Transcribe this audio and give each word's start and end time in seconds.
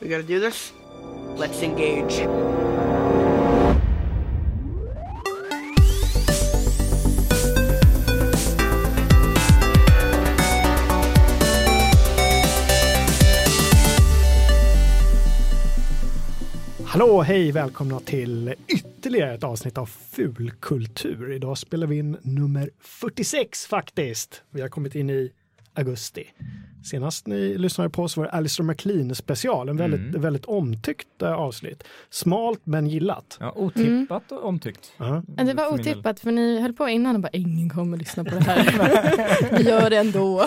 We 0.00 0.08
gotta 0.08 0.22
do 0.22 0.40
this? 0.40 0.72
Let's 1.36 1.62
engage. 1.62 2.26
Hallå, 16.86 17.22
hej, 17.22 17.52
välkomna 17.52 18.00
till 18.00 18.54
ytterligare 18.68 19.34
ett 19.34 19.44
avsnitt 19.44 19.78
av 19.78 19.86
Fulkultur. 19.86 21.32
Idag 21.32 21.58
spelar 21.58 21.86
vi 21.86 21.98
in 21.98 22.16
nummer 22.22 22.70
46 22.80 23.66
faktiskt. 23.66 24.42
Vi 24.50 24.60
har 24.60 24.68
kommit 24.68 24.94
in 24.94 25.10
i 25.10 25.32
augusti. 25.74 26.24
Senast 26.84 27.26
ni 27.26 27.58
lyssnade 27.58 27.90
på 27.90 28.02
oss 28.02 28.16
var 28.16 28.24
det 28.24 28.30
Alistair 28.30 28.64
MacLean 28.64 29.14
special, 29.14 29.68
en 29.68 29.76
väldigt, 29.76 30.00
Mm. 30.00 30.20
väldigt 30.22 30.44
omtyckt 30.44 31.22
eh, 31.22 31.32
avsnitt. 31.32 31.82
Smalt 32.10 32.60
men 32.64 32.86
gillat. 32.86 33.36
Ja, 33.40 33.52
otippat 33.56 34.32
och 34.32 34.44
omtyckt. 34.44 34.92
Ja. 34.96 35.22
Ja, 35.36 35.44
det 35.44 35.54
var 35.54 35.72
otippat 35.74 36.20
för 36.20 36.32
ni 36.32 36.60
höll 36.60 36.72
på 36.72 36.88
innan 36.88 37.14
och 37.14 37.20
bara 37.22 37.28
ingen 37.32 37.70
kommer 37.70 37.96
lyssna 37.96 38.24
på 38.24 38.30
det 38.30 38.40
här. 38.44 39.50
Vi 39.58 39.62
gör 39.68 39.90
det 39.90 39.96
ändå. 39.96 40.46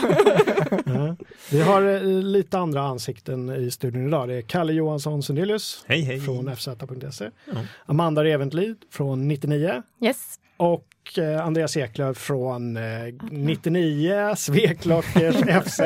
Ja. 0.86 1.16
Vi 1.52 1.62
har 1.62 1.82
eh, 1.96 2.02
lite 2.04 2.58
andra 2.60 2.82
ansikten 2.82 3.50
i 3.50 3.72
studion 3.72 4.08
idag. 4.08 4.28
Det 4.28 4.34
är 4.36 4.42
Kalle 4.42 4.74
Johansson 4.74 5.24
Sundelius 5.24 5.84
Hej 5.88 6.02
hej! 6.02 6.20
från 6.20 6.48
fz.se. 6.56 7.30
Ja. 7.46 7.54
Amanda 7.86 8.24
Reventlid 8.24 8.76
från 8.92 9.28
99 9.28 9.84
Yes. 10.02 10.40
och 10.58 10.86
eh, 11.18 11.46
Andreas 11.46 11.78
Eklöf 11.78 12.18
från 12.18 12.78
eh, 12.78 12.84
99, 13.32 14.34
Sveklockers, 14.38 15.36
FZ 15.66 15.80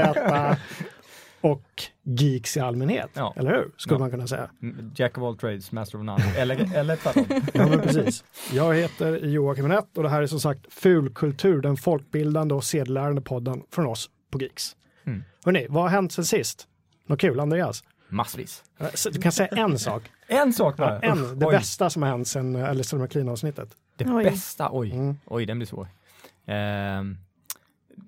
och 1.41 1.63
Geeks 2.03 2.57
i 2.57 2.59
allmänhet. 2.59 3.09
Ja. 3.13 3.33
Eller 3.37 3.51
hur? 3.51 3.71
Skulle 3.77 3.95
Ja. 3.95 3.99
man 3.99 4.11
kunna 4.11 4.27
säga. 4.27 4.49
Mm, 4.61 4.91
Jack 4.95 5.17
of 5.17 5.23
all 5.23 5.37
trades, 5.37 5.71
master 5.71 5.97
of 5.99 6.03
none. 6.05 6.23
Eller, 6.37 6.75
eller 6.75 6.95
tvärtom. 6.95 7.25
Ja, 7.53 7.67
men 7.67 7.79
precis. 7.81 8.23
Jag 8.53 8.75
heter 8.75 9.17
Joakim 9.25 9.67
Renett 9.69 9.97
och 9.97 10.03
det 10.03 10.09
här 10.09 10.21
är 10.21 10.27
som 10.27 10.39
sagt 10.39 10.73
Fulkultur, 10.73 11.61
den 11.61 11.77
folkbildande 11.77 12.55
och 12.55 12.63
sedelärande 12.63 13.21
podden 13.21 13.61
från 13.71 13.85
oss 13.85 14.09
på 14.31 14.41
Geeks. 14.41 14.75
Mm. 15.05 15.23
Hörrni, 15.45 15.65
vad 15.69 15.83
har 15.83 15.89
hänt 15.89 16.11
sen 16.11 16.25
sist? 16.25 16.67
Något 17.07 17.19
kul, 17.21 17.39
Andreas? 17.39 17.83
Massvis. 18.09 18.63
Eh, 18.79 18.87
så 18.93 19.09
Du 19.09 19.21
kan 19.21 19.31
säga 19.31 19.47
en 19.47 19.79
sak. 19.79 20.03
En 20.27 20.53
sak 20.53 20.75
Ja, 20.77 20.85
bara. 20.85 20.99
en, 20.99 21.19
Usch, 21.23 21.33
det 21.35 21.45
oj. 21.45 21.51
bästa 21.55 21.89
som 21.89 22.01
har 22.01 22.09
hänt 22.09 22.27
sen 22.27 22.55
eh, 22.55 22.69
Alistair 22.69 22.99
MacLean-avsnittet. 22.99 23.69
Det 23.97 24.05
Oj. 24.05 24.23
bästa, 24.23 24.69
oj. 24.71 24.91
Mm. 24.91 25.17
Oj, 25.25 25.45
den 25.45 25.57
blir 25.59 25.67
svår. 25.67 25.87
Ehm, 26.45 27.17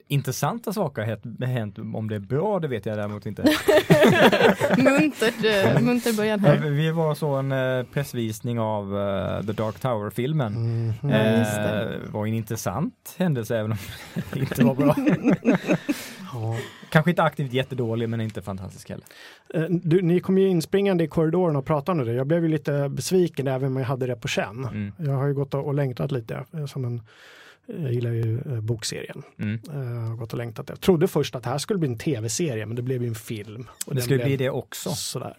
intressanta 0.07 0.73
saker 0.73 1.01
har 1.01 1.45
hänt, 1.47 1.79
om 1.95 2.09
det 2.09 2.15
är 2.15 2.19
bra 2.19 2.59
det 2.59 2.67
vet 2.67 2.85
jag 2.85 2.97
däremot 2.97 3.25
inte. 3.25 3.43
Eh, 4.79 5.81
munter 5.81 6.17
början 6.17 6.45
Eh, 6.45 6.51
här. 6.51 6.57
Vi 6.69 6.91
var 6.91 7.15
så 7.15 7.35
en 7.35 7.51
eh, 7.51 7.83
pressvisning 7.93 8.59
av 8.59 8.97
eh, 8.97 9.45
The 9.45 9.51
Dark 9.51 9.79
Tower-filmen. 9.79 10.53
Det. 11.01 11.13
Eh, 11.13 12.11
var 12.11 12.25
en 12.25 12.33
intressant 12.33 13.15
händelse 13.17 13.57
även 13.57 13.71
om 13.71 13.77
det 14.33 14.39
inte 14.39 14.63
var 14.63 14.75
bra. 14.75 14.95
Ja. 16.33 16.57
Kanske 16.89 17.11
inte 17.11 17.23
aktivt 17.23 17.53
jättedålig 17.53 18.09
men 18.09 18.21
inte 18.21 18.41
fantastisk 18.41 18.89
heller. 18.89 19.05
Eh, 19.53 19.63
Du, 19.69 20.01
ni 20.01 20.19
kom 20.19 20.37
ju 20.37 20.47
inspringande 20.47 21.03
i 21.03 21.07
korridoren 21.07 21.55
och 21.55 21.65
pratade 21.65 21.99
om 22.01 22.07
det. 22.07 22.13
Jag 22.13 22.27
blev 22.27 22.43
ju 22.43 22.49
lite 22.49 22.89
besviken 22.89 23.47
även 23.47 23.67
om 23.67 23.77
jag 23.77 23.85
hade 23.85 24.07
det 24.07 24.15
på 24.15 24.27
känn. 24.27 24.65
Mm. 24.65 24.91
Jag 24.97 25.13
har 25.17 25.27
ju 25.27 25.33
gått 25.33 25.53
och 25.53 25.65
och 25.65 25.73
längtat 25.73 26.11
lite. 26.11 26.45
eh, 26.53 26.65
Som 26.65 26.85
en, 26.85 27.01
jag 27.65 27.93
gillar 27.93 28.11
ju 28.11 28.37
eh, 28.37 28.61
bokserien. 28.61 29.23
Mm. 29.39 29.59
Jag 29.65 30.09
har 30.09 30.15
gått 30.15 30.31
och 30.31 30.37
längtat. 30.37 30.69
Jag 30.69 30.81
trodde 30.81 31.07
först 31.07 31.35
att 31.35 31.43
det 31.43 31.49
här 31.49 31.57
skulle 31.57 31.79
bli 31.79 31.89
en 31.89 31.97
tv-serie 31.97 32.65
men 32.65 32.75
det 32.75 32.81
blev 32.81 33.01
ju 33.01 33.07
en 33.07 33.15
film. 33.15 33.67
Och 33.85 33.95
Det 33.95 34.01
skulle 34.01 34.23
bli 34.23 34.37
det 34.37 34.49
också. 34.49 34.89
Sådär. 34.89 35.33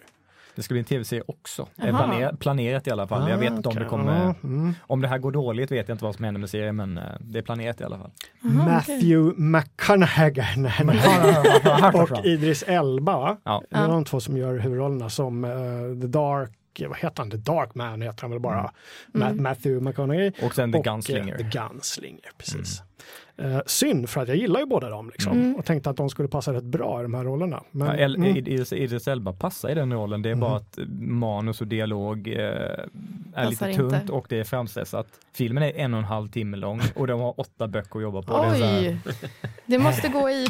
Det 0.55 0.63
skulle 0.63 0.75
bli 0.75 0.79
en 0.79 0.85
tv-serie 0.85 1.23
också. 1.27 1.67
Är 1.77 1.87
Jaha. 1.87 1.97
planer, 1.97 2.33
planerat 2.33 2.87
i 2.87 2.91
alla 2.91 3.07
fall. 3.07 3.29
jag 3.29 3.37
vet 3.37 3.51
inte 3.53 3.69
om 3.69 3.77
Ah, 3.77 3.79
det 3.79 3.85
kommer, 3.85 4.35
mm. 4.43 4.73
om 4.81 5.01
det 5.01 5.07
här 5.07 5.17
går 5.17 5.31
dåligt 5.31 5.71
vet 5.71 5.87
jag 5.87 5.95
inte 5.95 6.03
vad 6.05 6.15
som 6.15 6.25
händer 6.25 6.39
med 6.39 6.49
serien 6.49 6.75
men 6.75 6.97
eh, 6.97 7.03
det 7.19 7.39
är 7.39 7.43
planerat 7.43 7.81
i 7.81 7.83
alla 7.83 7.97
fall. 7.97 8.11
Aha, 8.45 8.65
Matthew 8.65 9.33
McConaughey 9.41 10.71
och 11.93 12.25
Idris 12.25 12.63
Elba. 12.63 13.37
Ja. 13.43 13.63
Det 13.69 13.75
är 13.77 13.87
de 13.87 14.05
två 14.05 14.19
som 14.19 14.37
gör 14.37 14.59
huvudrollerna 14.59 15.09
som 15.09 15.43
eh, 15.45 15.51
The 16.01 16.07
Dark, 16.07 16.51
vad 16.87 16.97
heter 16.97 17.13
han? 17.17 17.31
The 17.31 17.37
Dark 17.37 17.75
Man 17.75 18.01
heter 18.01 18.21
han 18.21 18.31
väl 18.31 18.39
bara. 18.39 18.71
Mm. 19.15 19.43
Matthew 19.43 19.89
McConaughey. 19.89 20.31
Och 20.43 20.55
sen 20.55 20.71
The 20.71 20.77
och, 20.77 20.83
Gunslinger. 20.83 21.33
eh, 21.33 21.37
The 21.37 21.43
Gunslinger, 21.59 22.31
precis. 22.37 22.81
Eh, 23.37 23.59
synd 23.65 24.09
för 24.09 24.21
att 24.21 24.27
jag 24.27 24.37
gillar 24.37 24.59
ju 24.59 24.65
båda 24.65 24.89
dem 24.89 25.09
liksom. 25.09 25.31
Mm. 25.37 25.55
och 25.55 25.65
tänkte 25.65 25.89
att 25.89 25.97
de 25.97 26.09
skulle 26.09 26.27
passa 26.27 26.53
rätt 26.53 26.63
bra 26.63 26.99
i 26.99 27.03
de 27.03 27.13
här 27.13 27.23
rollerna. 27.23 27.63
Men, 27.71 27.87
Ja, 27.87 27.95
El- 27.95 28.15
mm, 28.15 28.37
Idris, 28.37 28.73
Idris 28.73 29.07
Elba 29.07 29.33
passar 29.33 29.69
i 29.69 29.73
den 29.73 29.93
rollen. 29.93 30.21
Det 30.21 30.29
är 30.29 30.33
Mhm. 30.35 30.39
bara 30.41 30.55
att 30.57 30.79
manus 30.99 31.61
och 31.61 31.67
dialog 31.67 32.27
eh, 32.27 32.35
är 32.35 32.87
Passar 33.33 33.49
lite 33.67 33.83
inte. 33.83 33.97
tunt 33.99 34.09
och 34.09 34.25
det 34.29 34.39
är 34.39 34.43
framstressat. 34.43 35.07
Filmen 35.33 35.63
är 35.63 35.71
en 35.75 35.93
och 35.93 35.99
en 35.99 36.05
halv 36.05 36.27
timme 36.29 36.57
lång 36.57 36.81
och 36.95 37.07
de 37.07 37.19
har 37.19 37.39
åtta 37.39 37.67
böcker 37.67 37.97
att 37.99 38.03
jobba 38.03 38.21
på. 38.21 38.33
Det 38.37 38.47
är 38.47 38.55
så 38.59 38.65
här- 38.65 38.81
Oj, 38.81 38.97
det 39.65 39.79
måste 39.79 40.07
gå 40.07 40.29
i 40.29 40.47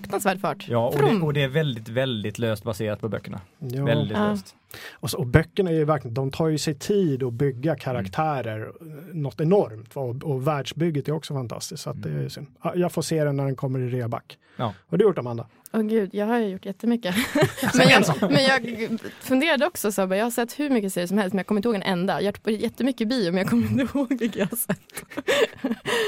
fruktansvärd 0.00 0.40
fart. 0.40 0.66
Ja, 0.68 0.86
och 0.88 0.98
det, 1.02 1.22
och 1.22 1.32
det 1.32 1.42
är 1.42 1.48
väldigt, 1.48 1.88
väldigt 1.88 2.38
löst 2.38 2.64
baserat 2.64 3.00
på 3.00 3.08
böckerna. 3.08 3.40
ja. 3.58 3.84
Väldigt 3.84 4.16
Ja. 4.16 4.28
löst. 4.30 4.54
och, 4.92 5.10
så, 5.10 5.18
och 5.18 5.26
böckerna 5.26 5.70
är 5.70 5.74
ju 5.74 5.84
verkligen, 5.84 6.14
de 6.14 6.30
tar 6.30 6.48
ju 6.48 6.58
sig 6.58 6.74
tid 6.74 7.22
att 7.22 7.32
bygga 7.32 7.76
karaktärer, 7.76 8.72
mm. 8.80 9.22
något 9.22 9.40
enormt. 9.40 9.96
Och, 9.96 10.24
och 10.24 10.46
världsbygget 10.46 11.08
är 11.08 11.12
också 11.12 11.34
fantastiskt. 11.34 11.82
Så 11.82 11.90
att 11.90 12.02
det 12.02 12.08
är 12.10 12.28
synd. 12.28 12.46
Ja, 12.62 12.72
Jag 12.76 12.92
får 12.92 13.02
se 13.02 13.24
den 13.24 13.36
när 13.36 13.44
den 13.44 13.56
kommer 13.56 13.78
i 13.80 13.88
reaback. 13.88 14.38
Ja. 14.56 14.74
Har 14.88 14.98
du 14.98 15.04
gjort 15.04 15.18
Amanda? 15.18 15.46
Åh 15.72 15.82
gud, 15.82 16.10
jag 16.12 16.26
har 16.26 16.38
ju 16.38 16.46
gjort 16.48 16.66
jättemycket. 16.66 17.14
men, 17.74 17.88
jag, 17.88 18.04
men 18.20 18.44
jag 18.44 19.00
funderade 19.20 19.66
också 19.66 19.92
så 19.92 20.00
jag 20.00 20.08
har 20.24 20.30
sett 20.30 20.58
hur 20.58 20.70
mycket 20.70 20.92
serier 20.92 21.06
som 21.06 21.18
helst 21.18 21.32
men 21.32 21.38
jag 21.38 21.46
kommer 21.46 21.58
inte 21.58 21.68
ihåg 21.68 21.76
en 21.76 21.82
enda. 21.82 22.20
Jag 22.20 22.32
har 22.32 22.52
varit 22.52 22.60
jättemycket 22.60 23.08
bio 23.08 23.32
men 23.32 23.38
jag 23.38 23.50
kommer 23.50 23.66
inte 23.66 23.82
ihåg 23.98 24.18
vilka 24.18 24.38
jag 24.38 24.46
har 24.46 24.56
sett. 24.56 25.04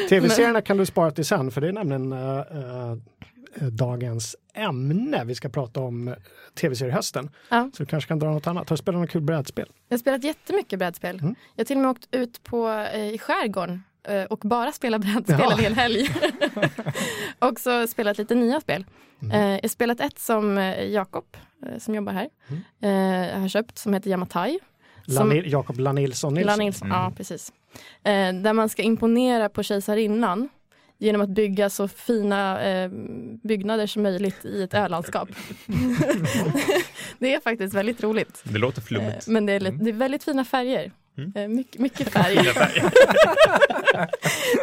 Tv-serierna 0.09 0.61
kan 0.61 0.77
du 0.77 0.87
spara 0.87 1.11
till 1.11 1.25
sen 1.25 1.51
för 1.51 1.61
det 1.61 1.69
är 1.69 1.73
nämligen 1.73 2.13
eh, 2.13 2.39
eh, 2.39 2.97
dagens 3.61 4.37
ämne. 4.55 5.25
Vi 5.25 5.35
ska 5.35 5.49
prata 5.49 5.81
om 5.81 6.09
eh, 6.09 6.15
tv-seriehösten. 6.61 7.31
Ja. 7.49 7.71
Så 7.75 7.83
du 7.83 7.87
kanske 7.87 8.09
kan 8.09 8.19
dra 8.19 8.31
något 8.31 8.47
annat. 8.47 8.69
Har 8.69 8.77
du 8.77 8.81
spelat 8.81 9.01
något 9.01 9.11
kul 9.11 9.23
brädspel? 9.23 9.67
Jag 9.89 9.95
har 9.97 9.99
spelat 9.99 10.25
jättemycket 10.25 10.79
brädspel. 10.79 11.19
Mm. 11.21 11.35
Jag 11.55 11.61
har 11.61 11.67
till 11.67 11.77
och 11.77 11.83
med 11.83 11.91
åkt 11.91 12.09
ut 12.11 12.43
på, 12.45 12.69
eh, 12.95 13.09
i 13.15 13.19
skärgården 13.19 13.83
eh, 14.09 14.23
och 14.25 14.39
bara 14.39 14.73
spelat 14.73 15.01
brädspel 15.01 15.37
Ja. 15.41 15.53
en 15.53 15.59
hel 15.59 15.75
helg. 15.75 16.09
och 17.39 17.61
så 17.61 17.87
spelat 17.87 18.19
lite 18.19 18.35
nya 18.35 18.61
spel. 18.61 18.85
Mm. 19.23 19.33
Eh, 19.41 19.51
jag 19.55 19.63
har 19.63 19.69
spelat 19.69 20.01
ett 20.01 20.19
som 20.19 20.59
eh, 20.59 20.85
Jakob, 20.85 21.25
eh, 21.67 21.79
som 21.79 21.95
jobbar 21.95 22.13
här, 22.13 22.29
Mm. 22.81 23.33
eh, 23.35 23.41
har 23.41 23.49
köpt 23.49 23.79
som 23.79 23.95
heter 23.95 24.11
Yamatai. 24.11 24.59
Jakob 25.45 25.79
Lanilsson 25.79 25.95
Nilsson. 25.95 26.35
Lilla 26.35 26.57
Nilsson, 26.57 26.89
Mm. 26.91 27.01
ja 27.03 27.13
precis. 27.17 27.53
Eh, 28.05 28.33
där 28.43 28.53
man 28.53 28.69
ska 28.69 28.83
imponera 28.83 29.49
på 29.49 29.63
kejsarinnan 29.63 30.49
genom 30.99 31.21
att 31.21 31.29
bygga 31.29 31.71
så 31.71 31.89
fina 31.89 32.63
eh, 32.65 32.91
byggnader 33.43 33.87
som 33.87 34.03
möjligt 34.03 34.45
i 34.45 34.63
ett 34.63 34.75
ölandskap. 34.75 35.29
det 37.19 37.35
är 37.35 37.41
faktiskt 37.41 37.75
väldigt 37.75 38.03
roligt. 38.03 38.41
Det 38.43 38.59
låter 38.59 38.81
Eh, 38.81 38.85
flummigt. 38.85 39.27
men 39.27 39.47
det 39.47 39.53
är, 39.53 39.61
lite- 39.61 39.77
det 39.85 39.91
är 39.91 39.95
väldigt 39.95 40.25
fina 40.25 40.45
färger. 40.45 40.93
Mm. 41.19 41.33
Eh, 41.37 41.49
mycket, 41.49 41.81
mycket 41.81 42.09
färg. 42.09 42.35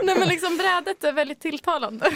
Nej 0.04 0.16
men 0.20 0.28
liksom 0.28 0.58
brädet 0.58 1.04
är 1.04 1.12
väldigt 1.14 1.40
tilltalande. 1.40 2.12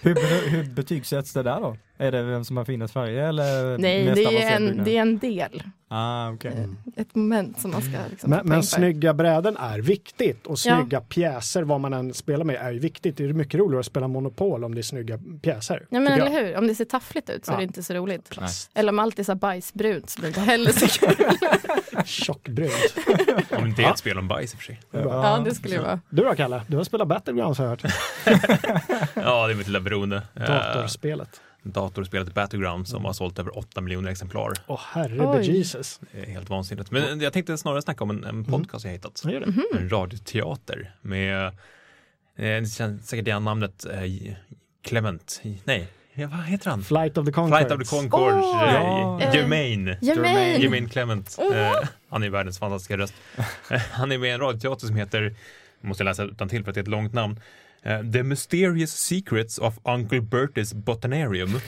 Hur, 0.00 0.48
hur 0.50 0.64
betygsätts 0.64 1.32
det 1.32 1.42
där 1.42 1.60
då? 1.60 1.76
Är 2.00 2.12
det 2.12 2.22
vem 2.22 2.44
som 2.44 2.56
har 2.56 2.64
finast 2.64 2.92
färger 2.94 3.28
eller 3.28 3.78
Nej, 3.78 4.04
det 4.14 4.42
är, 4.42 4.56
en, 4.56 4.84
det 4.84 4.96
är 4.96 5.00
en 5.02 5.18
del. 5.18 5.62
Ah, 5.90 6.30
okej. 6.30 6.52
Eh, 6.56 7.02
Ett 7.02 7.14
moment 7.14 7.60
som 7.60 7.70
man 7.70 7.82
ska 7.82 7.90
liksom 8.10 8.30
Men, 8.30 8.46
men 8.48 8.62
snygga 8.62 9.14
bräden 9.14 9.56
är 9.56 9.78
viktigt 9.78 10.46
och 10.46 10.58
Ja. 10.64 10.76
snygga 10.80 11.00
pjäser, 11.00 11.62
vad 11.62 11.80
man 11.80 11.92
än 11.94 12.14
spelar 12.14 12.44
med, 12.44 12.56
är 12.56 12.72
ju 12.72 12.78
viktigt. 12.78 13.16
Det 13.16 13.24
är 13.24 13.32
mycket 13.32 13.60
roligare 13.60 13.80
att 13.80 13.86
spela 13.86 14.08
Monopol 14.08 14.64
om 14.64 14.74
det 14.74 14.80
är 14.80 14.82
snygga 14.82 15.18
pjäser. 15.42 15.86
Ja 15.90 16.00
men 16.00 16.12
eller 16.20 16.30
hur, 16.30 16.56
om 16.56 16.66
det 16.66 16.74
ser 16.74 16.84
taffligt 16.84 17.30
ut 17.30 17.44
så 17.46 17.52
Ja. 17.52 17.54
är 17.54 17.58
det 17.58 17.64
inte 17.64 17.82
så 17.82 17.94
roligt. 17.94 18.32
Nej. 18.40 18.50
Eller 18.74 18.92
om 18.92 18.98
allt 18.98 19.18
är 19.18 19.22
så 19.24 19.34
bajsbrunt 19.34 20.10
så 20.10 20.20
blir 20.20 20.30
det 20.32 20.40
heller 20.40 20.70
så 20.72 21.06
kul. 21.06 21.14
Tjockbrunt. 22.04 22.94
Om 23.50 23.62
det 23.62 23.68
inte 23.68 23.82
är 23.82 23.90
ett 23.90 23.98
spel 23.98 24.18
om 24.18 24.28
bajs 24.28 24.52
i 24.52 24.56
och 24.56 24.58
för 24.58 24.64
sig. 24.66 24.80
Ja 24.92 25.42
det 25.44 25.54
skulle 25.54 25.74
det 25.76 25.82
vara. 25.82 26.00
Du 26.10 26.24
då 26.24 26.34
Kalle? 26.34 26.62
Du 26.66 26.76
har 26.76 26.84
spelat 26.84 27.08
Battlegrounds 27.08 27.58
har 27.58 27.64
jag 27.66 27.70
hört. 27.70 27.82
Ja, 29.14 29.46
det 29.46 29.52
är 29.52 29.56
mitt 29.56 29.66
lilla 29.66 29.80
beroende. 29.80 30.22
Eh, 30.34 30.42
Datorspelet. 30.46 31.40
Datorspelet 31.62 32.34
Battleground 32.34 32.88
som 32.88 33.04
har 33.04 33.12
sålt 33.12 33.38
över 33.38 33.58
8 33.58 33.80
miljoner 33.80 34.10
exemplar. 34.10 34.52
Åh 34.66 34.80
herre 34.92 35.26
Oj. 35.26 35.56
Jesus. 35.56 36.00
Det 36.12 36.20
är 36.20 36.26
helt 36.26 36.50
vansinnigt. 36.50 36.90
Men 36.90 37.20
jag 37.20 37.32
tänkte 37.32 37.58
snarare 37.58 37.82
snacka 37.82 38.04
om 38.04 38.10
en, 38.10 38.24
en 38.24 38.44
podcast 38.44 38.84
jag 38.84 38.92
hittat. 38.92 39.20
Vad 39.24 39.32
gör 39.32 39.40
det? 39.40 39.46
Mhm. 39.46 39.64
En 39.78 39.88
radioteater 39.88 40.94
med, 41.00 41.46
eh, 41.46 41.52
ni 42.36 42.66
känner 42.68 42.98
säkert 42.98 43.26
igen 43.26 43.44
namnet 43.44 43.84
eh, 43.86 44.34
Clement, 44.82 45.40
nej, 45.64 45.88
ja, 46.14 46.28
vad 46.28 46.44
heter 46.44 46.70
han? 46.70 46.82
Flight 46.84 47.18
of 47.18 47.26
the 47.26 47.32
Conchords. 47.32 47.58
Flight 47.58 47.72
of 47.72 47.78
the 47.78 47.96
Conchords, 47.96 48.62
eh, 48.62 48.74
ja. 48.74 49.20
Jermaine. 49.34 49.96
Jermaine! 50.02 50.62
Jermaine 50.62 50.88
Clement. 50.88 51.36
Åh. 51.38 51.56
Eh, 51.56 51.72
han 52.08 52.22
är 52.22 52.30
världens 52.30 52.58
fantastiska 52.58 52.96
röst. 52.96 53.14
Eh, 53.70 53.80
han 53.92 54.12
är 54.12 54.18
med 54.18 54.28
i 54.28 54.32
en 54.32 54.40
radioteater 54.40 54.86
som 54.86 54.96
heter, 54.96 55.22
jag 55.80 55.88
måste 55.88 56.04
läsa 56.04 56.24
utan 56.24 56.48
till 56.48 56.64
för 56.64 56.70
att 56.70 56.74
det 56.74 56.78
är 56.78 56.82
ett 56.82 56.88
långt 56.88 57.12
namn, 57.12 57.40
Eh, 57.88 58.10
The 58.12 58.22
Mysterious 58.22 58.90
Secrets 58.92 59.58
of 59.58 59.78
Uncle 59.84 60.20
Bertie's 60.20 60.74
Botanarium. 60.74 61.50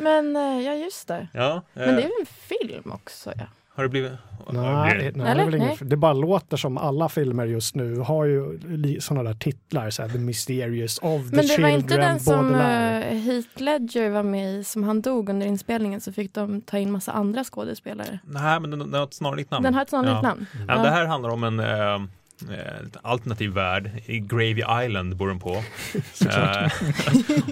Men 0.00 0.36
eh, 0.36 0.66
ja, 0.66 0.74
just 0.74 1.08
det. 1.08 1.28
Ja, 1.32 1.62
Men 1.74 1.84
det 1.84 1.92
är 1.92 1.96
eh, 1.98 2.02
väl 2.02 2.12
en 2.20 2.26
film 2.26 2.92
också? 2.92 3.32
Ja. 3.36 3.44
har 3.74 3.82
det 3.82 3.88
blivit... 3.88 4.12
Nej, 4.50 4.98
det 4.98 5.24
nej, 5.24 5.50
det, 5.50 5.58
Nej. 5.58 5.78
det 5.80 5.96
bara 5.96 6.12
låter 6.12 6.56
som 6.56 6.78
alla 6.78 7.08
filmer 7.08 7.46
just 7.46 7.74
nu 7.74 7.96
har 7.96 8.24
ju 8.24 8.58
sådana 9.00 9.22
där 9.30 9.38
titlar, 9.38 9.90
så 9.90 10.02
här, 10.02 10.08
The 10.08 10.18
Mysterious 10.18 10.98
of 10.98 11.02
the 11.02 11.08
Men 11.08 11.30
det 11.30 11.36
var 11.36 11.42
Children, 11.42 11.70
inte 11.70 11.96
den 11.96 12.20
som 12.20 12.54
uh, 12.54 12.60
Heath 12.60 13.48
Ledger 13.62 14.10
var 14.10 14.22
med 14.22 14.54
i, 14.54 14.64
som 14.64 14.84
han 14.84 15.00
dog 15.02 15.28
under 15.28 15.46
inspelningen 15.46 16.00
så 16.00 16.12
fick 16.12 16.34
de 16.34 16.60
ta 16.62 16.78
in 16.78 16.92
massa 16.92 17.12
andra 17.12 17.44
skådespelare. 17.44 18.18
Nej, 18.24 18.60
men 18.60 18.70
den, 18.70 18.78
den 18.78 18.94
har 18.94 19.04
ett 19.04 19.14
snarlikt 19.14 19.50
namn. 19.50 19.64
Den 19.64 19.74
har 19.74 19.82
ett 19.82 19.90
sannolikt 19.90 20.20
Ja. 20.22 20.28
namn. 20.28 20.46
Ja, 20.68 20.76
Ja. 20.76 20.82
Det 20.82 20.90
här 20.90 21.06
handlar 21.06 21.30
om 21.30 21.44
en 21.44 21.60
eh, 21.60 21.98
eh, 22.42 22.86
alternativ 23.02 23.50
värld. 23.50 23.90
I 24.06 24.18
Gravy 24.18 24.62
Island 24.84 25.16
bor 25.16 25.28
den 25.28 25.38
på. 25.38 25.54
eh, 26.30 26.64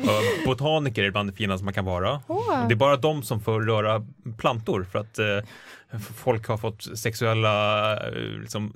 och 0.08 0.46
botaniker 0.46 1.04
är 1.04 1.10
bland 1.10 1.28
det 1.28 1.36
finaste 1.36 1.64
man 1.64 1.75
kan 1.75 1.84
vara. 1.84 2.20
Åh. 2.26 2.69
Det 2.69 2.75
är 2.75 2.76
bara 2.76 2.96
de 2.96 3.22
som 3.22 3.40
får 3.40 3.60
röra 3.60 4.06
plantor 4.38 4.86
för 4.92 4.98
att 4.98 5.19
eh, 5.19 5.26
folk 6.16 6.46
har 6.48 6.56
fått 6.56 6.98
sexuella, 6.98 7.92
eh, 8.06 8.12
liksom, 8.40 8.72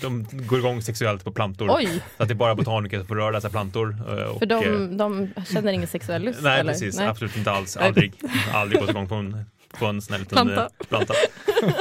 de 0.00 0.26
går 0.32 0.58
igång 0.58 0.82
sexuellt 0.82 1.24
på 1.24 1.32
plantor. 1.32 1.68
Oj, 1.70 2.02
Så 2.16 2.22
att 2.22 2.28
det 2.28 2.32
är 2.34 2.36
bara 2.36 2.54
botaniker 2.54 2.98
som 2.98 3.06
får 3.06 3.16
röra 3.16 3.30
dessa 3.30 3.50
plantor. 3.50 3.96
eh, 4.08 4.24
och, 4.24 4.38
för 4.38 4.52
eh, 4.52 4.58
de, 4.62 4.96
de 4.96 5.28
känner 5.44 5.72
ingen 5.72 5.88
sexuell 5.88 6.22
lust? 6.22 6.42
Nej, 6.42 6.60
eller? 6.60 6.72
precis. 6.72 6.96
Nej. 6.98 7.06
Absolut 7.08 7.36
inte 7.36 7.50
alls. 7.50 7.76
Aldrig, 7.76 8.12
aldrig 8.54 8.80
gått 8.80 8.90
igång 8.90 9.08
på 9.08 9.14
en, 9.14 9.44
på 9.78 9.86
en 9.86 10.02
sån 10.02 10.18
liten 10.18 10.36
Planta. 10.36 10.62
eh, 10.80 10.86
planta. 10.88 11.14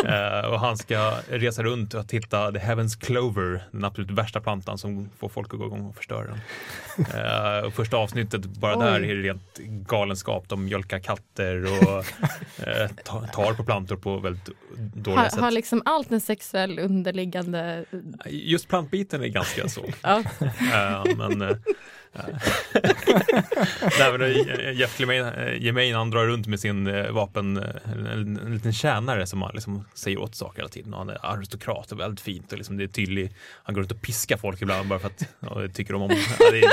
Eh, 0.06 0.46
och 0.46 0.60
han 0.60 0.78
ska 0.78 1.14
resa 1.30 1.64
runt 1.64 1.94
och 1.94 2.12
hitta 2.12 2.52
the 2.52 2.60
heavens 2.60 2.96
clover, 2.96 3.64
den 3.72 3.84
absolut 3.86 4.12
värsta 4.12 4.42
plantan 4.42 4.78
som 4.78 5.10
får 5.20 5.30
folk 5.30 5.54
att 5.54 5.60
gå 5.60 5.66
igång 5.66 5.86
och 5.86 5.96
förstöra 5.96 6.24
den. 6.28 6.40
Eh, 7.06 7.66
och 7.66 7.74
första 7.74 7.98
avsnittet, 7.98 8.42
bara 8.46 8.78
Oj. 8.78 8.84
där 8.86 8.94
är 8.96 9.16
det 9.16 9.22
rent 9.30 9.58
galenskap. 9.88 10.50
De 10.50 10.66
mjölkar 10.66 11.00
katter 11.00 11.64
och 11.64 12.06
eh, 12.68 12.90
ta- 13.04 13.28
tar 13.28 13.54
på 13.54 13.64
plantor 13.64 13.96
på 13.96 14.18
väldigt 14.18 14.50
dåliga 14.96 15.20
Har, 15.22 15.30
sätt. 15.30 15.40
har 15.40 15.52
liksom 15.52 15.82
allt 15.86 16.12
en 16.12 16.22
sexuell 16.22 16.80
underliggande... 16.80 17.86
Just 18.26 18.68
plantbiten 18.68 19.24
är 19.24 19.28
ganska 19.28 19.68
så. 19.70 19.86
Ja. 20.02 20.24
Eh, 20.40 21.16
men 21.18 21.42
eh, 21.42 21.58
Nej, 24.00 24.12
men 24.12 24.22
eh, 24.22 24.72
Jeff 24.80 25.02
eh, 25.02 25.62
Gemain 25.62 25.96
han 25.96 26.10
drar 26.10 26.26
runt 26.26 26.48
med 26.48 26.60
sin 26.60 26.88
eh, 26.88 27.12
vapen, 27.12 27.58
en, 27.86 28.40
en 28.46 28.54
liten 28.54 28.74
tjänare 28.74 29.28
som 29.28 29.42
han 29.42 29.52
liksom 29.54 29.86
säger 29.94 30.18
åt 30.18 30.36
saker 30.36 30.58
hela 30.58 30.70
tiden. 30.70 30.94
Och 30.94 31.00
han 31.00 31.10
är 31.10 31.26
aristokrat 31.26 31.92
och 31.92 32.00
väldigt 32.00 32.22
fint. 32.22 32.52
Och 32.52 32.58
liksom 32.58 32.78
det 32.78 32.84
är 32.84 32.88
tydlig, 32.88 33.32
han 33.64 33.76
går 33.76 33.82
runt 33.82 33.92
och 33.92 34.02
piskar 34.02 34.38
folk 34.38 34.62
ibland 34.62 34.88
bara 34.88 35.00
för 35.00 35.08
att 35.08 35.28
ja, 35.40 35.68
tycker 35.74 35.96
om 35.96 36.02
honom. 36.02 36.18
Ja, 36.40 36.52
det 36.52 36.60
är, 36.60 36.72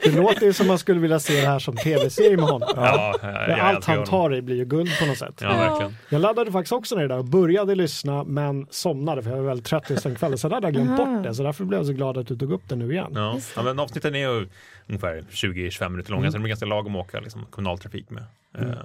Det 0.02 0.10
låter 0.10 0.46
ju 0.46 0.52
som 0.52 0.66
man 0.66 0.78
skulle 0.78 1.00
vilja 1.00 1.20
se 1.20 1.40
det 1.40 1.46
här 1.46 1.58
som 1.58 1.76
tv-serie 1.76 2.36
med 2.36 2.44
honom. 2.44 2.68
ja, 2.76 3.14
jag 3.22 3.58
Allt 3.58 3.84
han 3.84 4.04
tar 4.04 4.34
i 4.34 4.42
blir 4.42 4.56
ju 4.56 4.64
guld 4.64 4.98
på 4.98 5.06
något 5.06 5.18
sätt. 5.18 5.34
Ja, 5.40 5.48
verkligen. 5.48 5.96
Jag 6.08 6.20
laddade 6.20 6.52
faktiskt 6.52 6.72
också 6.72 6.94
ner 6.94 7.02
det 7.02 7.08
där 7.08 7.18
och 7.18 7.24
började 7.24 7.74
lyssna 7.74 8.24
men 8.24 8.66
somnade 8.70 9.22
för 9.22 9.30
jag 9.30 9.36
var 9.36 9.44
väldigt 9.44 9.66
trött 9.66 9.90
just 9.90 10.02
den 10.02 10.14
kvällen. 10.14 10.38
Så 10.38 10.48
hade 10.48 10.66
jag 10.66 10.74
glömt 10.74 10.96
bort 10.96 11.22
det 11.22 11.34
så 11.34 11.42
därför 11.42 11.64
blev 11.64 11.80
jag 11.80 11.86
så 11.86 11.92
glad 11.92 12.18
att 12.18 12.26
du 12.26 12.36
tog 12.36 12.52
upp 12.52 12.68
det 12.68 12.76
nu 12.76 12.92
igen. 12.92 13.12
Ja. 13.14 13.38
Det. 13.70 13.74
Men 13.74 13.84
avsnitten 13.84 14.14
är 14.14 14.18
ju 14.18 14.48
ungefär 14.86 15.24
20-25 15.30 15.88
minuter 15.88 16.10
långa 16.10 16.20
Mm. 16.22 16.32
så 16.32 16.38
de 16.38 16.44
är 16.44 16.48
ganska 16.48 16.66
lagom 16.66 16.96
att 16.96 17.06
åka 17.06 17.20
liksom, 17.20 17.46
kommunaltrafik 17.50 18.10
med. 18.10 18.24
Mm. 18.58 18.70
Eh, 18.70 18.76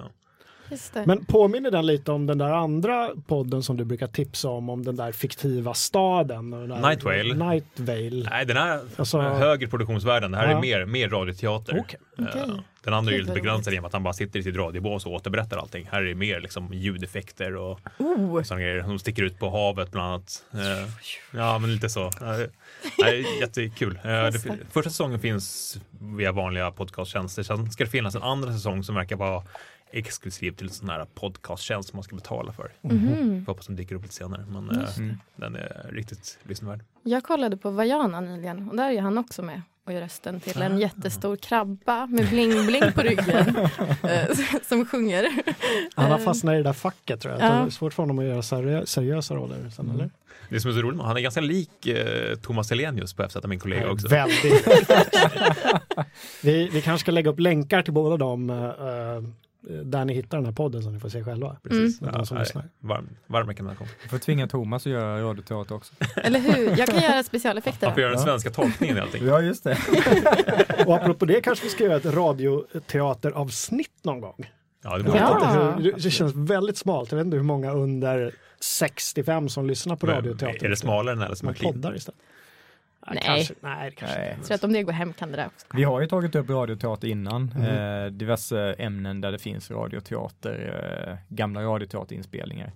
det. 0.94 1.06
Men 1.06 1.24
påminner 1.24 1.70
den 1.70 1.86
lite 1.86 2.12
om 2.12 2.26
den 2.26 2.38
där 2.38 2.50
andra 2.50 3.10
podden 3.26 3.62
som 3.62 3.76
du 3.76 3.84
brukar 3.84 4.06
tipsa 4.06 4.48
om, 4.48 4.68
om 4.70 4.84
den 4.84 4.96
där 4.96 5.12
fiktiva 5.12 5.74
staden? 5.74 6.52
och 6.54 6.68
där- 6.68 6.80
Night 6.88 7.02
Vale. 7.04 7.34
Night 7.34 7.64
Vale. 7.76 8.30
Nej, 8.30 8.46
den 8.46 8.56
här 8.56 8.80
Alltså- 8.96 9.20
högre 9.20 9.66
produktionsvärden. 9.68 10.30
Det 10.30 10.36
här 10.38 10.50
Ja. 10.50 10.56
är 10.56 10.60
mer, 10.60 10.84
mer 10.84 11.08
radioteater. 11.08 11.78
Okej. 11.80 12.00
Eh, 12.18 12.56
Den 12.84 12.94
andra 12.94 13.12
är 13.12 13.16
ju 13.16 13.20
lite 13.22 13.34
begränsad 13.34 13.72
genom 13.72 13.84
att 13.86 13.92
han 13.92 14.02
bara 14.02 14.14
sitter 14.14 14.40
i 14.40 14.42
sitt 14.42 14.56
radiobås 14.56 15.06
och 15.06 15.12
återberättar 15.12 15.56
allting. 15.58 15.88
Här 15.92 16.02
är 16.02 16.06
det 16.06 16.14
mer 16.14 16.40
liksom 16.40 16.72
ljudeffekter 16.74 17.56
och 17.56 17.80
Oh, 17.98 18.42
sådana 18.42 18.62
grejer. 18.62 18.82
De 18.82 18.98
sticker 18.98 19.22
ut 19.22 19.38
på 19.38 19.50
havet 19.50 19.90
bland 19.90 20.08
annat. 20.08 20.44
Eh, 20.54 20.88
Ja, 21.32 21.58
men 21.58 21.72
lite 21.74 21.88
så. 21.88 22.10
Nej, 22.98 23.38
jättekul. 23.40 23.98
Eh, 24.04 24.10
det. 24.10 24.38
första 24.70 24.90
säsongen 24.90 25.20
finns 25.20 25.76
via 26.00 26.32
vanliga 26.32 26.70
podcasttjänster. 26.70 27.42
Sen 27.42 27.70
ska 27.70 27.84
det 27.84 27.90
finnas 27.90 28.14
en 28.14 28.22
andra 28.22 28.52
säsong 28.52 28.84
som 28.84 28.94
verkar 28.94 29.16
vara 29.16 29.42
exklusiv 29.90 30.52
till 30.52 30.70
sån 30.70 30.88
här 30.88 31.06
podcasttjänst 31.14 31.88
som 31.88 31.96
man 31.96 32.02
ska 32.04 32.16
betala 32.16 32.52
för. 32.52 32.72
mhm. 32.80 33.44
Får 33.44 33.52
hoppas 33.52 33.66
den 33.66 33.76
dyker 33.76 33.94
upp 33.94 34.02
lite 34.02 34.14
senare. 34.14 34.46
Men 34.52 34.70
eh, 34.70 34.98
Mm. 34.98 35.16
den 35.36 35.56
är 35.56 35.90
riktigt 35.92 36.38
lyssnvärd. 36.42 36.80
Jag 37.02 37.22
kollade 37.24 37.56
på 37.56 37.70
Vajana 37.70 38.20
nyligen 38.20 38.68
och 38.70 38.76
där 38.76 38.90
är 38.90 39.00
han 39.00 39.18
också 39.18 39.42
med 39.42 39.62
och 39.84 39.92
gör 39.92 40.00
rösten 40.00 40.40
till 40.40 40.62
Ah. 40.62 40.64
en 40.64 40.78
jättestor 40.78 41.36
krabba 41.36 42.06
med 42.06 42.24
bling-bling 42.24 42.92
på 42.92 43.00
ryggen 43.00 43.56
eh, 44.02 44.36
som 44.68 44.86
sjunger. 44.86 45.28
Han 45.94 46.10
har 46.10 46.18
Eh, 46.18 46.24
fastnat 46.24 46.52
i 46.52 46.56
det 46.56 46.62
där 46.62 46.72
facket 46.72 47.20
tror 47.20 47.34
jag. 47.34 47.42
Ja. 47.42 47.54
Det 47.60 47.66
är 47.66 47.70
svårt 47.70 47.94
för 47.94 48.02
honom 48.02 48.18
att 48.18 48.24
göra 48.24 48.40
seriö- 48.42 48.84
seriösa 48.86 49.34
roller 49.34 49.70
sen, 49.70 49.90
eller? 49.90 50.10
Det 50.50 50.60
som 50.60 50.70
är 50.70 50.74
så 50.74 50.80
roligt, 50.82 51.00
han 51.00 51.16
är 51.16 51.20
ganska 51.20 51.40
lik 51.40 51.86
eh, 51.86 52.36
Thomas 52.36 52.70
Helenius 52.70 53.14
på 53.14 53.28
FZ, 53.28 53.36
min 53.44 53.58
kollega 53.58 53.90
också. 53.90 54.08
Väldigt. 54.08 54.66
vi, 56.42 56.68
vi 56.72 56.82
kanske 56.82 57.04
ska 57.04 57.12
lägga 57.12 57.30
upp 57.30 57.40
länkar 57.40 57.82
till 57.82 57.92
båda 57.92 58.16
dem 58.16 58.50
eh, 58.50 58.64
eh, 58.64 59.22
där 59.84 60.04
ni 60.04 60.14
hittar 60.14 60.36
den 60.38 60.44
här 60.44 60.52
podden 60.52 60.82
så 60.82 60.90
ni 60.90 61.00
får 61.00 61.08
se 61.08 61.24
själva. 61.24 61.56
Precis. 61.62 62.00
Mm. 62.00 62.12
De 62.14 62.26
som 62.26 62.36
Ja, 62.54 62.62
varm, 62.80 63.08
varm 63.26 63.48
rekommendation. 63.48 63.86
Du 64.02 64.08
får 64.08 64.18
tvinga 64.18 64.46
Thomas 64.48 64.86
att 64.86 64.92
göra 64.92 65.22
radioteater 65.22 65.74
också. 65.74 65.94
Eller 66.16 66.38
hur? 66.40 66.78
Jag 66.78 66.88
kan 66.88 67.02
göra 67.02 67.22
specialeffekter. 67.22 67.86
Han 67.86 67.94
får 67.94 68.00
göra 68.02 68.12
den 68.12 68.20
svenska 68.20 68.50
tolkningen 68.50 68.96
i 68.96 69.00
allting. 69.00 69.26
Ja, 69.26 69.40
just 69.40 69.64
det. 69.64 69.78
Och 70.86 70.94
apropå 70.96 71.24
det 71.24 71.40
kanske 71.40 71.64
vi 71.64 71.70
ska 71.70 71.84
göra 71.84 71.96
ett 71.96 72.06
radioteateravsnitt 72.06 73.90
någon 74.04 74.20
gång. 74.20 74.50
Ja, 74.82 74.98
det 74.98 75.04
borde 75.04 75.18
Ja. 75.18 75.36
inte 75.74 75.82
hur, 75.82 75.92
det 76.02 76.10
känns 76.10 76.34
väldigt 76.34 76.76
smalt. 76.78 77.10
Jag 77.12 77.16
vet 77.18 77.24
inte 77.24 77.36
hur 77.36 77.44
många 77.44 77.72
under 77.72 78.34
65 78.60 79.48
som 79.48 79.66
lyssnar 79.66 79.96
på 79.96 80.06
radioteater. 80.06 80.64
Är 80.64 80.68
det 80.68 80.76
smalare 80.76 81.14
än 81.16 81.22
eller 81.22 81.34
som 81.34 81.46
Man 81.46 81.54
är 81.54 81.58
clean? 81.58 81.74
poddar 81.74 81.96
istället. 81.96 82.20
Ja, 82.95 82.95
Nej. 83.14 83.22
Kanske, 83.24 83.54
nej, 83.60 83.92
kanske 83.96 84.18
Nej. 84.18 84.34
inte. 84.34 84.46
Så 84.46 84.54
att 84.54 84.64
om 84.64 84.72
det 84.72 84.82
går 84.82 84.92
hem 84.92 85.12
kan 85.12 85.30
det 85.30 85.36
där 85.36 85.46
också. 85.46 85.66
Vi 85.74 85.84
har 85.84 86.00
ju 86.00 86.06
tagit 86.06 86.34
upp 86.34 86.50
radioteater 86.50 87.08
innan, 87.08 87.42
Mhm. 87.56 87.64
eh, 87.64 88.06
diverse 88.06 88.72
ämnen 88.78 89.20
där 89.20 89.32
det 89.32 89.38
finns 89.38 89.70
radioteater, 89.70 91.08
eh, 91.08 91.34
gamla 91.36 91.62
radioteaterinspelningar. 91.62 92.72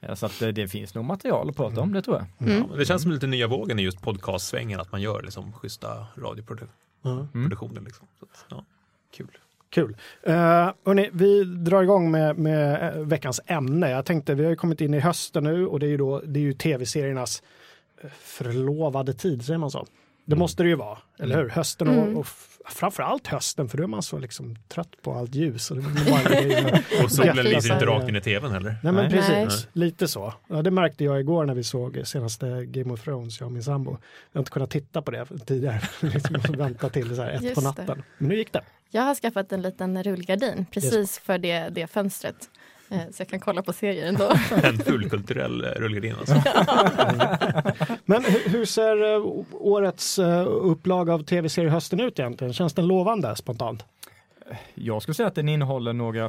Eh, 0.00 0.14
så 0.14 0.26
att 0.26 0.42
eh, 0.42 0.48
det 0.48 0.68
finns 0.68 0.94
nog 0.94 1.04
material 1.04 1.48
att 1.50 1.56
prata 1.56 1.80
om 1.80 1.92
det 1.92 2.02
tror 2.02 2.16
jag. 2.16 2.48
Mm. 2.50 2.64
Ja, 2.70 2.76
det 2.76 2.84
känns 2.84 3.02
som 3.02 3.10
lite 3.12 3.26
nya 3.26 3.46
vågen 3.46 3.78
i 3.78 3.82
just 3.82 4.00
podcastsvängen, 4.02 4.80
att 4.80 4.92
man 4.92 5.02
gör 5.02 5.22
liksom 5.22 5.52
schyssta 5.52 6.06
radioproduktioner. 6.16 7.28
Mm. 7.34 7.84
Liksom. 7.84 8.06
Så 8.18 8.24
att, 8.24 8.44
ja, 8.50 8.64
kul. 9.16 9.38
Kul. 9.70 9.96
Uh, 10.28 10.34
hörni, 10.84 11.10
vi 11.12 11.44
drar 11.44 11.82
igång 11.82 12.10
med, 12.10 12.38
med 12.38 12.94
eh, 12.96 13.02
veckans 13.02 13.40
ämne. 13.46 13.90
Jag 13.90 14.04
tänkte, 14.04 14.34
vi 14.34 14.42
har 14.44 14.50
ju 14.50 14.56
kommit 14.56 14.80
in 14.80 14.94
i 14.94 15.00
hösten 15.00 15.44
nu 15.44 15.66
och 15.66 15.80
det 15.80 15.86
är 15.86 15.90
ju, 15.90 15.96
då, 15.96 16.20
det 16.20 16.40
är 16.40 16.42
ju 16.42 16.52
tv-seriernas 16.52 17.42
förlovade 18.20 19.12
tid, 19.14 19.44
säger 19.44 19.58
man 19.58 19.70
så? 19.70 19.86
Det 20.26 20.32
Mm. 20.32 20.38
måste 20.38 20.62
det 20.62 20.68
ju 20.68 20.74
vara, 20.74 20.98
eller 21.18 21.36
hur? 21.42 21.48
Hösten 21.48 21.88
och, 21.88 21.94
Mm. 21.94 22.16
och 22.16 22.26
framförallt 22.68 23.26
hösten, 23.26 23.68
för 23.68 23.78
då 23.78 23.82
är 23.84 23.88
man 23.88 24.02
så 24.02 24.18
liksom 24.18 24.56
trött 24.68 25.02
på 25.02 25.14
allt 25.14 25.34
ljus. 25.34 25.70
Och 25.70 25.76
Och 27.04 27.10
solen 27.12 27.36
lyser 27.36 27.72
inte 27.74 27.86
rakt 27.86 28.08
in 28.08 28.16
i 28.16 28.20
tvn 28.20 28.52
heller. 28.52 28.76
Nej 28.82 28.92
men 28.92 28.94
Nej. 28.94 29.10
precis, 29.10 29.68
lite 29.72 30.08
så. 30.08 30.34
Ja, 30.48 30.62
det 30.62 30.70
märkte 30.70 31.04
jag 31.04 31.20
igår 31.20 31.44
när 31.44 31.54
vi 31.54 31.64
såg 31.64 32.00
senaste 32.04 32.64
Game 32.66 32.92
of 32.92 33.02
Thrones, 33.04 33.40
jag 33.40 33.46
och 33.46 33.52
min 33.52 33.62
sambo. 33.62 33.90
Jag 33.90 34.38
har 34.38 34.40
inte 34.40 34.50
kunnat 34.50 34.70
titta 34.70 35.02
på 35.02 35.10
det 35.10 35.26
tidigare, 35.46 35.80
liksom 36.00 36.36
vänta 36.58 36.88
till 36.88 37.16
så 37.16 37.22
här 37.22 37.30
ett 37.30 37.42
Just 37.42 37.54
på 37.54 37.60
natten. 37.60 38.02
Men 38.18 38.28
nu 38.28 38.36
gick 38.36 38.52
det. 38.52 38.62
Jag 38.90 39.02
har 39.02 39.14
skaffat 39.14 39.52
en 39.52 39.62
liten 39.62 40.02
rullgardin 40.02 40.66
precis 40.70 41.18
för 41.18 41.38
det, 41.38 41.68
det 41.68 41.86
fönstret. 41.86 42.50
Eh, 42.90 42.98
Så 43.12 43.20
jag 43.20 43.28
kan 43.28 43.40
kolla 43.40 43.62
på 43.62 43.72
serier 43.72 44.06
ändå. 44.08 44.32
En 44.62 44.78
fullkulturell 44.78 45.64
eh, 45.64 45.68
rullgardin 45.68 46.14
alltså. 46.18 46.34
Men 48.04 48.24
hur, 48.24 48.64
ser 48.64 49.14
eh, 49.14 49.26
årets 49.52 50.18
upplaga 50.46 51.14
av 51.14 51.22
tv-serier 51.24 51.70
hösten 51.70 52.00
ut 52.00 52.18
egentligen? 52.18 52.52
Känns 52.52 52.72
den 52.74 52.86
lovande 52.86 53.36
spontant? 53.36 53.84
Jag 54.74 55.02
skulle 55.02 55.14
säga 55.14 55.26
att 55.26 55.34
den 55.34 55.48
innehåller 55.48 55.92
några 55.92 56.28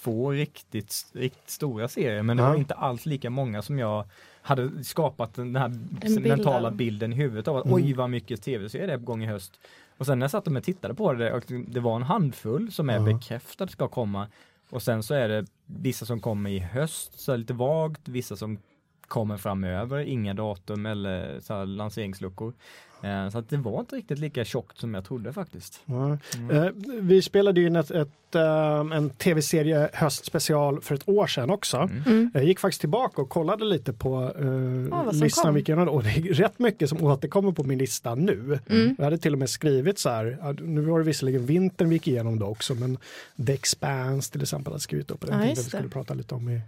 få 0.00 0.30
riktigt, 0.30 1.06
riktigt 1.12 1.50
stora 1.50 1.88
serier, 1.88 2.22
men 2.22 2.36
det 2.36 2.42
var 2.42 2.54
inte 2.54 2.74
alls 2.74 3.06
lika 3.06 3.30
många 3.30 3.62
som 3.62 3.78
jag 3.78 4.04
hade 4.42 4.84
skapat 4.84 5.34
den 5.34 5.56
här 5.56 5.68
bild 5.68 6.26
mentala 6.26 6.68
av. 6.68 6.74
bilden 6.76 7.12
i 7.12 7.16
huvudet 7.16 7.48
av 7.48 7.56
att 7.56 7.64
Mm. 7.64 7.74
oj 7.76 7.92
vad 7.92 8.10
mycket 8.10 8.42
tv-serier 8.42 8.86
det 8.86 8.92
är 8.92 8.98
på 8.98 9.04
gång 9.04 9.22
i 9.22 9.26
höst. 9.26 9.60
Och 9.98 10.06
sen 10.06 10.18
när 10.18 10.24
jag 10.24 10.30
satt 10.30 10.46
och 10.46 10.62
tittade 10.64 10.94
på 10.94 11.12
det, 11.12 11.32
och 11.32 11.42
det 11.68 11.80
var 11.80 11.96
en 11.96 12.02
handfull 12.02 12.72
som 12.72 12.90
är 12.90 12.94
Ja. 12.94 13.00
bekräftat 13.00 13.70
ska 13.70 13.88
komma. 13.88 14.26
Och 14.70 14.82
sen 14.82 15.02
så 15.02 15.14
är 15.14 15.28
det 15.28 15.46
vissa 15.66 16.06
som 16.06 16.20
kommer 16.20 16.50
i 16.50 16.58
höst, 16.58 17.20
så 17.20 17.36
lite 17.36 17.54
vagt, 17.54 18.08
vissa 18.08 18.36
som 18.36 18.58
kommer 19.00 19.36
framöver, 19.36 19.98
inga 19.98 20.34
datum 20.34 20.86
eller 20.86 21.40
så 21.40 21.54
här 21.54 21.66
lanseringsluckor. 21.66 22.54
Eh, 23.02 23.28
så 23.28 23.38
att 23.38 23.48
det 23.48 23.56
var 23.56 23.80
inte 23.80 23.96
riktigt 23.96 24.18
lika 24.18 24.44
tjockt 24.44 24.78
som 24.78 24.94
jag 24.94 25.04
trodde 25.04 25.32
faktiskt. 25.32 25.80
Ja. 25.84 26.18
Eh, 26.50 26.66
vi 27.00 27.22
spelade 27.22 27.62
in 27.62 27.76
ett, 27.76 27.90
ett, 27.90 28.34
eh, 28.34 28.78
en 28.78 29.10
tv-serie 29.10 29.90
höstspecial 29.92 30.80
för 30.80 30.94
ett 30.94 31.08
år 31.08 31.26
sedan 31.26 31.50
också. 31.50 31.76
Mm. 31.76 32.02
Mm. 32.06 32.30
Jag 32.34 32.44
gick 32.44 32.60
faktiskt 32.60 32.80
tillbaka 32.80 33.22
och 33.22 33.28
kollade 33.28 33.64
lite 33.64 33.92
på 33.92 34.32
uh, 34.40 35.12
listan 35.12 35.56
gick 35.56 35.68
igenom 35.68 35.88
och 35.88 36.02
det 36.02 36.08
är 36.10 36.22
rätt 36.22 36.58
mycket 36.58 36.88
som 36.88 37.04
återkommer 37.04 37.52
på 37.52 37.64
min 37.64 37.78
lista 37.78 38.14
nu. 38.14 38.58
Mm. 38.68 38.94
Jag 38.98 39.04
hade 39.04 39.18
till 39.18 39.32
och 39.32 39.38
med 39.38 39.50
skrivit 39.50 39.98
så 39.98 40.08
här, 40.08 40.56
nu 40.62 40.80
var 40.80 40.98
det 40.98 41.04
visserligen 41.04 41.46
vintern 41.46 41.88
vi 41.88 41.94
gick 41.94 42.08
igenom 42.08 42.38
då 42.38 42.46
också, 42.46 42.74
men 42.74 42.98
The 43.46 43.52
Expanse 43.52 44.32
till 44.32 44.42
exempel 44.42 44.72
hade 44.72 44.80
skrivit 44.80 45.10
upp 45.10 45.26
den 45.26 45.40
Ja, 45.40 45.46
just 45.46 45.66
vi 45.66 45.68
skulle 45.68 45.82
det. 45.82 45.88
prata 45.88 46.14
lite 46.14 46.34
om 46.34 46.48
i 46.48 46.60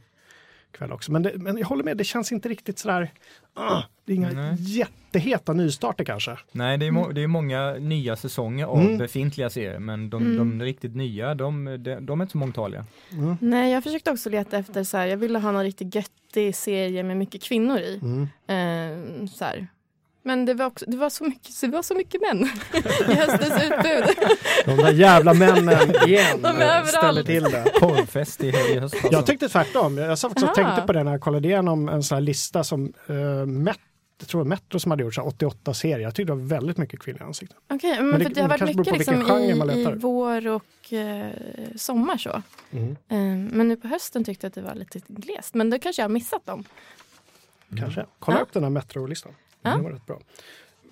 kväll 0.73 0.93
också. 0.93 1.13
Men, 1.13 1.23
det, 1.23 1.33
men 1.35 1.57
jag 1.59 1.67
håller 1.67 1.85
med, 1.85 1.97
det 1.97 2.05
känns 2.05 2.33
inte 2.33 2.49
riktigt 2.49 2.79
sådär, 2.79 3.13
ah, 3.55 3.83
det 4.05 4.13
är 4.13 4.17
inga 4.17 4.31
Nej. 4.33 4.55
jätteheta 4.59 5.53
nystarter 5.53 6.05
kanske. 6.05 6.39
Nej, 6.53 6.79
det 6.79 6.87
är, 6.87 6.91
må- 6.91 7.11
det 7.13 7.21
är 7.23 7.27
många 7.27 7.73
nya 7.73 8.17
säsonger 8.17 8.67
av 8.67 8.81
Mm. 8.81 8.99
befintliga 8.99 9.51
serier, 9.51 9.79
men 9.79 10.11
de, 10.11 10.23
Mm. 10.23 10.37
de 10.59 10.65
riktigt 10.65 10.97
nya, 10.97 11.35
de, 11.35 11.65
de, 11.65 11.95
de 12.07 12.21
är 12.21 12.25
inte 12.25 12.33
så 12.33 12.39
mångtaliga. 12.39 12.85
Mm. 13.13 13.37
Nej, 13.41 13.73
jag 13.73 13.83
försökte 13.85 14.11
också 14.11 14.31
leta 14.31 14.59
efter 14.59 14.85
så 14.85 14.97
här, 14.97 15.07
jag 15.07 15.17
ville 15.17 15.39
ha 15.39 15.53
någon 15.53 15.63
riktigt 15.65 15.95
göttig 15.95 16.55
serie 16.57 17.03
med 17.03 17.17
mycket 17.17 17.43
kvinnor 17.43 17.79
i. 17.79 18.01
Mm. 18.03 18.23
Eh, 18.47 19.27
så 19.27 19.45
här. 19.45 19.67
Men 20.29 20.45
det 20.45 20.55
var, 20.55 20.67
också, 20.67 20.85
det, 20.89 20.97
var 20.97 21.11
så 21.11 21.25
mycket, 21.25 21.61
det 21.61 21.69
var 21.69 21.83
så 21.83 21.95
mycket 21.95 22.21
män 22.21 22.49
i 23.11 23.15
höstens 23.15 23.63
utbud. 23.65 24.17
De 24.65 24.77
där 24.77 24.93
jävla 24.93 25.35
männen 25.35 25.91
igen 26.07 26.43
De 26.43 26.47
är 26.49 26.53
överallt. 26.63 26.89
ställer 26.89 27.23
till 27.23 27.43
det. 27.43 27.65
Porrfest 27.81 28.45
i, 28.45 28.51
höstas. 28.51 29.13
Jag 29.13 29.27
tyckte 29.27 29.49
tvärtom. 29.49 29.99
Jag 29.99 30.19
satt 30.19 30.31
faktiskt 30.31 30.49
och 30.49 30.55
tänkte 30.55 30.83
på 30.87 30.93
det 30.93 31.05
när 31.05 31.11
jag 31.13 31.21
kollade 31.21 31.49
igenom 31.49 31.89
en 31.89 32.03
sån 32.03 32.17
här 32.17 32.21
lista 32.23 32.65
som 32.65 32.93
uh, 33.11 33.17
Met, 33.47 33.79
jag 34.21 34.29
tror 34.29 34.45
Metro 34.45 34.79
som 34.79 34.91
hade 34.91 35.03
gjort 35.03 35.15
så 35.15 35.21
här 35.21 35.29
88 35.29 35.75
serier. 35.75 35.99
Jag 35.99 36.15
tyckte 36.15 36.33
det 36.33 36.37
var 36.37 36.49
väldigt 36.49 36.77
mycket 36.79 37.01
kvinnliga 37.01 37.25
ansikten. 37.27 37.59
Okej, 37.71 37.97
men, 37.97 38.09
Men 38.11 38.19
det- 38.19 38.25
för 38.25 38.35
det 38.35 38.41
har 38.41 38.49
varit 38.49 38.77
mycket 38.77 38.99
liksom, 38.99 39.39
i, 39.39 39.81
i 39.83 39.95
vår 39.97 40.47
och 40.49 40.93
eh, 40.93 41.27
sommar 41.77 42.17
så. 42.17 42.43
Mm. 42.71 42.91
Eh, 42.91 43.57
men 43.57 43.69
nu 43.69 43.77
på 43.77 43.89
hösten 43.89 44.25
tyckte 44.25 44.45
jag 44.47 44.49
att 44.51 44.55
det 44.55 44.61
var 44.63 44.75
lite 44.75 45.01
glest. 45.09 45.55
Men 45.55 45.71
då 45.71 45.79
kanske 45.79 46.03
jag 46.03 46.09
har 46.09 46.13
missat 46.13 46.47
dem. 46.47 46.65
Kanske. 47.79 48.07
Kolla 48.19 48.39
Ja. 48.39 48.43
upp 48.43 48.53
den 48.53 48.63
här 48.63 48.71
Metro-listan. 48.71 49.33
Ja. 49.63 49.77
Det 49.77 49.83
var 49.83 49.91
rätt 49.91 50.07
bra. 50.07 50.21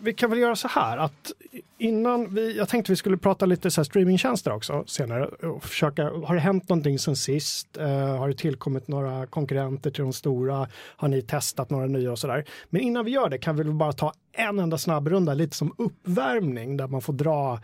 Vi 0.00 0.14
kan 0.14 0.30
väl 0.30 0.38
göra 0.38 0.56
så 0.56 0.68
här 0.68 0.98
att 0.98 1.32
innan 1.78 2.34
vi, 2.34 2.56
jag 2.56 2.68
tänkte 2.68 2.92
vi 2.92 2.96
skulle 2.96 3.16
prata 3.16 3.46
lite 3.46 3.70
så 3.70 3.80
här 3.80 3.84
streamingtjänster 3.84 4.52
också 4.52 4.84
senare 4.86 5.26
och 5.26 5.64
försöka, 5.64 6.04
har 6.04 6.34
det 6.34 6.40
hänt 6.40 6.68
någonting 6.68 6.98
sen 6.98 7.16
sist? 7.16 7.78
Uh, 7.80 7.86
har 8.16 8.28
det 8.28 8.34
tillkommit 8.34 8.88
några 8.88 9.26
konkurrenter 9.26 9.90
till 9.90 10.04
de 10.04 10.12
stora? 10.12 10.68
Har 10.74 11.08
ni 11.08 11.22
testat 11.22 11.70
några 11.70 11.86
nya 11.86 12.12
och 12.12 12.18
sådär? 12.18 12.44
Men 12.70 12.82
innan 12.82 13.04
vi 13.04 13.10
gör 13.10 13.28
det 13.28 13.38
kan 13.38 13.56
vi 13.56 13.62
väl 13.62 13.72
bara 13.72 13.92
ta 13.92 14.12
en 14.32 14.58
enda 14.58 14.78
snabbrunda 14.78 15.34
lite 15.34 15.56
som 15.56 15.74
uppvärmning 15.78 16.76
där 16.76 16.86
man 16.86 17.00
får 17.00 17.12
dra 17.12 17.60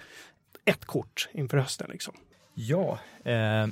ett 0.64 0.84
kort 0.84 1.28
inför 1.32 1.58
hösten 1.58 1.90
liksom. 1.92 2.14
Ja, 2.54 2.98
eh, 3.24 3.66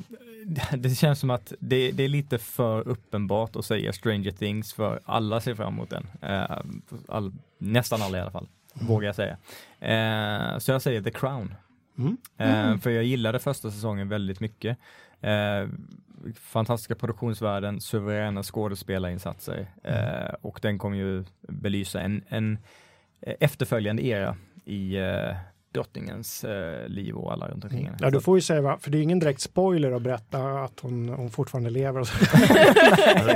det 0.77 0.99
känns 0.99 1.19
som 1.21 1.31
att 1.31 1.53
det, 1.59 1.91
det 1.93 2.03
är 2.03 2.09
lite 2.09 2.39
för 2.39 2.89
uppenbart 2.89 3.57
att 3.57 3.65
säga 3.65 3.93
Stranger 3.93 4.31
Things 4.31 4.73
för 4.73 5.01
alla 5.05 5.41
ser 5.41 5.55
fram 5.55 5.75
emot 5.75 5.91
den. 5.91 6.07
Eh, 6.23 6.59
all, 7.09 7.33
nästan 7.59 8.03
alla 8.03 8.19
i 8.19 8.21
alla 8.21 8.31
fall, 8.31 8.49
vågar 8.75 9.07
jag 9.07 9.17
säga. 9.17 9.37
Eh, 9.81 10.59
så 10.59 10.73
jag 10.73 10.83
säger 10.83 11.03
The 11.03 11.11
Crown. 11.11 11.55
Mm. 11.99 12.17
Eh, 12.37 12.79
för 12.79 12.91
jag 12.91 13.05
gillade 13.05 13.39
första 13.39 13.71
säsongen 13.71 14.09
väldigt 14.09 14.41
mycket. 14.41 14.79
Eh, 15.21 15.69
fantastiska 16.35 16.95
produktionsvärden, 16.95 17.81
suveräna 17.81 18.43
skådespelarinsatser 18.43 19.67
eh, 19.83 20.35
och 20.41 20.59
den 20.63 20.79
kommer 20.79 20.97
ju 20.97 21.25
belysa 21.41 22.01
en, 22.01 22.25
en 22.29 22.59
efterföljande 23.21 24.07
era 24.07 24.37
i 24.65 24.97
drottningens 25.75 26.45
eh, 26.45 26.89
liv 26.89 27.15
och 27.15 27.33
alla 27.33 27.49
runt 27.49 27.65
omkring 27.65 27.85
henne. 27.85 27.99
Ja, 28.01 28.11
du 28.11 28.21
får 28.21 28.37
ju 28.39 28.43
säga, 28.43 28.61
va? 28.61 28.79
för 28.81 28.91
det 28.91 28.99
är 28.99 29.03
ingen 29.03 29.19
direkt 29.19 29.41
spoiler 29.41 29.93
att 29.93 30.03
berätta 30.03 30.39
att 30.39 30.81
hon, 30.81 31.09
hon 31.09 31.31
fortfarande 31.31 31.71
lever. 31.71 32.01
Och 32.01 32.07
så. 32.09 32.15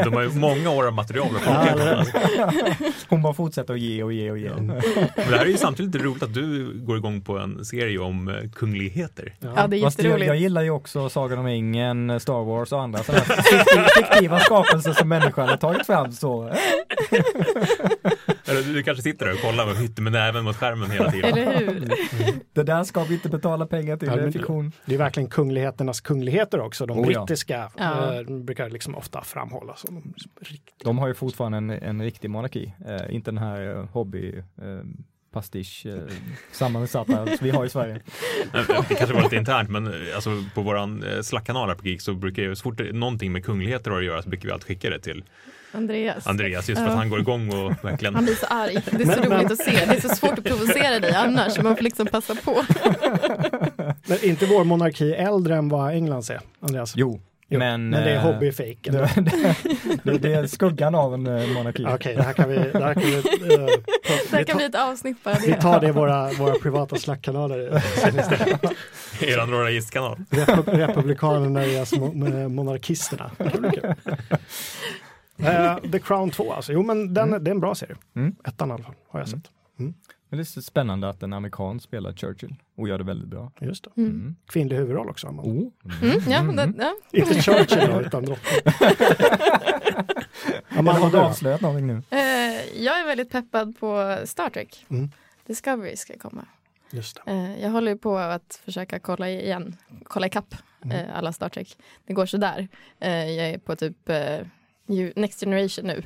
De 0.04 0.12
har 0.14 0.22
ju 0.22 0.28
många 0.28 0.70
år 0.70 0.86
av 0.86 0.92
material 0.92 1.28
att 1.36 1.42
Ja, 1.46 2.04
plocka. 2.10 2.74
Hon 3.08 3.22
bara 3.22 3.34
fortsätter 3.34 3.74
att 3.74 3.80
ge 3.80 4.02
och 4.02 4.12
ge 4.12 4.30
och 4.30 4.38
ge. 4.38 4.50
Men 4.56 4.68
det 5.16 5.36
här 5.36 5.44
är 5.44 5.46
ju 5.46 5.56
samtidigt 5.56 6.02
roligt 6.02 6.22
att 6.22 6.34
du 6.34 6.72
går 6.78 6.96
igång 6.96 7.20
på 7.20 7.38
en 7.38 7.64
serie 7.64 7.98
om 7.98 8.28
eh, 8.28 8.50
kungligheter. 8.54 9.34
Ja, 9.40 9.48
det 9.66 9.76
är 9.76 9.82
Fast 9.82 9.98
jag, 9.98 10.04
jätteroligt. 10.04 10.26
jag 10.28 10.36
gillar 10.36 10.62
ju 10.62 10.70
också 10.70 11.08
Sagan 11.08 11.38
om 11.38 11.46
ringen, 11.46 12.20
Star 12.20 12.44
Wars 12.44 12.72
och 12.72 12.82
andra 12.82 13.02
sådana 13.02 13.24
fiktiva, 13.96 14.40
skapelser 14.40 14.92
som 14.92 15.08
människan 15.08 15.48
har 15.48 15.56
tagit 15.56 15.86
fram. 15.86 16.12
Så, 16.12 16.48
eh, 16.48 16.54
Eller 18.46 18.74
du 18.74 18.82
kanske 18.82 19.02
sitter 19.02 19.26
där 19.26 19.32
och 19.34 19.40
kollar 19.40 19.66
med 19.66 19.76
hytten 19.76 20.04
med 20.04 20.12
näven 20.12 20.44
mot 20.44 20.56
skärmen 20.56 20.90
hela 20.90 21.10
tiden. 21.10 21.38
Eller 21.38 21.58
hur? 21.58 21.94
Det 22.52 22.62
där 22.62 22.84
ska 22.84 23.04
vi 23.04 23.14
inte 23.14 23.28
betala 23.28 23.66
pengar 23.66 23.96
till, 23.96 24.08
Ja, 24.08 24.14
det 24.14 24.20
är 24.20 24.22
men- 24.22 24.32
fiktion. 24.32 24.72
Det 24.86 24.94
är 24.94 24.98
verkligen 24.98 25.28
kungligheternas 25.30 26.00
kungligheter 26.00 26.60
också. 26.60 26.86
De 26.86 26.98
Oh, 26.98 27.06
brittiska 27.06 27.70
Ja. 27.76 28.14
eh, 28.20 28.22
brukar 28.38 28.70
liksom 28.70 28.94
ofta 28.94 29.24
framhållas 29.24 29.80
som 29.80 29.94
de 29.94 30.14
riktigt. 30.40 30.74
De 30.84 30.98
har 30.98 31.08
ju 31.08 31.14
fortfarande 31.14 31.58
en, 31.58 31.70
en 31.70 32.02
riktig 32.02 32.30
monarki, 32.30 32.72
eh, 32.88 33.14
inte 33.14 33.30
den 33.30 33.38
här 33.38 33.76
eh, 33.76 33.84
hobby 33.92 34.34
eh, 34.38 34.64
pastisch 35.32 35.86
eh, 35.86 35.94
sammansatta 36.52 37.26
som 37.26 37.36
vi 37.40 37.50
har 37.50 37.64
i 37.64 37.68
Sverige. 37.68 38.00
Det 38.88 38.94
kanske 38.94 39.14
var 39.14 39.22
lite 39.22 39.36
internt 39.36 39.70
men 39.70 39.86
eh, 39.86 39.92
alltså, 40.14 40.30
på 40.54 40.62
våran 40.62 41.02
eh, 41.02 41.20
Slack-kanal 41.22 41.68
här 41.68 41.76
på 41.76 41.86
Geek 41.88 42.00
så 42.00 42.14
brukar 42.14 42.42
ju 42.42 42.56
så 42.56 42.62
fort 42.62 42.80
någonting 42.92 43.32
med 43.32 43.44
kungligheter 43.44 43.90
har 43.90 43.98
att 43.98 44.04
göra 44.04 44.22
så 44.22 44.28
brukar 44.28 44.46
vi 44.48 44.52
alltid 44.52 44.66
skicka 44.66 44.90
det 44.90 44.98
till 45.00 45.24
Andreas. 45.74 46.26
Andreas 46.26 46.68
just 46.68 46.80
för 46.82 46.88
att 46.88 46.94
han 46.96 47.10
går 47.10 47.20
igång 47.20 47.48
och 47.52 47.72
verkligen 47.84 48.14
Han 48.14 48.24
blir 48.24 48.34
så 48.34 48.46
arg. 48.46 48.74
Det 48.90 48.96
är 48.96 48.98
så 49.00 49.06
Men- 49.06 49.16
roligt 49.18 49.28
men- 49.30 49.46
att 49.52 49.58
se. 49.58 49.70
Det 49.86 49.96
är 49.96 50.00
så 50.00 50.08
svårt 50.08 50.38
att 50.38 50.44
provocera 50.44 51.00
dig 51.00 51.12
annars. 51.14 51.52
Så 51.54 51.62
man 51.62 51.76
får 51.76 51.82
liksom 51.84 52.06
passa 52.06 52.34
på. 52.34 52.62
Men 54.06 54.24
inte 54.24 54.46
vår 54.46 54.64
monarki 54.64 55.12
äldre 55.14 55.56
än 55.56 55.68
vad 55.68 55.90
Englands 55.94 56.30
är, 56.30 56.40
Andreas? 56.60 56.92
Jo, 56.96 57.20
Jo, 57.48 57.58
men, 57.58 57.90
men 57.90 58.04
det 58.04 58.10
är 58.10 58.14
eh, 58.16 58.20
hobbyfejk. 58.22 58.78
det, 58.82 59.08
det, 60.02 60.18
det, 60.18 60.34
är 60.34 60.46
skuggan 60.46 60.94
av 60.94 61.14
en 61.14 61.26
eh, 61.26 61.46
monarki. 61.48 61.86
Okej, 61.88 62.16
det 62.16 62.22
här 62.22 62.32
kan 62.32 62.48
vi... 62.48 62.56
Det 62.56 62.84
här 62.84 62.94
kan 62.94 63.02
vi, 63.02 63.14
eh, 63.16 63.22
Det 63.22 64.30
här 64.30 64.38
vi, 64.38 64.44
kan 64.44 64.56
bli 64.56 64.66
ett 64.66 64.74
avsnitt 64.74 65.24
bara 65.24 65.34
vi 65.46 65.54
tar 65.54 65.80
det 65.80 65.88
i 65.88 65.90
våra, 65.90 66.30
våra 66.32 66.54
privata 66.54 66.96
slackkanaler. 66.96 67.58
eran. 69.20 69.50
Repu- 69.50 70.76
Republikanerna 70.76 71.64
är 71.64 71.84
som 71.84 71.98
mo- 72.24 72.48
monarkisterna. 72.48 73.30
Eh, 75.38 75.76
The 75.92 75.98
Crown 75.98 76.30
2 76.30 76.52
alltså. 76.52 76.72
Jo 76.72 76.82
men 76.82 77.14
den, 77.14 77.30
det 77.44 77.50
är 77.50 77.54
en 77.54 77.60
bra 77.60 77.74
serie. 77.74 77.96
Mm. 78.16 78.36
Ettan 78.44 78.68
i 78.70 78.72
alla 78.72 78.82
fall 78.84 78.94
har 79.08 79.20
jag 79.20 79.28
sett. 79.28 79.50
Men 80.28 80.38
det 80.38 80.42
är 80.42 80.44
så 80.44 80.62
spännande 80.62 81.08
att 81.08 81.22
en 81.22 81.32
amerikan 81.32 81.80
spelar 81.80 82.12
Churchill 82.12 82.54
och 82.76 82.88
gör 82.88 82.98
det 82.98 83.04
väldigt 83.04 83.28
bra. 83.28 83.52
Just 83.60 83.84
det. 83.84 83.90
Mm. 84.00 84.10
Mm. 84.10 84.36
Kvinnlig 84.46 84.76
huvudroll 84.76 85.08
också. 85.08 85.26
Amanda. 85.26 85.50
Oh. 85.50 85.70
Mm, 86.02 86.20
ja, 86.56 86.64
det, 86.64 86.72
ja. 86.78 86.94
Inte 87.18 87.42
Churchill 87.42 87.90
då, 87.90 88.00
utan 88.00 88.24
drottning. 88.24 88.74
Amanda, 90.68 91.00
har 91.00 91.10
du 91.10 91.18
avslöjat 91.18 91.60
någonting 91.60 91.86
nu? 91.86 92.02
Eh, 92.10 92.82
jag 92.84 93.00
är 93.00 93.06
väldigt 93.06 93.30
peppad 93.30 93.78
på 93.80 94.18
Star 94.24 94.50
Trek. 94.50 94.86
Mm. 94.88 95.10
Discovery 95.46 95.96
ska 95.96 96.18
komma. 96.18 96.46
Just 96.90 97.20
det. 97.24 97.32
Eh, 97.32 97.62
jag 97.62 97.70
håller 97.70 97.96
på 97.96 98.18
att 98.18 98.60
försöka 98.64 98.98
kolla 98.98 99.30
igen, 99.30 99.76
kolla 100.04 100.26
ikapp 100.26 100.54
Mm. 100.84 101.06
alla 101.14 101.32
Star 101.32 101.48
Trek. 101.48 101.76
Det 102.06 102.12
går 102.12 102.26
sådär. 102.26 102.68
Jag 102.98 103.48
är 103.48 103.58
på 103.58 103.76
typ 103.76 103.96
eh, 104.88 105.10
Next 105.16 105.40
Generation 105.40 105.86
nu. 105.86 106.02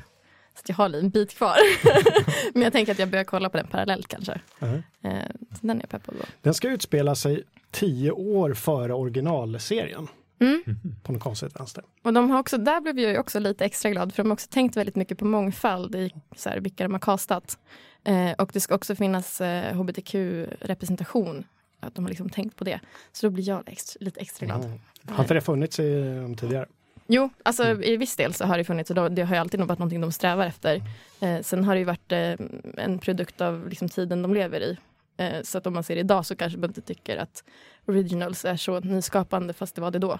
Så 0.55 0.63
jag 0.65 0.75
har 0.75 0.89
en 0.89 1.09
bit 1.09 1.33
kvar. 1.33 1.57
Men 2.53 2.63
jag 2.63 2.73
tänker 2.73 2.91
att 2.91 2.99
jag 2.99 3.09
börjar 3.09 3.23
kolla 3.23 3.49
på 3.49 3.57
den 3.57 3.67
parallellt 3.67 4.07
kanske. 4.07 4.41
Mhm. 4.59 4.83
Eh, 5.01 5.11
så 5.51 5.67
den 5.67 5.77
är 5.77 5.81
jag 5.81 5.89
peppad 5.89 6.17
på. 6.19 6.25
Den 6.41 6.53
ska 6.53 6.69
utspela 6.69 7.15
sig 7.15 7.43
tio 7.71 8.11
år 8.11 8.53
före 8.53 8.93
originalserien. 8.93 10.07
Mm. 10.39 10.63
På 11.03 11.11
något 11.11 11.21
konstigt 11.21 11.59
vänster. 11.59 11.83
Och 12.03 12.13
de 12.13 12.31
har 12.31 12.39
också, 12.39 12.57
där 12.57 12.81
blev 12.81 12.99
jag 12.99 13.19
också 13.19 13.39
lite 13.39 13.65
extra 13.65 13.91
glad 13.91 14.13
för 14.13 14.23
de 14.23 14.29
har 14.29 14.33
också 14.33 14.47
tänkt 14.49 14.77
väldigt 14.77 14.95
mycket 14.95 15.17
på 15.17 15.25
mångfald 15.25 15.95
i 15.95 16.11
så 16.35 16.49
här, 16.49 16.59
vilka 16.59 16.83
de 16.83 16.93
har 16.93 16.99
castat. 16.99 17.57
Eh, 18.03 18.31
och 18.31 18.49
det 18.53 18.59
ska 18.59 18.75
också 18.75 18.95
finnas 18.95 19.41
eh, 19.41 19.73
hbtq-representation. 19.73 21.43
Att 21.79 21.95
de 21.95 22.05
har 22.05 22.09
liksom 22.09 22.29
tänkt 22.29 22.55
på 22.55 22.63
det. 22.63 22.79
Så 23.11 23.25
då 23.25 23.31
blir 23.31 23.47
jag 23.47 23.63
extra, 23.65 23.97
lite 24.05 24.19
extra 24.19 24.45
glad. 24.45 24.65
Mm. 24.65 24.79
Har 25.07 25.23
inte 25.23 25.33
det 25.33 25.41
funnits 25.41 25.79
i, 25.79 25.93
um, 25.93 26.35
tidigare? 26.35 26.65
Jo, 27.11 27.29
alltså 27.43 27.63
Mm. 27.63 27.83
i 27.83 27.97
viss 27.97 28.15
del 28.15 28.33
så 28.33 28.45
har 28.45 28.57
det 28.57 28.63
funnits 28.63 28.89
och 28.89 28.95
då, 28.95 29.09
det 29.09 29.21
har 29.21 29.35
ju 29.35 29.41
alltid 29.41 29.59
nog 29.59 29.69
varit 29.69 29.79
någonting 29.79 30.01
de 30.01 30.11
strävar 30.11 30.45
efter. 30.45 30.81
Eh, 31.21 31.41
sen 31.41 31.63
har 31.63 31.73
det 31.73 31.79
ju 31.79 31.85
varit 31.85 32.11
eh, 32.11 32.35
en 32.77 32.99
produkt 32.99 33.41
av 33.41 33.67
liksom, 33.69 33.89
tiden 33.89 34.21
de 34.21 34.33
lever 34.33 34.61
i. 34.61 34.77
Eh, 35.17 35.41
så 35.43 35.57
att 35.57 35.67
om 35.67 35.73
man 35.73 35.83
ser 35.83 35.95
det 35.95 36.01
idag 36.01 36.25
så 36.25 36.35
kanske 36.35 36.59
man 36.59 36.69
inte 36.69 36.81
tycker 36.81 37.17
att 37.17 37.43
originals 37.85 38.45
är 38.45 38.55
så 38.55 38.79
nyskapande 38.79 39.53
fast 39.53 39.75
det 39.75 39.81
var 39.81 39.91
det 39.91 39.99
då. 39.99 40.11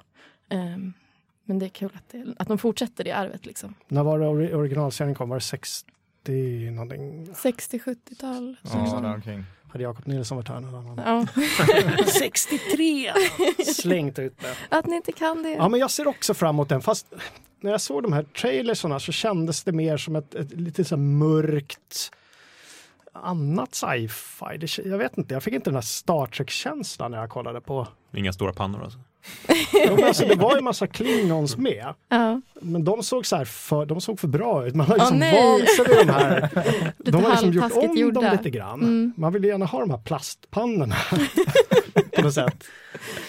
Eh, 0.50 0.77
men 1.43 1.60
det 1.60 1.65
är 1.65 1.69
kul 1.69 1.89
att, 1.96 2.10
det, 2.12 2.25
att 2.39 2.48
de 2.48 2.58
fortsätter 2.58 3.03
det 3.03 3.12
arvet 3.12 3.46
liksom. 3.46 3.74
När 3.88 4.03
var 4.03 4.19
det 4.19 4.25
ori- 4.25 4.53
originalserien 4.53 5.15
kom? 5.15 5.29
Var 5.29 5.38
det 5.38 5.41
60 5.41 6.69
någonting? 6.72 7.25
60-70-tal. 7.34 8.55
Ja, 8.63 9.00
där 9.03 9.13
omkring. 9.13 9.43
Hade 9.71 9.83
Jakob 9.83 10.07
Nilsson 10.07 10.38
varit 10.38 10.47
här? 10.47 10.59
någon 10.59 10.99
annan? 10.99 11.27
Ja. 11.38 12.03
63! 12.19 13.13
Slängt 13.65 14.19
ut 14.19 14.39
det. 14.39 14.55
Att 14.69 14.85
ni 14.85 14.95
inte 14.95 15.11
kan 15.11 15.43
det. 15.43 15.49
Ja, 15.49 15.69
men 15.69 15.79
jag 15.79 15.91
ser 15.91 16.07
också 16.07 16.33
fram 16.33 16.55
emot 16.55 16.69
den. 16.69 16.81
Fast 16.81 17.07
när 17.59 17.71
jag 17.71 17.81
såg 17.81 18.03
de 18.03 18.13
här 18.13 18.23
trailersarna 18.23 18.99
så 18.99 19.11
kändes 19.11 19.63
det 19.63 19.71
mer 19.71 19.97
som 19.97 20.15
ett, 20.15 20.35
ett 20.35 20.51
lite 20.51 20.85
så 20.85 20.97
mörkt 20.97 22.11
annat 23.13 23.75
sci-fi. 23.75 24.57
Det, 24.57 24.77
jag 24.77 24.97
vet 24.97 25.17
inte, 25.17 25.33
jag 25.33 25.43
fick 25.43 25.53
inte 25.53 25.69
den 25.69 25.75
här 25.75 25.81
Star 25.81 26.25
Trek-känslan 26.25 27.11
när 27.11 27.17
jag 27.17 27.29
kollade 27.29 27.61
på. 27.61 27.88
Inga 28.13 28.33
stora 28.33 28.53
pannor 28.53 28.83
alltså. 28.83 28.99
Jo, 29.88 29.95
men 29.95 30.03
alltså, 30.03 30.25
det 30.25 30.35
var 30.35 30.55
ju 30.55 30.61
massa 30.61 30.88
klingons 30.88 31.57
med, 31.57 31.93
Ja. 32.09 32.41
men 32.61 32.83
de 32.83 33.03
såg, 33.03 33.25
så 33.25 33.35
här 33.35 33.45
för, 33.45 33.85
de 33.85 34.01
såg 34.01 34.19
för 34.19 34.27
bra 34.27 34.67
ut. 34.67 34.75
Man 34.75 34.88
har 34.88 34.95
liksom 34.97 35.19
nej. 35.19 35.43
vant 35.43 35.69
sig 35.69 35.85
vid 35.97 36.07
de 36.07 36.13
här. 36.13 36.49
De 36.97 37.23
har 37.23 37.29
liksom 37.31 37.51
gjort 37.53 37.71
om 37.75 37.97
gjorda. 37.97 38.21
dem 38.21 38.31
lite 38.31 38.49
grann. 38.49 38.81
Mm. 38.81 39.13
Man 39.17 39.33
vill 39.33 39.43
gärna 39.43 39.65
ha 39.65 39.79
de 39.79 39.89
här 39.89 39.97
plastpannorna. 39.97 40.95
på 42.15 42.21
något 42.21 42.33
sätt. 42.33 42.63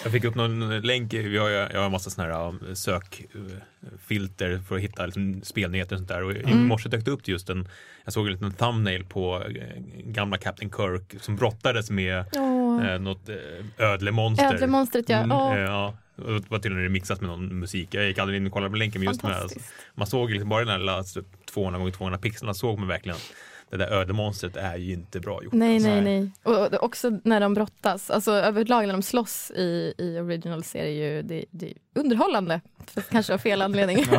Jag 0.03 0.11
fick 0.11 0.23
upp 0.23 0.35
någon 0.35 0.81
länk, 0.81 1.13
vi 1.13 1.37
har, 1.37 1.49
jag 1.49 1.77
har 1.79 1.85
en 1.85 1.91
massa 1.91 2.09
sådana 2.09 2.33
här 2.33 2.75
sökfilter 2.75 4.61
för 4.67 4.75
att 4.75 4.81
hitta 4.81 5.05
liksom, 5.05 5.41
spelnyheter 5.43 5.95
och 5.95 5.99
sånt 5.99 6.09
där. 6.09 6.23
Och 6.23 6.31
i 6.33 6.43
Mm. 6.43 6.67
morse 6.67 6.89
dök 6.89 7.05
det 7.05 7.11
upp 7.11 7.27
just 7.27 7.49
en, 7.49 7.67
jag 8.03 8.13
såg 8.13 8.27
en 8.27 8.33
liten 8.33 8.51
thumbnail 8.53 9.05
på 9.05 9.43
eh, 9.55 9.81
gamla 10.05 10.37
Captain 10.37 10.71
Kirk 10.71 11.21
som 11.23 11.35
brottades 11.35 11.89
med 11.91 12.25
Eh, 12.79 12.99
något 12.99 13.29
eh, 13.29 13.35
ödlemonster. 13.91 14.53
Ödlemonstret 14.53 15.09
ja. 15.09 15.17
Mm, 15.17 15.37
Åh, 15.37 15.53
Eh, 15.55 15.61
ja, 15.61 15.93
och 16.15 16.31
det 16.41 16.49
var 16.51 16.59
till 16.59 16.71
och 16.71 16.75
med 16.75 16.83
remixat 16.83 17.21
med 17.21 17.29
någon 17.29 17.59
musik. 17.59 17.93
Jag 17.93 18.05
gick 18.07 18.17
aldrig 18.17 18.37
in 18.37 18.47
och 18.47 18.53
kollade 18.53 18.69
på 18.71 18.77
länken 18.77 19.01
men 19.01 19.07
just 19.07 19.23
med, 19.23 19.35
alltså, 19.35 19.59
man 19.95 20.07
såg 20.07 20.29
liksom 20.31 20.49
bara 20.49 20.59
den 20.59 20.69
här 20.69 20.79
lilla, 20.79 20.97
alltså, 20.97 21.23
200 21.53 21.79
gånger 21.79 21.91
200 21.91 22.19
pixlarna 22.19 22.53
såg 22.53 22.79
man 22.79 22.87
verkligen 22.87 23.15
att 23.15 23.31
det 23.69 23.77
där 23.77 23.87
ödemonstret 23.87 24.55
är 24.57 24.75
ju 24.77 24.93
inte 24.93 25.19
bra 25.19 25.43
gjort. 25.43 25.53
Nej, 25.53 25.75
alltså. 25.75 25.89
nej, 25.89 26.01
nej. 26.01 26.31
Och 26.43 26.73
och 26.73 26.83
också 26.83 27.19
när 27.23 27.39
de 27.39 27.53
brottas, 27.53 28.09
alltså 28.09 28.31
överlag 28.31 28.85
när 28.87 28.93
de 28.93 29.01
slåss 29.01 29.51
i, 29.55 29.93
i 29.97 30.19
original 30.19 30.63
så 30.63 30.77
är 30.77 30.83
det 30.83 30.89
ju 30.91 31.21
det, 31.21 31.45
det 31.51 31.65
är 31.67 31.73
underhållande. 31.99 32.61
För 32.87 33.01
kanske 33.01 33.33
av 33.33 33.37
fel 33.37 33.61
anledning. 33.67 34.05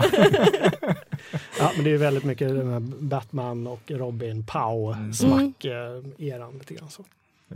Ja, 1.58 1.72
men 1.76 1.84
det 1.84 1.90
är 1.90 1.96
väldigt 1.98 2.24
mycket 2.24 2.50
Batman 2.98 3.66
och 3.66 3.90
Robin 3.90 4.46
Pow 4.46 4.92
Mm. 4.92 5.54
eh, 5.64 6.52
lite 6.58 6.74
grann 6.74 6.90
så. 6.90 7.04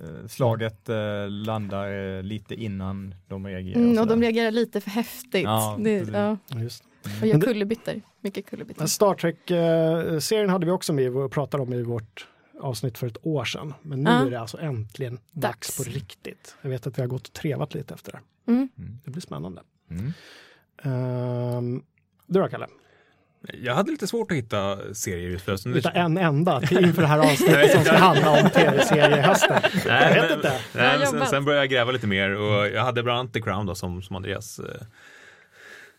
Eh, 0.04 0.26
Slaget 0.28 0.88
eh, 0.88 0.96
landar 1.30 2.16
eh, 2.16 2.22
lite 2.22 2.54
innan 2.54 3.14
de 3.28 3.46
reagerar. 3.46 3.80
Mm, 3.80 3.98
och 3.98 4.06
de 4.06 4.20
reagerar 4.22 4.50
lite 4.50 4.80
för 4.80 4.90
häftigt. 4.90 5.44
Ja, 5.44 5.76
det, 5.80 5.90
ja, 6.12 6.36
Ja, 6.48 6.58
Just. 6.60 6.84
och 7.02 7.26
gör 7.26 7.32
Men 7.34 7.40
det- 7.40 7.46
kullerbyttor. 7.46 8.00
Mycket 8.20 8.46
kullerbyttor. 8.46 8.86
Star 8.86 9.14
Trek-serien 9.14 10.50
hade 10.50 10.66
vi 10.66 10.72
också 10.72 10.92
med 10.92 11.16
och 11.16 11.32
pratade 11.32 11.62
om 11.62 11.72
i 11.72 11.82
vårt 11.82 12.26
avsnitt 12.60 12.98
för 12.98 13.06
ett 13.06 13.26
år 13.26 13.44
sedan. 13.44 13.74
Men 13.82 14.02
nu 14.02 14.10
Ja. 14.10 14.26
är 14.26 14.30
det 14.30 14.40
alltså 14.40 14.58
äntligen 14.60 15.14
dags. 15.14 15.32
Dags. 15.32 15.76
på 15.76 15.82
riktigt. 15.82 16.56
Jag 16.62 16.70
vet 16.70 16.86
att 16.86 16.98
vi 16.98 17.02
har 17.02 17.08
gått 17.08 17.26
och 17.28 17.32
trevat 17.34 17.74
lite 17.74 17.94
efter 17.94 18.12
det. 18.12 18.52
Mm. 18.52 18.68
Mm. 18.78 18.98
Det 19.04 19.10
blir 19.10 19.22
spännande. 19.22 19.62
Mm. 19.90 20.12
Um, 21.56 21.82
du 22.26 22.40
då 22.40 22.48
Kalle? 22.48 22.66
Jag 23.62 23.74
hade 23.74 23.90
lite 23.90 24.06
svårt 24.06 24.30
att 24.30 24.36
hitta 24.36 24.78
serier 24.94 25.30
just 25.30 25.44
för 25.44 25.74
Hitta 25.74 25.90
en 25.90 26.18
enda 26.18 26.60
till 26.60 26.84
inför 26.84 27.02
det 27.02 27.08
här 27.08 27.18
avsnittet 27.18 27.72
som 27.72 27.84
ska 27.84 27.96
handla 27.96 28.30
om 28.30 28.50
tv-serier 28.50 29.18
i 29.18 29.20
hösten. 29.20 29.62
Jag 29.86 30.14
vet 30.14 30.22
men- 30.22 30.32
inte. 30.32 30.52
Nej, 30.74 30.98
men 30.98 31.06
sen, 31.06 31.26
sen 31.26 31.44
började 31.44 31.62
jag 31.64 31.70
gräva 31.70 31.92
lite 31.92 32.06
mer 32.06 32.30
och 32.36 32.66
jag 32.68 32.82
hade 32.84 33.02
bland 33.02 33.18
annat 33.18 33.32
The 33.32 33.40
Crown 33.40 33.66
då 33.66 33.74
som, 33.74 34.02
som 34.02 34.16
Andreas 34.16 34.60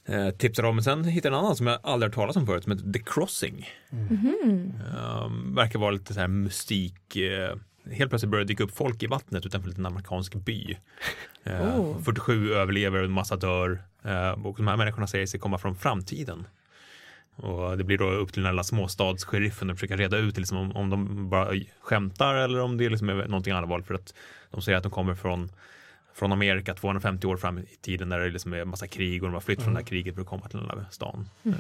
eh, 0.05 0.15
eh, 0.15 0.29
tipsade 0.29 0.67
om. 0.67 0.75
Men 0.75 0.83
sen 0.83 1.03
hittade 1.03 1.33
jag 1.35 1.39
en 1.39 1.45
annan 1.45 1.55
som 1.55 1.67
jag 1.67 1.79
aldrig 1.83 2.09
hört 2.09 2.15
talas 2.15 2.35
om 2.35 2.45
förut 2.45 2.63
som 2.63 2.71
heter 2.71 2.91
The 2.93 2.99
Crossing. 3.05 3.69
Mhm. 3.89 4.73
Um, 5.25 5.55
verkar 5.55 5.79
vara 5.79 5.91
lite 5.91 6.13
så 6.13 6.19
här 6.19 6.27
mystik. 6.27 7.15
eh, 7.15 7.55
helt 7.91 8.09
plötsligt 8.09 8.29
börjar 8.31 8.45
det 8.45 8.53
dyka 8.53 8.63
upp 8.63 8.77
folk 8.77 9.03
i 9.03 9.07
vattnet 9.07 9.45
utanför 9.45 9.65
en 9.67 9.69
liten 9.69 9.85
amerikansk 9.85 10.33
by. 10.35 10.77
Eh, 11.43 11.79
Oh. 11.79 12.01
47 12.03 12.53
överlever 12.53 12.99
och 12.99 13.05
en 13.05 13.11
massa 13.11 13.35
dör. 13.35 13.83
Eh, 14.05 14.45
och 14.45 14.57
de 14.57 14.67
här 14.67 14.77
människorna 14.77 15.07
säger 15.07 15.25
sig 15.25 15.39
komma 15.39 15.57
från 15.57 15.75
framtiden. 15.75 16.47
Och 17.37 17.77
det 17.77 17.83
blir 17.83 17.97
då 17.97 18.09
upp 18.09 18.33
till 18.33 18.43
den 18.43 18.55
här 18.55 18.63
småstadssheriffen 18.63 19.69
att 19.69 19.75
försöka 19.75 19.97
reda 19.97 20.17
ut 20.17 20.37
liksom 20.37 20.57
om, 20.57 20.71
om 20.71 20.89
de 20.89 21.29
bara 21.29 21.53
skämtar 21.81 22.35
eller 22.35 22.59
om 22.59 22.77
det 22.77 22.89
liksom 22.89 23.09
är 23.09 23.13
någonting 23.13 23.53
allvarligt. 23.53 23.87
För 23.87 23.93
att 23.93 24.13
de 24.51 24.61
säger 24.61 24.77
att 24.77 24.83
de 24.83 24.91
kommer 24.91 25.15
från, 25.15 25.51
från 26.13 26.31
Amerika 26.31 26.73
250 26.73 27.27
år 27.27 27.37
fram 27.37 27.59
i 27.59 27.65
tiden 27.81 28.09
där 28.09 28.19
det 28.19 28.29
liksom 28.29 28.53
är 28.53 28.65
massa 28.65 28.87
krig 28.87 29.23
och 29.23 29.29
de 29.29 29.33
har 29.33 29.41
flytt 29.41 29.61
från 29.61 29.73
det 29.73 29.79
här 29.79 29.87
kriget 29.87 30.15
för 30.15 30.21
att 30.21 30.27
komma 30.27 30.47
till 30.47 30.59
den 30.59 30.69
här 30.69 30.85
stan. 30.91 31.29
Eh, 31.43 31.51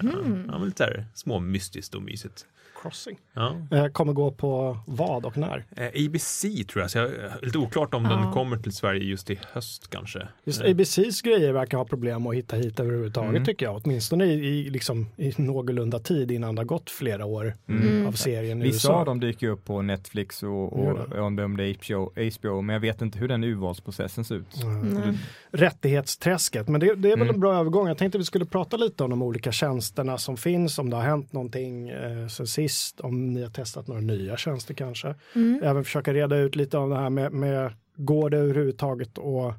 ja, 0.47 0.59
men 0.59 0.65
lite 0.65 0.77
så 0.77 0.83
här 0.83 1.05
små 1.13 1.39
mystiskt 1.39 1.95
och 1.95 2.01
mysigt. 2.01 2.45
Crossing. 2.81 3.17
Ja. 3.33 3.55
Eh, 3.71 3.87
kommer 3.87 4.13
gå 4.13 4.31
på 4.31 4.77
vad 4.87 5.25
och 5.25 5.37
när? 5.37 5.65
Eh, 5.77 5.85
ABC 6.07 6.41
tror 6.67 6.81
jag, 6.81 6.91
så 6.91 6.97
jag 6.97 7.05
är 7.07 7.39
lite 7.41 7.57
oklart 7.57 7.93
om 7.93 8.05
Ja. 8.05 8.09
den 8.15 8.31
kommer 8.33 8.57
till 8.57 8.71
Sverige 8.71 9.03
just 9.03 9.29
i 9.29 9.39
höst 9.51 9.89
kanske. 9.89 10.27
Just 10.43 10.61
Eh, 10.61 10.71
ABCs 10.71 11.21
grejer 11.21 11.53
verkar 11.53 11.77
ha 11.77 11.85
problem 11.85 12.27
att 12.27 12.35
hitta 12.35 12.55
hit 12.55 12.79
överhuvudtaget 12.79 13.29
Mm. 13.29 13.45
tycker 13.45 13.65
jag. 13.65 13.81
Åtminstone 13.85 14.25
i, 14.25 14.29
i, 14.47 14.69
liksom, 14.69 15.07
i 15.17 15.33
någorlunda 15.37 15.99
tid 15.99 16.31
innan 16.31 16.55
det 16.55 16.59
har 16.59 16.65
gått 16.65 16.89
flera 16.89 17.25
år 17.25 17.53
Mm. 17.69 18.07
av 18.07 18.11
serien 18.11 18.61
i 18.61 18.63
Vissa 18.63 18.87
USA. 18.87 18.93
av 18.99 19.05
dem 19.05 19.19
dyker 19.19 19.47
upp 19.47 19.65
på 19.65 19.81
Netflix 19.81 20.43
och, 20.43 20.73
och 20.73 21.17
om 21.17 21.35
det 21.35 21.43
om 21.43 21.57
det 21.57 21.63
är 21.63 21.73
HBO, 21.73 22.11
HBO, 22.39 22.61
men 22.61 22.73
jag 22.73 22.79
vet 22.79 23.01
inte 23.01 23.19
hur 23.19 23.27
den 23.27 23.43
urvalsprocessen 23.43 24.25
ser 24.25 24.35
ut. 24.35 24.63
Mm. 24.63 25.13
Rättighetsträsket, 25.51 26.67
men 26.67 26.79
det, 26.81 26.85
det 26.95 27.11
är 27.11 27.17
väl 27.17 27.21
Mm. 27.21 27.33
en 27.35 27.39
bra 27.39 27.53
övergång. 27.59 27.87
Jag 27.87 27.97
tänkte 27.97 28.17
vi 28.17 28.23
skulle 28.23 28.45
prata 28.45 28.77
lite 28.77 29.03
om 29.03 29.09
de 29.09 29.21
olika 29.21 29.51
tjänsterna 29.51 30.17
som 30.17 30.37
finns, 30.37 30.79
om 30.79 30.89
det 30.89 30.95
har 30.95 31.03
hänt 31.03 31.33
någonting 31.33 31.89
eh, 31.89 32.27
sen 32.27 32.47
sist, 32.47 32.66
om 32.99 33.33
ni 33.33 33.41
har 33.43 33.49
testat 33.49 33.87
några 33.87 34.01
nya 34.01 34.37
tjänster 34.37 34.73
kanske. 34.73 35.15
Mm. 35.35 35.59
Även 35.63 35.83
försöka 35.83 36.13
reda 36.13 36.37
ut 36.37 36.55
lite 36.55 36.77
om 36.77 36.89
det 36.89 36.95
här 36.97 37.09
med, 37.09 37.31
med 37.31 37.73
går 37.95 38.29
det 38.29 38.37
överhuvudtaget 38.37 39.17
att 39.17 39.55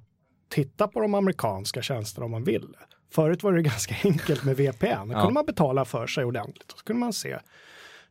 titta 0.48 0.88
på 0.88 1.00
de 1.00 1.14
amerikanska 1.14 1.82
tjänsterna 1.82 2.24
om 2.24 2.30
man 2.30 2.44
vill. 2.44 2.68
Förut 3.10 3.42
var 3.42 3.52
det 3.52 3.62
ganska 3.72 3.94
enkelt 4.04 4.44
med 4.44 4.56
VPN. 4.56 5.08
Då 5.08 5.14
Ja. 5.14 5.20
kunde 5.20 5.32
man 5.34 5.46
betala 5.46 5.84
för 5.84 6.06
sig 6.06 6.24
ordentligt. 6.24 6.70
Så 6.76 6.84
kunde 6.84 7.00
man 7.00 7.12
se 7.12 7.36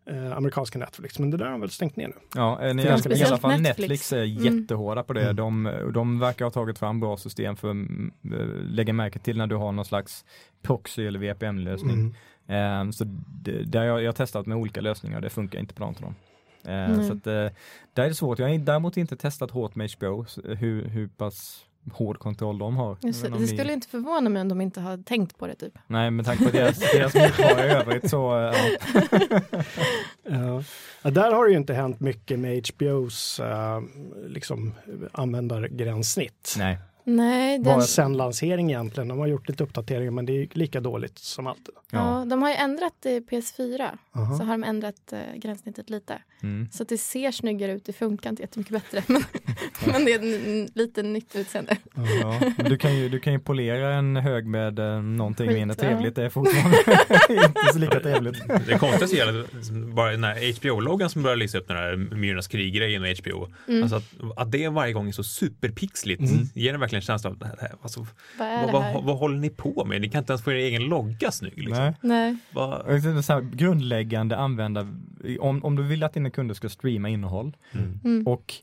eh, 0.09 0.37
amerikanska 0.37 0.79
Netflix. 0.79 1.19
Men 1.19 1.31
det 1.31 1.37
där 1.37 1.45
har 1.45 1.51
de 1.51 1.61
väl 1.61 1.69
stängt 1.69 1.95
ner 1.95 2.07
nu. 2.07 2.13
Ja, 2.35 2.61
eh, 2.65 2.73
ni- 2.75 2.83
Ja, 2.85 2.97
i 3.15 3.23
alla 3.23 3.37
fall 3.37 3.61
Netflix. 3.61 3.77
Netflix 3.77 4.13
är 4.13 4.23
Mm. 4.23 4.59
jättehårda 4.61 5.03
på 5.03 5.13
det. 5.13 5.21
Mm. 5.23 5.35
De, 5.35 5.71
de 5.93 6.19
verkar 6.19 6.45
ha 6.45 6.51
tagit 6.51 6.79
fram 6.79 6.99
bra 6.99 7.17
system 7.17 7.55
för 7.55 7.69
att 7.69 7.75
äh, 7.75 8.47
lägga 8.63 8.93
märke 8.93 9.19
till 9.19 9.37
när 9.37 9.47
du 9.47 9.55
har 9.55 9.71
någon 9.71 9.85
slags 9.85 10.25
proxy 10.61 11.07
eller 11.07 11.19
VPN-lösning. 11.19 11.93
Mm. 11.93 12.13
Eh, 12.47 12.89
så 12.91 13.03
det, 13.43 13.63
där 13.63 13.83
jag, 13.83 14.01
jag 14.01 14.07
har 14.07 14.13
testat 14.13 14.45
med 14.45 14.57
olika 14.57 14.81
lösningar 14.81 15.15
och 15.17 15.21
det 15.21 15.29
funkar 15.29 15.59
inte 15.59 15.73
på 15.73 15.83
någon 15.83 15.95
av 15.95 16.01
dem. 16.01 16.15
Eh, 16.63 16.97
Nej. 16.97 17.07
så 17.07 17.13
att, 17.13 17.27
eh, 17.27 17.33
där 17.93 18.03
är 18.03 18.07
det 18.07 18.15
svårt. 18.15 18.39
Jag 18.39 18.49
har 18.49 18.57
däremot 18.57 18.97
inte 18.97 19.15
testat 19.15 19.51
hårt 19.51 19.75
med 19.75 19.91
HBO, 19.97 20.25
hur, 20.43 20.85
hur 20.87 21.07
pass 21.07 21.63
hård 21.93 22.19
kontroll 22.19 22.57
de 22.57 22.75
har. 22.77 22.97
Just, 23.01 23.23
det 23.23 23.29
det 23.29 23.39
ni- 23.39 23.47
skulle 23.47 23.73
inte 23.73 23.87
förvåna 23.87 24.29
mig 24.29 24.41
om 24.41 24.49
de 24.49 24.61
inte 24.61 24.81
har 24.81 24.97
tänkt 24.97 25.37
på 25.37 25.47
det 25.47 25.55
typ. 25.55 25.73
Nej, 25.87 26.11
med 26.11 26.25
tanke 26.25 26.45
på 26.45 26.51
deras, 26.51 26.79
deras 26.79 27.13
motståndare 27.15 27.67
i 27.67 27.69
övrigt 27.69 28.09
så, 28.09 28.37
eh, 28.39 28.53
ja. 28.93 29.63
Ja. 30.29 30.63
Ja, 31.01 31.09
där 31.09 31.31
har 31.31 31.45
det 31.45 31.51
ju 31.51 31.57
inte 31.57 31.73
hänt 31.73 31.99
mycket 31.99 32.39
med 32.39 32.67
HBOs 32.67 33.39
uh, 33.39 33.81
liksom, 34.27 34.73
användargränssnitt. 35.11 36.55
nej. 36.57 36.77
Nej, 37.09 37.57
den, 37.57 37.63
Bara 37.63 37.81
sen 37.81 38.17
lansering 38.17 38.69
egentligen. 38.69 39.07
De 39.07 39.19
har 39.19 39.27
gjort 39.27 39.49
lite 39.49 39.63
uppdateringar 39.63 40.11
men 40.11 40.25
det 40.25 40.33
är 40.33 40.47
lika 40.51 40.79
dåligt 40.79 41.17
som 41.17 41.47
alltid. 41.47 41.75
ja, 41.91 42.25
de 42.29 42.41
har 42.41 42.49
ju 42.49 42.55
ändrat 42.55 43.05
i 43.05 43.19
PS4. 43.19 43.89
Aha. 44.15 44.37
Så 44.37 44.43
har 44.43 44.51
de 44.51 44.63
ändrat 44.63 45.13
eh, 45.13 45.19
gränssnittet 45.35 45.89
lite. 45.89 46.21
Mm. 46.43 46.67
Så 46.71 46.83
att 46.83 46.89
det 46.89 46.97
ser 46.97 47.31
snyggare 47.31 47.71
ut, 47.71 47.85
det 47.85 47.93
funkar 47.93 48.29
inte 48.29 48.41
jättemycket 48.43 48.73
bättre. 48.73 49.03
Men, 49.07 49.23
men 49.85 50.05
det 50.05 50.13
är 50.13 50.77
lite 50.77 51.03
nytt 51.03 51.35
utseende. 51.35 51.77
Ja, 52.21 52.39
men 52.57 52.69
du 52.69 52.77
kan 52.77 52.95
ju, 52.97 53.09
du 53.09 53.19
kan 53.19 53.33
ju 53.33 53.39
polera 53.39 53.93
en 53.93 54.15
hög 54.15 54.45
med 54.45 54.79
eh, 54.79 55.01
någonting 55.01 55.47
Skit, 55.47 55.57
mindre 55.57 55.75
ja. 55.79 55.87
trevligt. 55.89 56.15
Det 56.15 56.23
är 56.25 56.29
fortfarande 56.29 56.77
inte 57.45 57.73
så 57.73 57.79
lika 57.79 57.99
trevligt. 57.99 58.35
Det 58.67 58.79
konstigaste 58.79 59.17
är 59.21 59.39
att 59.39 59.69
bara 59.95 60.11
den 60.11 60.23
här 60.23 60.59
HBO-loggan 60.59 61.09
som 61.09 61.23
börjar 61.23 61.37
lysa 61.37 61.57
upp 61.57 61.67
den 61.67 61.77
här 61.77 61.95
Myrornas 61.95 62.47
krig-grejen 62.47 63.01
med 63.01 63.17
HBO. 63.19 63.47
Mm. 63.67 63.83
Alltså 63.83 63.95
att, 63.95 64.13
att 64.35 64.51
det 64.51 64.67
varje 64.67 64.93
gång 64.93 65.07
är 65.07 65.11
så 65.11 65.23
superpixligt 65.23 66.17
Mm. 66.21 66.45
ger 66.53 66.73
en 66.73 66.79
verkligen 66.79 66.96
känsla 67.01 67.29
av 67.29 67.37
det 67.37 67.45
här, 67.61 67.71
alltså, 67.81 68.05
Vad 68.39 68.47
är 68.47 68.65
vad, 68.65 68.73
det 68.81 68.85
här? 68.85 68.93
vad, 68.93 69.03
vad 69.03 69.17
håller 69.17 69.37
ni 69.37 69.49
på 69.49 69.85
med? 69.85 70.01
Ni 70.01 70.09
kan 70.09 70.19
inte 70.19 70.33
ens 70.33 70.43
få 70.43 70.51
er 70.51 70.55
egen 70.55 70.83
logga 70.83 71.31
snygg. 71.31 71.57
Liksom. 71.57 71.83
Nej. 71.83 71.93
Nej. 72.01 72.37
Vad- 72.51 73.25
Så 73.25 73.33
här, 73.33 73.41
grundläggande 73.41 74.37
använda, 74.37 74.87
om, 75.39 75.63
om 75.65 75.75
du 75.75 75.83
vill 75.83 76.03
att 76.03 76.13
dina 76.13 76.29
kunder 76.29 76.55
ska 76.55 76.69
streama 76.69 77.09
innehåll 77.09 77.57
Mm. 77.73 77.99
Mm. 78.03 78.27
och 78.27 78.53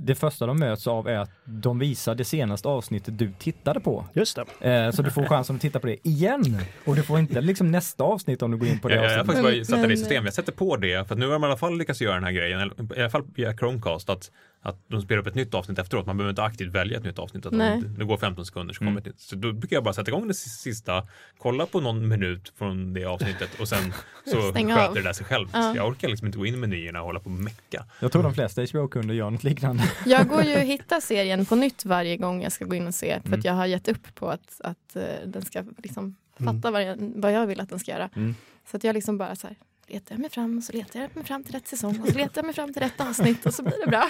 det 0.00 0.14
första 0.14 0.46
de 0.46 0.58
möts 0.58 0.86
av 0.86 1.08
är 1.08 1.18
att 1.18 1.30
de 1.44 1.78
visar 1.78 2.14
det 2.14 2.24
senaste 2.24 2.68
avsnittet 2.68 3.18
du 3.18 3.32
tittade 3.38 3.80
på. 3.80 4.04
Just 4.14 4.38
det. 4.60 4.70
Eh, 4.70 4.90
så 4.90 5.02
du 5.02 5.10
får 5.10 5.24
chansen 5.24 5.56
att 5.56 5.62
titta 5.62 5.80
på 5.80 5.86
det 5.86 6.08
igen. 6.08 6.58
Och 6.84 6.96
du 6.96 7.02
får 7.02 7.18
inte 7.18 7.40
liksom 7.40 7.70
nästa 7.70 8.04
avsnitt 8.04 8.42
om 8.42 8.50
du 8.50 8.56
går 8.56 8.68
in 8.68 8.78
på 8.80 8.88
det 8.88 8.94
Jag, 8.94 9.04
jag 9.04 9.10
har 9.10 9.18
avsnittet. 9.18 9.42
faktiskt 9.42 9.70
bara 9.70 9.78
satt 9.80 9.88
det 9.88 9.94
i 9.94 9.96
system. 9.96 10.24
Jag 10.24 10.34
sätter 10.34 10.52
på 10.52 10.76
det 10.76 11.08
för 11.08 11.14
att 11.14 11.18
nu 11.18 11.26
har 11.26 11.32
de 11.32 11.42
i 11.42 11.46
alla 11.46 11.56
fall 11.56 11.78
lyckats 11.78 12.00
göra 12.00 12.14
den 12.14 12.24
här 12.24 12.32
grejen, 12.32 12.70
i 12.96 13.00
alla 13.00 13.10
fall 13.10 13.22
via 13.34 13.56
Chromecast, 13.56 14.10
att, 14.10 14.30
att 14.64 14.76
de 14.88 15.02
spelar 15.02 15.20
upp 15.20 15.26
ett 15.26 15.34
nytt 15.34 15.54
avsnitt 15.54 15.78
efteråt. 15.78 16.06
Man 16.06 16.16
behöver 16.16 16.30
inte 16.30 16.42
aktivt 16.42 16.72
välja 16.74 16.98
ett 16.98 17.04
nytt 17.04 17.18
avsnitt. 17.18 17.46
Att 17.46 17.52
Nej. 17.52 17.80
de, 17.80 17.88
det 17.98 18.04
går 18.04 18.16
15 18.16 18.46
sekunder 18.46 18.74
så 18.74 18.78
kommer 18.78 18.90
Mm. 18.90 18.98
ett 18.98 19.06
nytt. 19.06 19.20
Så 19.20 19.36
då 19.36 19.52
brukar 19.52 19.76
jag 19.76 19.84
bara 19.84 19.94
sätta 19.94 20.10
igång 20.10 20.28
det 20.28 20.34
sista, 20.34 21.08
kolla 21.38 21.66
på 21.66 21.80
någon 21.80 22.08
minut 22.08 22.52
från 22.56 22.94
det 22.94 23.04
avsnittet 23.04 23.60
och 23.60 23.68
sen 23.68 23.92
så 24.26 24.36
sköter 24.52 24.86
av. 24.88 24.94
det 24.94 25.02
där 25.02 25.12
sig 25.12 25.26
själv. 25.26 25.48
Ja. 25.52 25.76
Jag 25.76 25.88
orkar 25.88 26.08
liksom 26.08 26.26
inte 26.26 26.38
gå 26.38 26.46
in 26.46 26.54
i 26.54 26.56
menyerna 26.56 27.00
och 27.00 27.06
hålla 27.06 27.20
på 27.20 27.26
och 27.30 27.30
mecka. 27.30 27.84
Jag 28.00 28.12
tror 28.12 28.22
de 28.22 28.34
flesta 28.34 28.62
HBO-kunder 28.62 29.14
gör 29.14 29.30
något 29.30 29.44
liknande. 29.44 29.82
Jag 30.06 30.28
går 30.28 30.42
ju 30.42 30.54
och 30.56 30.62
hittar 30.62 31.00
serien 31.00 31.46
på 31.46 31.56
nytt 31.56 31.84
varje 31.84 32.16
gång 32.16 32.42
jag 32.42 32.52
ska 32.52 32.64
gå 32.64 32.74
in 32.74 32.86
och 32.86 32.94
se. 32.94 33.20
För 33.20 33.26
Mm. 33.28 33.38
att 33.38 33.44
jag 33.44 33.52
har 33.54 33.66
gett 33.66 33.88
upp 33.88 34.14
på 34.14 34.28
att, 34.30 34.60
att 34.64 34.96
eh, 34.96 35.02
den 35.26 35.42
ska 35.44 35.64
liksom 35.82 36.16
Fatta 36.38 36.70
vad, 36.70 36.82
jag, 36.82 37.12
vad 37.16 37.32
jag 37.32 37.46
vill 37.46 37.60
att 37.60 37.68
den 37.68 37.78
ska 37.78 37.90
göra. 37.90 38.10
Mm. 38.16 38.34
Så 38.70 38.76
att 38.76 38.84
jag 38.84 38.94
liksom 38.94 39.18
bara 39.18 39.36
så 39.36 39.46
här, 39.46 39.56
letar 39.86 40.14
jag 40.14 40.20
mig 40.20 40.30
fram 40.30 40.58
och 40.58 40.64
så 40.64 40.72
letar 40.72 41.00
jag 41.00 41.16
mig 41.16 41.24
fram 41.24 41.44
till 41.44 41.52
rätt 41.54 41.66
säsong 41.68 42.00
och 42.00 42.08
så 42.08 42.18
letar 42.18 42.32
jag 42.38 42.44
mig 42.44 42.54
fram 42.54 42.72
till 42.72 42.82
rätt 42.82 43.00
avsnitt 43.00 43.46
och 43.46 43.54
så 43.54 43.62
blir 43.62 43.74
det 43.84 43.90
bra. 43.90 44.08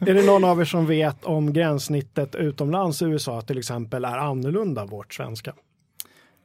Är 0.10 0.14
det 0.14 0.26
någon 0.26 0.44
av 0.44 0.60
er 0.60 0.64
som 0.64 0.86
vet 0.86 1.24
om 1.24 1.52
gränssnittet 1.52 2.34
utomlands 2.34 3.02
i 3.02 3.04
USA 3.04 3.42
till 3.42 3.58
exempel 3.58 4.04
är 4.04 4.18
annorlunda 4.18 4.84
vårt 4.86 5.14
svenska? 5.14 5.54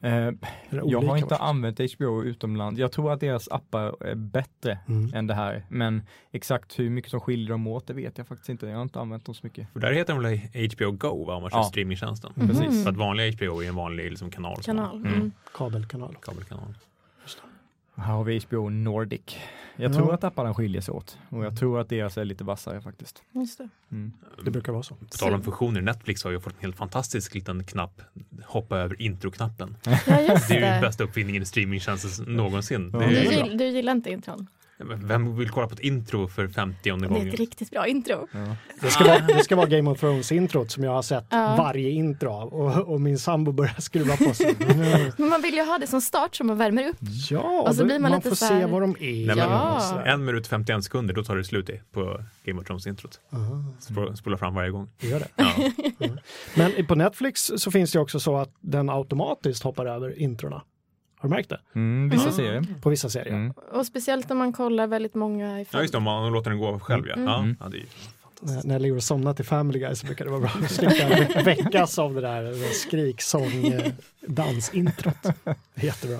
Eh, 0.01 0.29
jag 0.69 1.01
har 1.01 1.17
inte 1.17 1.35
använt 1.37 1.79
HBO 1.97 2.23
utomlands. 2.23 2.79
Jag 2.79 2.91
tror 2.91 3.13
att 3.13 3.19
deras 3.19 3.47
appar 3.47 4.03
är 4.05 4.15
bättre 4.15 4.79
Mm. 4.87 5.13
än 5.13 5.27
det 5.27 5.33
här. 5.33 5.65
Men 5.69 6.01
exakt 6.31 6.79
hur 6.79 6.89
mycket 6.89 7.11
som 7.11 7.19
skiljer 7.19 7.49
dem 7.49 7.67
åt, 7.67 7.87
det 7.87 7.93
vet 7.93 8.17
jag 8.17 8.27
faktiskt 8.27 8.49
inte. 8.49 8.67
Jag 8.67 8.75
har 8.75 8.81
inte 8.81 8.99
använt 8.99 9.25
dem 9.25 9.35
så 9.35 9.39
mycket. 9.43 9.67
För 9.73 9.79
där 9.79 9.91
heter 9.91 10.13
de 10.13 10.23
väl 10.23 10.69
HBO 10.75 10.91
Go, 10.91 11.25
va, 11.25 11.35
om 11.35 11.41
man 11.41 11.51
kör 11.51 11.57
Ja. 11.57 11.63
streamingtjänsten. 11.63 12.31
Mhm. 12.35 12.47
Precis. 12.47 12.83
För 12.83 12.89
att 12.91 12.97
vanliga 12.97 13.31
HBO 13.31 13.63
är 13.63 13.67
en 13.67 13.75
vanlig 13.75 14.09
liksom, 14.09 14.31
kanal. 14.31 14.57
Kanal. 14.63 14.95
Mm. 14.97 15.13
Mm. 15.13 15.31
Kabelkanal. 15.53 16.15
Kabelkanal. 16.21 16.73
Här 17.95 18.13
har 18.13 18.23
vi 18.23 18.39
HBO 18.39 18.69
Nordic. 18.69 19.21
Jag 19.75 19.91
Ja. 19.91 19.95
tror 19.95 20.13
att 20.13 20.23
apparna 20.23 20.53
skiljer 20.53 20.81
sig 20.81 20.91
åt 20.91 21.17
och 21.29 21.45
jag 21.45 21.57
tror 21.59 21.79
att 21.79 21.89
deras 21.89 22.17
är 22.17 22.25
lite 22.25 22.43
vassare 22.43 22.81
faktiskt. 22.81 23.23
Just 23.31 23.57
det. 23.57 23.69
Mm. 23.91 24.11
Det 24.45 24.51
brukar 24.51 24.71
vara 24.71 24.83
så. 24.83 24.95
På 24.95 25.05
tal 25.05 25.33
om 25.33 25.43
funktioner, 25.43 25.81
Netflix 25.81 26.23
har 26.23 26.31
ju 26.31 26.39
fått 26.39 26.53
en 26.53 26.59
helt 26.61 26.75
fantastisk 26.75 27.35
liten 27.35 27.63
knapp, 27.63 28.01
hoppa 28.45 28.77
över 28.77 29.01
intro-knappen. 29.01 29.77
Ja, 29.83 30.19
just 30.21 30.47
Det 30.47 30.53
är 30.53 30.59
ju 30.59 30.65
den 30.65 30.81
det. 30.81 30.87
bästa 30.87 31.03
uppfinningen 31.03 31.41
i 31.41 31.45
streamingtjänsten 31.45 32.35
någonsin. 32.35 32.89
Ja. 32.93 32.99
Det 32.99 33.05
Du, 33.07 33.15
är, 33.17 33.31
gill, 33.45 33.57
du 33.57 33.65
gillar 33.67 33.91
inte 33.91 34.09
intron? 34.11 34.47
Vem 34.77 35.37
vill 35.37 35.49
kolla 35.49 35.67
på 35.67 35.73
ett 35.73 35.79
intro 35.79 36.27
för 36.27 36.47
50 36.47 36.79
Det 36.83 36.89
är 36.89 36.93
gången? 37.07 37.27
ett 37.27 37.39
riktigt 37.39 37.71
bra 37.71 37.87
intro. 37.87 38.27
Ja. 38.31 38.55
Det 38.81 38.89
ska 38.89 39.03
vara, 39.03 39.19
det 39.19 39.43
ska 39.43 39.55
vara 39.55 39.65
Game 39.67 39.89
of 39.91 39.99
Thrones-introt 39.99 40.71
som 40.71 40.83
jag 40.83 40.91
har 40.91 41.01
sett 41.01 41.25
Ja. 41.29 41.55
varje 41.57 41.89
intro 41.89 42.29
av 42.31 42.53
och, 42.53 42.93
och 42.93 43.01
min 43.01 43.19
sambo 43.19 43.51
börjar 43.51 43.75
skruva 43.81 44.17
på 44.17 44.33
sig. 44.33 44.55
Men 45.17 45.29
man 45.29 45.41
vill 45.41 45.53
ju 45.53 45.63
ha 45.65 45.77
det 45.77 45.87
som 45.87 46.01
start 46.01 46.35
som 46.35 46.47
man 46.47 46.57
värmer 46.57 46.87
upp. 46.89 46.97
Ja, 47.29 47.39
Och 47.67 47.75
så 47.75 47.81
då- 47.81 47.85
blir 47.85 47.99
man 47.99 48.09
man 48.11 48.17
lite 48.19 48.29
får 48.29 48.35
så 48.35 48.45
se 48.45 48.53
här- 48.53 48.67
vad 48.67 48.81
de 48.81 48.91
är. 48.91 48.95
Nej, 49.01 49.25
men- 49.25 49.37
Ja. 49.37 49.95
och. 50.01 50.07
En 50.07 50.25
minut 50.25 50.47
51 50.47 50.83
sekunder, 50.83 51.13
då 51.13 51.23
tar 51.23 51.35
det 51.35 51.43
slut 51.43 51.69
i 51.69 51.81
på 51.91 52.21
Game 52.45 52.61
of 52.61 52.67
Thrones-introt. 52.67 53.19
Spola 54.17 54.37
fram 54.37 54.55
varje 54.55 54.69
gång. 54.69 54.89
gör 54.99 55.19
det. 55.19 55.27
Ja. 55.35 56.07
Men 56.55 56.85
på 56.85 56.95
Netflix 56.95 57.51
så 57.57 57.71
finns 57.71 57.91
det 57.91 57.99
också 57.99 58.19
så 58.19 58.37
att 58.37 58.49
den 58.61 58.89
automatiskt 58.89 59.63
hoppar 59.63 59.85
över 59.85 60.19
introna. 60.19 60.61
Har 61.25 61.29
du 61.29 61.35
märkt 61.35 61.49
det? 61.49 61.59
Mm, 61.75 62.09
vissa 62.09 62.23
Mm. 62.23 62.33
serier. 62.35 62.65
På 62.81 62.89
vissa 62.89 63.09
serier. 63.09 63.33
Mm. 63.33 63.53
Och 63.71 63.85
speciellt 63.85 64.31
om 64.31 64.37
man 64.37 64.53
kollar 64.53 64.87
väldigt 64.87 65.15
många 65.15 65.59
i 65.59 65.61
ja, 65.61 65.65
följd. 65.65 65.83
just 65.83 65.91
det, 65.91 65.97
om 65.97 66.03
man 66.03 66.31
låter 66.33 66.49
den 66.49 66.59
gå 66.59 66.79
själv. 66.79 67.07
Ja. 67.07 67.13
Mm. 67.13 67.25
Ja. 67.27 67.37
Mm. 67.39 67.57
ja, 67.59 67.69
det 67.69 67.77
är 67.77 68.79
När, 68.79 68.95
och 68.95 69.03
somnar 69.03 69.33
till 69.33 69.45
Family 69.45 69.79
Guy 69.79 69.95
så 69.95 70.05
brukar 70.05 70.25
det 70.25 70.31
vara 70.31 70.41
bra 70.41 70.51
att 70.63 70.71
slippa 70.71 71.41
väckas 71.43 71.99
av 71.99 72.13
det 72.15 72.21
där 72.21 72.43
det 72.43 72.49
där 72.59 72.69
skriksång 72.69 73.65
eh, 73.65 73.91
dansintrot. 74.21 75.23
Det 75.23 75.31
är 75.75 75.85
jättebra. 75.85 76.17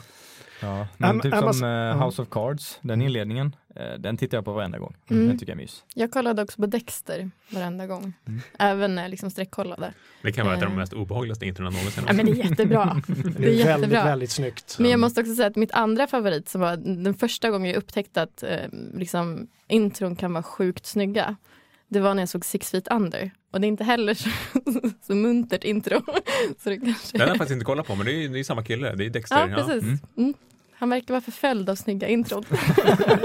Ja, 0.62 0.88
men 0.98 1.10
Am- 1.10 1.22
typ 1.22 1.36
som 1.56 1.64
eh, 1.64 1.70
ja. 1.70 2.06
House 2.06 2.22
of 2.22 2.30
Cards, 2.30 2.80
den 2.82 3.02
inledningen, 3.02 3.48
eh, 3.48 3.65
den 4.00 4.18
tittar 4.18 4.38
jag 4.38 4.46
på 4.46 4.54
varenda 4.54 4.78
gång. 4.80 4.96
Mm. 5.10 5.28
Den 5.28 5.38
tycker 5.40 5.52
jag 5.54 5.58
är 5.60 5.62
mys. 5.64 5.84
Jag 5.94 6.12
kollade 6.12 6.42
också 6.42 6.58
på 6.62 6.66
Dexter 6.66 7.32
varenda 7.50 7.88
gång. 7.88 8.14
Mm. 8.28 8.42
Även 8.60 8.96
när 8.96 9.02
jag 9.02 9.10
liksom 9.12 9.30
sträckkollade. 9.32 9.94
Det 10.22 10.32
kan 10.32 10.46
vara 10.46 10.56
ett 10.58 10.64
av 10.64 10.70
de 10.70 10.74
Eh. 10.74 10.78
mest 10.80 10.94
obehagligaste 10.94 11.46
introna 11.46 11.70
någonsin. 11.70 12.04
Ja, 12.08 12.14
men 12.14 12.26
det 12.26 12.32
är 12.32 12.36
jättebra. 12.50 13.02
Det 13.08 13.14
är, 13.14 13.24
Det 13.24 13.32
är 13.32 13.42
väldigt, 13.42 13.66
jättebra. 13.66 14.04
väldigt 14.06 14.32
snyggt. 14.32 14.76
Men 14.80 14.92
jag 14.92 15.00
måste 15.00 15.22
också 15.22 15.36
säga 15.36 15.48
att 15.48 15.56
mitt 15.56 15.72
andra 15.72 16.08
favorit 16.08 16.50
som 16.50 16.62
var 16.62 16.78
den 16.78 17.14
första 17.14 17.50
gången 17.50 17.70
jag 17.72 17.78
upptäckte 17.78 18.22
att 18.22 18.44
eh, 18.44 18.58
liksom, 18.94 19.48
intron 19.68 20.16
kan 20.16 20.34
vara 20.34 20.44
sjukt 20.44 20.86
snygga. 20.86 21.36
Det 21.88 22.00
var 22.00 22.14
när 22.14 22.22
jag 22.22 22.30
såg 22.30 22.46
Six 22.46 22.72
Feet 22.72 22.88
Under. 22.88 23.32
Och 23.52 23.62
det 23.62 23.68
är 23.68 23.70
inte 23.70 23.84
heller 23.84 24.14
så, 24.14 24.30
så 25.08 25.16
muntert 25.16 25.64
intro. 25.64 26.02
så 26.60 26.70
det 26.70 26.78
kanske... 26.78 27.18
Den 27.18 27.22
har 27.22 27.28
jag 27.28 27.38
faktiskt 27.38 27.54
inte 27.54 27.66
kollat 27.66 27.88
på, 27.88 27.96
men 27.96 28.06
det 28.06 28.12
är 28.14 28.22
ju 28.22 28.28
det 28.28 28.40
är 28.40 28.44
samma 28.44 28.64
kille. 28.64 28.96
Det 28.96 29.06
är 29.06 29.10
Dexter. 29.10 29.48
Ja, 29.50 29.56
precis. 29.56 29.84
Mm. 29.84 30.00
Mm. 30.18 30.34
Han 30.78 30.90
verkar 30.90 31.14
vara 31.14 31.22
förföljd 31.22 31.70
av 31.70 31.76
snygga 31.76 32.08
intron. 32.08 32.44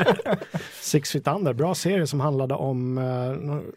Six 0.81 1.13
Feet 1.13 1.29
Under, 1.29 1.53
bra 1.53 1.75
serie 1.75 2.07
som 2.07 2.21
handlade 2.21 2.55
om, 2.55 2.99
eh, 2.99 3.05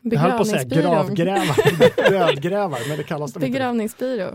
jag 0.02 0.20
höll 0.20 0.32
på 0.32 0.42
att 0.42 0.48
säga 0.48 0.64
gravgrävar, 0.64 2.10
dödgrävar, 2.10 2.80
men 2.88 2.98
det 2.98 3.04
kallas 3.04 3.34
de 3.34 3.40
inte. 3.40 3.52
Begravningsbyrå. 3.52 4.32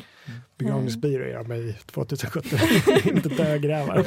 Begravningsbyrå 0.59 1.25
är 1.25 1.29
jag 1.29 1.49
med 1.49 1.59
i 1.59 1.77
2017, 1.87 2.59
inte 3.05 3.29
dödgrävar. 3.29 4.05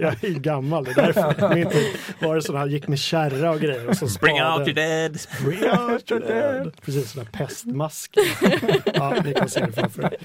jag 0.00 0.24
är 0.24 0.28
ju 0.28 0.38
gammal, 0.38 0.84
det 0.84 0.90
är 0.90 0.94
därför. 0.94 1.32
På 1.32 1.54
min 1.54 1.70
tid 1.70 1.86
var 2.20 2.34
det 2.34 2.42
sådana 2.42 2.64
här, 2.64 2.70
gick 2.70 2.88
med 2.88 2.98
kärra 2.98 3.50
och 3.50 3.60
grejer. 3.60 3.88
Och 3.88 3.96
så 3.96 4.08
spade. 4.08 4.32
out 4.32 4.68
your 4.68 4.74
dead! 4.74 5.18
Bring 5.44 5.70
out 5.70 6.10
your 6.10 6.20
dead. 6.20 6.72
Precis, 6.80 7.10
sådana 7.10 7.30
pestmasker. 7.32 8.22
ja, 8.94 9.14
ni 9.24 9.34
kan 9.34 9.48
se 9.48 9.66
det 9.66 9.72
framför 9.72 10.02
er. 10.02 10.16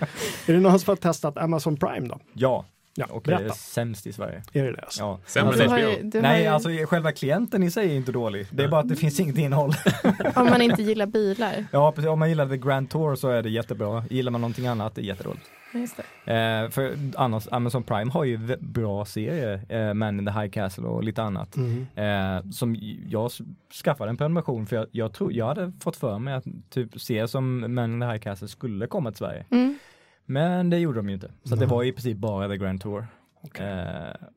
Är 0.45 0.53
det 0.53 0.59
någon 0.59 0.79
som 0.79 0.91
har 0.91 0.95
testat 0.95 1.37
Amazon 1.37 1.77
Prime 1.77 2.07
då? 2.07 2.19
Ja, 2.33 2.65
Ja, 2.99 3.05
och 3.09 3.21
det 3.25 3.33
är 3.33 3.37
berätta. 3.37 3.53
sämst 3.55 4.07
i 4.07 4.13
Sverige. 4.13 4.43
Är 4.53 4.63
det 4.63 4.71
det? 4.71 4.81
Alltså? 4.81 5.01
Ja. 5.01 5.19
Sämre 5.25 5.63
än 5.63 5.69
HBO. 5.69 5.79
ju, 5.79 6.21
Nej, 6.21 6.41
ju, 6.43 6.47
alltså 6.47 6.69
själva 6.69 7.11
klienten 7.11 7.63
i 7.63 7.71
sig 7.71 7.91
är 7.91 7.95
inte 7.95 8.11
dålig. 8.11 8.47
Det 8.51 8.63
är 8.63 8.67
bara 8.67 8.81
att 8.81 8.89
det 8.89 8.95
finns 8.95 9.19
inget 9.19 9.37
innehåll. 9.37 9.73
Om 10.35 10.45
man 10.45 10.61
inte 10.61 10.81
gillar 10.81 11.05
bilar. 11.05 11.65
Ja, 11.71 11.91
precis. 11.91 12.09
Om 12.09 12.19
man 12.19 12.29
gillar 12.29 12.49
The 12.49 12.57
Grand 12.57 12.89
Tour 12.89 13.15
så 13.15 13.29
är 13.29 13.43
det 13.43 13.49
jättebra. 13.49 14.03
Gillar 14.09 14.31
man 14.31 14.41
någonting 14.41 14.67
annat, 14.67 14.95
det 14.95 15.01
är 15.01 15.03
jättedåligt. 15.03 15.45
Just 15.73 15.99
det. 16.25 16.33
Eh, 16.33 16.69
för 16.69 16.97
annars, 17.15 17.47
Amazon 17.51 17.83
Prime 17.83 18.11
har 18.11 18.23
ju 18.23 18.57
bra 18.59 19.05
serier, 19.05 19.61
eh, 19.69 19.93
Man 19.93 20.19
in 20.19 20.25
the 20.25 20.31
High 20.31 20.49
Castle 20.49 20.83
och 20.83 21.03
lite 21.03 21.23
annat. 21.23 21.55
Mm. 21.55 21.87
Eh, 21.95 22.51
som 22.51 22.75
jag 23.09 23.31
skaffade 23.83 24.09
en 24.09 24.17
prenumeration 24.17 24.67
för 24.67 24.75
jag, 24.75 24.87
jag 24.91 25.13
tror, 25.13 25.33
jag 25.33 25.47
hade 25.47 25.71
fått 25.81 25.95
för 25.95 26.19
mig 26.19 26.33
att 26.33 26.45
typ 26.69 27.01
serier 27.01 27.27
som 27.27 27.75
Man 27.75 27.93
in 27.93 27.99
the 28.01 28.07
High 28.07 28.19
Castle 28.19 28.47
skulle 28.47 28.87
komma 28.87 29.11
till 29.11 29.17
Sverige. 29.17 29.45
Mm. 29.51 29.77
Men 30.29 30.69
det 30.69 30.77
gjorde 30.79 30.99
de 30.99 31.07
ju 31.09 31.13
inte. 31.15 31.31
Så 31.43 31.55
det 31.55 31.65
var 31.65 31.83
i 31.83 31.91
princip 31.91 32.17
bara 32.17 32.47
The 32.49 32.57
Grand 32.57 32.81
Tour. 32.81 33.07
Eh, 33.53 33.65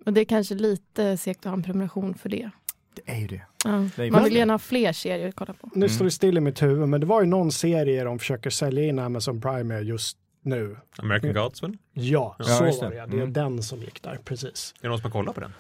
Och 0.07 0.13
det 0.13 0.21
är 0.21 0.25
kanske 0.25 0.55
lite 0.55 1.17
segt 1.17 1.39
att 1.41 1.45
ha 1.45 1.53
en 1.53 1.63
prenumeration 1.63 2.15
för 2.15 2.29
det. 2.29 2.51
det 2.95 3.13
är 3.13 3.19
ju 3.19 3.27
det. 3.27 3.43
Ja. 3.65 3.71
Det 3.97 4.03
är 4.05 4.11
Man 4.11 4.21
ju- 4.23 4.29
vill 4.29 4.37
gärna 4.37 4.53
ha 4.53 4.59
fler 4.59 4.93
serier 4.93 5.29
att 5.29 5.35
kolla 5.35 5.53
på. 5.53 5.71
Nu 5.75 5.89
står 5.89 6.05
det 6.05 6.11
still 6.11 6.37
i 6.37 6.41
mitt 6.41 6.63
huvud, 6.63 6.89
men 6.89 7.01
det 7.01 7.07
var 7.07 7.21
ju 7.21 7.27
någon 7.27 7.53
serie 7.53 8.05
de 8.05 8.19
försöker 8.19 8.51
sälja 8.51 8.85
in 8.85 8.99
Amazon 8.99 9.41
Prime 9.41 9.81
just 9.81 10.17
nu. 10.43 10.77
American 10.99 11.33
Gods 11.33 11.63
väl? 11.63 11.77
Ja, 11.93 12.37
Ja, 12.39 12.45
så 12.45 12.65
var 12.65 12.91
det. 12.91 12.97
Det 12.97 12.99
är 12.99 13.05
Mm. 13.05 13.33
den 13.33 13.63
som 13.63 13.81
gick 13.81 14.03
där, 14.03 14.19
precis. 14.25 14.75
Är 14.79 14.83
det 14.83 14.89
någon 14.89 14.99
som 14.99 15.05
har 15.05 15.11
kollat 15.21 15.35
på 15.35 15.41
den? 15.41 15.53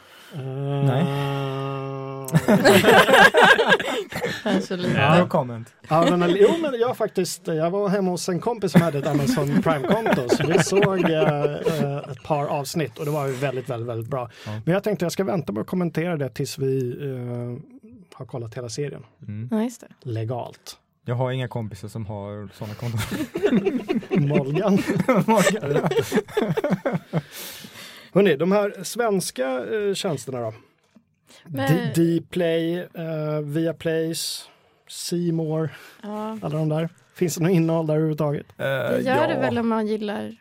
Nej. 0.84 1.04
Kanske 4.42 4.76
lite. 4.76 4.98
Ja. 5.00 5.18
No 5.22 5.28
comment. 5.28 5.68
ja, 5.88 6.26
jo, 6.28 6.48
men 6.62 6.80
jag 6.80 6.96
faktiskt, 6.96 7.46
jag 7.46 7.70
var 7.70 7.88
hemma 7.88 8.10
hos 8.10 8.28
en 8.28 8.40
kompis 8.40 8.72
som 8.72 8.82
hade 8.82 8.98
ett 8.98 9.06
Amazon 9.06 9.62
Prime-konto, 9.62 10.28
så 10.36 10.46
vi 10.46 10.58
såg 10.58 11.10
eh, 11.10 11.42
eh, 11.44 11.96
ett 11.96 12.22
par 12.24 12.46
avsnitt 12.46 12.98
och 12.98 13.04
det 13.04 13.10
var 13.10 13.26
ju 13.26 13.32
väldigt, 13.32 13.70
väldigt, 13.70 13.88
väldigt 13.88 14.10
bra. 14.10 14.30
Ja. 14.46 14.50
Men 14.64 14.74
jag 14.74 14.82
tänkte 14.84 15.04
jag 15.04 15.12
ska 15.12 15.24
vänta 15.24 15.52
med 15.52 15.60
att 15.60 15.66
kommentera 15.66 16.16
det 16.16 16.28
tills 16.28 16.58
vi 16.58 16.90
eh, 17.02 17.56
har 18.14 18.26
kollat 18.26 18.54
hela 18.54 18.68
serien 18.68 19.02
Mm. 19.28 19.48
Ja, 19.50 19.62
just 19.62 19.80
det. 19.80 20.10
legalt. 20.10 20.78
Jag 21.04 21.14
har 21.14 21.30
inga 21.32 21.48
kompisar 21.48 21.88
som 21.88 22.06
har 22.06 22.48
sådana 22.54 22.74
konton. 22.74 23.00
Molgan. 24.28 24.78
Hörrni, 28.12 28.36
de 28.36 28.52
här 28.52 28.74
svenska 28.84 29.46
eh, 29.74 29.94
tjänsterna 29.94 30.40
då? 30.40 30.54
Men- 31.44 31.92
Dplay, 31.94 32.78
eh, 32.78 33.40
Viaplays, 33.44 34.48
More, 35.32 35.70
Ja. 36.02 36.38
alla 36.42 36.58
de 36.58 36.68
där. 36.68 36.88
Finns 37.14 37.34
det 37.36 37.42
något 37.42 37.52
innehåll 37.52 37.86
där 37.86 37.94
överhuvudtaget? 37.94 38.46
Eh, 38.58 38.64
Det 38.64 39.02
gör 39.02 39.28
det 39.28 39.38
väl 39.40 39.58
om 39.58 39.68
man 39.68 39.86
gillar 39.86 40.36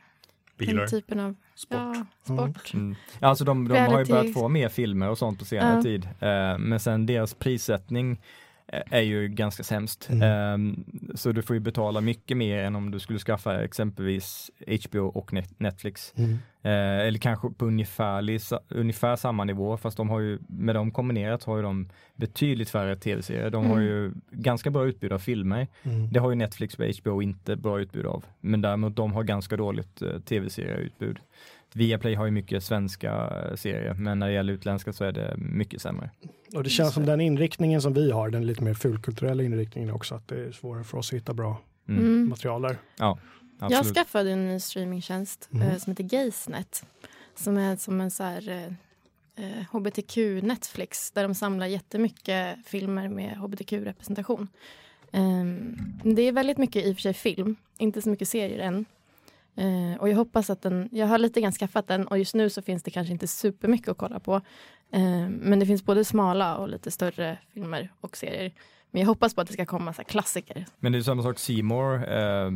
Bilar? 0.58 0.80
den 0.82 0.90
typen 0.90 1.20
av 1.20 1.36
Sport? 1.56 1.78
Ja, 1.80 2.06
sport. 2.24 2.74
Mm. 2.74 2.96
Alltså 3.20 3.44
de, 3.44 3.68
de 3.68 3.78
har 3.80 4.00
ju 4.00 4.06
börjat 4.06 4.34
få 4.34 4.48
mer 4.48 4.70
filmer 4.70 5.10
och 5.10 5.18
sånt 5.18 5.40
på 5.40 5.46
senare 5.46 5.76
Ja. 5.76 5.82
tid. 5.84 6.04
Eh, 6.20 6.58
men 6.58 6.80
sen 6.80 7.06
deras 7.06 7.34
prissättning 7.34 8.22
är 8.92 9.02
ju 9.02 9.28
ganska 9.28 9.64
sämst. 9.64 10.10
Mm. 10.12 10.76
Eh, 11.10 11.16
så 11.16 11.32
du 11.32 11.42
får 11.42 11.54
ju 11.54 11.60
betala 11.60 12.02
mycket 12.02 12.38
mer 12.38 12.64
än 12.64 12.76
om 12.76 12.92
du 12.92 13.00
skulle 13.00 13.20
skaffa 13.20 13.64
exempelvis 13.64 14.52
HBO 14.90 15.00
och 15.08 15.34
Net- 15.34 15.56
Netflix. 15.58 16.14
Eh, 16.64 16.72
eller 17.08 17.20
kanske 17.20 17.50
på 17.50 17.66
ungefär, 17.66 18.40
ungefär 18.70 19.16
samma 19.16 19.44
nivå 19.44 19.78
fast 19.78 19.98
de 19.98 20.10
har 20.10 20.20
ju 20.20 20.40
med 20.50 20.76
dem 20.76 20.92
kombinerat 20.92 21.44
har 21.44 21.58
ju 21.58 21.64
de 21.64 21.90
betydligt 22.16 22.70
färre 22.70 22.96
tv-serier. 22.96 23.50
De 23.50 23.66
har 23.66 23.74
Mm. 23.78 23.86
ju 23.88 24.12
ganska 24.32 24.70
bra 24.72 24.86
utbud 24.86 25.12
av 25.14 25.20
filmer. 25.20 25.68
Mm. 25.84 26.12
Det 26.12 26.20
har 26.20 26.30
ju 26.30 26.36
Netflix 26.36 26.76
och 26.76 26.86
HBO 27.04 27.22
inte 27.22 27.56
bra 27.56 27.80
utbud 27.82 28.06
av. 28.06 28.26
Men 28.40 28.62
däremot 28.62 28.96
de 28.96 29.14
har 29.14 29.24
ganska 29.24 29.58
dåligt 29.58 30.02
eh, 30.02 30.20
tv-serieutbud. 30.20 31.20
Viaplay 31.74 32.16
har 32.16 32.26
ju 32.26 32.32
mycket 32.32 32.64
svenska 32.64 33.12
eh, 33.50 33.56
serier 33.56 33.94
men 33.94 34.20
när 34.20 34.28
det 34.28 34.34
gäller 34.34 34.54
utländska 34.54 34.94
så 34.94 35.04
är 35.04 35.12
det 35.12 35.36
mycket 35.38 35.82
sämre. 35.82 36.10
Och 36.56 36.64
det 36.64 36.70
känns 36.70 36.94
som 36.94 37.06
den 37.06 37.22
inriktningen 37.22 37.82
som 37.82 37.94
vi 37.94 38.12
har, 38.12 38.30
den 38.30 38.46
lite 38.48 38.64
mer 38.64 38.74
fulkulturella 38.74 39.44
inriktningen 39.44 39.92
också, 39.92 40.16
att 40.16 40.28
det 40.28 40.36
är 40.46 40.52
svårare 40.52 40.84
för 40.84 40.98
oss 40.98 41.14
att 41.14 41.20
hitta 41.20 41.34
bra 41.34 41.62
Mm. 41.90 42.04
Mm. 42.04 42.30
material 42.30 42.62
där. 42.62 42.78
Jag 42.98 43.18
Absolut. 43.60 43.96
skaffade 43.98 44.32
en 44.32 44.48
ny 44.48 44.60
streamingtjänst 44.60 45.50
Mm. 45.54 45.68
eh, 45.68 45.78
som 45.78 45.92
heter 45.92 46.04
Gaysnet. 46.04 46.86
Som 47.36 47.58
är 47.58 47.76
som 47.76 48.02
en 48.02 48.12
så 48.12 48.24
här 48.24 48.50
eh, 48.50 49.46
eh, 49.46 49.66
hbtq 49.72 50.18
Netflix 50.44 51.12
där 51.12 51.24
de 51.24 51.36
samlar 51.36 51.66
jättemycket 51.68 52.58
filmer 52.66 53.08
med 53.10 53.38
hbtq-representation. 53.38 54.48
Ehm, 55.12 55.78
det 56.04 56.22
är 56.22 56.32
väldigt 56.32 56.58
mycket 56.58 56.86
i 56.86 56.92
och 56.92 56.96
för 56.96 57.02
sig 57.02 57.14
film, 57.14 57.56
inte 57.78 58.02
så 58.02 58.10
mycket 58.10 58.28
serier 58.28 58.60
än. 58.60 58.86
Eh, 59.56 60.00
och 60.00 60.10
jag 60.10 60.16
hoppas 60.16 60.50
att 60.50 60.62
den, 60.62 60.90
jag 60.92 61.08
har 61.08 61.18
lite 61.18 61.42
grann 61.42 61.52
skaffat 61.52 61.88
den 61.88 62.08
och 62.08 62.18
just 62.18 62.36
nu 62.36 62.50
så 62.50 62.62
finns 62.62 62.84
det 62.84 62.92
kanske 62.92 63.12
inte 63.12 63.28
supermycket 63.28 63.88
att 63.90 63.98
kolla 63.98 64.20
på. 64.20 64.36
Eh, 64.92 65.30
men 65.30 65.60
det 65.60 65.66
finns 65.66 65.86
både 65.86 66.06
smala 66.06 66.58
och 66.58 66.70
lite 66.70 66.92
större 66.92 67.38
filmer 67.54 67.92
och 68.02 68.18
serier. 68.18 68.54
Men 68.92 69.02
jag 69.02 69.08
hoppas 69.08 69.36
på 69.36 69.42
att 69.42 69.48
det 69.48 69.54
ska 69.54 69.66
komma 69.66 69.94
så 69.94 70.02
här 70.02 70.10
klassiker. 70.10 70.66
Men 70.80 70.92
det 70.92 70.98
är 70.98 71.02
samma 71.02 71.24
sak 71.24 71.40
Seymour. 71.40 71.96
Eh, 71.96 72.52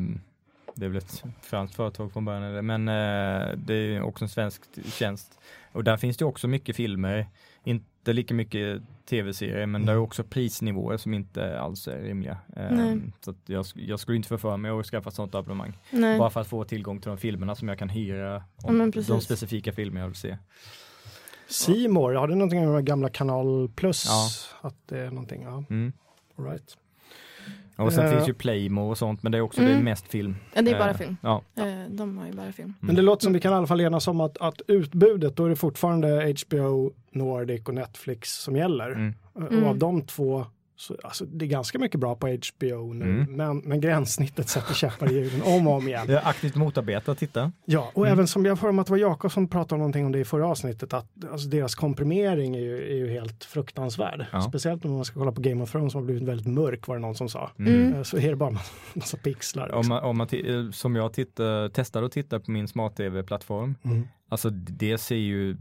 det 0.75 0.85
är 0.85 0.89
väl 0.89 0.97
ett 0.97 1.23
franskt 1.41 1.75
företag 1.75 2.13
från 2.13 2.25
början, 2.25 2.43
eller? 2.43 2.61
men 2.61 2.87
eh, 2.87 3.57
det 3.57 3.73
är 3.73 4.01
också 4.01 4.25
en 4.25 4.29
svensk 4.29 4.61
tjänst. 4.85 5.39
Och 5.71 5.83
där 5.83 5.97
finns 5.97 6.17
det 6.17 6.25
också 6.25 6.47
mycket 6.47 6.75
filmer, 6.75 7.27
inte 7.63 8.13
lika 8.13 8.33
mycket 8.33 8.81
tv-serier, 9.05 9.65
men 9.65 9.85
där 9.85 9.93
är 9.93 9.97
också 9.97 10.23
prisnivåer 10.23 10.97
som 10.97 11.13
inte 11.13 11.59
alls 11.59 11.87
är 11.87 12.01
rimliga. 12.01 12.37
Nej. 12.71 13.01
så 13.21 13.33
jag, 13.45 13.65
jag 13.75 13.99
skulle 13.99 14.17
inte 14.17 14.29
få 14.29 14.37
för 14.37 14.57
mig 14.57 14.71
att 14.71 14.85
skaffa 14.85 15.09
ett 15.09 15.15
sånt 15.15 15.35
abonnemang. 15.35 15.77
Nej. 15.91 16.19
Bara 16.19 16.29
för 16.29 16.41
att 16.41 16.47
få 16.47 16.63
tillgång 16.63 17.01
till 17.01 17.09
de 17.09 17.17
filmerna 17.17 17.55
som 17.55 17.67
jag 17.67 17.79
kan 17.79 17.89
hyra 17.89 18.43
Ja, 18.57 18.69
om 18.69 18.77
men 18.77 18.91
de 18.91 19.21
specifika 19.21 19.71
filmer 19.71 20.01
jag 20.01 20.07
vill 20.07 20.15
se. 20.15 20.37
Seymour, 21.47 22.13
har 22.13 22.27
det 22.27 22.35
någonting 22.35 22.71
med 22.71 22.85
gamla 22.85 23.09
Kanal 23.09 23.69
Plus? 23.75 24.05
Ja. 24.07 24.27
Att 24.67 24.87
det 24.87 24.99
är 24.99 25.09
någonting, 25.09 25.43
ja. 25.43 25.63
Mm. 25.69 25.93
All 26.37 26.45
right. 26.45 26.77
Och 27.75 27.93
sen 27.93 28.05
Eh. 28.05 28.11
finns 28.11 28.29
ju 28.29 28.33
Playmo 28.33 28.89
och 28.89 28.97
sånt, 28.97 29.23
men 29.23 29.31
det 29.31 29.37
är 29.37 29.41
också 29.41 29.61
Mm. 29.61 29.73
det 29.73 29.79
är 29.79 29.83
mest 29.83 30.07
film. 30.07 30.35
Ja, 30.53 30.61
det 30.61 30.71
är 30.71 30.79
bara 30.79 30.89
Eh, 30.89 30.97
film. 30.97 31.17
Ja. 31.21 31.41
Eh, 31.57 31.63
de 31.89 32.17
har 32.17 32.25
ju 32.25 32.33
bara 32.33 32.51
film. 32.51 32.73
Men 32.79 32.95
det 32.95 33.01
låter 33.01 33.23
som 33.23 33.33
vi 33.33 33.39
kan 33.39 33.51
i 33.53 33.55
alla 33.55 33.67
fall 33.67 33.81
enas 33.81 34.07
om 34.07 34.21
att, 34.21 34.37
att 34.37 34.61
utbudet, 34.67 35.35
då 35.35 35.45
är 35.45 35.49
det 35.49 35.55
fortfarande 35.55 36.33
HBO, 36.47 36.91
Nordic 37.11 37.61
och 37.67 37.73
Netflix 37.73 38.41
som 38.43 38.55
gäller. 38.55 38.91
Mm. 38.91 39.13
Och 39.33 39.67
av 39.69 39.77
de 39.77 40.01
två, 40.01 40.45
så, 40.77 40.95
alltså, 41.03 41.25
det 41.25 41.45
är 41.45 41.49
ganska 41.49 41.79
mycket 41.79 41.99
bra 41.99 42.15
på 42.15 42.27
HBO 42.27 42.93
nu, 42.93 43.05
Mm. 43.05 43.35
men, 43.35 43.57
men 43.57 43.81
gränssnittet 43.81 44.49
sätter 44.49 44.73
käppar 44.73 45.11
i 45.11 45.15
hjulen 45.15 45.41
om 45.45 45.67
och 45.67 45.73
om 45.73 45.87
igen. 45.87 46.07
Det 46.07 46.13
är 46.13 46.27
aktivt 46.27 46.55
motarbete, 46.55 47.15
titta. 47.15 47.51
Ja, 47.65 47.91
och 47.93 48.05
Mm. 48.05 48.13
även 48.13 48.27
som 48.27 48.45
jag 48.45 48.59
får 48.59 48.69
om 48.69 48.79
att 48.79 48.87
det 48.87 48.91
var 48.91 48.97
Jakob 48.97 49.31
som 49.31 49.47
pratade 49.47 49.73
om 49.75 49.79
någonting 49.79 50.05
om 50.05 50.11
det 50.11 50.19
i 50.19 50.25
förra 50.25 50.47
avsnittet, 50.47 50.93
att 50.93 51.07
alltså, 51.31 51.47
deras 51.49 51.75
komprimering 51.75 52.55
är 52.55 52.59
ju, 52.61 52.91
är 52.91 52.95
ju 52.95 53.09
helt 53.09 53.43
fruktansvärd. 53.43 54.25
Ja. 54.31 54.41
Speciellt 54.41 54.85
om 54.85 54.91
man 54.91 55.05
ska 55.05 55.19
kolla 55.19 55.31
på 55.31 55.41
Game 55.41 55.63
of 55.63 55.71
Thrones 55.71 55.91
som 55.91 56.01
har 56.01 56.05
blivit 56.05 56.23
väldigt 56.23 56.47
mörk, 56.47 56.87
var 56.87 56.95
det 56.95 57.01
någon 57.01 57.15
som 57.15 57.29
sa. 57.29 57.51
Mm. 57.59 57.93
Eh, 57.93 58.03
Så 58.03 58.17
är 58.17 58.29
det 58.29 58.35
bara 58.35 58.49
en 58.49 58.57
massa 58.93 59.17
pixlar. 59.17 59.71
Om 59.71 59.87
man, 59.87 60.03
om 60.03 60.17
man 60.17 60.27
eh, 60.31 60.71
som 60.71 60.95
jag 60.95 61.13
tittar, 61.13 61.69
testar 61.69 62.03
att 62.03 62.11
titta 62.11 62.39
på 62.39 62.51
min 62.51 62.67
smart-tv-plattform, 62.67 63.75
Mm. 63.85 64.07
alltså 64.29 64.49
det 64.49 64.97
ser 64.97 65.15
ju, 65.15 65.57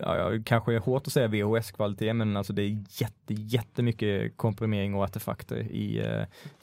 ja, 0.00 0.30
kanske 0.44 0.74
är 0.74 0.78
hårt 0.78 1.06
att 1.06 1.12
säga 1.12 1.28
VHS-kvalitet, 1.28 2.12
men 2.12 2.36
alltså 2.36 2.52
det 2.52 2.62
är 2.62 2.84
jätte, 2.90 3.34
jättemycket 3.34 4.36
komprimering 4.36 4.94
och 4.94 5.02
artefakter 5.04 5.56
i 5.56 5.98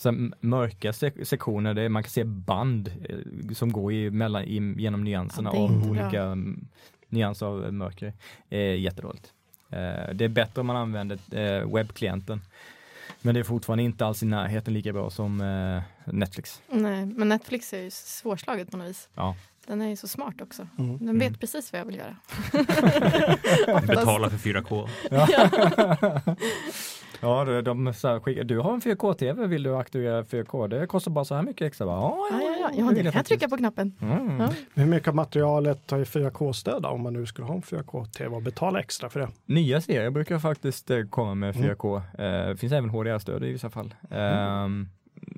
eh, 0.06 0.12
mörka 0.40 0.92
sek- 0.92 1.24
sektioner, 1.24 1.74
det 1.74 1.82
är, 1.82 1.90
man 1.90 2.04
kan 2.04 2.10
se 2.10 2.24
band 2.24 2.92
eh, 3.10 3.54
som 3.54 3.72
går 3.72 3.94
i, 3.94 4.10
mellan, 4.12 4.44
i, 4.44 4.74
genom 4.78 5.04
nyanserna 5.04 5.50
Ja, 5.54 5.60
av 5.60 5.72
inte 5.72 5.88
bra. 5.90 5.90
olika 6.04 6.22
mm, 6.24 6.68
nyanser 7.10 7.46
av 7.46 7.74
mörker. 7.74 8.14
Eh, 8.50 8.60
jättedåligt. 8.80 9.34
Eh, 9.70 10.14
det 10.14 10.26
är 10.26 10.30
bättre 10.30 10.62
om 10.62 10.68
man 10.68 10.76
använder 10.76 11.18
eh, 11.32 11.74
webbklienten. 11.74 12.42
Men 13.22 13.34
det 13.36 13.40
är 13.42 13.44
fortfarande 13.44 13.84
inte 13.84 14.06
alls 14.06 14.24
i 14.24 14.26
närheten 14.26 14.74
lika 14.74 14.94
bra 14.94 15.10
som 15.10 15.42
eh, 15.42 16.14
Netflix. 16.14 16.62
Nej, 16.70 17.06
men 17.06 17.30
Netflix 17.30 17.74
är 17.74 17.82
ju 17.82 17.90
svårslaget 17.92 18.72
på 18.72 18.78
något 18.78 18.88
vis. 18.90 19.10
Ja. 19.16 19.36
Den 19.68 19.82
är 19.82 19.88
ju 19.90 19.96
så 19.96 20.08
smart 20.08 20.42
också. 20.42 20.68
Mm. 20.78 20.98
Den 21.06 21.20
vet 21.20 21.28
Mm. 21.28 21.40
precis 21.40 21.72
vad 21.74 21.82
jag 21.82 21.86
vill 21.86 21.96
göra. 21.98 22.16
Betala 23.88 24.30
för 24.30 24.38
4K. 24.38 24.88
Ja, 27.22 27.46
de, 27.46 27.62
de 27.64 27.94
så 27.94 28.08
här, 28.08 28.20
skickar, 28.20 28.44
du 28.44 28.60
har 28.60 28.74
en 28.74 28.82
4K-TV, 28.82 29.48
vill 29.48 29.64
du 29.64 29.76
aktivera 29.78 30.24
4K? 30.24 30.68
Det 30.68 30.88
kostar 30.88 31.12
bara 31.12 31.26
så 31.26 31.36
här 31.36 31.42
mycket 31.42 31.68
extra. 31.68 31.88
Ja, 31.88 32.18
Ja, 32.32 32.40
ja, 32.42 32.56
ja. 32.62 32.70
ja 32.78 32.92
det 32.92 33.04
kan 33.04 33.12
jag 33.14 33.26
trycka 33.26 33.50
på 33.50 33.58
knappen. 33.58 33.94
Mm. 34.02 34.40
Ja. 34.40 34.50
Hur 34.74 34.86
mycket 34.86 35.08
av 35.08 35.16
materialet 35.16 35.92
har 35.92 35.98
ju 35.98 36.04
4K-stöd 36.04 36.82
då, 36.84 36.90
om 36.90 37.02
man 37.02 37.14
nu 37.14 37.26
skulle 37.26 37.48
ha 37.48 37.56
en 37.56 37.62
4K-tv 37.62 38.36
och 38.36 38.42
betala 38.42 38.80
extra 38.80 39.10
för 39.10 39.20
det? 39.20 39.30
Nya 39.46 39.82
serier 39.82 40.10
brukar 40.10 40.40
faktiskt 40.40 40.90
eh, 40.92 41.04
komma 41.10 41.36
med 41.36 41.56
Mm. 41.56 41.70
4K. 41.70 41.96
Eh, 41.98 42.50
Det 42.50 42.58
finns 42.58 42.74
även 42.74 42.90
HDR-stöd 42.90 43.44
i 43.44 43.52
vissa 43.52 43.70
fall. 43.70 43.94
Ehm, 44.12 44.90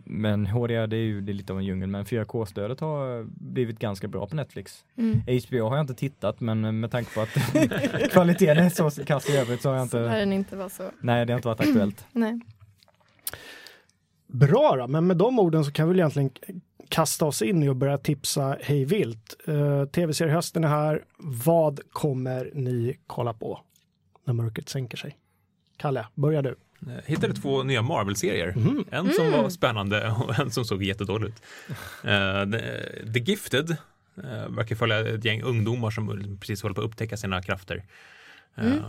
Men 0.05 0.47
HDR 0.47 0.87
det 0.87 0.97
är 0.97 1.01
ju 1.05 1.21
det 1.21 1.31
är 1.31 1.33
lite 1.33 1.53
av 1.53 1.59
en 1.59 1.65
djungel, 1.65 1.89
men 1.89 2.05
4K-stödet 2.05 2.79
har 2.79 3.23
blivit 3.29 3.79
ganska 3.79 4.07
bra 4.07 4.27
på 4.27 4.35
Netflix. 4.35 4.85
Mm. 4.97 5.21
HBO 5.47 5.63
har 5.69 5.75
jag 5.75 5.83
inte 5.83 5.93
tittat, 5.93 6.39
men 6.39 6.65
eh, 6.65 6.71
med 6.71 6.91
tanke 6.91 7.13
på 7.13 7.21
att 7.21 7.29
kvaliteten 8.11 8.57
är 8.65 8.69
så 8.69 9.05
kass 9.05 9.29
i 9.29 9.37
övrigt 9.37 9.61
så 9.61 9.69
har 9.69 9.75
jag 9.77 9.89
Så 9.89 10.03
inte, 10.03 10.19
den 10.19 10.33
inte 10.33 10.55
vara 10.55 10.69
så. 10.69 10.83
nej 11.01 11.25
det 11.25 11.33
har 11.33 11.37
inte 11.37 11.47
varit 11.47 11.59
aktuellt. 11.59 12.05
Nej. 12.11 12.39
Bra 14.27 14.75
då, 14.77 14.87
men 14.87 15.07
med 15.07 15.17
de 15.17 15.39
orden 15.39 15.65
så 15.65 15.71
kan 15.71 15.87
vi 15.87 15.93
väl 15.93 15.99
egentligen 15.99 16.29
kasta 16.89 17.25
oss 17.25 17.41
in 17.41 17.63
i 17.63 17.69
och 17.69 17.75
börja 17.75 17.97
tipsa 17.97 18.57
hej 18.61 18.85
vilt. 18.85 19.35
Uh, 19.47 19.85
Tv-seriehösten 19.85 20.63
är 20.63 20.67
här. 20.67 21.05
Vad 21.45 21.79
kommer 21.89 22.51
ni 22.53 22.97
kolla 23.07 23.33
på 23.33 23.59
när 24.25 24.33
mörkret 24.33 24.69
sänker 24.69 24.97
sig? 24.97 25.17
Kalle, 25.77 26.07
börja 26.15 26.41
du. 26.41 26.55
Jag 26.79 27.01
hittade 27.05 27.33
två 27.33 27.63
nya 27.63 27.81
Marvel-serier. 27.81 28.53
Mhm. 28.55 28.85
En 28.91 29.13
som 29.13 29.31
var 29.31 29.49
spännande 29.49 30.11
och 30.11 30.39
en 30.39 30.51
som 30.51 30.65
såg 30.65 30.83
jättedålig 30.83 31.27
ut. 31.27 31.41
Eh, 32.03 32.43
The- 32.51 33.13
The 33.13 33.19
Gifted 33.19 33.69
uh, 33.69 34.49
verkar 34.49 34.75
följa 34.75 34.99
ett 34.99 35.25
gäng 35.25 35.41
ungdomar 35.41 35.91
som 35.91 36.37
precis 36.39 36.61
håller 36.63 36.75
på 36.75 36.81
att 36.81 36.87
upptäcka 36.87 37.17
sina 37.17 37.41
krafter. 37.41 37.83
Mm. 38.55 38.73
Eh, 38.73 38.83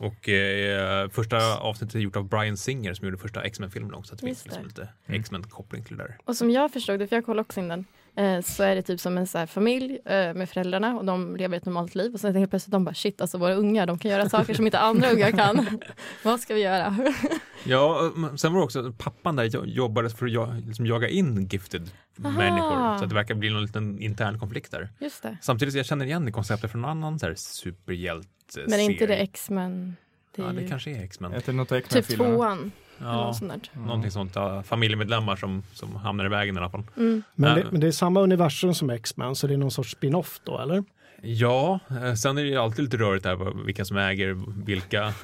och 0.00 0.28
eh, 0.28 1.08
första 1.08 1.58
avsnittet 1.58 1.94
är 1.94 1.98
gjort 2.00 2.16
av 2.16 2.28
Brian 2.28 2.56
Singer 2.56 2.94
som 2.94 3.04
gjorde 3.06 3.18
första 3.18 3.42
X-Men-filmen 3.42 3.94
också. 3.94 4.16
Så 4.16 4.24
det 4.24 4.28
Just 4.30 4.42
finns 4.42 4.54
liksom 4.54 4.66
lite 4.68 4.88
Mm. 5.06 5.20
X-Men-koppling 5.20 5.84
till 5.84 5.96
det 5.96 6.02
där. 6.02 6.16
Och 6.24 6.36
som 6.36 6.50
jag 6.50 6.72
förstod 6.72 6.98
det, 6.98 7.06
för 7.06 7.16
jag 7.16 7.24
kollade 7.26 7.40
också 7.40 7.60
in 7.60 7.68
den, 7.68 7.84
eh, 8.18 8.40
så 8.40 8.62
är 8.62 8.74
det 8.74 8.82
typ 8.82 9.00
som 9.00 9.18
en 9.18 9.26
så 9.26 9.38
här 9.38 9.46
familj 9.46 9.98
eh, 10.04 10.34
med 10.34 10.48
föräldrarna 10.48 10.96
och 10.96 11.04
de 11.04 11.36
lever 11.36 11.56
ett 11.56 11.64
normalt 11.64 11.94
liv 11.94 12.14
och 12.14 12.20
sen 12.20 12.36
helt 12.36 12.50
plötsligt 12.50 12.72
de 12.72 12.84
bara 12.84 12.94
shit, 12.94 13.20
alltså 13.20 13.38
våra 13.38 13.54
ungar, 13.54 13.86
de 13.86 13.98
kan 13.98 14.10
göra 14.10 14.28
saker 14.28 14.54
som 14.54 14.66
inte 14.66 14.78
andra 14.78 15.10
ungar 15.10 15.30
kan. 15.30 15.80
Vad 16.22 16.40
ska 16.40 16.54
vi 16.54 16.60
göra? 16.60 16.96
Ja, 17.64 18.12
men 18.14 18.38
sen 18.38 18.52
var 18.52 18.60
det 18.60 18.64
också 18.64 18.92
pappan 18.98 19.36
där 19.36 19.44
jo- 19.44 19.64
jobbade 19.66 20.10
för 20.10 20.26
att 20.26 20.32
ja- 20.32 20.54
liksom 20.66 20.86
jaga 20.86 21.08
in 21.08 21.46
gifted 21.46 21.90
Aha. 22.24 22.38
människor. 22.38 22.98
Så 22.98 23.04
att 23.04 23.08
det 23.08 23.14
verkar 23.14 23.34
bli 23.34 23.50
någon 23.50 23.62
liten 23.62 23.98
intern 23.98 24.38
konflikt 24.38 24.70
där. 24.70 24.88
Just 24.98 25.22
det. 25.22 25.36
Samtidigt 25.40 25.74
jag 25.74 25.86
känner 25.86 26.04
igen 26.04 26.24
det 26.24 26.32
konceptet 26.32 26.70
från 26.70 26.84
en 26.84 26.90
annan 26.90 27.18
så 27.18 27.26
här 27.26 27.34
superhjälte 27.34 28.64
Men 28.66 28.80
är 28.80 28.90
inte 28.90 29.06
det 29.06 29.16
X-Men? 29.16 29.96
Det 30.36 30.42
Ja, 30.42 30.48
det 30.48 30.62
ju 30.62 30.68
kanske 30.68 30.90
är 30.90 31.04
X-Men. 31.04 31.32
Heter 31.32 31.52
det 31.52 31.56
något 31.56 31.68
typ 31.68 32.08
tvåan. 32.08 32.72
Eller 33.00 33.10
Ja, 33.10 33.26
något 33.26 33.36
sånt 33.36 33.50
där. 33.74 33.80
någonting 33.86 34.10
sånt. 34.10 34.32
Ja, 34.34 34.62
familjemedlemmar 34.62 35.36
som, 35.36 35.62
som 35.72 35.96
hamnar 35.96 36.24
i 36.24 36.28
vägen 36.28 36.56
i 36.56 36.58
alla 36.58 36.70
fall. 36.70 36.82
Mm. 36.96 37.22
Men, 37.34 37.54
det, 37.56 37.66
men 37.70 37.80
det 37.80 37.86
är 37.86 37.90
samma 37.92 38.20
universum 38.20 38.74
som 38.74 38.90
X-Men, 38.90 39.34
så 39.34 39.46
det 39.46 39.54
är 39.54 39.58
någon 39.58 39.70
sorts 39.70 39.90
spin-off 39.92 40.40
då, 40.44 40.58
eller? 40.60 40.84
Ja, 41.22 41.78
eh, 41.90 42.14
sen 42.14 42.38
är 42.38 42.42
det 42.42 42.48
ju 42.48 42.56
alltid 42.56 42.84
lite 42.84 42.96
rörigt 42.96 43.24
vad- 43.26 43.64
vilka 43.64 43.84
som 43.84 43.96
äger 43.96 44.36
vilka 44.64 45.12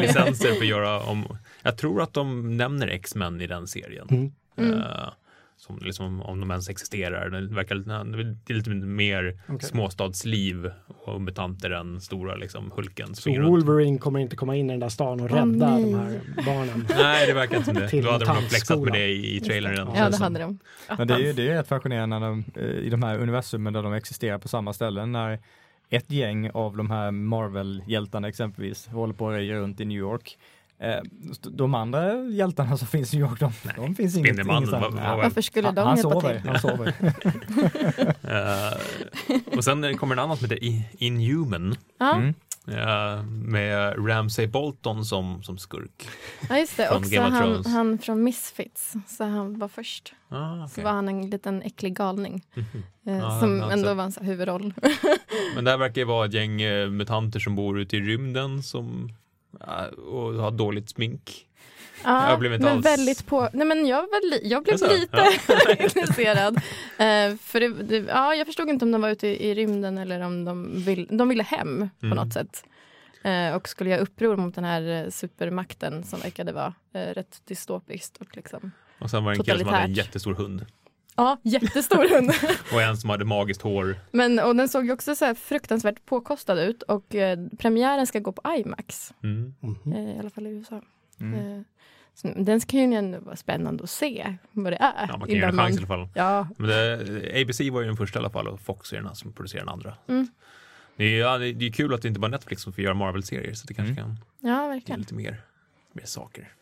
licenser 0.00 0.48
för 0.52 0.60
att 0.60 0.66
göra 0.66 1.00
om. 1.00 1.38
Jag 1.62 1.76
tror 1.78 2.02
att 2.02 2.14
de 2.14 2.56
nämner 2.56 2.88
X-Men 2.88 3.40
i 3.40 3.46
den 3.46 3.66
serien. 3.66 4.06
Mm. 4.10 4.32
Mm. 4.56 4.82
Som 5.58 5.78
liksom, 5.82 6.22
om 6.22 6.40
de 6.40 6.50
ens 6.50 6.68
existerar. 6.68 7.30
Det 7.30 7.54
verkar 7.54 7.74
lite, 7.74 7.90
det 8.46 8.52
är 8.52 8.56
lite 8.56 8.70
mer 8.70 9.40
Okej. 9.48 9.68
småstadsliv 9.68 10.70
och 11.04 11.20
mutanter 11.20 11.70
än 11.70 12.00
stora 12.00 12.36
liksom, 12.36 12.70
Hulken. 12.70 13.14
Så 13.14 13.20
springer 13.20 13.40
runt. 13.40 13.50
Wolverine 13.50 13.98
kommer 13.98 14.20
inte 14.20 14.36
komma 14.36 14.56
in 14.56 14.66
i 14.66 14.72
den 14.72 14.80
där 14.80 14.88
stan 14.88 15.20
och 15.20 15.30
rädda 15.30 15.44
nej. 15.44 15.82
de 15.82 15.94
här 15.94 16.20
barnen. 16.46 16.86
Nej, 16.98 17.26
det 17.26 17.34
verkar 17.34 17.56
inte 17.56 17.74
som 17.74 17.74
det. 17.74 18.00
Då 18.00 18.10
hade 18.10 18.24
de 18.24 18.42
flexat 18.42 18.80
med 18.80 18.92
det 18.92 19.06
i, 19.06 19.36
i 19.36 19.40
trailern 19.40 19.70
redan. 19.70 19.94
Ja, 19.94 20.10
det 20.10 20.16
hade 20.16 20.40
de. 20.40 20.58
Men 20.98 21.08
det 21.08 21.14
är 21.14 21.18
ju 21.18 21.32
det 21.32 21.48
är 21.48 21.54
rätt 21.54 21.68
fascinerande 21.68 22.18
när 22.18 22.28
de, 22.28 22.44
eh, 22.56 22.62
i 22.64 22.90
de 22.90 23.02
här 23.02 23.18
universumen 23.18 23.72
där 23.72 23.82
de 23.82 23.92
existerar 23.92 24.38
på 24.38 24.48
samma 24.48 24.72
ställen 24.72 25.12
när 25.12 25.38
ett 25.90 26.10
gäng 26.10 26.50
av 26.50 26.76
de 26.76 26.90
här 26.90 27.10
Marvel-hjältarna 27.10 28.28
exempelvis 28.28 28.86
håller 28.86 29.14
på 29.14 29.28
att 29.28 29.34
röja 29.34 29.54
runt 29.54 29.80
i 29.80 29.84
New 29.84 29.98
York. 29.98 30.38
Eh, 30.80 31.00
de 31.50 31.74
andra 31.74 32.14
hjältarna 32.22 32.76
som 32.76 32.88
finns 32.88 33.14
i 33.14 33.16
New 33.18 33.30
York, 33.30 33.40
de, 33.40 33.52
de 33.76 33.94
finns 33.94 34.16
inget, 34.16 34.30
ingenstans. 34.30 34.70
vad- 34.70 34.82
Ja. 34.82 34.88
vad- 35.16 35.16
Varför 35.24 35.40
skulle 35.40 35.68
Han, 35.68 35.74
de 35.74 35.86
han 35.86 35.96
hjälpa 35.96 36.10
sover, 36.20 36.40
till? 36.40 36.48
han 36.50 36.60
sover. 36.60 36.94
Eh, 38.28 39.56
och 39.56 39.64
sen 39.64 39.96
kommer 39.98 40.14
en 40.14 40.18
annan 40.18 40.36
som 40.36 40.50
heter 40.50 40.82
Inhuman. 40.98 41.76
Mm. 42.00 42.34
Mm. 42.66 42.78
eh, 42.78 43.22
med 43.24 44.08
Ramsay 44.08 44.46
Bolton 44.46 45.04
som, 45.04 45.42
som 45.42 45.58
skurk. 45.58 46.08
ja, 46.48 46.58
just 46.58 46.76
det. 46.76 46.90
Också 46.90 47.20
han, 47.20 47.64
han 47.66 47.98
från 47.98 48.22
Misfits. 48.24 48.94
Så 49.06 49.24
han 49.24 49.58
var 49.58 49.68
först. 49.68 50.12
Ah, 50.28 50.66
Så 50.66 50.72
okej. 50.72 50.84
var 50.84 50.90
han 50.92 51.08
en 51.08 51.30
liten 51.30 51.62
äcklig 51.62 51.96
galning. 51.96 52.42
Mhm. 52.54 52.66
Eh, 53.06 53.18
Ja, 53.18 53.40
som 53.40 53.60
alltså. 53.60 53.70
ändå 53.78 53.94
var 53.94 54.04
en 54.04 54.12
så 54.12 54.20
här 54.20 54.26
huvudroll. 54.26 54.74
Men 55.54 55.64
det 55.64 55.70
här 55.70 55.78
verkar 55.78 56.00
ju 56.00 56.04
vara 56.04 56.26
ett 56.26 56.32
gäng 56.32 56.56
mutanter 56.96 57.40
som 57.40 57.54
bor 57.54 57.80
ute 57.80 57.96
i 57.96 58.00
rymden 58.00 58.62
som 58.62 59.12
och 60.10 60.34
har 60.34 60.50
dåligt 60.50 60.88
smink. 60.88 61.44
Ja, 62.04 62.30
Jag 62.30 62.38
blev 62.38 62.52
inte 62.54 62.64
men 62.64 62.76
alls- 62.76 62.86
väldigt 62.86 63.26
på... 63.26 63.48
Nej, 63.52 63.66
men 63.66 63.86
jag, 63.86 64.04
li... 64.30 64.40
jag 64.48 64.64
blev 64.64 64.74
Jaså? 64.80 64.94
lite 64.94 65.26
intresserad. 65.84 66.56
Eh, 66.98 67.36
för 67.36 67.60
det, 67.60 67.68
det, 67.68 67.96
ja, 67.96 68.34
jag 68.34 68.46
förstod 68.46 68.68
inte 68.68 68.84
om 68.84 68.92
de 68.92 69.00
var 69.02 69.08
ute 69.10 69.26
i, 69.28 69.48
i 69.50 69.54
rymden 69.54 69.98
eller 69.98 70.20
om 70.20 70.44
de, 70.44 70.82
vill, 70.84 71.08
de 71.10 71.28
ville 71.28 71.42
hem 71.42 71.88
på 72.00 72.06
Mm. 72.06 72.16
något 72.16 72.32
sätt. 72.32 72.64
Eh, 73.24 73.54
och 73.56 73.68
skulle 73.68 73.90
göra 73.90 74.00
uppror 74.00 74.36
mot 74.36 74.54
den 74.54 74.64
här 74.64 75.04
eh, 75.04 75.10
supermakten 75.10 76.04
som 76.04 76.20
verkade 76.20 76.52
vara 76.52 76.74
eh, 76.94 77.00
rätt 77.00 77.40
dystopiskt 77.44 78.16
och 78.16 78.36
liksom 78.36 78.70
Och 79.00 79.10
sen 79.10 79.24
var 79.24 79.32
det 79.32 79.38
en 79.38 79.44
kille 79.44 79.58
som 79.58 79.68
hade 79.68 79.84
en 79.84 79.92
jättestor 79.94 80.34
hund. 80.34 80.66
Ja, 81.18 81.36
jättestor 81.42 82.14
hund. 82.14 82.30
Och 82.72 82.82
en 82.82 82.96
som 82.96 83.10
hade 83.10 83.24
magiskt 83.24 83.62
hår. 83.62 83.96
Men, 84.10 84.38
och 84.38 84.56
den 84.56 84.68
såg 84.68 84.84
ju 84.86 84.92
också 84.92 85.14
så 85.14 85.24
här 85.24 85.34
fruktansvärt 85.34 86.04
påkostad 86.06 86.60
ut 86.62 86.82
och 86.82 87.14
eh, 87.14 87.38
premiären 87.58 88.06
ska 88.06 88.18
gå 88.18 88.32
på 88.32 88.54
IMAX. 88.58 89.14
Mm. 89.22 89.54
Mhm. 89.60 89.92
Eh, 89.92 90.16
I 90.16 90.18
alla 90.18 90.30
fall 90.30 90.46
i 90.46 90.50
USA. 90.50 90.82
Mm. 91.20 91.56
Eh, 91.56 91.62
så 92.14 92.28
den 92.36 92.60
ska 92.60 92.76
ju 92.76 92.82
ändå 92.94 93.18
vara 93.20 93.36
spännande 93.36 93.84
att 93.84 93.90
se 93.90 94.36
vad 94.52 94.72
det 94.72 94.76
är. 94.76 95.06
Ja, 95.08 95.16
man 95.16 95.28
kan 95.28 95.36
ge 95.36 95.42
en 95.42 95.56
chans 95.56 95.74
i 95.76 95.78
alla 95.78 95.86
fall. 95.86 96.08
Ja, 96.14 96.48
Men 96.56 96.68
det, 96.68 97.40
ABC 97.42 97.60
var 97.60 97.80
ju 97.80 97.86
den 97.86 97.96
första 97.96 98.18
i 98.18 98.20
alla 98.20 98.30
fall 98.30 98.48
och 98.48 98.60
Fox 98.60 98.92
är 98.92 99.00
den 99.02 99.14
som 99.14 99.32
producerar 99.32 99.60
den 99.64 99.72
andra. 99.72 99.94
Mm. 100.08 100.28
Det, 100.96 101.04
är, 101.04 101.18
ja, 101.18 101.38
det 101.38 101.66
är 101.66 101.72
kul 101.72 101.94
att 101.94 102.02
det 102.02 102.08
inte 102.08 102.20
bara 102.20 102.26
är 102.26 102.30
Netflix 102.30 102.62
som 102.62 102.72
får 102.72 102.84
göra 102.84 102.94
Marvel-serier 102.94 103.54
så 103.54 103.66
det 103.66 103.74
kanske 103.74 103.92
Mm. 103.92 104.04
kan 104.04 104.16
ja 104.50 104.62
ge 104.62 104.68
verkligen. 104.68 105.00
lite 105.00 105.14
mer, 105.14 105.40
mer 105.92 106.04
saker. 106.04 106.52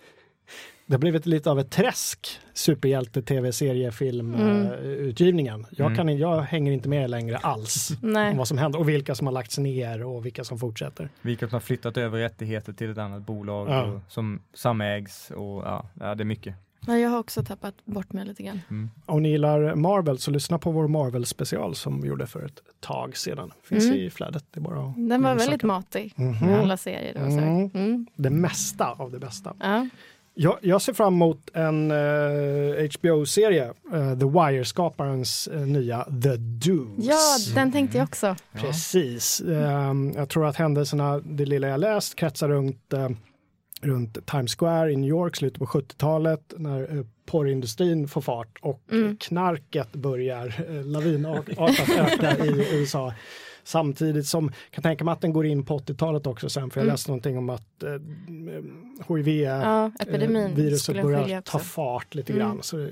Det 0.87 0.95
har 0.95 0.99
blivit 0.99 1.27
lite 1.27 1.51
av 1.51 1.61
ett 1.61 1.71
träsk, 1.71 2.29
superhjälte, 2.55 3.23
tv-serie, 3.23 3.93
film, 3.93 4.35
Mm. 4.35 4.67
utgivningen. 4.83 5.67
Jag, 5.71 5.87
Mm. 5.87 5.97
kan, 5.97 6.19
jag 6.19 6.41
hänger 6.41 6.73
inte 6.73 6.89
med 6.89 7.11
längre 7.11 7.37
alls 7.37 7.91
om 8.03 8.37
vad 8.37 8.49
som 8.49 8.59
händer 8.59 8.79
och 8.79 8.89
vilka 8.89 9.15
som 9.15 9.27
har 9.27 9.35
lagts 9.35 9.59
ner 9.59 10.05
och 10.05 10.27
vilka 10.27 10.45
som 10.45 10.59
fortsätter. 10.59 11.09
Vilka 11.23 11.49
som 11.49 11.55
har 11.55 11.61
flyttat 11.61 11.97
över 11.97 12.19
rättigheter 12.19 12.73
till 12.73 12.91
ett 12.91 12.99
annat 12.99 13.23
bolag 13.27 13.69
Ja. 13.71 13.83
och, 13.85 14.01
som 14.09 14.41
samägs 14.55 15.31
och 15.31 15.63
ja, 15.65 15.87
ja, 16.01 16.15
det 16.15 16.23
är 16.23 16.25
mycket. 16.25 16.55
Ja, 16.89 16.97
jag 16.99 17.11
har 17.11 17.19
också 17.19 17.45
tappat 17.45 17.75
bort 17.85 18.13
mig 18.13 18.25
lite 18.27 18.43
grann. 18.43 18.61
Mm. 18.71 18.91
Om 19.07 19.23
ni 19.23 19.29
gillar 19.31 19.75
Marvel 19.75 20.19
så 20.19 20.31
lyssna 20.31 20.59
på 20.59 20.71
vår 20.71 20.89
Marvel-special 20.89 21.75
som 21.75 22.01
vi 22.03 22.09
gjorde 22.09 22.27
för 22.27 22.45
ett 22.45 22.61
tag 22.81 23.17
sedan. 23.17 23.53
Finns 23.63 23.85
Mm. 23.85 23.97
i 23.97 24.11
flödet. 24.11 24.45
Det 24.51 24.61
är 24.61 24.63
bara 24.63 24.95
Den 24.97 25.23
var 25.23 25.35
väldigt 25.35 25.63
matig. 25.63 26.13
Mhm. 26.17 26.47
med 26.47 26.61
Alla 26.61 26.77
serier. 26.77 27.15
Det, 27.15 27.21
var 27.21 27.31
så. 27.31 27.37
Mm. 27.39 27.71
Mm. 27.75 28.07
Det 28.17 28.31
mesta 28.31 28.87
av 28.93 29.11
det 29.11 29.19
bästa. 29.19 29.55
Ja. 29.61 29.89
Jag, 30.39 30.59
jag 30.63 30.83
ser 30.83 30.93
fram 30.93 31.15
emot 31.15 31.51
en 31.55 31.91
eh, 31.91 32.89
HBO-serie, 33.01 33.65
eh, 33.93 34.19
The 34.19 34.25
Wire-skaparens 34.27 35.49
eh, 35.49 35.61
nya 35.61 36.05
The 36.05 36.37
Dudes. 36.37 37.07
ja, 37.07 37.37
den 37.55 37.73
tänkte 37.73 37.99
jag 37.99 38.05
också. 38.05 38.27
Ja. 38.27 38.61
Precis. 38.61 39.41
Ehm, 39.41 40.13
jag 40.17 40.29
tror 40.29 40.47
att 40.47 40.57
händelserna, 40.57 41.19
det 41.19 41.45
lilla 41.45 41.69
jag 41.69 41.81
läst, 41.81 42.15
kretsar 42.17 42.49
runt, 42.49 42.93
eh, 42.93 43.09
runt 43.83 44.27
Times 44.27 44.57
Square 44.57 44.93
i 44.93 44.97
New 44.97 45.09
York, 45.11 45.37
slutet 45.37 45.59
på 45.59 45.67
70-talet, 45.67 46.55
när 46.57 46.97
eh, 46.97 47.05
porrindustrin 47.27 48.09
får 48.09 48.21
fart 48.21 48.59
och 48.63 48.83
Mm. 48.93 49.17
knarket 49.17 49.93
börjar 49.93 50.65
eh, 50.69 50.85
lavinartat 50.87 51.89
öka 51.99 52.45
i 52.45 52.49
USA. 52.73 53.13
Samtidigt 53.67 54.27
som, 54.27 54.53
kan 54.71 54.83
tänka 54.83 55.05
mig 55.05 55.13
att 55.13 55.21
den 55.21 55.33
går 55.33 55.47
in 55.47 55.65
på 55.65 55.79
80-talet 55.79 56.27
också 56.27 56.49
sen, 56.49 56.71
för 56.71 56.81
jag 56.81 56.85
Mm. 56.85 56.93
läste 56.93 57.11
någonting 57.11 57.39
om 57.39 57.51
att 57.51 57.83
eh, 57.83 57.91
HIV 59.17 59.29
Ja, 59.29 59.91
eh, 60.01 61.03
börjar 61.03 61.41
ta 61.41 61.59
fart 61.59 62.15
lite 62.15 62.33
Mm. 62.33 62.47
grann. 62.47 62.59
Så, 62.63 62.79
eh, 62.81 62.87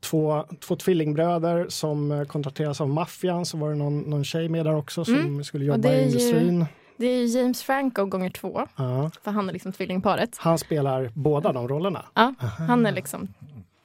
två, 0.00 0.44
två 0.60 0.76
tvillingbröder 0.76 1.66
som 1.68 2.12
eh, 2.12 2.24
kontrakteras 2.24 2.80
av 2.80 2.88
maffian, 2.88 3.46
så 3.46 3.56
var 3.56 3.68
det 3.68 3.74
någon, 3.76 4.00
någon 4.00 4.24
tjej 4.24 4.48
med 4.48 4.66
där 4.66 4.74
också 4.74 5.04
som 5.04 5.14
Mm. 5.14 5.44
skulle 5.44 5.64
jobba 5.64 5.88
i 5.92 5.96
ju- 5.98 6.04
industrin. 6.06 6.66
Det 6.96 7.06
är 7.06 7.36
James 7.36 7.62
Franco 7.62 8.04
gånger 8.06 8.30
två, 8.30 8.66
Ja. 8.76 9.10
för 9.24 9.30
han 9.30 9.48
är 9.48 9.52
liksom 9.52 9.72
tvillingparet. 9.72 10.36
Han 10.38 10.58
spelar 10.58 11.10
båda 11.14 11.52
de 11.52 11.68
rollerna. 11.68 12.04
Ja, 12.14 12.34
han 12.58 12.86
är 12.86 12.92
liksom, 12.92 13.28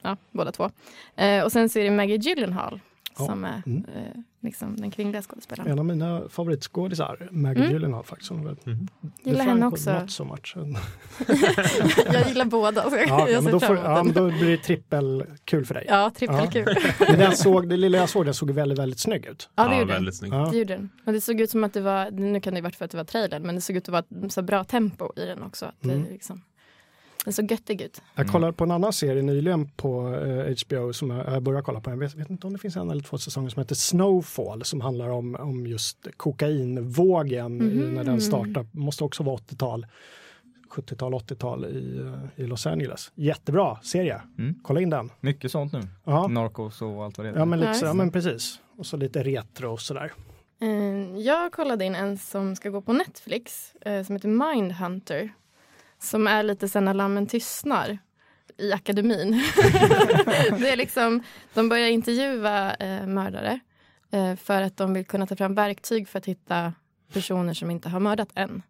ja, 0.02 0.16
båda 0.30 0.52
två. 0.52 0.70
Eh, 1.16 1.44
och 1.44 1.52
sen 1.52 1.68
så 1.68 1.78
är 1.78 1.84
det 1.84 1.90
Maggie 1.90 2.16
Gyllenhaal 2.16 2.80
Ja. 3.18 3.26
som 3.26 3.44
är 3.44 3.62
Mm. 3.66 3.84
eh, 3.96 4.20
liksom 4.44 4.76
den 4.76 4.90
kvinnliga 4.90 5.22
skådespelaren. 5.22 5.72
En 5.72 5.78
av 5.78 5.84
mina 5.84 6.22
favoritskådisar, 6.28 7.28
Maggie 7.30 7.62
Mm. 7.62 7.72
Gyllenhaal 7.74 8.04
faktiskt. 8.04 8.30
Hon 8.30 8.40
är 8.40 8.44
väl- 8.44 8.56
Mm. 8.66 8.88
Gillar 9.22 9.44
henne 9.44 9.66
också. 9.66 9.92
Not 10.00 10.10
so 10.10 10.24
much. 10.24 10.56
jag 12.12 12.28
gillar 12.28 12.44
båda, 12.44 12.90
så 12.90 12.96
jag, 12.96 13.08
Ja, 13.08 13.28
jag 13.28 13.44
men 13.44 13.52
då, 13.52 13.60
får, 13.60 13.76
ja, 13.76 13.94
den. 13.96 14.04
men 14.06 14.14
då 14.14 14.30
blir 14.30 14.50
det 14.50 14.56
trippelkul 14.56 15.64
för 15.66 15.74
dig. 15.74 15.84
Ja, 15.88 16.10
trippelkul. 16.16 16.64
Men 17.08 17.18
den 17.18 17.36
såg, 17.36 17.68
det 17.68 17.76
lilla 17.76 17.98
jag 17.98 18.08
såg, 18.08 18.24
den 18.24 18.34
såg 18.34 18.50
väldigt, 18.50 18.78
väldigt 18.78 18.98
snygg 19.00 19.26
ut. 19.26 19.48
Ja, 19.54 19.64
det 19.64 19.70
Ja, 19.74 19.80
gjorde 19.80 19.92
den. 19.92 19.96
väldigt 19.96 20.16
snyggt. 20.16 20.34
Ja. 20.34 20.48
Det 20.52 20.56
gjorde 20.58 20.74
den. 20.76 20.90
Och 21.06 21.12
det 21.12 21.20
såg 21.20 21.40
ut 21.40 21.50
som 21.50 21.64
att 21.64 21.72
det 21.72 21.80
var, 21.80 22.10
nu 22.10 22.40
kan 22.40 22.54
det 22.54 22.58
ju 22.58 22.62
varit 22.62 22.76
för 22.76 22.84
att 22.84 22.90
det 22.90 22.96
var 22.96 23.04
trailern, 23.04 23.42
men 23.42 23.54
det 23.54 23.60
såg 23.60 23.76
ut 23.76 23.88
att 23.88 23.92
vara 23.92 24.24
ett 24.26 24.32
så 24.32 24.42
bra 24.42 24.64
tempo 24.64 25.12
i 25.16 25.26
den 25.26 25.42
också. 25.42 25.66
Att 25.66 25.84
Mm. 25.84 26.04
det 26.04 26.10
liksom, 26.10 26.42
den 27.24 27.32
såg 27.32 27.50
göttig 27.50 27.80
ut. 27.82 28.02
Jag 28.14 28.24
Mm. 28.24 28.32
kollade 28.32 28.52
på 28.52 28.64
en 28.64 28.70
annan 28.70 28.92
serie 28.92 29.22
nyligen 29.22 29.68
på 29.68 30.14
eh, 30.14 30.54
HBO 30.66 30.92
som 30.92 31.10
jag, 31.10 31.26
jag 31.34 31.42
började 31.42 31.64
kolla 31.64 31.80
på. 31.80 31.90
Jag 31.90 31.96
vet, 31.96 32.14
vet 32.14 32.30
inte 32.30 32.46
om 32.46 32.52
det 32.52 32.58
finns 32.58 32.76
en 32.76 32.90
eller 32.90 33.02
två 33.02 33.18
säsonger 33.18 33.48
som 33.50 33.60
heter 33.60 33.74
Snowfall 33.74 34.64
som 34.64 34.80
handlar 34.80 35.08
om, 35.08 35.34
om 35.34 35.66
just 35.66 36.06
kokainvågen 36.16 37.56
Mhm. 37.56 37.94
när 37.94 38.04
den 38.04 38.20
startar. 38.20 38.66
Måste 38.72 39.04
också 39.04 39.22
vara 39.22 39.36
80-tal. 39.36 39.86
70-tal, 40.70 41.14
80-tal 41.14 41.64
i, 41.64 41.98
eh, 42.36 42.44
i 42.44 42.46
Los 42.46 42.66
Angeles. 42.66 43.12
Jättebra 43.14 43.78
serie. 43.82 44.20
Mm. 44.38 44.54
Kolla 44.62 44.80
in 44.80 44.90
den. 44.90 45.10
Mycket 45.20 45.50
sånt 45.50 45.72
nu. 45.72 45.80
Ja, 46.04 46.26
Narcos 46.26 46.82
och 46.82 47.04
allt 47.04 47.18
vad 47.18 47.24
det 47.24 47.28
heter. 47.28 47.40
ja, 47.40 47.44
men, 47.44 47.60
lite, 47.60 47.78
Ja, 47.86 47.94
men 47.94 48.10
precis. 48.12 48.60
Och 48.78 48.86
så 48.86 48.96
lite 48.96 49.22
retro 49.22 49.72
och 49.72 49.80
sådär. 49.80 50.12
Eh, 50.62 51.18
Jag 51.20 51.52
kollade 51.52 51.84
in 51.84 51.94
en 51.94 52.18
som 52.18 52.56
ska 52.56 52.70
gå 52.70 52.80
på 52.80 52.92
Netflix 52.92 53.72
eh, 53.80 54.02
som 54.02 54.16
heter 54.16 54.28
Mindhunter. 54.28 55.32
Som 56.04 56.26
är 56.26 56.42
lite 56.42 56.68
sen 56.68 56.84
när 56.84 56.94
lammen 56.94 57.26
tystnar 57.26 57.98
i 58.58 58.72
akademin. 58.72 59.30
det 60.58 60.68
är 60.70 60.76
liksom, 60.76 61.22
de 61.54 61.68
börjar 61.68 61.88
intervjua 61.88 62.74
eh, 62.74 63.06
mördare 63.06 63.60
eh, 64.10 64.36
för 64.36 64.62
att 64.62 64.76
de 64.76 64.94
vill 64.94 65.04
kunna 65.06 65.26
ta 65.26 65.36
fram 65.36 65.54
verktyg 65.54 66.08
för 66.08 66.18
att 66.18 66.26
hitta 66.26 66.72
personer 67.12 67.54
som 67.54 67.70
inte 67.70 67.88
har 67.88 68.00
mördat 68.00 68.28
än. 68.34 68.62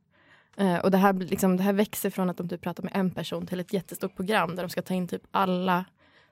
Eh, 0.56 0.76
och 0.76 0.90
det 0.90 0.98
här, 0.98 1.12
liksom, 1.12 1.56
det 1.56 1.62
här 1.62 1.72
växer 1.72 2.10
från 2.10 2.30
att 2.30 2.36
de 2.36 2.48
typ 2.48 2.60
pratar 2.60 2.82
med 2.82 2.92
en 2.94 3.10
person 3.10 3.46
till 3.46 3.60
ett 3.60 3.72
jättestort 3.72 4.16
program 4.16 4.56
där 4.56 4.62
de 4.62 4.68
ska 4.70 4.82
ta 4.82 4.94
in 4.94 5.08
typ 5.08 5.22
alla 5.30 5.84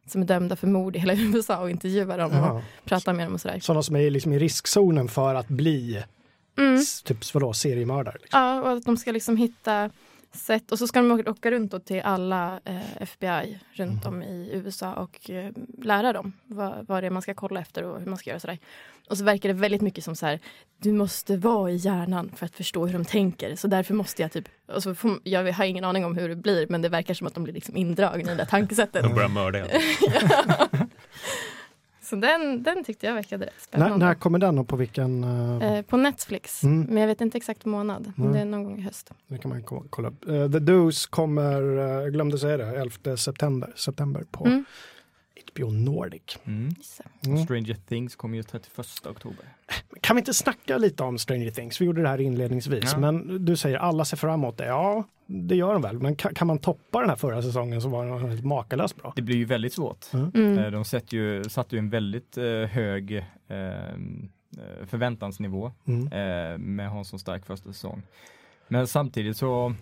som 0.06 0.22
är 0.22 0.26
dömda 0.26 0.56
för 0.56 0.66
mord 0.66 0.96
i 0.96 0.98
hela 0.98 1.14
USA 1.16 1.58
och 1.60 1.70
intervjua 1.70 2.16
dem 2.16 2.30
och 2.30 2.36
Jaha. 2.36 2.62
prata 2.84 3.12
med 3.12 3.26
dem 3.26 3.34
och 3.34 3.40
sådär. 3.40 3.60
Sådana 3.60 3.82
som 3.82 3.96
är 3.96 4.10
liksom 4.10 4.32
i 4.32 4.38
riskzonen 4.38 5.08
för 5.08 5.34
att 5.34 5.48
bli 5.48 6.02
Mm. 6.58 6.80
typ 7.04 7.34
vadå, 7.34 7.52
seriemördare. 7.52 8.16
Liksom. 8.22 8.40
Ja, 8.40 8.60
och 8.60 8.72
att 8.72 8.84
de 8.84 8.96
ska 8.96 9.12
liksom 9.12 9.36
hitta 9.36 9.90
sätt. 10.36 10.72
Och 10.72 10.78
så 10.78 10.86
ska 10.86 11.02
de 11.02 11.28
åka- 11.28 11.50
runt 11.50 11.84
till 11.86 12.00
alla 12.02 12.60
eh, 12.64 13.02
FBI 13.02 13.58
runt 13.72 14.06
om 14.06 14.22
i 14.22 14.50
USA 14.52 14.94
och 14.94 15.30
eh, 15.30 15.50
lära 15.82 16.12
dem 16.12 16.32
vad, 16.46 16.86
vad 16.86 17.02
det 17.02 17.06
är 17.06 17.10
man 17.10 17.22
ska 17.22 17.34
kolla 17.34 17.60
efter 17.60 17.82
och 17.84 18.00
hur 18.00 18.06
man 18.06 18.18
ska 18.18 18.30
göra 18.30 18.40
sådär. 18.40 18.58
Och 19.08 19.18
så 19.18 19.24
verkar 19.24 19.48
det 19.48 19.54
väldigt 19.54 19.80
mycket 19.82 20.04
som 20.04 20.16
så 20.16 20.26
här, 20.26 20.40
du 20.78 20.92
måste 20.92 21.36
vara 21.36 21.70
i 21.70 21.76
hjärnan 21.76 22.32
för 22.36 22.46
att 22.46 22.54
förstå 22.56 22.86
hur 22.86 22.92
de 22.92 23.04
tänker. 23.04 23.56
Så 23.56 23.68
därför 23.68 23.94
måste 23.94 24.22
jag 24.22 24.32
typ, 24.32 24.48
och 24.66 24.82
så 24.82 24.94
får, 24.94 25.18
jag 25.22 25.52
har 25.52 25.64
ingen 25.64 25.84
aning 25.84 26.04
om 26.04 26.16
hur 26.16 26.28
det 26.28 26.36
blir, 26.36 26.66
men 26.68 26.82
det 26.82 26.88
verkar 26.88 27.14
som 27.14 27.26
att 27.26 27.34
de 27.34 27.44
blir 27.44 27.54
liksom 27.54 27.76
indragna 27.76 28.32
i 28.32 28.34
det 28.34 28.46
tankesättet. 28.46 29.02
De 29.02 29.14
börjar 29.14 29.28
mörda 29.28 29.58
helt. 29.58 29.72
Så 32.12 32.16
den, 32.16 32.62
den 32.62 32.84
tyckte 32.84 33.06
jag 33.06 33.14
verkade 33.14 33.46
rätt 33.46 33.52
När, 33.56 33.62
spännande. 33.78 34.06
när 34.06 34.14
kommer 34.14 34.38
den 34.38 34.58
och 34.58 34.68
på 34.68 34.76
vilken? 34.76 35.24
eh, 35.24 35.72
Eh, 35.78 35.82
på 35.82 35.96
Netflix, 35.96 36.62
Mm. 36.64 36.80
men 36.90 36.96
jag 37.00 37.06
vet 37.06 37.20
inte 37.20 37.38
exakt 37.38 37.64
månad. 37.64 38.12
Men 38.16 38.24
Mm. 38.26 38.32
Det 38.36 38.40
är 38.40 38.44
någon 38.44 38.64
gång 38.64 38.78
i 38.78 38.82
höst. 38.82 39.10
Det 39.26 39.38
kan 39.38 39.48
man 39.48 39.62
ko- 39.62 39.84
kolla 39.90 40.08
upp. 40.08 40.28
Eh, 40.28 40.50
The 40.50 40.58
Deuce 40.58 41.06
kommer, 41.06 41.62
eh, 41.78 41.84
jag 42.02 42.12
glömde 42.12 42.38
säga 42.38 42.56
det, 42.56 42.64
11 42.80 43.16
september, 43.16 43.72
september 43.76 44.24
på 44.30 44.46
Mm. 44.46 44.64
HBO 45.54 45.70
Nordic. 45.70 46.38
Mm. 46.44 46.74
Mm. 47.26 47.38
Stranger 47.44 47.74
Things 47.88 48.16
kommer 48.16 48.36
ju 48.36 48.42
31 48.42 49.06
oktober. 49.06 49.44
Kan 50.00 50.16
vi 50.16 50.20
inte 50.20 50.34
snacka 50.34 50.78
lite 50.78 51.02
om 51.02 51.18
Stranger 51.18 51.50
Things? 51.50 51.80
Vi 51.80 51.84
gjorde 51.84 52.02
det 52.02 52.08
här 52.08 52.20
inledningsvis, 52.20 52.92
Ja. 52.92 52.98
men 52.98 53.44
du 53.44 53.56
säger 53.56 53.78
alla 53.78 54.04
ser 54.04 54.16
fram 54.16 54.34
emot 54.34 54.58
det. 54.58 54.66
Ja, 54.66 55.04
det 55.26 55.56
gör 55.56 55.72
de 55.72 55.82
väl, 55.82 55.98
men 55.98 56.16
kan, 56.16 56.34
kan 56.34 56.46
man 56.46 56.58
toppa 56.58 57.00
den 57.00 57.08
här 57.08 57.16
förra 57.16 57.42
säsongen 57.42 57.82
så 57.82 57.88
var 57.88 58.06
den 58.06 58.30
helt 58.30 58.44
makalöst 58.44 58.96
bra. 58.96 59.12
Det 59.16 59.22
blir 59.22 59.36
ju 59.36 59.44
väldigt 59.44 59.72
svårt. 59.72 60.06
Mm. 60.12 60.58
Eh, 60.58 60.70
De 60.70 60.84
sätter 60.84 61.16
ju, 61.16 61.44
satte 61.44 61.74
ju 61.76 61.78
en 61.78 61.90
väldigt 61.90 62.36
eh, 62.38 62.44
hög 62.44 63.12
eh, 63.48 63.88
eh, 63.88 63.94
förväntansnivå 64.86 65.72
Mm. 65.86 66.06
eh, 66.12 66.58
med 66.58 66.90
Hansson 66.90 67.18
Stark 67.18 67.46
första 67.46 67.72
säsong. 67.72 68.02
Men 68.68 68.86
samtidigt 68.86 69.36
så 69.36 69.74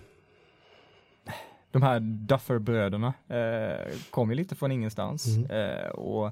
de 1.72 1.82
här 1.82 2.00
Duffer-bröderna 2.00 3.12
eh, 3.28 3.92
kom 4.10 4.30
ju 4.30 4.36
lite 4.36 4.54
från 4.56 4.72
ingenstans 4.72 5.26
Mm. 5.36 5.50
eh, 5.50 5.88
och 5.88 6.30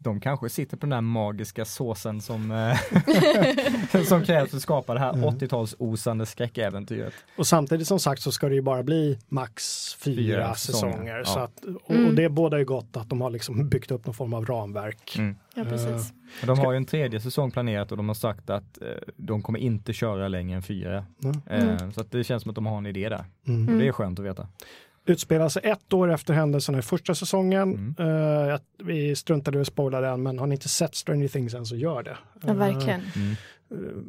de 0.00 0.20
kanske 0.20 0.48
sitter 0.48 0.76
på 0.76 0.80
den 0.86 0.90
där 0.90 1.00
magiska 1.00 1.64
såsen 1.64 2.20
som, 2.20 2.50
eh, 2.50 4.02
som 4.04 4.24
krävs 4.24 4.50
för 4.50 4.56
att 4.56 4.62
skapa 4.62 4.94
det 4.94 5.00
här 5.00 5.12
Mm. 5.12 5.24
80-tals 5.28 5.74
osande 5.78 6.26
skräckäventyret. 6.26 7.12
Och 7.38 7.46
samtidigt 7.46 7.88
som 7.88 8.00
sagt 8.00 8.22
så 8.22 8.32
ska 8.32 8.48
det 8.48 8.54
ju 8.54 8.62
bara 8.62 8.82
bli 8.82 9.18
max 9.28 9.94
fyra, 9.94 10.16
Fyra 10.16 10.54
säsonger. 10.54 10.92
säsonger, 10.92 11.24
Så 11.24 11.38
ja. 11.38 11.42
att, 11.44 11.64
och, 11.84 11.90
Mm. 11.90 12.06
och 12.06 12.14
det 12.14 12.28
båda 12.28 12.58
ju 12.58 12.64
gott 12.64 12.96
att 12.96 13.08
de 13.10 13.20
har 13.20 13.30
liksom 13.30 13.68
byggt 13.68 13.90
upp 13.90 14.06
någon 14.06 14.14
form 14.14 14.34
av 14.34 14.46
ramverk. 14.46 15.16
Mm. 15.18 15.36
Ja, 15.54 15.64
precis. 15.64 16.12
Och 16.40 16.46
de 16.46 16.58
har 16.58 16.72
ju 16.72 16.76
en 16.76 16.84
tredje 16.86 17.20
säsong 17.20 17.50
planerat 17.50 17.90
och 17.90 17.96
de 17.96 18.08
har 18.08 18.14
sagt 18.14 18.50
att 18.50 18.82
eh, 18.82 18.88
de 19.16 19.42
kommer 19.42 19.58
inte 19.58 19.92
köra 19.92 20.28
längre 20.28 20.56
än 20.56 20.62
fyra. 20.62 21.04
Mm. 21.24 21.68
Eh, 21.68 21.90
Så 21.90 22.00
att 22.00 22.10
det 22.10 22.24
känns 22.24 22.42
som 22.42 22.48
att 22.50 22.54
de 22.54 22.66
har 22.66 22.78
en 22.78 22.86
idé 22.86 23.08
där. 23.08 23.24
Mm. 23.46 23.62
Mm. 23.62 23.78
Det 23.78 23.88
är 23.88 23.92
skönt 23.92 24.18
att 24.18 24.24
veta. 24.24 24.48
Utspelar 25.08 25.48
sig 25.48 25.62
ett 25.64 25.92
år 25.92 26.12
efter 26.12 26.34
händelserna 26.34 26.78
i 26.78 26.82
första 26.82 27.14
säsongen. 27.14 27.94
Mm. 27.98 28.54
Att 28.54 28.64
vi 28.78 29.16
struntade 29.16 29.58
i 29.58 29.60
att 29.60 29.66
spoila 29.66 30.00
den, 30.00 30.22
men 30.22 30.38
har 30.38 30.46
ni 30.46 30.54
inte 30.54 30.68
sett 30.68 30.94
Stranger 30.94 31.28
Things 31.28 31.54
än 31.54 31.66
så 31.66 31.76
gör 31.76 32.02
det. 32.02 32.16
Ja, 32.46 32.52
verkligen. 32.52 33.00
Mm. 33.16 33.30
Eh, 33.70 34.02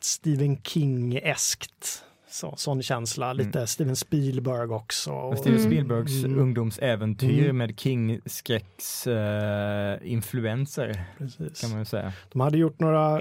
Stephen 0.00 0.56
King-eskt 0.56 2.04
så, 2.32 2.54
sån 2.56 2.82
känsla, 2.82 3.32
lite 3.32 3.66
Steven 3.66 3.96
Spielberg 3.96 4.68
också. 4.68 5.12
Och 5.12 5.38
Steven 5.38 5.58
Mm. 5.58 5.70
Spielbergs 5.70 6.24
Mm. 6.24 6.38
ungdomsäventyr 6.38 7.44
Mm. 7.44 7.56
med 7.56 7.80
King-skräcks 7.80 9.06
eh, 9.06 9.98
influenser 10.12 11.04
Precis. 11.18 11.60
kan 11.60 11.70
man 11.70 11.78
ju 11.78 11.84
säga. 11.84 12.12
De 12.32 12.40
hade 12.40 12.58
gjort 12.58 12.80
några 12.80 13.20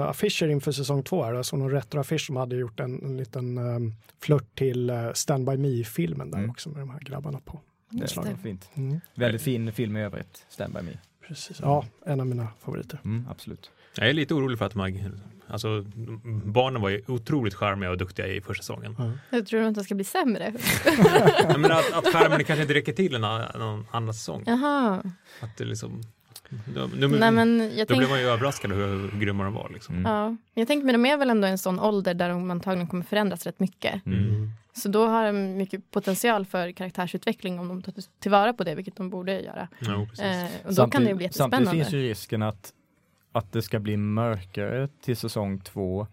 eh, 0.00 0.08
affischer 0.08 0.48
inför 0.48 0.72
säsong 0.72 1.02
två. 1.02 1.22
Här. 1.24 1.34
Alltså 1.34 1.56
någon 1.56 1.70
retroaffisch 1.70 2.26
som 2.26 2.36
hade 2.36 2.56
gjort 2.56 2.80
en, 2.80 3.02
en 3.04 3.16
liten 3.16 3.58
um, 3.58 3.94
flört 4.20 4.54
till 4.54 4.90
uh, 4.90 5.12
Stand 5.12 5.46
By 5.50 5.56
Me-filmen 5.56 6.30
där 6.30 6.38
Mm. 6.38 6.50
också 6.50 6.68
med 6.68 6.78
de 6.78 6.90
här 6.90 7.00
grabbarna 7.00 7.40
på. 7.44 7.60
Det 7.90 8.04
är 8.04 8.36
fint. 8.42 8.70
Mm. 8.74 9.00
Väldigt 9.14 9.42
fin 9.42 9.72
film 9.72 9.96
i 9.96 10.02
övrigt, 10.02 10.46
Stand 10.48 10.74
By 10.74 10.82
Me. 10.82 10.92
Precis. 11.28 11.58
Ja, 11.62 11.84
en 12.06 12.20
av 12.20 12.26
mina 12.26 12.48
favoriter. 12.60 13.00
Mm, 13.04 13.26
absolut. 13.30 13.70
Jag 13.96 14.08
är 14.08 14.12
lite 14.12 14.34
orolig 14.34 14.58
för 14.58 14.66
att 14.66 14.74
man, 14.74 14.92
alltså, 15.52 15.84
barnen 16.44 16.82
var 16.82 16.88
ju 16.88 17.02
otroligt 17.08 17.54
charmiga 17.54 17.90
och 17.90 17.98
duktiga 17.98 18.26
i 18.26 18.40
första 18.40 18.62
säsongen. 18.62 19.18
Jag 19.30 19.46
tror 19.46 19.62
att 19.62 19.74
det 19.74 19.84
ska 19.84 19.94
bli 19.94 20.04
sämre. 20.04 20.52
Jag 21.48 21.60
menar 21.60 21.76
att, 21.78 21.92
att 21.92 22.12
skärmen 22.14 22.44
kanske 22.44 22.62
inte 22.62 22.74
räcker 22.74 22.92
till 22.92 23.14
en, 23.14 23.24
a- 23.24 23.50
någon 23.58 23.86
andra 23.90 24.12
säsong. 24.12 24.42
Jaha. 24.46 25.02
Att 25.40 25.56
det 25.56 25.64
liksom, 25.64 26.02
då, 26.74 26.88
nu, 26.96 27.08
Nej, 27.08 27.30
men 27.30 27.60
jag 27.60 27.70
då 27.70 27.84
tänk, 27.94 27.98
blev 27.98 28.10
man 28.10 28.20
ju 28.20 28.26
överraskad 28.26 28.72
över 28.72 28.86
hur 28.88 29.20
grymma 29.20 29.44
de 29.44 29.54
var. 29.54 29.70
Liksom. 29.72 29.94
Mm. 29.94 30.12
ja. 30.12 30.36
jag 30.54 30.68
tänker 30.68 30.86
men 30.86 30.92
de 31.02 31.06
är 31.10 31.16
väl 31.16 31.30
ändå 31.30 31.46
i 31.48 31.50
en 31.50 31.58
sån 31.58 31.80
ålder 31.80 32.14
där 32.14 32.28
de 32.28 32.50
antagligen 32.50 32.86
kommer 32.88 33.04
förändras 33.04 33.46
rätt 33.46 33.60
mycket. 33.60 34.06
Mm. 34.06 34.50
Så 34.74 34.88
då 34.88 35.06
har 35.06 35.26
de 35.26 35.56
mycket 35.56 35.90
potential 35.90 36.46
för 36.46 36.72
karaktärsutveckling 36.72 37.58
om 37.60 37.68
de 37.68 37.82
tar 37.82 37.94
tillvara 38.20 38.52
på 38.52 38.64
det, 38.64 38.74
vilket 38.74 38.96
de 38.96 39.10
borde 39.10 39.40
göra. 39.40 39.68
Precis. 39.78 40.20
Eh, 40.20 40.46
och 40.66 40.74
då 40.74 40.88
kan 40.88 41.04
det 41.04 41.14
bli 41.14 41.28
Samtidigt 41.32 41.60
jättespännande. 41.68 41.70
finns 41.70 41.92
ju 41.92 42.08
risken 42.08 42.42
att, 42.42 42.72
att 43.32 43.52
det 43.52 43.62
ska 43.62 43.80
bli 43.80 43.96
mörkare 43.96 44.88
till 45.00 45.16
säsong 45.16 45.58
två 45.60 46.06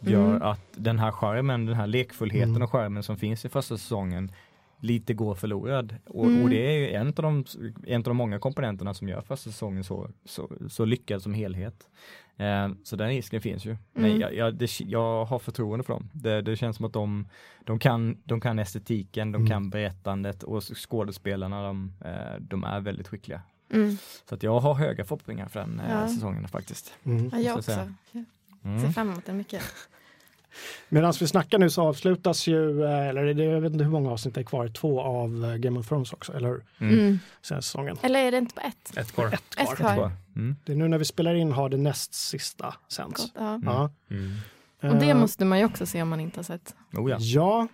gör 0.00 0.30
Mm. 0.30 0.42
att 0.42 0.60
den 0.74 0.98
här 0.98 1.10
skärmen, 1.10 1.66
den 1.66 1.74
här 1.74 1.86
lekfullheten 1.86 2.50
Mm. 2.50 2.62
och 2.62 2.70
skärmen 2.70 3.02
som 3.02 3.16
finns 3.16 3.44
i 3.44 3.48
första 3.48 3.76
säsongen 3.78 4.32
lite 4.80 5.14
går 5.14 5.34
förlorad. 5.34 5.94
Och, 6.06 6.24
Mm. 6.26 6.42
och 6.42 6.50
det 6.50 6.66
är 6.74 6.78
ju 6.78 6.90
en 6.90 7.06
av, 7.06 7.12
de, 7.14 7.44
en 7.86 7.96
av 8.00 8.02
de 8.04 8.16
många 8.16 8.38
komponenterna 8.38 8.94
som 8.94 9.08
gör 9.08 9.20
första 9.20 9.50
säsongen 9.50 9.84
så, 9.84 10.10
så, 10.24 10.50
så 10.68 10.84
lyckad 10.84 11.22
som 11.22 11.34
helhet. 11.34 11.88
Eh, 12.36 12.68
så 12.84 12.96
den 12.96 13.08
risken 13.08 13.40
finns 13.40 13.64
ju. 13.64 13.76
Men 13.92 14.04
Mm. 14.04 14.20
jag, 14.20 14.34
jag, 14.34 14.54
det, 14.54 14.80
jag 14.80 15.24
har 15.24 15.38
förtroende 15.38 15.84
för 15.84 15.92
dem. 15.92 16.10
Det, 16.12 16.42
det 16.42 16.56
känns 16.56 16.76
som 16.76 16.86
att 16.86 16.92
de, 16.92 17.28
de, 17.64 17.78
kan, 17.78 18.16
de 18.24 18.40
kan 18.40 18.58
estetiken, 18.58 19.32
de 19.32 19.36
Mm. 19.36 19.48
kan 19.50 19.70
berättandet 19.70 20.42
och 20.42 20.62
skådespelarna, 20.62 21.62
de, 21.62 21.92
eh, 22.04 22.40
de 22.40 22.64
är 22.64 22.80
väldigt 22.80 23.08
skickliga. 23.08 23.42
Mm. 23.72 23.98
Så 24.28 24.34
att 24.34 24.42
jag 24.42 24.60
har 24.60 24.74
höga 24.74 25.04
förhoppningar 25.04 25.48
för 25.48 25.60
den 25.60 25.80
eh, 25.80 25.90
Ja. 25.92 26.08
säsongen 26.08 26.48
faktiskt. 26.48 26.92
Mm. 27.04 27.30
Ja, 27.32 27.38
jag 27.38 27.56
också. 27.58 27.70
Jag 27.70 27.78
ser 28.12 28.24
Mm. 28.64 28.92
fram 28.92 29.10
emot 29.10 29.26
den 29.26 29.36
mycket. 29.36 29.62
Medan 30.88 31.12
vi 31.20 31.26
snackar 31.26 31.58
nu 31.58 31.70
så 31.70 31.82
avslutas 31.82 32.46
ju, 32.46 32.84
eh, 32.84 33.08
eller 33.08 33.34
det, 33.34 33.44
jag 33.44 33.60
vet 33.60 33.72
inte 33.72 33.84
hur 33.84 33.90
många 33.90 34.10
avsnitt 34.10 34.34
det 34.34 34.40
är 34.40 34.44
kvar, 34.44 34.68
två 34.68 35.00
av 35.00 35.44
eh, 35.44 35.56
Game 35.56 35.80
of 35.80 35.88
Thrones 35.88 36.12
också, 36.12 36.32
eller 36.32 36.48
hur? 36.48 36.64
Mm. 36.78 36.98
Mm. 36.98 37.18
Senaste 37.42 37.66
säsongen. 37.68 37.96
Eller 38.02 38.20
är 38.20 38.30
det 38.30 38.38
inte 38.38 38.54
på 38.54 38.60
ett? 38.60 38.96
Ett 38.96 39.12
kvar. 39.12 39.26
Ett 39.26 39.32
Ett 39.34 39.66
kvar. 39.66 39.76
kvar. 39.76 39.94
Bra. 39.96 40.12
Mm. 40.36 40.56
Det 40.64 40.72
är 40.72 40.76
nu 40.76 40.88
när 40.88 40.98
vi 40.98 41.04
spelar 41.04 41.34
in 41.34 41.52
har 41.52 41.68
det 41.68 41.76
näst 41.76 42.14
sista 42.14 42.74
sänds. 42.88 43.16
Gott, 43.22 43.32
ja. 43.34 43.60
Ja. 43.64 43.90
Mm. 44.10 44.92
Och 44.94 45.00
det 45.00 45.14
måste 45.14 45.44
man 45.44 45.58
ju 45.58 45.64
också 45.64 45.86
se 45.86 46.02
om 46.02 46.08
man 46.08 46.20
inte 46.20 46.38
har 46.38 46.44
sett. 46.44 46.74
Oh, 46.92 47.10
ja. 47.10 47.16
Ja, 47.20 47.68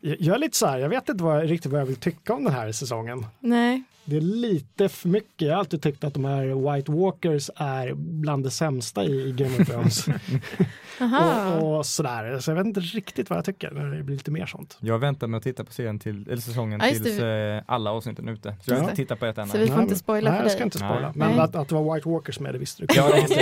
jag 0.00 0.34
är 0.34 0.38
lite 0.38 0.56
så 0.56 0.66
här, 0.66 0.78
jag 0.78 0.88
vet 0.88 1.08
inte 1.08 1.24
vad, 1.24 1.42
riktigt 1.44 1.72
vad 1.72 1.80
jag 1.80 1.86
vill 1.86 1.96
tycka 1.96 2.34
om 2.34 2.44
den 2.44 2.52
här 2.52 2.72
säsongen. 2.72 3.26
Nej. 3.40 3.82
Det 4.04 4.16
är 4.16 4.20
lite 4.20 4.88
för 4.88 5.08
mycket. 5.08 5.40
Jag 5.48 5.52
har 5.54 5.58
alltid 5.58 5.82
tyckt 5.82 6.04
att 6.04 6.14
de 6.14 6.24
här 6.24 6.74
White 6.74 6.92
Walkers 6.92 7.50
är 7.56 7.94
bland 7.94 8.44
det 8.44 8.50
sämsta 8.50 9.04
i 9.04 9.28
i 9.28 9.32
Game 9.32 9.56
of 9.62 9.68
Thrones. 9.68 10.06
Och, 11.60 11.76
och 11.78 11.86
sådär. 11.86 12.38
Så 12.40 12.50
jag 12.50 12.56
vet 12.56 12.66
inte 12.66 12.80
riktigt 12.80 13.30
vad 13.30 13.36
jag 13.36 13.44
tycker 13.44 13.70
när 13.70 13.90
det 13.96 14.02
blir 14.02 14.16
lite 14.16 14.30
mer 14.30 14.46
sånt. 14.46 14.76
Jag 14.80 14.98
väntar 14.98 15.26
med 15.26 15.38
att 15.38 15.44
titta 15.44 15.64
på 15.64 15.72
serien 15.72 15.98
till, 15.98 16.26
eller 16.30 16.42
säsongen 16.42 16.80
Ja, 16.82 16.88
tills 16.88 17.16
det. 17.18 17.62
eh, 17.66 17.72
alla 17.74 17.90
avsnitten 17.90 18.28
är 18.28 18.32
ute. 18.32 18.56
Så 18.62 18.70
jag 18.72 18.80
Ja. 18.80 18.86
ska 18.86 18.96
titta 18.96 19.16
på 19.16 19.26
ett 19.26 19.38
enda. 19.38 19.52
Så 19.52 19.58
vi 19.58 19.66
får 19.66 19.74
Nej, 19.74 19.82
inte 19.82 19.96
spoila 19.96 20.30
Nej, 20.30 20.38
för 20.38 20.44
jag 20.44 20.50
ska 20.52 20.58
dig. 20.58 20.64
inte 20.66 20.78
spoila. 20.78 21.00
Nej. 21.00 21.12
Men 21.14 21.30
Nej. 21.30 21.38
att, 21.40 21.54
att 21.56 21.68
det 21.68 21.74
var 21.74 21.94
White 21.94 22.08
Walkers 22.08 22.40
med, 22.40 22.54
det 22.54 22.58
visste 22.58 22.82
du. 22.86 22.94
Ja, 22.96 23.08
det 23.14 23.20
visste 23.20 23.40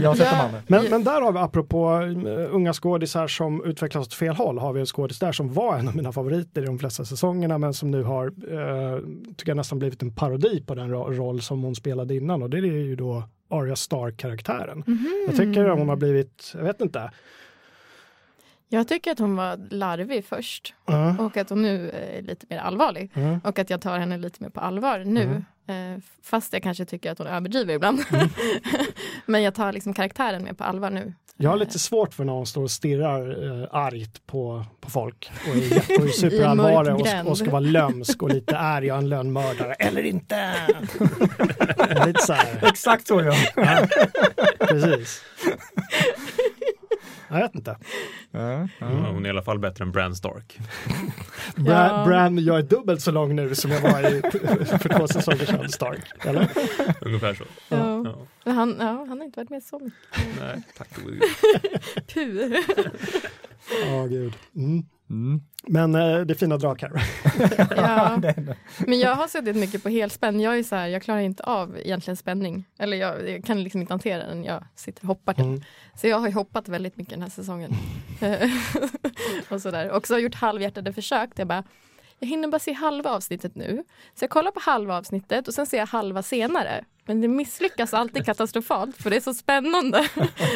jag. 0.00 0.08
Har 0.08 0.14
sett 0.14 0.26
Ja. 0.32 0.50
Men, 0.66 0.84
men 0.90 1.04
där 1.04 1.20
har 1.20 1.32
vi, 1.32 1.38
apropå 1.38 1.96
uh, 2.00 2.48
unga 2.54 2.72
skådisar 2.72 3.26
som 3.28 3.64
utvecklas 3.64 4.06
åt 4.06 4.14
fel 4.14 4.34
håll, 4.34 4.58
har 4.58 4.72
vi 4.72 4.80
en 4.80 4.86
skådis 4.86 5.18
där 5.18 5.32
som 5.32 5.52
var 5.52 5.78
en 5.78 5.93
av 5.94 5.96
mina 5.96 6.12
favoriter 6.12 6.62
i 6.62 6.66
de 6.66 6.78
flesta 6.78 7.04
säsongerna, 7.04 7.58
men 7.58 7.74
som 7.74 7.90
nu 7.90 8.02
har, 8.02 8.26
uh, 8.26 8.98
tycker 9.36 9.50
jag 9.50 9.56
nästan 9.56 9.78
blivit 9.78 10.02
en 10.02 10.14
parodi 10.14 10.62
på 10.66 10.74
den 10.74 10.90
ro- 10.90 11.12
roll 11.12 11.40
som 11.42 11.62
hon 11.62 11.74
spelade 11.74 12.14
innan 12.14 12.42
och 12.42 12.50
det 12.50 12.58
är 12.58 12.62
ju 12.62 12.96
då 12.96 13.22
Arya 13.50 13.76
Stark-karaktären. 13.76 14.82
Mhm. 14.86 15.08
Jag 15.26 15.36
tycker 15.36 15.68
hon 15.68 15.88
har 15.88 15.96
blivit, 15.96 16.52
jag 16.54 16.62
vet 16.64 16.80
inte, 16.80 17.10
Jag 18.68 18.88
tycker 18.88 19.10
att 19.12 19.18
hon 19.18 19.36
var 19.36 19.60
larvig 19.70 20.24
först 20.24 20.74
uh, 20.90 21.20
och 21.20 21.36
att 21.36 21.50
hon 21.50 21.62
nu 21.62 21.90
är 21.90 22.22
lite 22.22 22.46
mer 22.50 22.58
allvarlig. 22.58 23.10
uh, 23.16 23.36
Och 23.44 23.58
att 23.58 23.70
jag 23.70 23.80
tar 23.80 23.98
henne 23.98 24.16
lite 24.18 24.42
mer 24.42 24.50
på 24.50 24.60
allvar 24.60 24.98
nu. 25.06 25.44
Eh, 25.66 26.00
fast 26.22 26.52
jag 26.52 26.62
kanske 26.62 26.84
tycker 26.84 27.10
att 27.12 27.18
hon 27.18 27.26
överdriver 27.26 27.74
ibland. 27.74 28.00
Men 29.26 29.42
jag 29.42 29.54
tar 29.54 29.72
liksom 29.72 29.94
karaktären 29.94 30.44
mer 30.44 30.52
på 30.52 30.64
allvar 30.64 30.90
nu. 30.90 31.12
Jag 31.36 31.50
har 31.50 31.56
lite 31.56 31.78
svårt 31.78 32.14
för 32.14 32.24
när 32.24 32.32
hon 32.32 32.46
står 32.46 32.62
och 32.62 32.70
stirrar 32.70 33.44
uh, 33.44 33.68
argt 33.70 34.26
på, 34.26 34.64
på 34.80 34.90
folk 34.90 35.30
och 35.48 35.56
är, 35.56 36.00
och 36.00 36.06
är 36.06 36.08
superallvarlig 36.12 36.92
mörk 36.92 37.24
och, 37.24 37.30
och 37.30 37.38
ska 37.38 37.50
vara 37.50 37.60
lömsk 37.60 38.22
och 38.22 38.28
lite 38.28 38.56
är 38.56 38.82
jag 38.82 38.98
en 38.98 39.08
lönnmördare 39.08 39.74
eller 39.74 40.02
inte? 40.02 40.52
lite 42.06 42.22
så 42.22 42.32
här. 42.32 42.68
Exakt 42.68 43.06
så 43.06 43.20
ja. 43.22 43.34
Ja, 43.56 43.86
precis. 44.58 45.22
Jag 47.28 47.36
vet 47.36 47.54
inte. 47.54 47.76
ja. 48.30 48.68
Hon 48.80 49.24
är 49.24 49.26
i 49.26 49.30
alla 49.30 49.42
fall 49.42 49.58
bättre 49.58 49.84
än 49.84 49.92
Bran 49.92 50.14
Stark. 50.14 50.58
Bra, 51.56 51.72
Ja. 51.74 52.04
Bran, 52.06 52.44
jag 52.44 52.58
är 52.58 52.62
dubbelt 52.62 53.00
så 53.02 53.10
lång 53.10 53.36
nu 53.36 53.54
som 53.54 53.70
jag 53.70 53.80
var 53.80 54.00
i, 54.00 54.22
för 54.78 54.98
två 54.98 55.08
säsonger 55.08 55.44
sedan, 55.46 55.68
Stark. 55.68 56.24
Eller? 56.26 56.48
Ungefär 57.00 57.34
så. 57.34 57.44
Ja. 57.68 58.04
Ja. 58.44 58.52
Han, 58.52 58.76
ja, 58.80 59.04
han 59.08 59.18
har 59.18 59.24
inte 59.24 59.40
varit 59.40 59.50
med 59.50 59.62
så 59.62 59.78
mycket. 59.78 60.40
Nej, 60.40 60.62
tack 60.78 60.88
och 60.96 61.10
gud. 61.10 61.22
Puh. 62.14 62.56
Ja, 63.86 64.06
gud. 64.06 64.32
Mm. 64.56 64.82
Mm. 65.10 65.40
Men 65.66 65.94
eh, 65.94 66.20
det 66.20 66.32
är 66.32 66.34
fina 66.34 66.56
drag 66.56 66.82
här. 66.82 66.92
Ja. 67.76 68.20
Men 68.78 68.98
jag 68.98 69.14
har 69.14 69.28
suttit 69.28 69.56
mycket 69.56 69.82
på 69.82 69.88
helspänn. 69.88 70.40
Jag 70.40 70.58
är 70.58 70.62
så 70.62 70.76
här, 70.76 70.86
jag 70.86 71.02
klarar 71.02 71.20
inte 71.20 71.42
av 71.42 71.78
egentligen 71.78 72.16
spänning. 72.16 72.64
Eller 72.78 72.96
jag, 72.96 73.30
jag 73.30 73.44
kan 73.44 73.62
liksom 73.62 73.80
inte 73.80 73.92
hantera 73.92 74.26
den. 74.26 74.44
Jag 74.44 74.64
sitter 74.74 75.02
och 75.02 75.08
hoppar 75.08 75.32
typ. 75.32 75.44
Mm. 75.44 75.62
Så 75.96 76.06
jag 76.06 76.18
har 76.18 76.28
ju 76.28 76.34
hoppat 76.34 76.68
väldigt 76.68 76.96
mycket 76.96 77.10
den 77.14 77.22
här 77.22 77.30
säsongen. 77.30 77.72
och 79.48 79.62
sådär. 79.62 79.90
Och 79.90 80.06
så 80.06 80.14
har 80.14 80.18
jag 80.18 80.24
gjort 80.24 80.34
halvhjärtade 80.34 80.92
försök. 80.92 81.30
Jag 81.36 81.46
bara, 81.46 81.64
jag 82.18 82.28
hinner 82.28 82.48
bara 82.48 82.58
se 82.58 82.72
halva 82.72 83.10
avsnittet 83.10 83.54
nu. 83.54 83.84
Så 84.14 84.24
jag 84.24 84.30
kollar 84.30 84.50
på 84.50 84.60
halva 84.60 84.98
avsnittet 84.98 85.48
och 85.48 85.54
sen 85.54 85.66
ser 85.66 85.78
jag 85.78 85.86
halva 85.86 86.22
senare. 86.22 86.84
Men 87.06 87.20
det 87.20 87.28
misslyckas 87.28 87.94
alltid 87.94 88.24
katastrofalt 88.24 88.96
för 88.96 89.10
det 89.10 89.16
är 89.16 89.20
så 89.20 89.34
spännande 89.34 89.98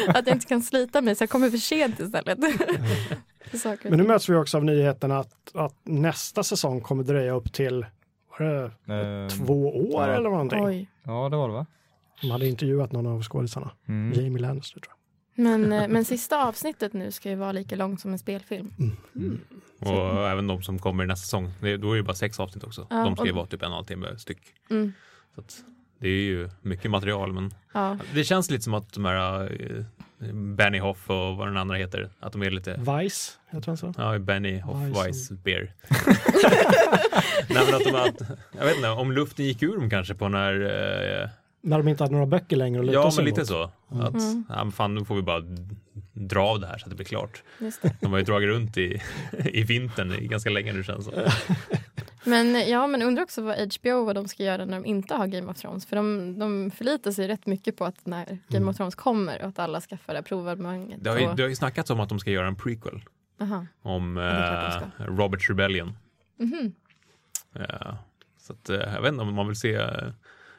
att 0.07 0.27
jag 0.27 0.35
inte 0.35 0.45
kan 0.45 0.61
slita 0.61 1.01
mig 1.01 1.15
så 1.15 1.23
jag 1.23 1.29
kommer 1.29 1.49
för 1.49 1.57
sent 1.57 1.99
istället. 1.99 2.39
Men 3.83 3.97
nu 3.99 4.03
möts 4.03 4.29
vi 4.29 4.35
också 4.35 4.57
av 4.57 4.65
nyheten 4.65 5.11
att, 5.11 5.55
att 5.55 5.75
nästa 5.83 6.43
säsong 6.43 6.81
kommer 6.81 7.03
dröja 7.03 7.33
upp 7.33 7.53
till 7.53 7.85
var 8.39 8.45
det, 8.45 8.71
Eh, 9.23 9.27
två 9.45 9.67
år 9.93 10.07
ja. 10.07 10.13
eller 10.15 10.29
någonting. 10.29 10.65
Oj. 10.65 10.89
Ja, 11.03 11.29
det 11.29 11.37
var 11.37 11.47
det 11.47 11.53
va? 11.53 11.65
De 12.21 12.31
hade 12.31 12.47
intervjuat 12.47 12.91
någon 12.91 13.07
av 13.07 13.23
skådisarna. 13.23 13.71
Mm. 13.87 14.23
Jamie 14.23 14.41
Lannister 14.41 14.79
tror 14.79 14.93
Men, 15.35 15.73
eh, 15.73 15.87
men 15.87 16.05
sista 16.05 16.45
avsnittet 16.47 16.93
nu 16.93 17.11
ska 17.11 17.29
ju 17.29 17.35
vara 17.35 17.51
lika 17.51 17.75
långt 17.75 18.01
som 18.01 18.11
en 18.11 18.19
spelfilm. 18.19 18.73
Och 19.79 20.29
även 20.29 20.47
de 20.47 20.61
som 20.63 20.79
kommer 20.79 21.03
i 21.03 21.07
nästa 21.07 21.23
säsong. 21.23 21.51
Det, 21.61 21.77
då 21.77 21.91
är 21.93 21.97
det 21.97 22.03
bara 22.03 22.15
sex 22.15 22.39
avsnitt 22.39 22.63
också. 22.63 22.87
Ja, 22.89 23.03
de 23.03 23.15
ska 23.15 23.25
ju 23.25 23.31
och- 23.31 23.37
vara 23.37 23.45
typ 23.47 23.61
en 23.61 23.65
och 23.65 23.71
en 23.71 23.75
halv 23.75 23.85
timme 23.85 24.17
styck. 24.17 24.39
Mm. 24.69 24.93
Så 25.35 25.41
att 25.41 25.57
det 25.99 26.07
är 26.07 26.21
ju 26.21 26.49
mycket 26.61 26.91
material 26.91 27.33
men 27.33 27.53
Ja. 27.73 27.97
det 28.13 28.23
känns 28.23 28.49
lite 28.51 28.63
som 28.63 28.73
att 28.73 28.93
de 28.93 29.05
här 29.05 29.41
eh, 29.61 29.83
Benny 30.33 30.79
Hoff 30.79 31.09
och 31.09 31.37
vad 31.37 31.47
den 31.47 31.57
andra 31.57 31.75
heter, 31.75 32.09
att 32.19 32.31
de 32.33 32.41
är 32.43 32.51
lite 32.51 32.81
jag. 32.85 32.97
Vice, 32.99 33.31
heter 33.49 33.67
han 33.67 33.77
så? 33.77 33.93
Ja, 33.97 34.19
Benny 34.19 34.59
Hoff 34.59 34.77
Weiss. 34.77 35.05
Weiss 35.05 35.29
Beer. 35.31 35.73
Nej 37.49 37.65
men 37.65 37.75
att 37.75 37.83
de 37.83 37.95
att, 37.95 38.37
jag 38.59 38.65
vet 38.65 38.75
inte, 38.75 38.89
om 38.89 39.11
luften 39.11 39.45
gick 39.45 39.63
ur 39.63 39.75
dem 39.77 39.89
kanske 39.89 40.13
på 40.15 40.29
när 40.29 40.53
eh, 41.23 41.29
När 41.61 41.77
de 41.77 41.87
inte 41.87 42.03
hade 42.03 42.13
några 42.13 42.25
böcker 42.27 42.55
längre 42.55 42.79
att 42.79 42.85
luta 42.85 42.99
Ja 42.99 43.11
men 43.15 43.25
lite 43.25 43.39
mot. 43.41 43.47
så. 43.47 43.63
Att, 43.89 44.13
Mm. 44.13 44.43
ja, 44.49 44.63
men 44.63 44.71
fan 44.71 44.95
nu 44.95 45.05
får 45.05 45.15
vi 45.15 45.21
bara 45.21 45.43
dra 46.13 46.41
av 46.43 46.59
det 46.59 46.67
här 46.67 46.77
så 46.77 46.83
att 46.85 46.89
det 46.89 46.95
blir 46.95 47.05
klart. 47.05 47.43
Just 47.59 47.81
det. 47.81 47.95
De 48.01 48.11
har 48.11 48.19
ju 48.19 48.25
dragit 48.25 48.47
runt 48.47 48.77
i, 48.77 49.01
i 49.45 49.63
vintern 49.63 50.13
i 50.13 50.27
ganska 50.27 50.49
länge 50.49 50.73
nu 50.73 50.83
känns 50.83 51.07
det. 51.07 51.31
Men 52.23 52.69
ja, 52.69 52.87
men 52.87 53.01
undrar 53.01 53.23
också 53.23 53.41
vad 53.41 53.73
HBO 53.73 54.05
vad 54.05 54.15
de 54.15 54.27
ska 54.27 54.43
göra 54.43 54.65
när 54.65 54.73
de 54.79 54.85
inte 54.85 55.13
har 55.15 55.27
Game 55.27 55.51
of 55.51 55.57
Thrones. 55.57 55.85
För 55.85 55.95
de, 55.95 56.39
de 56.39 56.71
förlitar 56.71 57.11
sig 57.11 57.27
rätt 57.27 57.45
mycket 57.45 57.77
på 57.77 57.85
att 57.85 58.05
när 58.05 58.25
Game 58.25 58.39
Mm. 58.57 58.69
of 58.69 58.77
Thrones 58.77 58.95
kommer 58.95 59.41
och 59.41 59.47
att 59.47 59.59
alla 59.59 59.81
skaffar 59.81 60.13
det 60.13 60.23
provabonnemanget. 60.23 61.03
Det 61.03 61.09
har, 61.09 61.17
ju, 61.17 61.27
och- 61.27 61.35
det 61.35 61.43
har 61.43 61.49
ju 61.49 61.55
snackats 61.55 61.89
om 61.89 61.99
att 61.99 62.09
de 62.09 62.19
ska 62.19 62.31
göra 62.31 62.47
en 62.47 62.55
prequel 62.55 63.01
Aha. 63.41 63.65
om 63.81 64.15
de 64.15 64.21
eh, 64.21 65.05
Roberts 65.17 65.49
Rebellion. 65.49 65.97
Mhm. 66.39 66.73
Eh, 67.55 67.93
så 68.41 68.53
att, 68.53 68.69
eh, 68.69 68.75
jag 68.93 69.01
vet 69.01 69.11
inte 69.11 69.21
om 69.21 69.33
man 69.33 69.47
vill 69.47 69.55
se 69.59 69.73
eh, 69.75 69.87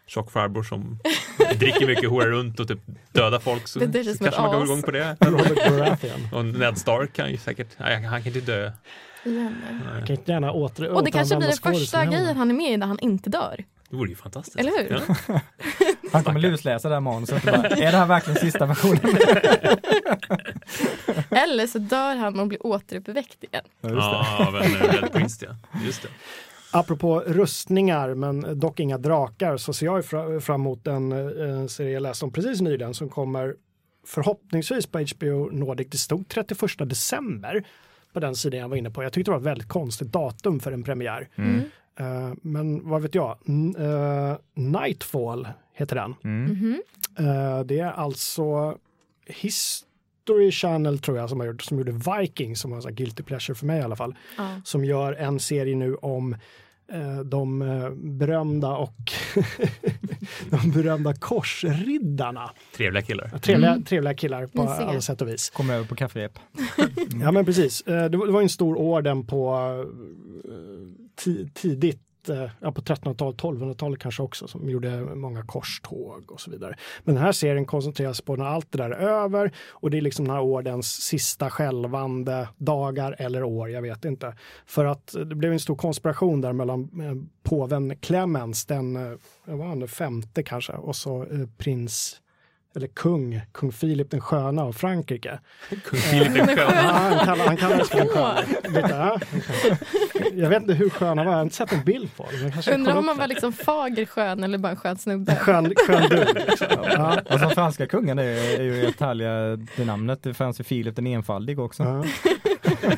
tjock 0.07 0.31
farbror 0.31 0.63
som 0.63 0.99
dricker 1.59 1.87
mycket, 1.87 2.11
horar 2.11 2.27
runt 2.29 2.61
och 2.61 2.69
typ 2.69 2.79
dödar 3.13 3.39
folk 3.39 3.69
så, 3.69 3.79
Det 3.79 4.05
så 4.05 4.25
kanske 4.25 4.41
man 4.43 4.53
går 4.55 4.65
igång 4.65 4.83
på 4.83 4.91
det. 4.91 5.17
Och 6.33 6.45
Ned 6.45 6.79
Stark 6.79 7.13
kan 7.13 7.31
ju 7.31 7.37
säkert, 7.37 7.69
nej, 7.79 8.03
han 8.03 8.23
kan 8.23 8.37
inte 8.37 8.53
dö. 8.53 8.73
Jag 9.25 10.07
kan 10.07 10.17
inte 10.17 10.33
gärna 10.33 10.53
åter, 10.53 10.91
Och 10.91 11.05
det 11.05 11.11
kanske 11.11 11.37
blir 11.37 11.49
den 11.49 11.75
första 11.75 12.05
grejen 12.05 12.37
han 12.37 12.51
är 12.51 12.55
med 12.55 12.73
i 12.73 12.77
där 12.77 12.87
han 12.87 12.99
inte 13.01 13.31
dör. 13.31 13.65
Det 13.91 13.97
vore 13.97 14.09
ju 14.09 14.17
fantastiskt. 14.17 14.59
Eller 14.59 14.71
hur? 14.71 15.03
Ja. 15.29 15.41
Han 16.13 16.25
kommer 16.25 16.41
lusläsa 16.41 16.89
det 16.89 16.95
här 16.95 17.01
manuset 17.01 17.45
och 17.47 17.53
bara, 17.53 17.67
är 17.69 17.93
det 17.93 17.99
här 17.99 18.07
verkligen 18.07 18.41
sista 18.41 18.67
versionen? 18.67 19.01
Eller 21.31 21.67
så 21.67 21.79
dör 21.79 22.17
han 22.17 22.41
och 22.41 22.47
blir 22.47 22.67
återuppväckt 22.67 23.45
igen. 23.45 23.65
Ja, 23.81 23.89
just 23.89 24.11
det. 24.11 24.97
Ja, 25.03 25.09
Prince 25.13 25.47
ja. 25.47 25.81
Just 25.85 26.03
det. 26.03 26.09
Apropå 26.73 27.21
rustningar, 27.27 28.15
men 28.15 28.61
dock 28.61 28.81
inga 28.81 28.99
drakar, 28.99 29.57
så 29.57 29.73
ser 29.73 29.87
jag 29.87 30.05
fram 30.45 30.61
emot 30.61 30.87
en 30.87 31.13
eh, 31.13 31.67
serie 31.67 31.93
jag 31.93 32.03
läste 32.03 32.25
om 32.25 32.33
precis 32.33 32.61
nyligen 32.61 32.95
som 32.95 33.09
kommer 33.09 33.55
förhoppningsvis 34.07 34.87
på 34.87 34.99
HBO 34.99 35.51
Nordic. 35.51 35.89
Det 35.91 35.99
stod 35.99 36.29
31 36.29 36.61
december 36.79 37.65
på 38.13 38.21
den 38.21 38.35
sidan 38.37 38.61
jag 38.61 38.69
var 38.69 38.77
inne 38.77 38.91
på. 38.91 39.03
Jag 39.03 39.13
tyckte 39.13 39.31
det 39.31 39.33
var 39.33 39.39
ett 39.41 39.47
väldigt 39.47 39.69
konstigt 39.69 40.13
datum 40.13 40.61
för 40.61 40.73
en 40.73 40.83
premiär. 40.83 41.29
Mm. 41.37 41.61
Eh, 42.01 42.35
men 42.43 42.89
vad 42.89 43.03
vet 43.03 43.15
jag? 43.15 43.39
N- 43.49 43.77
eh, 43.79 44.37
Nightfall 44.55 45.49
heter 45.75 45.97
den. 45.97 46.15
Mm. 46.25 46.83
Eh, 47.19 47.61
det 47.65 47.79
är 47.79 47.93
alltså 47.93 48.77
History 49.27 50.51
Channel 50.51 50.99
tror 50.99 51.17
jag 51.19 51.29
som 51.29 51.41
har 51.41 51.47
gjort, 51.47 51.63
som 51.63 51.79
gjorde 51.79 51.93
Vikings 52.21 52.61
som 52.61 52.71
var 52.71 52.77
en 52.79 52.83
sån 52.83 52.95
guilty 52.95 53.23
pleasure 53.23 53.55
för 53.55 53.67
mig 53.67 53.81
i 53.81 53.83
alla 53.83 53.97
fall. 53.97 54.15
Som 54.65 54.85
gör 54.85 55.13
en 55.13 55.41
serie 55.41 55.77
nu 55.77 55.95
om 55.95 56.37
de 57.25 57.63
eh, 57.63 57.91
berömda 57.91 58.69
och 58.77 59.13
de 60.51 60.71
berömda 60.71 61.15
korsriddarna. 61.15 62.51
Trevliga 62.77 63.03
killar. 63.03 63.29
Trevliga, 63.39 63.71
Mm. 63.71 63.85
trevliga 63.85 64.15
killar 64.15 64.47
på 64.47 64.63
Mysiga. 64.63 64.87
alla 64.87 65.01
sätt 65.01 65.23
och 65.23 65.29
vis. 65.29 65.51
Kom 65.51 65.71
över 65.71 65.85
på 65.85 65.95
kafferep. 65.97 66.39
Ja 67.23 67.33
men 67.33 67.45
precis. 67.45 67.81
Eh, 67.81 68.05
Det 68.11 68.17
var, 68.17 68.43
en 68.43 68.49
stor 68.49 68.77
orden 68.77 69.27
på 69.27 69.55
eh, 70.45 71.25
ti- 71.25 71.51
tidigt 71.55 71.97
eh, 71.97 72.01
Eh, 72.29 72.51
ja, 72.61 72.73
på 72.73 72.81
1300-talet, 72.81 73.37
1200-talet 73.37 74.01
kanske 74.01 74.23
också, 74.23 74.49
som 74.49 74.71
gjorde 74.71 75.01
många 75.01 75.43
korståg 75.43 76.33
och 76.33 76.41
så 76.41 76.51
vidare. 76.51 76.77
Men 77.05 77.15
den 77.15 77.25
här 77.25 77.33
serien 77.33 77.67
koncentreras 77.67 78.21
på 78.21 78.37
när 78.37 78.45
allt 78.45 78.73
det 78.73 78.79
där 78.79 78.91
är 78.91 79.09
över 79.09 79.53
och 79.69 79.91
det 79.91 79.97
är 79.97 80.01
liksom 80.01 80.25
den 80.25 80.35
här 80.35 80.43
ordens 80.43 80.87
sista 80.87 81.51
skälvande 81.51 82.49
dagar 82.57 83.17
eller 83.19 83.43
år, 83.43 83.71
jag 83.71 83.83
vet 83.83 84.05
inte. 84.05 84.35
För 84.67 84.85
att 84.85 85.15
det 85.27 85.35
blev 85.35 85.53
en 85.53 85.61
stor 85.61 85.77
konspiration 85.77 86.41
där 86.41 86.53
mellan 86.53 86.81
eh, 86.83 87.15
påven 87.43 87.97
Clemens, 87.97 88.67
den, 88.67 88.97
eh, 88.97 89.19
vad 89.45 89.59
var 89.59 89.67
han, 89.67 89.89
femte 89.89 90.43
kanske, 90.43 90.73
och 90.73 90.97
så 90.97 91.27
prins 91.59 92.21
eller 92.77 92.87
kung, 92.87 93.41
kung 93.53 93.73
Filip 93.73 94.11
den 94.11 94.21
sköna 94.21 94.63
av 94.63 94.73
Frankrike. 94.73 95.39
Kung 95.85 96.01
Filip 96.01 96.35
den 96.35 96.49
Ja, 96.59 96.67
sköna. 96.67 96.93
han, 96.93 97.19
kallar, 97.27 97.47
han 97.47 97.57
kallades 97.57 97.89
för 97.89 97.99
den 97.99 98.09
sköna. 98.09 98.41
Lite, 98.65 98.89
ja. 98.91 99.21
Jag 100.35 100.49
vet 100.49 100.63
inte 100.63 100.75
hur 100.75 100.91
skön 100.91 101.19
han 101.19 101.27
var, 101.27 101.33
jag 101.33 101.39
har 101.39 101.43
inte 101.43 101.57
sett 101.57 101.73
en 101.73 101.85
bild 101.85 102.17
på 102.17 102.23
honom. 102.23 102.53
Undrar 102.75 102.97
om 102.97 103.09
han 103.09 103.19
var 103.19 103.27
liksom 103.29 103.53
fager 103.53 104.07
skön 104.07 104.45
eller 104.45 104.59
bara 104.59 104.71
en 104.71 104.77
skön 104.77 104.99
snubbe. 104.99 105.37
Skön, 105.37 105.75
skön 105.87 106.03
dude. 106.09 106.45
Liksom. 106.49 106.67
Ja. 107.29 107.39
Som 107.39 107.51
franska 107.51 107.87
kungen 107.87 108.19
är, 108.19 108.25
är 108.61 108.63
ju 108.63 108.83
rätt 108.83 109.01
härliga, 109.01 109.57
det 109.77 109.85
namnet. 109.85 110.23
Det 110.23 110.35
fanns 110.35 110.61
ju 110.61 110.65
Filip 110.65 110.97
den 110.97 111.07
enfaldig 111.07 111.59
också. 111.61 111.83
Ja. 111.83 112.05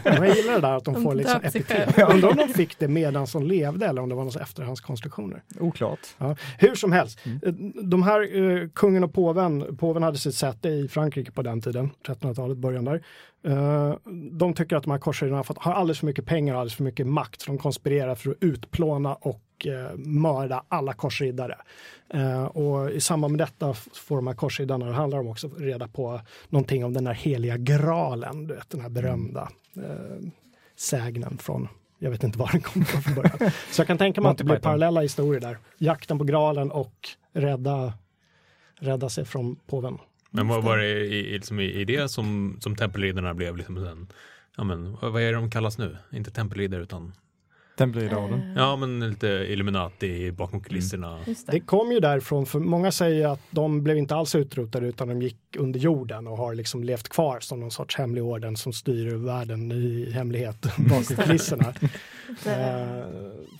Men 0.04 0.14
Jag 0.24 0.36
gillar 0.36 0.52
det 0.54 0.60
där 0.60 0.76
att 0.76 0.84
de 0.84 0.94
De 0.94 1.02
får 1.02 1.14
liksom 1.14 1.40
epitet. 1.44 1.94
Jag 1.96 2.10
undrar 2.14 2.30
om 2.30 2.36
de 2.36 2.48
fick 2.48 2.78
det 2.78 2.88
medan 2.88 3.26
de 3.32 3.42
levde 3.42 3.86
eller 3.86 4.02
om 4.02 4.08
det 4.08 4.14
var 4.14 4.24
några 4.24 4.40
efterhandskonstruktioner. 4.40 5.42
Oklart. 5.60 5.98
Ja, 6.18 6.36
hur 6.58 6.74
som 6.74 6.92
helst, 6.92 7.18
Mm. 7.26 7.40
eh, 7.46 7.52
de 7.84 8.02
här 8.02 8.36
eh, 8.62 8.68
kungen 8.68 9.04
och 9.04 9.12
påven, 9.12 9.76
påven 9.76 10.02
hade 10.02 10.18
sitt 10.18 10.34
säte 10.34 10.68
i 10.68 10.88
Frankrike 10.88 11.30
på 11.30 11.42
den 11.42 11.60
tiden, 11.60 11.90
1300-talet, 12.06 12.58
början 12.58 12.84
där. 12.84 13.02
Eh, 13.44 13.94
de 14.32 14.54
tycker 14.54 14.76
att 14.76 14.82
de 14.82 14.90
här 14.90 14.98
korsriddarna 14.98 15.44
har, 15.56 15.72
alldeles 15.72 15.98
för 15.98 16.06
mycket 16.06 16.26
pengar 16.26 16.54
och 16.54 16.60
alldeles 16.60 16.74
för 16.74 16.84
mycket 16.84 17.06
makt, 17.06 17.40
så 17.40 17.50
de 17.50 17.58
konspirerar 17.58 18.14
för 18.14 18.30
att 18.30 18.36
utplåna 18.40 19.14
och 19.14 19.66
eh, 19.66 19.96
mörda 19.96 20.64
alla 20.68 20.92
korsriddare. 20.92 21.58
Eh, 22.14 22.44
och 22.44 22.90
i 22.90 23.00
samband 23.00 23.30
med 23.30 23.38
detta 23.38 23.74
får 23.74 24.16
de 24.16 24.26
här 24.26 24.34
korsriddarna, 24.34 24.86
det 24.86 24.92
handlar 24.92 25.18
om 25.18 25.28
också 25.28 25.48
reda 25.48 25.88
på 25.88 26.20
någonting 26.48 26.84
om 26.84 26.92
den 26.92 27.06
här 27.06 27.14
heliga 27.14 27.56
graalen, 27.56 28.46
du 28.46 28.54
vet 28.54 28.70
den 28.70 28.80
här 28.80 28.88
berömda 28.88 29.48
eh, 29.76 30.28
sägnen 30.76 31.38
från 31.38 31.68
jag 31.98 32.10
vet 32.10 32.24
inte 32.24 32.38
var 32.38 32.48
den 32.52 32.60
kommer 32.60 32.86
ifrån 32.86 33.02
från 33.02 33.14
början. 33.14 33.52
Så 33.70 33.80
jag 33.80 33.86
kan 33.86 33.98
tänka 33.98 34.20
mig 34.20 34.30
att 34.30 34.38
det 34.38 34.44
blir 34.44 34.58
parallella 34.58 35.00
historier 35.00 35.40
där. 35.40 35.58
Jakten 35.78 36.18
på 36.18 36.24
graalen 36.24 36.70
och 36.70 37.08
rädda, 37.32 37.92
rädda 38.74 39.08
sig 39.08 39.24
från 39.24 39.56
påven. 39.56 39.98
Men 40.34 40.48
vad 40.48 40.64
var 40.64 40.78
det 40.78 40.88
i, 40.88 41.18
i, 41.18 41.32
liksom 41.32 41.60
i, 41.60 41.64
i 41.64 41.84
det 41.84 42.08
som, 42.08 42.56
som 42.60 42.76
tempelriddarna 42.76 43.34
blev 43.34 43.56
liksom 43.56 43.76
en, 43.76 44.08
ja 44.56 44.64
men 44.64 44.92
vad 44.92 45.12
vad 45.12 45.22
är 45.22 45.26
det 45.26 45.38
de 45.38 45.50
kallas 45.50 45.78
nu? 45.78 45.96
Inte 46.12 46.30
tempelriddare 46.30 46.82
utan, 46.82 47.12
Tempelriddarorden. 47.76 48.40
Eh, 48.40 48.46
ja 48.56 48.76
men 48.76 49.08
lite 49.10 49.26
Illuminati 49.26 50.32
bakom 50.32 50.60
kulisserna. 50.60 51.18
Just 51.26 51.46
Det 51.46 51.52
det. 51.52 51.60
kom 51.60 51.92
ju 51.92 52.00
därifrån, 52.00 52.46
för 52.46 52.58
många 52.58 52.92
säger 52.92 53.28
att 53.28 53.40
de 53.50 53.82
blev 53.82 53.96
inte 53.98 54.14
alls 54.14 54.34
utrotade 54.34 54.86
utan 54.86 55.08
de 55.08 55.22
gick 55.22 55.36
under 55.58 55.80
jorden 55.80 56.26
och 56.26 56.36
har 56.36 56.54
liksom 56.54 56.84
levt 56.84 57.08
kvar 57.08 57.40
som 57.40 57.60
någon 57.60 57.70
sorts 57.70 57.96
hemlig 57.98 58.24
orden 58.24 58.56
som 58.56 58.72
styr 58.72 59.14
världen 59.14 59.72
i 59.72 60.10
hemlighet 60.14 60.66
bakom 60.76 61.16
kulisserna. 61.16 61.74
eh, 62.46 63.04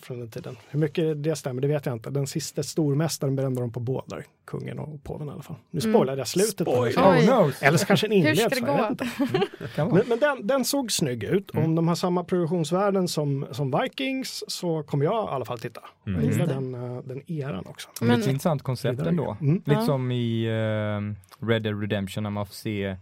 från 0.02 0.18
den 0.18 0.30
tiden. 0.30 0.56
Hur 0.70 0.78
mycket 0.80 1.22
det 1.22 1.36
stämmer, 1.36 1.62
det 1.62 1.68
vet 1.68 1.86
jag 1.86 1.92
inte. 1.94 2.10
Den 2.10 2.26
sista 2.26 2.62
stormästaren 2.62 3.36
brände 3.36 3.60
de 3.60 3.72
på 3.72 3.80
båda, 3.80 4.16
kungen 4.46 4.78
och 4.78 5.04
påven 5.04 5.28
i 5.28 5.30
alla 5.30 5.42
fall. 5.42 5.56
Nu 5.70 5.80
Mm. 5.80 5.92
spoilade 5.94 6.18
jag 6.18 6.28
slutet. 6.28 6.68
Oj. 6.68 6.94
Oh 6.96 7.26
no! 7.26 7.52
Eller 7.60 7.78
så 7.78 7.86
kanske 7.86 8.06
en 8.06 8.12
Hur 8.12 8.18
inleds. 8.18 8.40
ska 8.40 8.48
det 8.54 8.60
gå? 8.60 8.66
vara. 9.76 9.90
Men, 9.90 10.02
men 10.08 10.18
den, 10.18 10.46
den 10.46 10.64
såg 10.64 10.92
snygg 10.92 11.24
ut. 11.24 11.54
Mm. 11.54 11.64
Om 11.66 11.74
de 11.74 11.88
har 11.88 11.94
samma 11.94 12.24
produktionsvärden 12.24 13.08
som, 13.08 13.46
som 13.50 13.70
Vikings 14.02 14.44
så 14.48 14.82
kommer 14.82 15.04
jag 15.04 15.24
i 15.24 15.28
alla 15.34 15.44
fall 15.44 15.58
titta. 15.58 15.80
Mm. 16.06 16.20
Jag 16.24 16.32
gillar 16.32 16.46
det. 16.46 16.54
den, 16.54 16.74
eh, 16.74 17.02
den 17.04 17.30
eran 17.32 17.66
också. 17.66 17.88
Men 18.00 18.08
det 18.08 18.12
är 18.14 18.16
Men- 18.16 18.20
ett 18.20 18.26
intressant 18.28 18.62
koncept 18.62 19.00
ändå. 19.00 19.36
Mm. 19.40 19.62
Lite 19.66 19.82
som 19.82 20.10
i 20.12 20.44
eh, 20.44 21.46
Red 21.46 21.62
Dead 21.62 21.80
Redemption 21.80 22.22
när 22.22 22.30
man 22.30 22.46
får 22.46 22.54
se 22.54 22.96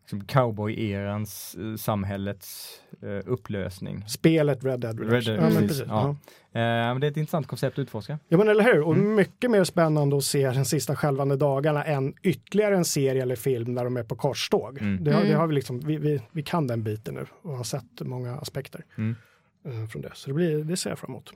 liksom, 0.00 0.20
cowboy-erans, 0.24 1.56
eh, 1.72 1.76
samhällets 1.76 2.80
eh, 3.02 3.32
upplösning. 3.32 4.04
Spelet 4.08 4.64
Red 4.64 4.80
Dead 4.80 4.98
Redemption. 5.00 5.10
Red 5.10 5.24
Dead, 5.24 5.36
ja, 5.36 5.42
men 5.42 5.52
precis. 5.52 5.68
precis. 5.68 5.84
Ja. 5.88 6.16
Ja. 6.52 6.60
Eh, 6.60 6.92
men 6.92 7.00
det 7.00 7.06
är 7.06 7.10
ett 7.10 7.16
intressant 7.16 7.46
koncept 7.46 7.78
att 7.78 7.82
utforska. 7.82 8.18
ja 8.28 8.38
men 8.38 8.48
eller 8.48 8.64
hur, 8.64 8.80
och 8.82 8.94
Mm. 8.94 9.14
mycket 9.14 9.50
mer 9.50 9.64
spännande 9.64 10.16
att 10.16 10.24
se 10.24 10.50
den 10.50 10.64
sista 10.64 10.96
skälvande 10.96 11.36
dagarna 11.36 11.84
än 11.84 12.14
ytterligare 12.22 12.76
en 12.76 12.84
serie 12.84 13.22
eller 13.22 13.36
film 13.36 13.74
där 13.74 13.84
de 13.84 13.96
är 13.96 14.02
på 14.02 14.16
korståg. 14.16 14.78
Mm. 14.80 15.04
Det, 15.04 15.12
har, 15.12 15.20
det 15.20 15.26
Mm. 15.26 15.40
har 15.40 15.46
vi, 15.46 15.54
liksom, 15.54 15.80
vi, 15.80 15.96
vi, 15.96 16.22
vi 16.32 16.42
kan 16.42 16.66
den 16.66 16.82
biten 16.82 17.14
nu 17.14 17.26
och 17.42 17.56
har 17.56 17.64
sett 17.64 18.00
många 18.00 18.34
aspekter 18.36 18.84
Mm. 18.98 19.16
Eh, 19.64 19.86
från 19.86 20.02
det. 20.02 20.10
Så 20.14 20.28
det, 20.28 20.34
blir, 20.34 20.64
det 20.64 20.76
ser 20.76 20.90
jag 20.90 20.98
fram 20.98 21.10
emot. 21.10 21.32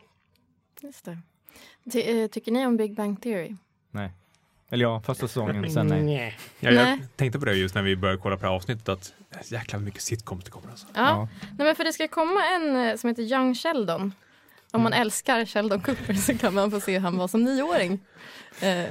Just 0.82 1.04
det. 1.04 1.18
Ty, 1.92 2.00
eh, 2.00 2.26
tycker 2.26 2.52
ni 2.52 2.66
om 2.66 2.76
Big 2.76 2.94
Bang 2.94 3.22
Theory? 3.22 3.56
Nej. 3.90 4.10
Eller 4.70 4.84
ja, 4.84 5.00
första 5.00 5.28
säsongen, 5.28 5.70
sen 5.72 5.86
nej. 5.86 6.02
Nej. 6.02 6.38
Ja, 6.60 6.70
jag 6.70 6.84
Nej. 6.84 7.06
tänkte 7.16 7.38
på 7.38 7.44
det 7.44 7.54
just 7.54 7.74
när 7.74 7.82
vi 7.82 7.96
började 7.96 8.20
kolla 8.20 8.36
på 8.36 8.42
det 8.42 8.48
här 8.48 8.54
avsnittet 8.54 8.88
att 8.88 9.14
jäklar 9.44 9.78
vad 9.78 9.84
mycket 9.84 10.02
sitcoms 10.02 10.44
det 10.44 10.50
kommer 10.50 10.70
alltså. 10.70 10.86
Ja. 10.94 11.00
Ja. 11.00 11.28
Nej, 11.40 11.66
men 11.66 11.76
för 11.76 11.84
det 11.84 11.92
ska 11.92 12.08
komma 12.08 12.40
en 12.46 12.76
eh, 12.76 12.96
som 12.96 13.08
heter 13.08 13.22
Young 13.22 13.54
Sheldon. 13.54 14.12
Om 14.70 14.82
man 14.82 14.92
älskar 14.92 15.44
Sheldon 15.44 15.80
Cooper 15.80 16.14
så 16.26 16.38
kan 16.38 16.54
man 16.54 16.70
få 16.70 16.80
se 16.80 16.98
han 16.98 17.16
var 17.16 17.28
som 17.28 17.44
nioåring. 17.44 18.00
Eh, 18.60 18.84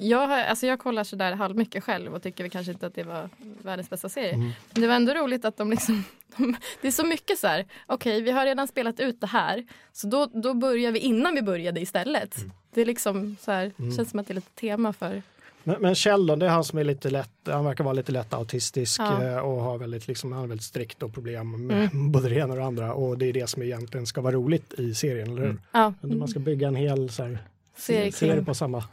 jag, 0.00 0.26
har, 0.26 0.38
alltså 0.38 0.66
jag 0.66 0.78
kollar 0.78 1.04
sådär 1.04 1.32
halvmycket 1.32 1.84
själv 1.84 2.14
och 2.14 2.22
tycker 2.22 2.44
väl 2.44 2.50
kanske 2.50 2.72
inte 2.72 2.86
att 2.86 2.94
det 2.94 3.02
var 3.02 3.28
världens 3.62 3.90
bästa 3.90 4.08
serie. 4.08 4.32
Mm. 4.34 4.50
Men 4.72 4.82
det 4.82 4.88
var 4.88 4.94
ändå 4.94 5.14
roligt 5.14 5.44
att 5.44 5.56
de 5.56 5.70
liksom, 5.70 6.04
de, 6.36 6.56
det 6.82 6.88
är 6.88 6.92
så 6.92 7.06
mycket 7.06 7.38
så 7.38 7.46
här, 7.46 7.66
okej 7.86 8.22
vi 8.22 8.30
har 8.30 8.44
redan 8.46 8.68
spelat 8.68 9.00
ut 9.00 9.20
det 9.20 9.26
här, 9.26 9.66
så 9.92 10.06
då, 10.06 10.26
då 10.34 10.54
börjar 10.54 10.92
vi 10.92 10.98
innan 10.98 11.34
vi 11.34 11.42
började 11.42 11.80
istället. 11.80 12.36
Det 12.74 12.80
är 12.80 12.86
liksom 12.86 13.36
så 13.40 13.52
här, 13.52 13.72
Mm. 13.78 13.96
känns 13.96 14.10
som 14.10 14.18
att 14.20 14.26
det 14.26 14.32
är 14.32 14.34
lite 14.34 14.50
tema 14.60 14.92
för, 14.92 15.22
Men, 15.64 15.76
men 15.82 15.94
Sheldon, 15.94 16.38
det 16.38 16.46
är 16.46 16.50
han 16.50 16.64
som 16.64 16.78
är 16.78 16.84
lite 16.84 17.10
lätt, 17.10 17.30
han 17.44 17.64
verkar 17.64 17.84
vara 17.84 17.94
lite 17.94 18.12
lätt 18.12 18.34
autistisk 18.34 19.00
Ja. 19.00 19.24
eh, 19.24 19.38
och 19.38 19.62
har 19.62 19.78
väldigt, 19.78 20.08
liksom, 20.08 20.32
han 20.32 20.44
är 20.44 20.46
väldigt 20.48 20.64
strikt 20.66 21.02
och 21.02 21.14
problem 21.14 21.66
med 21.66 21.88
både 22.10 22.28
det 22.28 22.34
ena 22.34 22.52
och 22.52 22.56
det 22.58 22.64
andra 22.64 22.94
och 22.94 23.18
det 23.18 23.26
är 23.26 23.32
det 23.32 23.46
som 23.50 23.62
egentligen 23.62 24.06
ska 24.06 24.20
vara 24.20 24.34
roligt 24.34 24.72
i 24.78 24.94
serien, 24.94 25.28
eller 25.30 25.40
hur? 25.42 25.48
Mm. 25.50 25.60
ja, 25.72 25.92
Man 26.00 26.28
ska 26.28 26.38
bygga 26.38 26.68
en 26.68 26.76
hel 26.76 27.10
så 27.10 27.22
här, 27.22 27.38
serie 27.76 28.44
på 28.44 28.54
samma. 28.54 28.84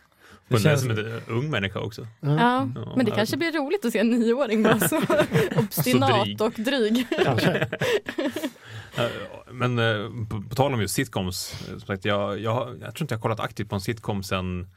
Den 0.47 0.59
känns- 0.59 0.81
som 0.81 0.91
en 0.91 1.21
ung 1.27 1.49
människa 1.49 1.79
också. 1.79 2.07
Ja. 2.19 2.37
Ja, 2.75 2.93
men 2.95 3.05
det 3.05 3.11
kanske 3.11 3.37
blir 3.37 3.51
roligt 3.51 3.85
att 3.85 3.91
se 3.91 3.99
en 3.99 4.09
nioåring 4.09 4.63
vara 4.63 4.79
så 4.79 4.95
obstinat 5.55 6.23
dryg. 6.23 6.41
och 6.41 6.51
dryg. 6.53 7.07
Men 9.51 9.79
eh, 9.79 10.09
på, 10.29 10.41
på 10.49 10.55
tal 10.55 10.73
om 10.73 10.81
just 10.81 10.93
sitcoms, 10.93 11.61
eh, 11.61 11.69
som 11.69 11.79
sagt, 11.79 12.05
jag, 12.05 12.39
jag, 12.39 12.77
jag 12.81 12.95
tror 12.95 13.03
inte 13.03 13.13
jag 13.13 13.17
har 13.17 13.21
kollat 13.21 13.39
aktivt 13.39 13.69
på 13.69 13.75
en 13.75 13.81
sitcom 13.81 14.23
sen 14.23 14.67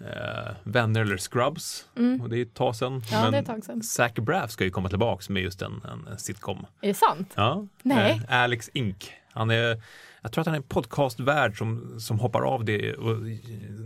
eh, 0.00 0.52
Vänner 0.62 1.00
eller 1.00 1.16
Scrubs. 1.16 1.86
Mm. 1.96 2.20
Och 2.20 2.28
det 2.28 2.38
är 2.38 2.42
ett 2.42 2.54
tag 2.54 2.76
sedan. 2.76 3.02
Ja, 3.10 3.22
Men 3.22 3.32
det 3.32 3.38
är 3.38 3.42
ett 3.42 3.46
tag 3.46 3.64
sedan. 3.64 3.82
Zac 3.82 4.12
Braff 4.14 4.50
ska 4.50 4.64
ju 4.64 4.70
komma 4.70 4.88
tillbaks 4.88 5.28
med 5.28 5.42
just 5.42 5.62
en, 5.62 5.82
en, 6.10 6.18
sitcom. 6.18 6.66
Är 6.80 6.88
det 6.88 6.94
sant? 6.94 7.32
Ja. 7.34 7.66
Nej. 7.82 8.20
Eh, 8.28 8.40
Alex 8.42 8.70
Inc. 8.72 9.10
Han 9.32 9.50
är 9.50 9.82
jag 10.22 10.32
tror 10.32 10.40
att 10.42 10.46
han 10.46 10.54
är 10.54 10.58
en 10.58 10.62
podcastvärd 10.68 11.58
som, 11.58 12.00
som 12.00 12.18
hoppar 12.18 12.42
av 12.42 12.64
det 12.64 12.94
och 12.94 13.16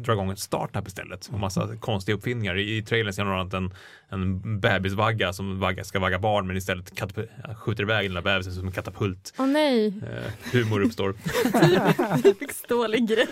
drar 0.05 0.13
igång 0.15 0.31
ett 0.31 0.39
startup 0.39 0.89
istället. 0.89 1.29
Och 1.33 1.41
massa 1.41 1.77
konstiga 1.77 2.17
uppfinningar. 2.17 2.57
I, 2.59 2.77
i 2.77 2.83
trailern 2.83 3.13
ser 3.13 3.25
man 3.25 3.51
en, 3.53 3.75
en 4.09 4.61
bebisvagga 4.61 5.33
som 5.33 5.61
vagga, 5.61 5.85
ska 5.85 5.99
vagga 5.99 6.19
barn 6.19 6.47
men 6.47 6.57
istället 6.57 6.93
katap- 7.01 7.55
skjuter 7.55 7.83
iväg 7.83 8.07
den 8.11 8.15
där 8.15 8.23
bebisen 8.23 8.53
som 8.53 8.67
en 8.67 8.73
katapult. 8.73 9.35
Åh 9.39 9.47
nej, 9.47 9.87
Eh, 9.87 10.33
humor 10.53 10.81
uppstår. 10.83 11.15
typisk 12.23 12.69
dålig 12.69 13.09
grej. 13.09 13.27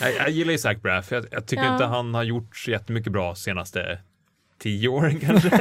jag, 0.00 0.14
jag 0.16 0.30
gillar 0.30 0.52
ju 0.52 0.58
Braff. 0.80 1.10
Jag, 1.12 1.24
jag 1.30 1.46
tycker 1.46 1.64
Ja. 1.64 1.72
inte 1.72 1.84
han 1.86 2.14
har 2.14 2.22
gjort 2.22 2.56
så 2.56 2.70
jättemycket 2.70 3.12
bra 3.12 3.34
senaste 3.34 3.98
tio 4.62 4.88
åren 4.88 5.20
kanske. 5.20 5.48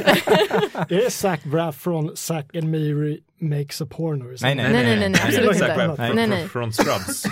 Är 0.90 1.04
det 1.04 1.12
Zac 1.12 1.44
Braff 1.44 1.76
från 1.76 2.18
Zac 2.18 2.46
and 2.54 2.64
Miri 2.64 3.20
Makes 3.40 3.82
a 3.82 3.88
Porno? 3.90 4.24
Nej, 4.42 4.56
nej. 4.56 4.56
Nej, 4.56 4.72
nej, 4.72 5.00
nej, 5.00 5.10
nej, 5.10 5.22
absolut 5.26 5.58
Zac 5.58 5.70
inte. 5.70 5.76
Braff 5.76 5.98
Nej. 5.98 6.08
från, 6.08 6.16
Nej, 6.16 6.28
nej. 6.28 6.48
från 6.48 6.72
Scrubs. 6.74 7.24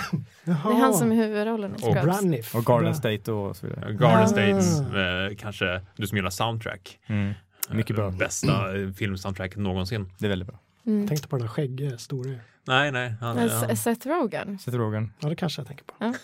Det 0.44 0.50
är 0.50 0.54
han 0.54 0.94
som 0.94 1.12
är 1.12 1.16
huvudrollen 1.16 1.70
i 1.70 1.74
Och 1.74 1.80
Scrubs. 1.80 2.02
Braniff. 2.04 2.54
Och 2.54 2.64
Garden 2.64 2.94
State 2.94 3.32
och 3.32 3.56
så 3.56 3.66
vidare. 3.66 3.92
Garden 3.92 4.22
Ah. 4.24 4.26
States, 4.26 4.80
eh, 4.80 5.36
kanske 5.38 5.80
du 5.96 6.06
som 6.06 6.16
gillar 6.18 6.30
soundtrack. 6.30 6.98
Mm. 7.06 7.32
Mycket 7.70 7.96
bra. 7.96 8.06
Eh, 8.06 8.16
Bästa 8.16 8.80
eh, 8.80 8.90
filmsoundtracket 8.92 9.58
någonsin. 9.58 10.12
Det 10.18 10.26
är 10.26 10.28
väldigt 10.30 10.48
bra. 10.48 10.58
Mm. 10.86 11.08
Tänkte 11.08 11.28
på 11.28 11.36
den 11.36 11.42
här 11.46 11.48
skäggiga 11.54 11.98
stora. 11.98 12.30
Nej, 12.64 12.92
nej. 12.92 13.14
Han, 13.20 13.36
Men 13.36 13.48
han, 13.50 13.76
Seth 13.76 14.08
Rogen, 14.08 14.58
Seth 14.58 14.76
Rogen. 14.76 15.12
Ja, 15.20 15.28
det 15.28 15.36
kanske 15.36 15.60
jag 15.60 15.66
tänker 15.68 15.84
på. 15.84 16.14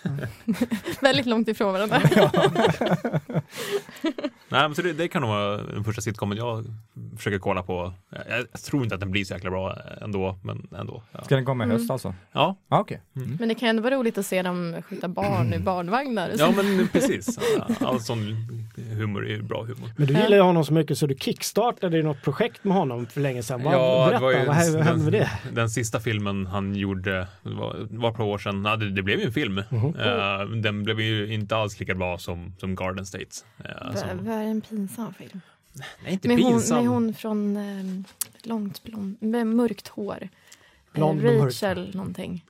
väldigt 1.01 1.26
långt 1.26 1.49
ifrån 1.49 1.72
varandra. 1.72 2.01
nej 4.49 4.62
men 4.62 4.74
så 4.74 4.82
det, 4.82 4.93
det 4.93 5.09
kan 5.09 5.22
nog 5.22 5.30
vara 5.30 5.57
den 5.57 5.84
första 5.84 6.03
sitcomen 6.03 6.39
jag 6.39 6.64
försöker 7.16 7.39
kolla 7.39 7.62
på. 7.62 7.93
Jag, 8.11 8.39
jag 8.53 8.62
tror 8.62 8.82
inte 8.82 8.95
att 8.95 9.01
den 9.01 9.11
blir 9.11 9.24
så 9.24 9.34
jäkla 9.34 9.51
bra 9.51 9.76
ändå, 10.01 10.39
men 10.43 10.68
ändå. 10.78 11.03
Ja, 11.12 11.24
Ska 11.24 11.34
den 11.37 11.45
komma 11.45 11.64
i 11.64 11.68
höst 11.68 11.82
Mm. 11.82 11.91
alltså? 11.95 12.14
ja, 12.32 12.57
Ah, 12.68 12.80
Okej. 12.80 13.01
Men 13.12 13.49
det 13.49 13.55
kan 13.55 13.68
ändå 13.68 13.82
vara 13.82 13.95
roligt 13.95 14.18
att 14.18 14.26
se 14.26 14.43
dem 14.43 14.76
skjuta 14.89 15.09
barn 15.09 15.55
i 15.55 15.59
barnvagnar. 15.59 16.32
ja 16.39 16.51
men 16.57 16.89
precis. 16.93 17.39
All 17.80 18.01
sån 18.01 18.18
humor 18.76 19.28
är 19.30 19.43
bra 19.43 19.62
humor. 19.62 19.91
Men 19.97 20.07
du 20.07 20.14
gillar 20.14 20.37
ju 20.37 20.43
honom 20.43 20.64
så 20.64 20.72
mycket 20.72 20.99
så 20.99 21.07
du 21.07 21.14
kickstartade 21.14 21.97
ju 21.97 22.03
något 22.03 22.22
projekt 22.22 22.64
med 22.64 22.74
honom 22.76 23.07
för 23.07 23.20
länge 23.20 23.43
sedan. 23.43 23.61
Ja, 23.64 24.05
det 24.05 24.11
berätta, 24.11 24.20
var 24.24 24.32
ju 24.32 24.47
vad 24.47 24.84
hände 24.87 25.05
med 25.05 25.12
det? 25.12 25.30
Den 25.53 25.70
sista 25.70 26.01
filmen 26.01 26.25
han 26.46 26.74
gjorde, 26.74 27.26
var, 27.42 27.86
var 27.90 28.12
par 28.12 28.24
år 28.24 28.38
sedan, 28.38 28.64
ja, 28.64 28.76
det, 28.76 28.90
det 28.90 29.02
blev 29.02 29.18
ju 29.18 29.26
en 29.26 29.32
film. 29.32 29.62
Mhm. 29.70 29.94
Eh, 30.00 30.40
den 30.62 30.82
blev 30.82 31.00
ju 31.00 31.32
inte 31.34 31.56
alls 31.56 31.80
lika 31.80 31.94
bra 31.94 32.18
som, 32.18 32.54
som 32.58 32.74
Garden 32.74 33.06
States. 33.06 33.44
Uh, 33.60 33.94
Vad 33.94 34.16
vad 34.16 34.34
är 34.34 34.42
en 34.44 34.60
pinsam 34.60 35.14
film? 35.14 35.40
nej, 36.04 36.12
inte 36.12 36.28
Med 36.28 36.38
hon, 36.40 36.52
pinsam. 36.52 36.78
med 36.78 36.88
hon 36.88 37.14
från 37.14 37.56
eh, 37.56 38.02
långt 38.42 38.82
blond, 38.82 39.16
med 39.20 39.46
mörkt 39.46 39.88
hår. 39.88 40.18
Eh, 40.22 40.28
Blond. 40.92 41.24
Rachel 41.24 41.94
någonting. 41.96 42.44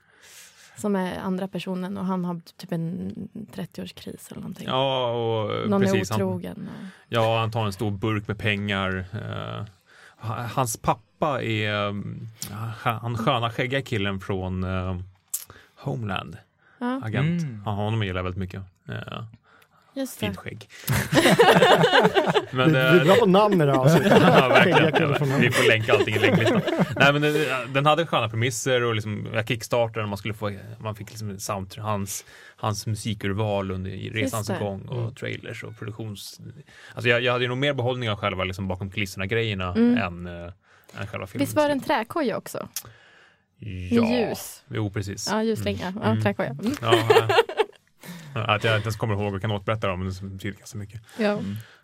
Som 0.78 0.96
är 0.96 1.18
andra 1.18 1.48
personen 1.48 1.98
och 1.98 2.04
han 2.04 2.24
har 2.24 2.40
typ 2.56 2.72
en 2.72 3.12
30-årskris 3.54 4.30
eller 4.30 4.40
någonting. 4.40 4.66
Ja, 4.68 5.10
och 5.12 5.70
Någon 5.70 5.80
precis. 5.82 6.10
är 6.10 6.14
Han, 6.14 6.22
otrogen. 6.22 6.68
Och... 6.80 6.86
ja, 7.08 7.38
han 7.40 7.50
tar 7.50 7.66
en 7.66 7.72
stor 7.72 7.90
burk 7.90 8.28
med 8.28 8.38
pengar. 8.38 9.04
Eh, 9.12 9.20
ha- 9.20 9.66
hans 10.54 10.76
pappa 10.76 11.42
är 11.42 11.86
um, 11.88 12.28
han 12.82 13.16
sköna 13.16 13.50
skäggiga 13.50 13.82
killen 13.82 14.20
från 14.20 14.64
eh, 14.64 14.96
Homeland. 15.76 16.36
Ja, 16.78 17.00
Agent. 17.04 17.42
Mm. 17.42 17.62
Han, 17.64 17.74
honom 17.74 18.02
gillar 18.02 18.18
jag 18.18 18.24
väldigt 18.24 18.40
mycket. 18.40 18.62
Eh, 18.88 19.24
just 19.96 20.20
det. 20.20 20.26
fint 20.26 20.36
skägg. 20.36 20.68
men, 22.50 22.66
Vi, 22.66 22.72
vi 22.72 22.78
är 22.78 22.98
eh, 22.98 23.04
bra 23.04 23.14
på 23.14 23.26
namn 23.26 23.54
i 23.62 23.66
det 23.66 23.72
här 23.72 23.78
avsnittet. 23.78 24.12
ja, 24.20 24.48
verkligen. 24.48 25.40
Vi 25.40 25.50
får 25.50 25.68
länka 25.68 25.92
allting 25.92 26.14
i 26.14 26.18
länklistan. 26.18 26.60
Nej, 26.96 27.12
men 27.12 27.22
den, 27.22 27.34
den 27.72 27.86
hade 27.86 28.06
sköna 28.06 28.28
premisser 28.28 28.82
och 28.84 28.94
liksom, 28.94 29.26
jag 29.34 29.48
kickstartade 29.48 30.02
och 30.02 30.08
man 30.08 30.18
skulle 30.18 30.34
få, 30.34 30.52
man 30.78 30.94
fick 30.94 31.08
liksom 31.10 31.38
sound, 31.38 31.74
hans, 31.78 32.24
hans 32.56 32.86
musikurval 32.86 33.70
under 33.70 33.90
i 33.90 34.10
resans 34.10 34.48
gång 34.58 34.82
och 34.88 34.96
Mm. 35.02 35.14
trailers 35.14 35.64
och 35.64 35.78
produktions... 35.78 36.40
Alltså 36.94 37.08
jag, 37.08 37.22
jag 37.22 37.32
hade 37.32 37.44
ju 37.44 37.48
nog 37.48 37.58
mer 37.58 37.74
behållning 37.74 38.10
av 38.10 38.16
själva 38.16 38.44
liksom 38.44 38.68
bakom 38.68 38.90
kulisserna 38.90 39.26
grejerna 39.26 39.72
Mm. 39.74 39.98
än, 39.98 40.26
äh, 40.26 40.52
än 41.00 41.06
själva 41.06 41.26
filmen. 41.26 41.44
Visst 41.46 41.56
var 41.56 41.66
det 41.66 41.72
en 41.72 41.80
träkoja 41.80 42.36
också? 42.36 42.68
Ja, 43.90 44.10
ljus? 44.28 44.62
jo 44.68 44.90
precis. 44.90 45.28
Ja, 45.30 45.42
ljuslänga. 45.42 45.92
Ja, 46.02 46.10
Mm. 46.10 46.22
träkoja. 46.22 46.48
Mm. 46.50 46.72
Ja, 46.82 46.98
att 48.46 48.64
jag 48.64 48.76
inte 48.76 48.86
ens 48.86 48.96
kommer 48.96 49.14
ihåg 49.14 49.34
och 49.34 49.40
kan 49.40 49.50
återberätta 49.50 49.86
dem, 49.88 50.00
men 50.00 50.08
det 50.08 50.22
betyder 50.34 50.58
ganska 50.58 50.78
mycket. 50.78 51.00
Ja. 51.18 51.38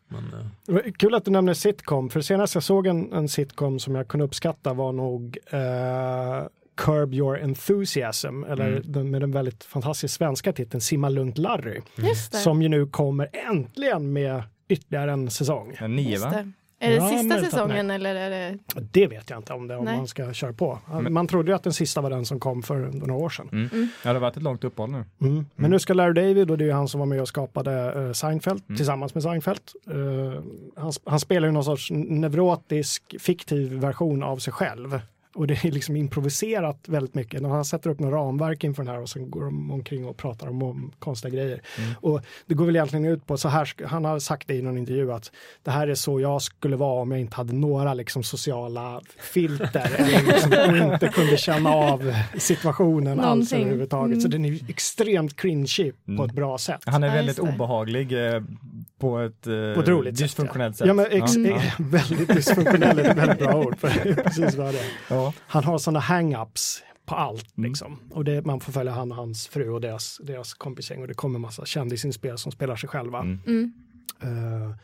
Men, 0.09 0.25
äh, 0.41 0.47
Det 0.67 0.73
var 0.73 0.99
Kul 0.99 1.15
att 1.15 1.25
du 1.25 1.31
nämner 1.31 1.55
sitcom, 1.55 2.11
för 2.11 2.21
senast 2.21 2.55
jag 2.55 2.63
såg 2.65 2.87
en, 2.87 3.13
en 3.13 3.29
sitcom 3.29 3.79
som 3.79 3.95
jag 3.95 4.09
kunde 4.09 4.25
uppskatta 4.27 4.73
var 4.73 4.93
nog 4.93 5.39
eh, 5.51 6.47
Curb 6.77 7.15
Your 7.15 7.39
Enthusiasm, 7.39 8.45
eller 8.45 8.69
Mm. 8.69 8.83
den, 8.93 9.11
med 9.11 9.21
den 9.21 9.33
väldigt 9.33 9.65
fantastiskt 9.65 10.15
svenska 10.15 10.53
titeln 10.53 10.81
Simma 10.81 11.09
Lugnt 11.09 11.39
Larry, 11.39 11.81
det. 11.97 12.15
som 12.17 12.63
ju 12.63 12.69
nu 12.69 12.87
kommer 12.87 13.29
äntligen 13.51 14.13
med 14.13 14.43
ytterligare 14.69 15.13
en 15.13 15.31
säsong. 15.31 15.77
En 15.79 15.97
nio 15.97 16.19
va? 16.21 16.53
Det. 16.91 16.97
Är 16.97 17.01
det 17.01 17.13
Ja, 17.15 17.19
sista 17.19 17.51
säsungen 17.51 17.91
eller 17.91 18.15
är 18.15 18.31
det... 18.31 18.59
Det 18.93 19.07
vet 19.07 19.31
jag 19.31 19.39
inte 19.39 19.53
om, 19.53 19.67
det, 19.69 19.77
om 19.77 19.85
Nej. 19.85 19.97
man 19.97 20.07
ska 20.07 20.33
köra 20.33 20.53
på. 20.53 20.79
Man 21.11 21.27
trodde 21.27 21.51
ju 21.51 21.55
att 21.55 21.63
den 21.63 21.73
sista 21.73 22.01
var 22.01 22.11
den 22.11 22.25
som 22.27 22.41
kom 22.41 22.63
för 22.63 22.77
några 22.79 23.15
år 23.15 23.29
sedan. 23.29 23.49
Mm. 23.53 23.69
Mm. 23.73 23.89
Ja, 24.05 24.09
det 24.09 24.15
har 24.15 24.21
varit 24.21 24.37
ett 24.37 24.43
långt 24.43 24.65
uppehåll 24.65 24.91
nu. 24.91 25.05
Mm. 25.21 25.47
Men 25.57 25.71
nu 25.71 25.79
ska 25.79 25.95
Larry 25.95 26.13
David, 26.13 26.51
och 26.51 26.59
det 26.59 26.65
är 26.65 26.67
ju 26.67 26.73
han 26.73 26.89
som 26.89 27.01
var 27.01 27.07
med 27.07 27.21
och 27.21 27.29
skapade 27.29 27.93
uh, 28.01 28.13
Seinfeld 28.13 28.63
Mm. 28.69 28.77
tillsammans 28.77 29.15
med 29.15 29.23
Seinfeld. 29.23 29.61
Eh, 29.91 30.43
han, 30.77 30.93
han 31.05 31.21
spelar 31.21 31.49
ju 31.49 31.53
någon 31.53 31.65
sorts 31.65 31.91
neurotisk 31.91 33.15
fiktiv 33.21 33.73
version 33.73 34.23
av 34.23 34.39
sig 34.39 34.53
själv. 34.53 35.01
Och 35.35 35.47
det 35.47 35.65
är 35.65 35.71
liksom 35.71 35.97
improviserat 35.97 36.85
väldigt 36.89 37.15
mycket. 37.15 37.43
När 37.43 37.49
han 37.49 37.65
sätter 37.65 37.91
upp 37.91 38.01
några 38.01 38.17
ramverk 38.17 38.65
inför 38.65 38.83
den 38.83 38.95
här 38.95 39.03
och 39.03 39.09
sen 39.09 39.31
går 39.31 39.45
de 39.45 39.71
omkring 39.71 40.07
och 40.07 40.17
pratar 40.17 40.49
om, 40.49 40.63
om 40.63 40.93
konstiga 40.99 41.35
grejer. 41.35 41.61
Mm. 41.79 41.91
Och 42.01 42.21
det 42.47 42.55
går 42.55 42.67
väl 42.67 42.77
egentligen 42.77 43.05
ut 43.05 43.27
på 43.27 43.37
så 43.37 43.49
här, 43.49 43.87
han 43.87 44.05
har 44.05 44.19
sagt 44.19 44.49
det 44.49 44.55
i 44.55 44.63
någon 44.63 44.79
intervju 44.79 45.13
att 45.13 45.33
det 45.63 45.71
här 45.71 45.89
är 45.89 45.95
så 45.95 46.21
jag 46.21 46.43
skulle 46.43 46.77
vara 46.77 47.01
om 47.03 47.11
jag 47.11 47.21
inte 47.21 47.37
hade 47.37 47.53
några 47.53 47.95
liksom 47.95 48.23
sociala 48.23 49.01
filter 49.33 49.91
eller 49.99 50.23
liksom, 50.27 50.53
och 50.53 50.93
inte 50.93 51.09
kunde 51.09 51.37
känna 51.37 51.71
av 51.71 52.13
situationen 52.39 53.21
alls 53.21 53.27
Någonting. 53.27 53.61
överhuvudtaget. 53.61 54.23
Så 54.23 54.29
Mm. 54.29 54.43
den 54.43 54.53
är 54.55 54.71
extremt 54.71 55.37
cringy 55.37 55.93
på 55.93 56.13
Mm. 56.13 56.25
ett 56.25 56.33
bra 56.33 56.59
sätt. 56.59 56.81
Han 56.87 57.03
är 57.03 57.13
väldigt 57.15 57.39
obehaglig 57.39 58.13
eh, 58.35 58.43
på 58.99 59.19
ett, 59.19 59.47
eh, 59.47 59.53
På 59.75 59.81
ett 59.81 59.89
roligt 59.89 60.17
sätt, 60.19 60.25
dysfunktionellt 60.25 60.77
ja. 60.81 60.87
sätt. 60.87 60.87
Ja, 60.87 60.95
men 60.95 61.23
ex- 61.23 61.37
eh, 61.37 61.73
väldigt 61.91 62.29
dysfunktionell 62.35 62.99
är 62.99 63.11
ett 63.11 63.17
väldigt 63.17 63.39
bra 63.39 63.55
ord 63.65 63.79
för 63.79 63.89
det 63.89 64.11
är 64.11 64.15
precis 64.15 64.55
vad 64.57 64.75
det 64.75 64.79
är. 64.81 64.87
Ja. 65.23 65.33
Han 65.39 65.65
har 65.65 65.79
sådana 65.79 66.01
hang-ups 66.01 66.83
på 67.05 67.15
allt 67.15 67.57
Mm. 67.59 67.69
liksom. 67.71 67.99
Och 68.11 68.25
det, 68.25 68.47
man 68.47 68.61
får 68.61 68.73
följa 68.73 68.93
han 68.93 69.11
och 69.11 69.17
hans 69.17 69.49
fru 69.49 69.71
och 69.71 69.81
deras, 69.81 70.19
deras 70.23 70.55
kompisgäng 70.55 71.01
och 71.03 71.09
det 71.09 71.15
kommer 71.15 71.39
massa 71.39 71.65
kändisinspel 71.65 72.39
som 72.39 72.53
spelar 72.53 72.77
sig 72.77 72.89
själva. 72.89 73.21
Mm. 73.21 73.41
Mm. 73.47 73.73
Uh, 74.25 74.75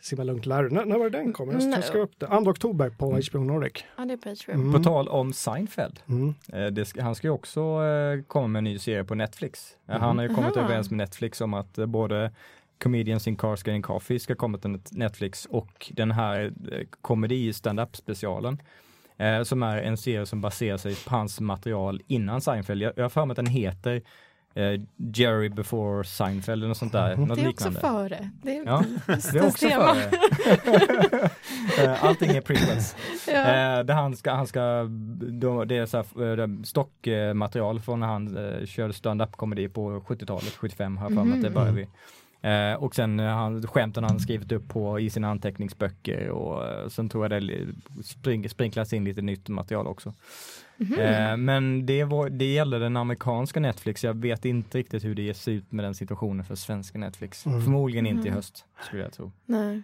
Simma 0.00 0.22
Lugnt 0.24 0.46
Larry, 0.46 0.68
när, 0.70 0.84
när 0.84 0.98
var 0.98 1.10
det 1.10 1.18
den 1.18 1.32
kom? 1.32 1.50
Jag 1.50 1.62
ska 1.62 1.70
Nej. 1.70 1.82
ska 1.82 1.98
upp 1.98 2.12
det. 2.18 2.26
2 2.26 2.34
oktober 2.36 2.90
på 2.90 3.10
Mm. 3.10 3.22
HBO 3.30 3.38
Nordic. 3.44 3.72
Ja, 3.96 4.04
det 4.04 4.12
är 4.12 4.16
på 4.16 4.28
HBO. 4.28 4.52
Mm. 4.52 4.72
På 4.72 4.78
tal 4.78 5.08
om 5.08 5.32
Seinfeld. 5.32 6.00
Mm. 6.08 6.34
Eh, 6.52 6.66
det 6.66 6.84
ska, 6.84 7.02
han 7.02 7.14
ska 7.14 7.26
ju 7.26 7.30
också 7.32 7.60
eh, 7.60 8.22
komma 8.26 8.46
med 8.46 8.60
en 8.60 8.64
ny 8.64 8.78
serie 8.78 9.04
på 9.04 9.14
Netflix. 9.14 9.76
Eh, 9.88 9.98
Han 10.00 10.18
har 10.18 10.28
ju 10.28 10.34
kommit 10.34 10.56
Aha. 10.56 10.64
överens 10.64 10.90
med 10.90 10.96
Netflix 10.96 11.40
om 11.40 11.54
att 11.54 11.78
eh, 11.78 11.86
både 11.86 12.32
Comedians 12.82 13.28
in 13.28 13.36
Cars 13.36 13.66
Getting 13.66 13.82
Coffee 13.82 14.18
ska 14.18 14.34
komma 14.34 14.58
till 14.58 14.78
Netflix 14.90 15.46
och 15.50 15.92
den 15.94 16.10
här 16.10 16.52
eh, 16.72 16.86
komedi 17.00 17.52
stand-up 17.52 17.96
specialen. 17.96 18.58
Eh, 19.18 19.42
som 19.42 19.62
är 19.62 19.76
en 19.82 19.96
serie 19.96 20.26
som 20.26 20.40
baserar 20.40 20.76
sig 20.76 20.94
på 20.94 21.10
hans 21.16 21.40
material 21.40 22.00
innan 22.06 22.40
Seinfeld. 22.40 22.82
Jag, 22.82 22.92
jag 22.96 23.04
har 23.04 23.08
för 23.10 23.24
mig 23.26 23.32
att 23.32 23.36
den 23.36 23.46
heter 23.46 24.02
eh, 24.54 24.80
Jerry 25.14 25.48
before 25.48 26.04
Seinfeld 26.04 26.62
eller 26.62 26.68
något 26.68 26.76
sånt 26.76 26.92
där. 26.92 27.16
Något 27.16 27.36
Det 27.38 27.42
är 27.44 27.48
också 27.48 27.68
liknande. 27.70 27.80
före. 27.80 28.30
Det 28.42 28.56
är 28.58 28.64
Ja, 28.66 28.82
Det 29.06 29.38
är 29.38 29.46
också 29.46 29.68
tema. 29.68 29.94
före. 29.94 30.10
Eh, 31.82 32.04
Allting 32.04 32.30
är 32.30 32.40
prequels. 32.40 32.96
Ja. 33.26 33.80
Eh, 33.80 33.94
han 33.94 34.16
ska, 34.16 34.32
han 34.32 34.46
ska, 34.46 34.86
då, 35.20 35.64
det 35.64 35.76
är 35.76 35.86
så 35.86 35.96
här, 35.96 36.38
eh, 36.40 36.48
stockmaterial 36.64 37.80
från 37.80 38.00
när 38.00 38.06
han 38.06 38.36
eh, 38.36 38.66
körde 38.66 38.92
stand-up 38.92 39.32
komedi 39.36 39.68
på 39.68 40.00
70-talet, 40.00 40.56
75 40.56 40.96
har 40.96 41.04
jag 41.10 41.14
för 41.18 41.24
mig 41.24 41.36
att 41.36 41.42
det 41.42 41.48
Mhm. 41.50 41.54
började 41.54 41.76
vi. 41.76 41.88
Eh, 42.42 42.74
och 42.74 42.94
sen 42.94 43.20
eh, 43.20 43.26
han, 43.26 43.66
skämten 43.66 44.04
han 44.04 44.20
skrivit 44.20 44.52
upp 44.52 44.68
på 44.68 45.00
i 45.00 45.10
sina 45.10 45.30
anteckningsböcker 45.30 46.28
och 46.30 46.68
eh, 46.68 46.88
sen 46.88 47.08
tror 47.08 47.24
jag 47.24 47.42
det 47.42 47.66
spring, 48.04 48.48
sprinklas 48.48 48.92
in 48.92 49.04
lite 49.04 49.22
nytt 49.22 49.48
material 49.48 49.86
också. 49.86 50.14
Mhm. 50.76 50.98
Eh, 51.00 51.36
men 51.36 51.86
det, 51.86 52.04
var, 52.04 52.28
det 52.28 52.44
gällde 52.52 52.78
den 52.78 52.96
amerikanska 52.96 53.60
Netflix, 53.60 54.04
jag 54.04 54.14
vet 54.14 54.44
inte 54.44 54.78
riktigt 54.78 55.04
hur 55.04 55.14
det 55.14 55.34
ser 55.34 55.52
ut 55.52 55.72
med 55.72 55.84
den 55.84 55.94
situationen 55.94 56.44
för 56.44 56.54
svenska 56.54 56.98
Netflix. 56.98 57.46
Mm. 57.46 57.62
Förmodligen 57.62 58.06
inte 58.06 58.22
i 58.26 58.28
Mm. 58.28 58.34
höst, 58.36 58.64
skulle 58.86 59.02
jag 59.02 59.12
tro. 59.12 59.32
Nej. 59.46 59.82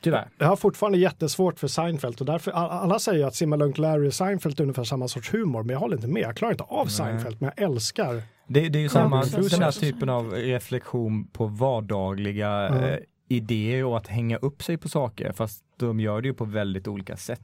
Tyvärr. 0.00 0.28
Jag 0.38 0.46
har 0.46 0.56
fortfarande 0.56 0.98
jättesvårt 0.98 1.58
för 1.58 1.68
Seinfeld 1.68 2.20
och 2.20 2.26
därför 2.26 2.50
all- 2.50 2.70
alla 2.70 2.98
säger 2.98 3.26
att 3.26 3.34
Simma 3.34 3.56
Lugnt 3.56 3.78
Larry 3.78 4.08
och 4.08 4.14
Seinfeld 4.14 4.60
är 4.60 4.64
ungefär 4.64 4.84
samma 4.84 5.08
sorts 5.08 5.34
humor 5.34 5.62
men 5.62 5.72
jag 5.72 5.80
håller 5.80 5.96
inte 5.96 6.08
med. 6.08 6.22
Jag 6.22 6.36
klarar 6.36 6.52
inte 6.52 6.64
av 6.64 6.86
Nej. 6.86 6.94
Seinfeld 6.94 7.36
men 7.40 7.50
jag 7.56 7.64
älskar 7.70 8.22
Det, 8.46 8.68
det 8.68 8.78
är 8.78 8.82
ju 8.82 8.88
samma, 8.88 9.22
den 9.24 9.62
här 9.62 9.80
typen 9.80 10.08
av 10.08 10.30
reflektion 10.32 11.24
på 11.26 11.46
vardagliga 11.46 12.48
Ja. 12.48 12.88
eh, 12.88 12.98
idéer 13.28 13.84
och 13.84 13.96
att 13.96 14.06
hänga 14.06 14.36
upp 14.36 14.62
sig 14.62 14.76
på 14.76 14.88
saker, 14.88 15.32
fast 15.32 15.64
de 15.76 16.00
gör 16.00 16.20
det 16.22 16.28
ju 16.28 16.34
på 16.34 16.44
väldigt 16.44 16.88
olika 16.88 17.16
sätt. 17.16 17.40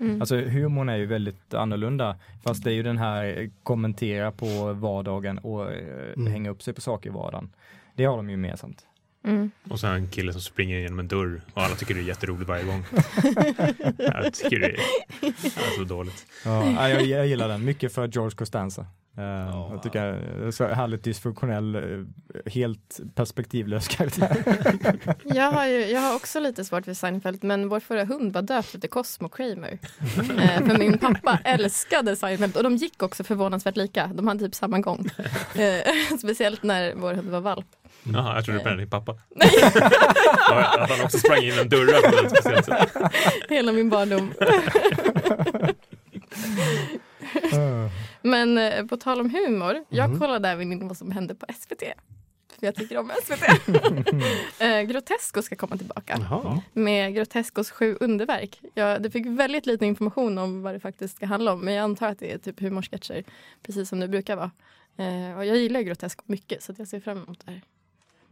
Mm. 0.00 0.20
Alltså 0.20 0.36
humorn 0.36 0.88
är 0.88 0.96
ju 0.96 1.06
väldigt 1.06 1.54
annorlunda. 1.54 2.16
Fast 2.44 2.64
det 2.64 2.70
är 2.70 2.74
ju 2.74 2.82
den 2.82 2.98
här 2.98 3.40
eh, 3.40 3.48
kommentera 3.62 4.32
på 4.32 4.72
vardagen 4.72 5.38
och 5.38 5.72
eh, 5.72 6.12
Mm. 6.16 6.32
hänga 6.32 6.50
upp 6.50 6.62
sig 6.62 6.74
på 6.74 6.80
saker 6.80 7.10
i 7.10 7.12
vardagen. 7.12 7.50
Det 7.94 8.04
har 8.04 8.16
de 8.16 8.26
ju 8.30 8.32
gemensamt. 8.32 8.86
Mm. 9.24 9.50
Och 9.70 9.80
sen 9.80 9.90
en 9.94 10.08
kille 10.08 10.32
som 10.32 10.40
springer 10.42 10.78
genom 10.78 10.98
en 10.98 11.08
dörr 11.08 11.40
och 11.54 11.62
alla 11.62 11.74
tycker 11.74 11.94
det 11.94 12.00
är 12.00 12.04
jätteroligt 12.04 12.48
varje 12.48 12.64
gång. 12.64 12.84
jag 13.98 14.34
tycker 14.34 14.58
det 14.60 14.66
är, 14.66 14.80
det 15.20 15.26
är 15.26 15.76
så 15.78 15.84
dåligt. 15.84 16.26
Ja, 16.44 16.88
jag, 16.88 17.02
jag 17.02 17.26
gillar 17.26 17.48
den, 17.48 17.64
mycket 17.64 17.94
för 17.94 18.08
George 18.08 18.36
Costanza. 18.36 18.86
Eh, 19.16 19.24
Jag 19.72 19.82
tycker 19.82 20.06
det 20.40 20.46
är 20.46 20.50
så 20.50 20.66
härligt 20.66 21.04
dysfunktionell, 21.04 21.74
eh, 21.74 21.82
helt 22.52 23.00
perspektivlös 23.14 23.88
karaktär. 23.88 24.36
Jag, 25.24 25.52
har 25.52 25.66
ju, 25.66 25.84
jag 25.86 26.00
har 26.00 26.16
också 26.16 26.40
lite 26.40 26.64
svårt 26.64 26.84
för 26.84 26.94
Seinfeld 26.94 27.44
men 27.44 27.68
vår 27.68 27.80
förra 27.80 28.04
hund 28.04 28.32
var 28.32 28.42
döpt 28.42 28.74
efter 28.74 28.88
Cosmo 28.88 29.28
Kramer. 29.28 29.78
Eh, 30.40 30.66
för 30.66 30.78
min 30.78 30.98
pappa 30.98 31.38
älskade 31.44 32.16
Seinfeld 32.16 32.56
och 32.56 32.62
de 32.62 32.76
gick 32.76 33.02
också 33.02 33.24
förvånansvärt 33.24 33.76
lika. 33.76 34.06
De 34.14 34.28
hade 34.28 34.44
typ 34.44 34.54
samma 34.54 34.78
gång. 34.78 35.06
Eh, 35.54 36.16
speciellt 36.18 36.62
när 36.62 36.94
vår 36.94 37.14
hund 37.14 37.28
var 37.30 37.40
valp. 37.40 37.66
Jaha, 38.02 38.34
jag 38.34 38.44
trodde 38.44 38.58
du 38.60 38.64
menade 38.64 38.82
din 38.82 38.90
pappa. 38.90 39.12
Att 40.78 40.90
han 40.90 41.00
också 41.04 41.18
sprang 41.18 41.42
in 41.42 41.58
en 41.58 41.68
dörrar 41.68 42.10
på 42.10 42.26
ett 42.26 42.30
speciellt 42.30 42.66
sätt. 42.66 42.92
Hela 43.48 43.72
min 43.72 43.90
barndom. 43.90 44.32
Men 48.22 48.58
eh, 48.58 48.86
på 48.86 48.96
tal 48.96 49.20
om 49.20 49.30
humor, 49.30 49.84
jag 49.88 50.18
kollade 50.18 50.48
även 50.48 50.72
in 50.72 50.88
vad 50.88 50.96
som 50.96 51.10
hände 51.10 51.34
på 51.34 51.46
SVT. 51.60 51.82
För 52.58 52.66
jag 52.66 52.74
tycker 52.74 52.98
om 52.98 53.10
SVT. 53.24 53.42
eh, 54.60 54.80
Grotesco 54.80 55.42
ska 55.42 55.56
komma 55.56 55.76
tillbaka 55.76 56.18
Jaha. 56.30 56.62
med 56.72 57.14
Grotescos 57.14 57.70
sju 57.70 57.96
underverk. 58.00 58.60
Jag 58.74 59.02
det 59.02 59.10
fick 59.10 59.26
väldigt 59.26 59.66
lite 59.66 59.86
information 59.86 60.38
om 60.38 60.62
vad 60.62 60.74
det 60.74 60.80
faktiskt 60.80 61.16
ska 61.16 61.26
handla 61.26 61.52
om 61.52 61.60
men 61.60 61.74
jag 61.74 61.84
antar 61.84 62.08
att 62.08 62.18
det 62.18 62.32
är 62.32 62.38
typ 62.38 62.60
humorsketcher 62.60 63.24
precis 63.62 63.88
som 63.88 64.00
det 64.00 64.08
brukar 64.08 64.36
vara. 64.36 64.50
Eh, 64.96 65.36
och 65.38 65.46
jag 65.46 65.56
gillar 65.56 65.80
Grotesco 65.80 66.22
mycket 66.26 66.62
så 66.62 66.72
att 66.72 66.78
jag 66.78 66.88
ser 66.88 67.00
fram 67.00 67.22
emot 67.22 67.46
det 67.46 67.50
här. 67.52 67.60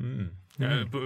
Mm. 0.01 0.28
Eh, 0.59 0.90
på- 0.90 0.99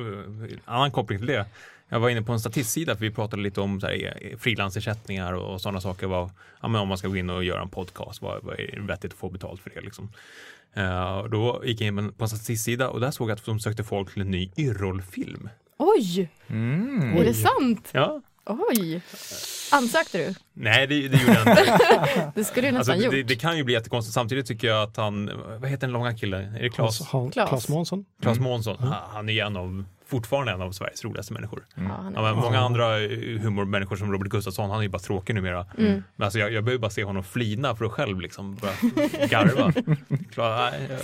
eh, 0.45 0.59
Annan 0.64 0.90
koppling 0.90 1.18
till 1.18 1.26
det. 1.28 1.47
Jag 1.88 2.01
var 2.01 2.09
inne 2.11 2.22
på 2.22 2.32
en 2.32 2.40
statistsida 2.40 2.95
för 2.97 3.01
vi 3.01 3.11
pratade 3.11 3.43
lite 3.43 3.61
om 3.61 3.80
eh, 3.84 4.38
frilansersättningar 4.38 5.32
och, 5.32 5.53
och 5.55 5.61
sådana 5.61 5.80
saker. 5.80 6.07
Vad, 6.07 6.30
ja, 6.62 6.68
men 6.68 6.80
om 6.80 6.88
man 6.88 6.99
ska 6.99 7.09
gå 7.09 7.16
in 7.16 7.30
och 7.30 7.45
göra 7.45 7.62
en 7.62 7.68
podcast, 7.68 8.22
vad, 8.22 8.43
vad 8.45 8.61
är 8.61 8.80
vettigt 8.80 9.12
att 9.12 9.18
få 9.18 9.30
betalt 9.30 9.61
för 9.61 9.70
det? 9.74 9.80
Liksom. 9.80 10.12
Och 11.22 11.30
då 11.30 11.62
gick 11.64 11.80
jag 11.80 11.86
in 11.86 12.12
på 12.12 12.24
en 12.24 12.28
statistsida 12.28 12.88
och 12.88 13.01
där 13.01 13.11
såg 13.11 13.30
jag 13.30 13.34
att 13.36 13.45
de 13.45 13.61
sökte 13.61 13.84
folk 13.84 14.12
till 14.12 14.22
en 14.22 14.30
ny 14.30 14.51
Yrrol-film. 14.57 15.49
Oj, 15.78 16.28
Mm. 16.47 17.16
är 17.16 17.24
det 17.24 17.34
sant? 17.34 17.90
Ja, 17.93 18.22
Oj! 18.47 19.01
Ansökte 19.72 20.18
du? 20.18 20.34
nej 20.53 20.86
det, 20.86 21.09
det 21.09 21.18
gjorde 21.22 21.32
jag 21.45 21.59
inte. 21.59 22.32
Det 22.34 22.45
skulle 22.45 22.70
du 22.70 22.76
Alltså, 22.76 22.93
nästan 22.93 23.11
det, 23.11 23.18
gjort. 23.18 23.28
det 23.28 23.36
kan 23.36 23.57
ju 23.57 23.64
bli 23.64 23.74
jättekonstigt. 23.74 24.14
Samtidigt 24.14 24.47
tycker 24.47 24.68
jag 24.68 24.82
att 24.82 24.97
han, 24.97 25.30
vad 25.61 25.70
heter 25.70 25.86
den 25.86 25.93
långa 25.93 26.14
killen? 26.14 26.55
Är 26.57 26.62
det 26.62 26.70
Claes? 26.70 26.99
Klas 27.32 27.68
Månsson. 27.68 28.05
Claes 28.22 28.38
Månsson. 28.38 28.76
Han- 28.80 28.95
Han 29.12 29.28
är 29.28 29.45
en 29.45 29.57
av, 29.57 29.84
fortfarande 30.07 30.53
en 30.53 30.62
av 30.62 30.72
Sveriges 30.72 31.05
roligaste 31.05 31.32
människor. 31.32 31.64
Ja, 31.74 31.82
är- 31.82 32.12
Ja, 32.14 32.22
men 32.22 32.36
många 32.36 32.61
andra 32.61 33.01
eh, 33.03 33.09
humormänniskor 33.40 33.97
som 33.97 34.12
Robert 34.12 34.28
Gustafsson, 34.28 34.70
han 34.70 34.78
är 34.78 34.82
ju 34.82 34.88
bara 34.88 34.99
tråkig 34.99 35.34
numera. 35.34 35.66
Mm. 35.78 36.03
Men 36.16 36.24
alltså 36.24 36.38
jag, 36.38 36.53
jag 36.53 36.64
behöver 36.64 36.80
bara 36.80 36.90
se 36.90 37.05
honom 37.05 37.24
flina 37.24 37.76
för 37.76 37.84
att 37.84 37.93
själv 37.93 38.20
liksom 38.20 38.55
börja 38.55 38.74
garva. 39.26 39.72
Klar, 40.32 40.70
nej, 40.70 40.80
eh, 40.90 40.99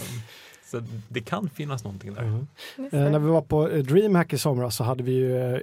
så 0.70 0.82
det 1.08 1.20
kan 1.20 1.50
finnas 1.54 1.84
någonting 1.84 2.14
där. 2.14 2.44
Just 2.78 2.94
Eh, 2.94 3.00
när 3.10 3.18
vi 3.18 3.28
var 3.28 3.42
på 3.42 3.68
eh, 3.70 3.78
DreamHack 3.82 4.32
i 4.32 4.38
somras 4.38 4.76
så 4.76 4.84
hade 4.84 5.02
vi 5.02 5.12
ju 5.12 5.54
eh, 5.54 5.60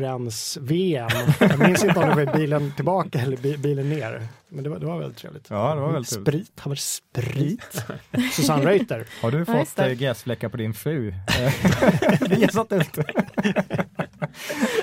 Yrrol-referens-VM. 0.00 1.08
Jag 1.40 1.58
minns 1.58 1.84
inte 1.84 2.00
om 2.00 2.08
det 2.08 2.24
var 2.24 2.36
bilen 2.36 2.72
tillbaka 2.76 3.18
eller 3.20 3.36
bi- 3.36 3.56
bilen 3.58 3.88
ner. 3.88 4.22
Men 4.52 4.64
det 4.64 4.70
var, 4.70 4.78
det 4.78 4.86
var 4.86 4.98
väldigt 4.98 5.18
trevligt. 5.18 5.46
Ja, 5.50 5.74
det 5.74 5.80
var 5.80 5.92
väldigt 5.92 6.10
trevligt. 6.12 6.46
Sprit, 6.46 6.60
han 6.60 6.70
var 6.70 6.76
sprit. 6.76 7.84
Susanne 8.32 8.66
Reuter. 8.66 9.06
Har 9.22 9.30
du 9.30 9.38
Ja, 9.38 9.44
fått 9.44 9.76
det. 9.76 9.86
äh, 9.90 9.92
gräsfläckar 9.98 10.48
på 10.48 10.56
din 10.56 10.74
fru? 10.74 11.08
Eh, 11.08 11.14
Vi 12.30 12.42
har 12.42 12.48
satt 12.52 12.72
ut. 12.72 12.98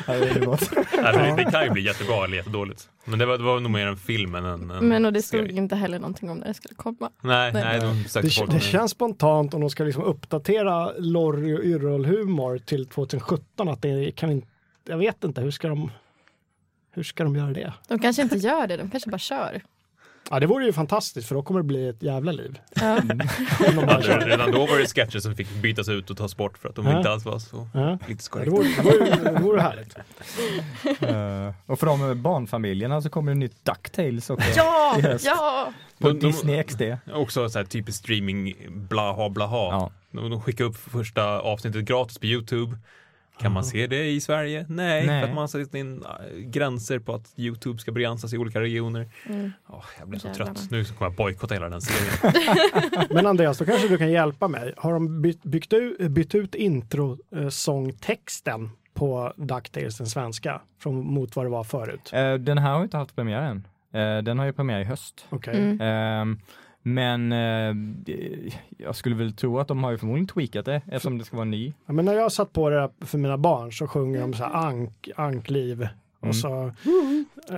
Ja, 0.08 0.14
det 0.14 0.30
är 0.30 0.46
gott. 0.46 0.62
Alltså, 1.04 1.22
det, 1.22 1.34
det 1.38 1.52
kan 1.52 1.64
ju 1.64 1.70
bli 1.70 1.82
jättebra 1.82 2.24
eller 2.26 2.38
jättedåligt. 2.38 2.90
Men 3.06 3.20
det 3.20 3.26
var, 3.26 3.38
det 3.38 3.44
var 3.44 3.60
nog 3.60 3.72
mer 3.72 3.88
en 3.88 3.98
film 3.98 4.36
än 4.36 4.46
en, 4.46 4.72
en 4.72 4.88
Men 4.88 5.06
och 5.06 5.14
det 5.14 5.22
stod 5.22 5.40
serie. 5.40 5.58
inte 5.58 5.76
heller 5.76 6.00
någonting 6.00 6.30
om 6.30 6.38
när 6.38 6.48
det 6.48 6.54
skulle 6.54 6.76
komma. 6.76 7.10
Nej, 7.22 7.54
Nej. 7.54 7.64
nej, 7.64 7.80
de 7.80 8.22
Det, 8.22 8.52
det 8.54 8.60
känns 8.60 8.92
spontant 8.92 9.54
om 9.54 9.62
de 9.62 9.70
ska 9.70 9.84
liksom 9.84 10.04
uppdatera 10.04 10.92
Lorry 10.98 11.54
och 11.58 11.64
Yrrol-humor 11.64 12.58
till 12.58 12.86
2017 12.86 13.70
att 13.70 13.82
det 13.82 14.12
kan 14.16 14.32
inte, 14.32 14.48
jag 14.88 14.98
vet 14.98 15.24
inte, 15.24 15.42
hur 15.42 15.52
ska 15.52 15.68
de, 15.68 15.92
hur 16.98 17.04
ska 17.04 17.24
de 17.24 17.36
göra 17.36 17.52
det? 17.54 17.74
De 17.88 18.00
kanske 18.00 18.22
inte 18.22 18.36
gör 18.38 18.68
det, 18.68 18.78
de 18.78 18.90
kanske 18.90 19.10
bara 19.10 19.18
kör. 19.20 19.62
Ja, 20.30 20.40
det 20.40 20.46
vore 20.46 20.66
ju 20.66 20.74
fantastiskt 20.74 21.28
för 21.28 21.36
då 21.36 21.42
kommer 21.42 21.60
det 21.60 21.64
bli 21.64 21.88
ett 21.90 22.04
jävla 22.04 22.32
liv. 22.32 22.60
Ja. 22.76 22.98
Om 23.00 23.08
de 23.08 23.88
Ja, 23.88 24.20
redan 24.26 24.52
då 24.52 24.66
var 24.66 24.78
det 24.80 24.86
sketcher 24.88 25.20
som 25.20 25.36
fick 25.36 25.50
bytas 25.62 25.90
ut 25.90 26.10
och 26.10 26.18
tas 26.18 26.38
bort 26.38 26.58
för 26.58 26.70
att 26.70 26.76
de 26.76 26.86
Ja. 26.86 26.98
inte 26.98 27.10
alls 27.12 27.26
var 27.26 27.40
så 27.40 27.68
Ja. 27.74 27.98
politiskt 28.06 28.32
Ja, 28.36 28.40
det, 28.46 28.50
korrekta. 28.52 28.82
vore, 28.84 29.00
det, 29.06 29.16
vore, 29.20 29.32
det 29.34 29.40
vore 29.44 29.62
härligt. 29.62 29.98
Eh, 31.02 31.54
och 31.66 31.80
för 31.80 31.86
de 31.88 32.22
barnfamiljerna 32.22 33.02
så 33.02 33.10
kommer 33.10 33.32
det 33.32 33.38
nytt 33.38 33.66
DuckTales 33.66 34.30
också. 34.30 34.50
Ja, 34.56 34.96
I 34.98 35.02
höst. 35.02 35.26
ja! 35.26 35.74
På 36.00 36.08
De- 36.10 36.20
de- 36.20 36.28
Disney 36.28 36.64
XD. 36.64 36.82
Också 37.14 37.50
så 37.50 37.58
här 37.60 37.66
typiskt 37.66 38.04
streaming 38.04 38.54
blaha 38.70 39.30
blaha. 39.30 39.56
Ja. 39.58 39.92
De, 40.12 40.30
de 40.30 40.42
skickar 40.42 40.66
upp 40.66 40.78
första 40.78 41.40
avsnittet 41.40 41.86
gratis 41.86 42.18
på 42.18 42.26
Youtube. 42.26 42.78
Kan 43.40 43.52
man 43.52 43.64
se 43.64 43.88
det 43.88 44.10
i 44.12 44.22
Sverige? 44.22 44.66
Nej, 44.70 45.08
Nej. 45.08 45.22
för 45.22 45.28
att 45.30 45.36
man 45.36 45.42
har 45.42 45.48
satt 45.48 45.76
in 45.76 46.04
äh, 46.04 46.10
gränser 46.38 47.00
på 47.00 47.14
att 47.14 47.34
Youtube 47.38 47.80
ska 47.80 47.92
begränsas 47.92 48.34
i 48.34 48.38
olika 48.38 48.62
regioner. 48.62 49.10
Mm. 49.30 49.52
Åh, 49.70 49.84
jag 50.00 50.10
blir 50.10 50.20
så 50.20 50.28
Jävlar. 50.28 50.46
trött. 50.46 50.68
Nu 50.72 50.86
kommer 50.86 51.12
jag 51.12 51.16
bojkotta 51.16 51.54
hela 51.54 51.70
den 51.70 51.82
serien. 51.82 53.08
Men 53.10 53.26
Andreas, 53.26 53.58
då 53.58 53.66
kanske 53.66 53.88
du 53.88 53.98
kan 53.98 54.12
hjälpa 54.12 54.48
mig. 54.48 54.74
Har 54.78 54.94
de 54.94 55.22
bytt, 55.22 55.44
byggt 55.44 55.74
ut, 55.74 56.12
bytt 56.12 56.36
ut 56.36 56.56
introsångtexten 56.56 58.70
på 58.94 59.34
DuckTales, 59.36 59.98
den 59.98 60.08
svenska, 60.08 60.62
från, 60.80 61.14
mot 61.14 61.36
vad 61.36 61.46
det 61.46 61.50
var 61.50 61.64
förut? 61.64 62.10
Eh, 62.14 62.34
Den 62.34 62.58
här 62.58 62.74
har 62.74 62.84
inte 62.84 62.98
haft 62.98 63.16
premiär 63.16 63.42
än. 63.42 63.68
Eh, 63.94 64.18
Den 64.24 64.40
har 64.40 64.46
ju 64.46 64.54
premiär 64.54 64.80
i 64.80 64.84
höst. 64.84 65.26
Okej. 65.30 65.56
Mm. 65.58 65.82
Ehm, 65.82 66.40
Men 66.88 67.32
eh, 67.32 67.76
jag 68.78 68.96
skulle 68.96 69.16
väl 69.16 69.34
tro 69.34 69.60
att 69.60 69.68
de 69.68 69.84
har 69.84 69.92
ju 69.92 69.98
förmodligen 69.98 70.28
tweakat 70.28 70.66
det 70.66 70.82
eftersom 70.88 71.18
det 71.18 71.26
ska 71.26 71.36
vara 71.36 71.46
ny. 71.46 71.74
Ja, 71.86 71.94
men 71.94 72.06
när 72.06 72.14
jag 72.14 72.32
satt 72.32 72.54
på 72.54 72.70
det 72.70 72.90
för 73.02 73.18
mina 73.18 73.38
barn 73.38 73.72
så 73.72 73.88
sjunger 73.88 74.22
de 74.22 74.34
så 74.34 74.44
här 74.44 74.54
ank, 74.54 75.10
ankliv. 75.16 75.82
Mm. 75.82 76.30
Och 76.30 76.36
så, 76.36 76.72
Eh, 77.50 77.58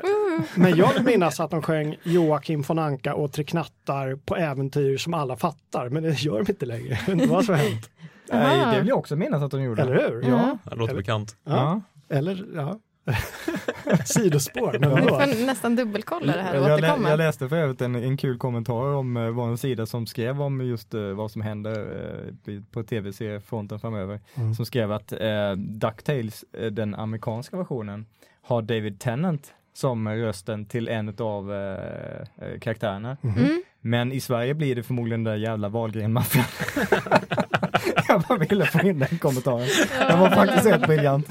men 0.55 0.75
jag 0.75 0.93
vill 0.93 1.03
minnas 1.03 1.39
att 1.39 1.51
de 1.51 1.61
sjöng 1.61 1.95
Joakim 2.03 2.61
von 2.61 2.79
Anka 2.79 3.13
och 3.13 3.31
Tre 3.31 3.43
knattar 3.43 4.15
på 4.15 4.35
äventyr 4.35 4.97
som 4.97 5.13
alla 5.13 5.35
fattar. 5.35 5.89
Men 5.89 6.03
det 6.03 6.21
gör 6.21 6.43
de 6.43 6.51
inte 6.51 6.65
längre. 6.65 6.97
Vad 7.29 7.45
som 7.45 7.55
har 7.55 7.61
hänt. 7.61 7.89
Aha. 8.33 8.71
Det 8.71 8.79
vill 8.79 8.87
jag 8.87 8.97
också 8.97 9.15
minnas 9.15 9.41
att 9.43 9.51
de 9.51 9.61
gjorde. 9.63 9.81
Eller 9.81 10.09
hur? 10.09 10.29
Ja. 10.29 10.57
Det 10.63 10.75
låter 10.75 10.93
Eller- 10.93 11.01
bekant. 11.01 11.35
Ja. 11.43 11.81
ja. 12.07 12.15
Eller, 12.17 12.45
ja. 12.55 12.79
Sidospår, 14.05 14.77
men 14.79 14.89
Vi 14.89 15.01
vadå? 15.01 15.07
får 15.07 15.45
nästan 15.45 15.75
dubbelkolla 15.75 16.35
det 16.35 16.41
här 16.41 16.59
och 16.59 16.69
Jag, 16.69 16.81
lä 16.81 16.87
jag 17.09 17.17
läste 17.17 17.49
för 17.49 17.55
övrigt 17.55 17.81
en, 17.81 17.95
en 17.95 18.17
kul 18.17 18.37
kommentar 18.37 18.93
om 18.93 19.17
eh, 19.17 19.29
var 19.29 19.47
en 19.47 19.57
sida 19.57 19.85
som 19.85 20.07
skrev 20.07 20.41
om 20.41 20.61
just 20.61 20.93
eh, 20.93 21.01
vad 21.01 21.31
som 21.31 21.41
händer 21.41 21.79
eh, 22.47 22.61
på 22.71 22.83
tv-seriefronten 22.83 23.79
framöver. 23.79 24.19
Mm. 24.35 24.53
Som 24.55 24.65
skrev 24.65 24.91
att 24.91 25.11
eh, 25.11 25.51
DuckTales, 25.57 26.45
eh, 26.53 26.65
den 26.65 26.95
amerikanska 26.95 27.57
versionen, 27.57 28.05
har 28.41 28.61
David 28.61 28.99
Tennant 28.99 29.53
som 29.73 30.09
rösten 30.09 30.65
till 30.65 30.87
en 30.87 31.09
av 31.09 31.45
karaktärerna. 32.61 33.17
Mm. 33.23 33.63
Men 33.81 34.11
i 34.11 34.19
Sverige 34.19 34.53
blir 34.53 34.75
det 34.75 34.83
förmodligen 34.83 35.23
den 35.23 35.33
där 35.33 35.39
jävla 35.39 35.69
Wahlgren-maffian. 35.69 36.45
jag 38.07 38.21
bara 38.21 38.37
ville 38.37 38.65
få 38.65 38.79
in 38.81 38.99
den 38.99 39.17
kommentaren. 39.17 39.67
Den 40.07 40.19
var 40.19 40.29
faktiskt 40.29 40.69
helt 40.69 40.87
briljant. 40.87 41.27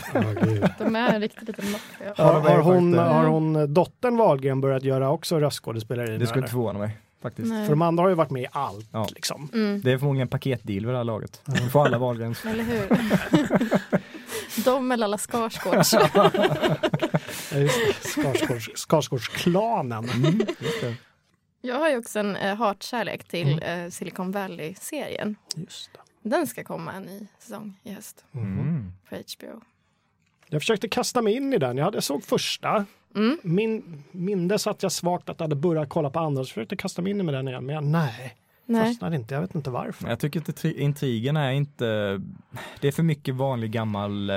De 0.79 0.97
är 0.97 1.15
en 1.15 1.21
riktig 1.21 1.47
liten 1.47 1.71
maffia. 1.71 2.15
Ja, 2.17 2.25
Har, 2.25 2.41
har, 2.41 2.59
hon, 2.59 2.99
har 2.99 3.25
hon 3.25 3.75
dottern 3.75 4.17
Wahlgren 4.17 4.61
börjat 4.61 4.83
göra 4.83 5.11
också 5.11 5.41
röstskådespeleri? 5.41 6.19
Det 6.19 6.27
skulle 6.27 6.43
inte 6.43 6.53
förvåna 6.53 6.79
mig 6.79 6.99
faktiskt. 7.23 7.49
Nej. 7.49 7.67
För 7.67 7.73
de 7.73 7.83
andra 7.83 8.03
har 8.05 8.09
ju 8.09 8.15
varit 8.15 8.31
med 8.31 8.43
i 8.43 8.47
allt. 8.53 8.89
Ja. 8.93 9.09
Liksom. 9.15 9.51
Mm. 9.53 9.81
Det 9.85 9.93
är 9.93 9.99
förmodligen 9.99 10.27
en 10.27 10.31
paketdeal 10.31 10.87
vid 10.87 10.95
det 10.95 10.97
här 10.97 11.05
laget. 11.05 11.43
Vi 11.45 11.71
får 11.71 11.85
alla 11.85 11.99
Wahlgrens. 11.99 12.45
Eller 12.45 12.65
hur? 12.65 12.89
De 14.65 14.93
eller 14.93 15.05
alla 15.05 15.19
Skarsgårds. 15.19 15.91
Skarsgårds, 18.01 18.71
Skarsgårdsklanen. 18.75 20.05
Just 20.59 20.81
det. 20.81 20.95
Jag 21.61 21.79
har 21.79 21.91
ju 21.91 21.99
också 21.99 22.19
en 22.19 22.37
eh, 22.37 22.57
hatkärlek 22.57 23.25
till 23.25 23.63
eh, 23.63 23.89
Silicon 23.91 24.33
Valley-serien. 24.33 25.37
Just 25.57 25.91
det. 25.93 25.99
Den 26.29 26.47
ska 26.47 26.65
komma 26.65 26.93
en 26.93 27.03
ny 27.03 27.27
säsong 27.39 27.81
i 27.83 27.93
höst 27.93 28.25
Mm. 28.35 28.93
på 29.09 29.17
HBO. 29.17 29.61
Jag 30.49 30.61
försökte 30.63 30.89
kasta 30.89 31.23
mig 31.23 31.37
in 31.37 31.53
i 31.53 31.59
den. 31.59 31.77
Jag, 31.77 31.85
hade, 31.85 31.97
jag 31.97 32.05
såg 32.05 32.25
första. 32.25 32.85
Mm. 33.15 33.39
Min, 33.43 34.03
mindes 34.13 34.67
att 34.67 34.83
jag 34.83 34.93
svagt 34.93 35.29
att 35.29 35.41
jag 35.41 35.45
hade 35.45 35.57
börjat 35.57 35.89
kolla 35.89 36.11
på 36.11 36.19
andra 36.19 36.45
så 36.45 36.49
försökte 36.49 36.73
jag 36.75 36.81
kasta 36.81 37.03
mig 37.03 37.11
in 37.11 37.25
med 37.27 37.35
den 37.35 37.49
igen. 37.49 37.67
Men 37.67 37.75
jag, 37.75 37.85
nej, 37.85 38.37
Nej. 38.65 38.85
fastnade 38.85 39.17
inte. 39.17 39.35
Jag 39.35 39.41
vet 39.41 39.55
inte 39.55 39.71
varför. 39.71 40.09
Jag 40.09 40.19
tycker 40.21 40.41
att 40.41 40.47
tri- 40.49 40.79
intrigen 40.79 41.37
är 41.37 41.51
inte, 41.53 42.21
det 42.81 42.89
är 42.89 42.93
för 42.93 43.03
mycket 43.03 43.35
vanlig 43.35 43.71
gammal 43.73 44.31
eh, 44.31 44.37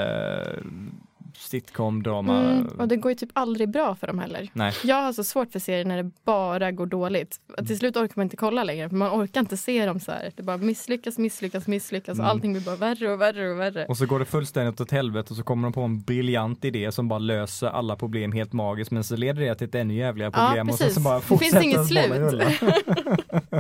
sitcom, 1.33 2.03
drama. 2.03 2.39
Mm, 2.51 2.67
och 2.67 2.87
det 2.87 2.95
går 2.95 3.11
ju 3.11 3.15
typ 3.15 3.29
aldrig 3.33 3.69
bra 3.69 3.95
för 3.95 4.07
dem 4.07 4.19
heller. 4.19 4.49
Nej. 4.53 4.73
Jag 4.83 4.95
har 5.01 5.13
så 5.13 5.23
svårt 5.23 5.51
för 5.51 5.59
serier 5.59 5.85
när 5.85 6.03
det 6.03 6.11
bara 6.25 6.71
går 6.71 6.85
dåligt. 6.85 7.39
Att 7.57 7.67
till 7.67 7.77
slut 7.79 7.95
orkar 7.97 8.13
man 8.15 8.23
inte 8.23 8.37
kolla 8.37 8.63
längre 8.63 8.89
för 8.89 8.95
man 8.95 9.21
orkar 9.23 9.39
inte 9.41 9.57
se 9.57 9.85
dem 9.85 9.99
så 9.99 10.11
här. 10.11 10.31
Det 10.35 10.43
bara 10.43 10.57
misslyckas, 10.57 11.17
misslyckas, 11.17 11.67
misslyckas 11.67 12.19
och 12.19 12.25
Mm. 12.25 12.29
allting 12.31 12.53
blir 12.53 12.61
bara 12.61 12.75
värre 12.75 13.13
och 13.13 13.21
värre 13.21 13.51
och 13.51 13.59
värre. 13.59 13.85
Och 13.85 13.97
så 13.97 14.05
går 14.05 14.19
det 14.19 14.25
fullständigt 14.25 14.81
åt 14.81 14.91
helvete 14.91 15.27
och 15.29 15.37
så 15.37 15.43
kommer 15.43 15.63
de 15.63 15.73
på 15.73 15.81
en 15.81 16.01
briljant 16.01 16.65
idé 16.65 16.91
som 16.91 17.07
bara 17.07 17.19
löser 17.19 17.67
alla 17.67 17.95
problem 17.95 18.31
helt 18.31 18.53
magiskt 18.53 18.91
men 18.91 19.03
så 19.03 19.15
leder 19.15 19.41
det 19.41 19.55
till 19.55 19.67
ett 19.67 19.75
ännu 19.75 19.93
jävligare 19.93 20.31
Ja, 20.35 20.47
problem 20.47 20.69
och 20.69 20.75
sen 20.75 20.91
så 20.93 20.99
bara 20.99 21.15
Det 21.15 21.21
finns 21.21 21.39
fortsätter 21.41 21.63
inget 21.63 21.87
slut. 21.87 22.71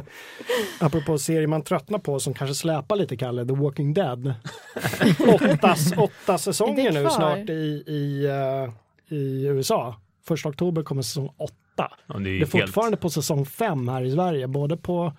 Apropå 0.79 1.17
serier 1.17 1.47
man 1.47 1.61
tröttnar 1.63 1.99
på 1.99 2.19
som 2.19 2.33
kanske 2.33 2.55
släpar 2.55 2.95
lite 2.95 3.17
Kalle, 3.17 3.45
The 3.45 3.53
Walking 3.53 3.93
Dead. 3.93 4.33
åtta, 5.33 5.75
åtta 5.97 6.37
säsonger 6.37 6.91
nu 6.91 7.09
snart 7.09 7.49
i, 7.49 7.53
i, 7.63 8.25
eh, 8.25 8.73
i 9.17 9.45
USA. 9.47 9.95
Första 10.27 10.49
oktober 10.49 10.83
kommer 10.83 11.01
säsong 11.01 11.33
åtta. 11.37 11.91
Ja, 12.07 12.13
det 12.19 12.29
är 12.29 12.33
Det 12.33 12.41
är 12.41 12.45
fortfarande 12.45 12.97
på 12.97 13.09
säsong 13.09 13.45
fem 13.45 13.87
här 13.87 14.01
i 14.03 14.11
Sverige, 14.11 14.47
både 14.47 14.77
på 14.77 15.13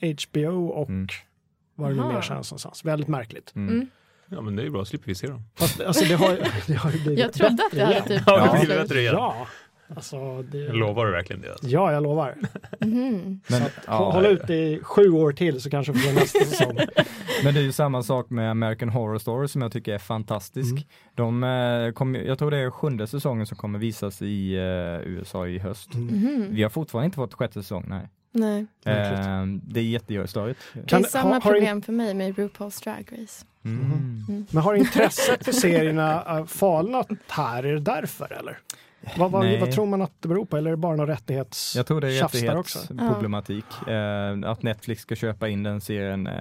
HBO 0.00 0.66
och 0.66 0.88
Mm. 0.88 1.06
vad 1.74 1.90
det 1.90 1.94
nu 1.94 2.02
mer 2.02 2.22
känns 2.22 2.50
någonstans. 2.50 2.84
Väldigt 2.84 3.08
märkligt. 3.08 3.52
Mm. 3.56 3.74
Mm. 3.74 3.86
Ja, 4.28 4.40
men 4.40 4.56
det 4.56 4.62
är 4.62 4.64
ju 4.64 4.70
bra, 4.70 4.84
slipper 4.84 5.06
vi 5.06 5.14
se 5.14 5.26
dem. 5.26 5.42
Fast, 5.54 5.80
alltså, 5.80 6.04
det, 6.04 6.14
har, 6.14 6.38
det 6.66 6.74
har 6.74 6.90
ju 6.90 6.98
blivit 7.00 7.18
Jag 7.18 7.32
trodde 7.32 7.62
att 7.66 7.72
det 7.72 7.84
hade 7.84 8.02
typ 8.02 8.22
Ja, 8.26 8.52
det 8.60 8.66
blir 8.66 8.76
bättre 8.76 9.00
igen. 9.00 9.14
Ja, 9.14 9.46
alltså, 9.96 10.42
det, 10.42 10.58
Jag 10.58 10.76
lovar 10.76 11.06
du 11.06 11.12
verkligen 11.12 11.42
det? 11.42 11.50
Alltså. 11.50 11.66
ja, 11.66 11.92
jag 11.92 12.02
lovar. 12.02 12.34
Mhm. 12.80 13.40
Men, 13.48 13.62
ja, 13.86 14.10
Håll 14.12 14.26
ut 14.26 14.50
i 14.50 14.80
sju 14.82 15.10
år 15.10 15.32
till 15.32 15.60
så 15.60 15.70
kanske 15.70 15.92
vi 15.92 15.98
får 15.98 16.12
nästa 16.12 16.38
säsong. 16.44 16.78
men 17.44 17.54
det 17.54 17.60
är 17.60 17.64
ju 17.64 17.72
samma 17.72 18.02
sak 18.02 18.30
med 18.30 18.50
American 18.50 18.88
Horror 18.88 19.18
Story 19.18 19.48
som 19.48 19.62
jag 19.62 19.72
tycker 19.72 19.94
är 19.94 19.98
fantastisk. 19.98 20.72
Mm. 20.72 20.84
De, 21.14 21.44
eh, 21.44 21.92
kommer- 21.92 22.18
jag 22.20 22.38
tror 22.38 22.50
det 22.50 22.58
är 22.58 22.70
sjunde 22.70 23.06
säsongen 23.06 23.46
som 23.46 23.56
kommer 23.56 23.78
visas 23.78 24.22
i 24.22 24.54
eh, 24.56 25.08
USA 25.08 25.46
i 25.46 25.58
höst. 25.58 25.94
Mhm. 25.94 26.46
Vi 26.50 26.62
har 26.62 26.70
fortfarande 26.70 27.04
inte 27.04 27.16
fått 27.16 27.34
sjätte 27.34 27.54
säsong, 27.62 27.84
nej. 27.88 28.08
Nej. 28.32 28.58
Eh, 28.84 29.44
det 29.62 29.80
är 29.80 29.84
jättestörigt. 29.84 30.60
Det 30.74 30.88
Kan- 30.88 31.04
är 31.04 31.08
samma 31.08 31.24
har- 31.34 31.40
har 31.40 31.50
in- 31.54 31.60
problem 31.60 31.82
för 31.82 31.92
mig 31.92 32.14
med 32.14 32.34
RuPaul's 32.34 32.84
Drag 32.84 33.08
Race. 33.12 33.44
Mm. 33.64 34.46
Men 34.50 34.62
har 34.62 34.74
intresset 34.74 35.44
för 35.44 35.52
serierna 35.52 36.38
äh, 36.38 36.46
falnat 36.46 37.08
här? 37.28 37.62
Är 37.62 37.72
det 37.74 37.80
därför 37.80 38.32
eller? 38.32 38.58
Vad, 39.16 39.30
vad, 39.30 39.44
Nej. 39.44 39.60
vad 39.60 39.72
tror 39.72 39.86
man 39.86 40.02
att 40.02 40.12
det 40.20 40.28
beror 40.28 40.44
på? 40.44 40.56
Eller 40.56 40.70
är 40.70 40.72
det 40.72 40.76
bara 40.76 40.96
någon 40.96 41.06
rättighets... 41.06 41.76
Jag 41.76 41.86
tror 41.86 42.00
det 42.00 42.18
är 42.18 42.22
rättighetsproblematik. 42.22 43.64
Eh, 43.88 44.50
att 44.50 44.62
Netflix 44.62 45.02
ska 45.02 45.14
köpa 45.14 45.48
in 45.48 45.62
den 45.62 45.80
serien 45.80 46.26
eh, 46.26 46.32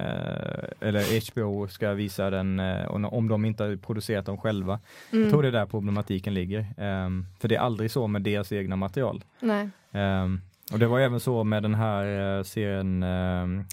eller 0.79 1.31
HBO 1.31 1.67
ska 1.67 1.91
visa 1.91 2.29
den 2.29 2.59
eh, 2.59 2.87
om 2.87 3.27
de 3.27 3.45
inte 3.45 3.63
har 3.63 3.75
producerat 3.75 4.25
dem 4.25 4.37
själva. 4.37 4.79
Mm. 5.11 5.23
Jag 5.23 5.31
tror 5.31 5.41
det 5.41 5.47
är 5.47 5.51
där 5.51 5.65
problematiken 5.65 6.33
ligger. 6.33 6.59
Eh, 6.59 7.09
för 7.39 7.47
det 7.47 7.55
är 7.55 7.59
aldrig 7.59 7.91
så 7.91 8.07
med 8.07 8.21
deras 8.21 8.51
egna 8.51 8.75
material. 8.75 9.23
Nej. 9.39 9.69
Eh, 9.91 10.25
och 10.73 10.79
det 10.79 10.87
var 10.87 10.99
även 10.99 11.19
så 11.19 11.43
med 11.43 11.63
den 11.63 11.75
här 11.75 12.37
eh, 12.37 12.43
serien 12.43 13.03
eh, 13.03 13.65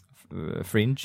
Fringe. 0.62 1.03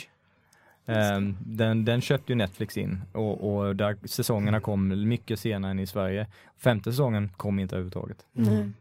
Eh, 0.88 1.20
den, 1.40 1.86
den 1.86 2.02
köpte 2.02 2.32
ju 2.32 2.36
Netflix 2.36 2.78
in 2.78 3.02
och, 3.12 3.58
och 3.58 3.76
där 3.76 3.98
säsongerna 4.06 4.60
kom 4.60 5.08
mycket 5.08 5.40
senare 5.40 5.72
än 5.72 5.80
i 5.80 5.88
Sverige. 5.88 6.28
Femte 6.58 6.92
säsongen 6.92 7.32
kom 7.38 7.60
inte 7.60 7.76
överhuvudtaget. 7.76 8.26
Nej. 8.32 8.72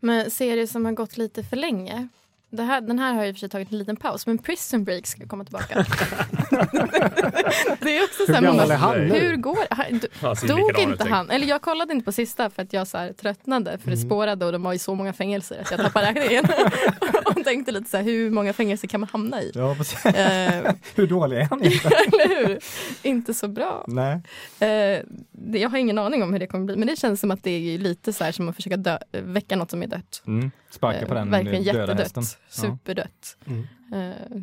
Men 0.00 0.30
serier 0.30 0.66
som 0.66 0.84
har 0.84 0.92
gått 0.92 1.16
lite 1.16 1.42
för 1.42 1.56
länge. 1.56 2.08
Det 2.54 2.62
här, 2.62 2.80
den 2.80 2.98
här 2.98 3.14
har 3.14 3.28
och 3.28 3.34
för 3.34 3.38
sig 3.40 3.48
tagit 3.48 3.72
en 3.72 3.78
liten 3.78 3.96
paus, 3.96 4.26
men 4.26 4.38
Prison 4.38 4.84
Break 4.84 5.06
ska 5.06 5.26
komma 5.26 5.44
tillbaka. 5.44 5.74
det 7.80 7.98
är 7.98 8.04
också 8.04 8.26
så 8.26 8.32
Hur 8.32 8.34
här, 8.34 8.42
gammal 8.42 8.70
är 8.70 8.76
han 8.76 8.98
nu? 8.98 9.14
hur 9.18 9.36
går? 9.36 9.58
Han- 9.70 9.98
d- 9.98 10.08
Han 10.20 10.36
Dog 10.46 10.78
inte 10.78 11.08
han? 11.08 11.30
Eller 11.30 11.46
jag 11.46 11.62
kollade 11.62 11.92
inte 11.92 12.04
på 12.04 12.12
sista 12.12 12.50
för 12.50 12.62
att 12.62 12.72
jag 12.72 12.86
så 12.86 12.98
här 12.98 13.12
tröttnade 13.12 13.78
för 13.78 13.90
det 13.90 13.96
Mm. 13.96 14.08
spårade 14.08 14.46
och 14.46 14.52
de 14.52 14.62
var 14.62 14.72
i 14.72 14.78
så 14.78 14.94
många 14.94 15.12
fängelser 15.12 15.60
att 15.60 15.70
jag 15.70 15.80
tappade 15.80 16.06
räkningen. 16.06 16.44
och 17.24 17.44
tänkte 17.44 17.72
lite 17.72 17.90
så 17.90 17.96
här, 17.96 18.04
hur 18.04 18.30
många 18.30 18.52
fängelser 18.52 18.88
kan 18.88 19.00
man 19.00 19.08
hamna 19.12 19.42
i? 19.42 19.52
Ja, 19.54 19.74
precis. 19.78 20.06
Eh, 20.06 20.72
Hur 20.94 21.06
dålig 21.06 21.36
är 21.38 21.44
han? 21.44 21.60
eller 21.62 22.46
hur? 22.46 22.58
Inte 23.02 23.34
så 23.34 23.48
bra. 23.48 23.84
Nej. 23.88 24.12
Eh, 24.60 25.02
det, 25.32 25.58
jag 25.58 25.68
har 25.70 25.78
ingen 25.78 25.98
aning 25.98 26.22
om 26.22 26.32
hur 26.32 26.40
det 26.40 26.46
kommer 26.46 26.64
bli 26.64 26.76
men 26.76 26.88
det 26.88 26.96
känns 26.98 27.20
som 27.20 27.30
att 27.30 27.42
det 27.42 27.50
är 27.50 27.58
ju 27.58 27.78
lite 27.78 28.12
så 28.12 28.24
här 28.24 28.32
som 28.32 28.48
att 28.48 28.56
försöka 28.56 28.76
dö, 28.76 28.98
väcka 29.12 29.56
något 29.56 29.70
som 29.70 29.82
är 29.82 29.86
dött. 29.86 30.22
Mm. 30.26 30.50
Sparka 30.72 31.06
på 31.06 31.14
Eh, 31.14 31.18
den 31.20 31.30
Verkligen 31.30 31.62
jättedött. 31.62 32.12
Ja. 32.16 32.22
Superdött. 32.48 33.36
Mm. 33.46 33.66
Eh, 33.92 34.42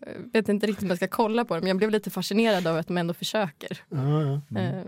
jag 0.00 0.32
vet 0.32 0.48
inte 0.48 0.66
riktigt 0.66 0.82
om 0.82 0.88
jag 0.88 0.96
ska 0.98 1.08
kolla 1.08 1.44
på 1.44 1.54
det 1.54 1.60
men 1.60 1.68
jag 1.68 1.76
blev 1.76 1.90
lite 1.90 2.10
fascinerad 2.10 2.66
av 2.66 2.76
att 2.76 2.86
de 2.86 2.98
ändå 2.98 3.14
försöker. 3.14 3.78
Ja, 3.88 4.22
ja. 4.22 4.40
Mm. 4.50 4.56
Eh, 4.78 4.84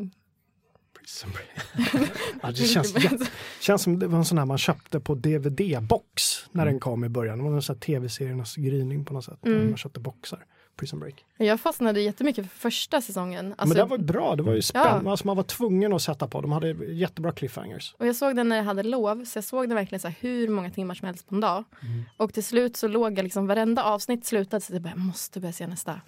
Prison 1.01 1.31
Break. 1.35 2.11
ja, 2.43 2.49
det 2.51 2.55
känns, 2.57 2.95
jätte- 3.05 3.27
känns 3.61 3.83
som 3.83 3.99
det 3.99 4.07
var 4.07 4.19
en 4.19 4.25
sån 4.25 4.39
här 4.39 4.45
man 4.47 4.59
köpte 4.59 5.01
på 5.01 5.15
DVD-box 5.15 6.49
när 6.53 6.63
Mm. 6.63 6.73
den 6.75 6.81
kom 6.81 7.05
i 7.05 7.09
början. 7.09 7.39
Det 7.39 7.45
var 7.45 7.53
en 7.55 7.63
sån 7.63 7.77
här 7.77 7.81
tv-seriernas 7.81 8.57
gryning 8.57 9.05
på 9.05 9.13
något 9.15 9.25
sätt. 9.25 9.47
Mm. 9.47 9.69
Man 9.69 9.77
köpte 9.77 10.01
boxar. 10.01 10.45
Prison 10.79 11.01
Break. 11.01 11.25
jag 11.37 11.61
fastnade 11.61 12.01
jättemycket 12.01 12.51
för 12.51 12.59
första 12.59 13.01
säsongen. 13.01 13.55
Alltså, 13.59 13.67
Men 13.67 13.77
det 13.77 13.91
var 13.91 13.99
bra, 13.99 14.37
det 14.37 14.43
var 14.43 14.55
ju 14.55 14.63
spännande. 14.63 15.05
Ja. 15.05 15.11
Alltså, 15.11 15.27
man 15.27 15.37
var 15.37 15.43
tvungen 15.43 15.93
att 15.93 16.03
sätta 16.03 16.29
på. 16.29 16.41
De 16.41 16.53
hade 16.53 16.69
jättebra 16.69 17.33
cliffhangers. 17.33 17.95
Och 17.99 18.07
jag 18.07 18.17
såg 18.17 18.37
den 18.37 18.49
när 18.49 18.57
jag 18.57 18.65
hade 18.65 18.83
lov, 18.83 19.25
så 19.25 19.37
jag 19.37 19.45
såg 19.45 19.69
den 19.69 19.75
verkligen 19.75 20.01
så 20.01 20.09
här 20.09 20.17
hur 20.21 20.49
många 20.49 20.71
timmar 20.71 20.95
som 20.95 21.07
helst 21.07 21.29
på 21.29 21.35
en 21.35 21.41
dag. 21.41 21.65
Mm. 21.83 22.05
Och 22.17 22.35
till 22.35 22.45
slut 22.45 22.77
så 22.77 22.89
låg 22.89 23.19
jag 23.19 23.23
liksom, 23.23 23.47
varenda 23.47 23.85
avsnitt 23.85 24.27
slutade 24.27 24.61
så 24.61 24.73
jag 24.73 24.83
bara, 24.83 24.91
jag 24.91 24.99
måste 24.99 25.41
börja 25.41 25.53
se 25.53 25.67
nästa. 25.67 26.01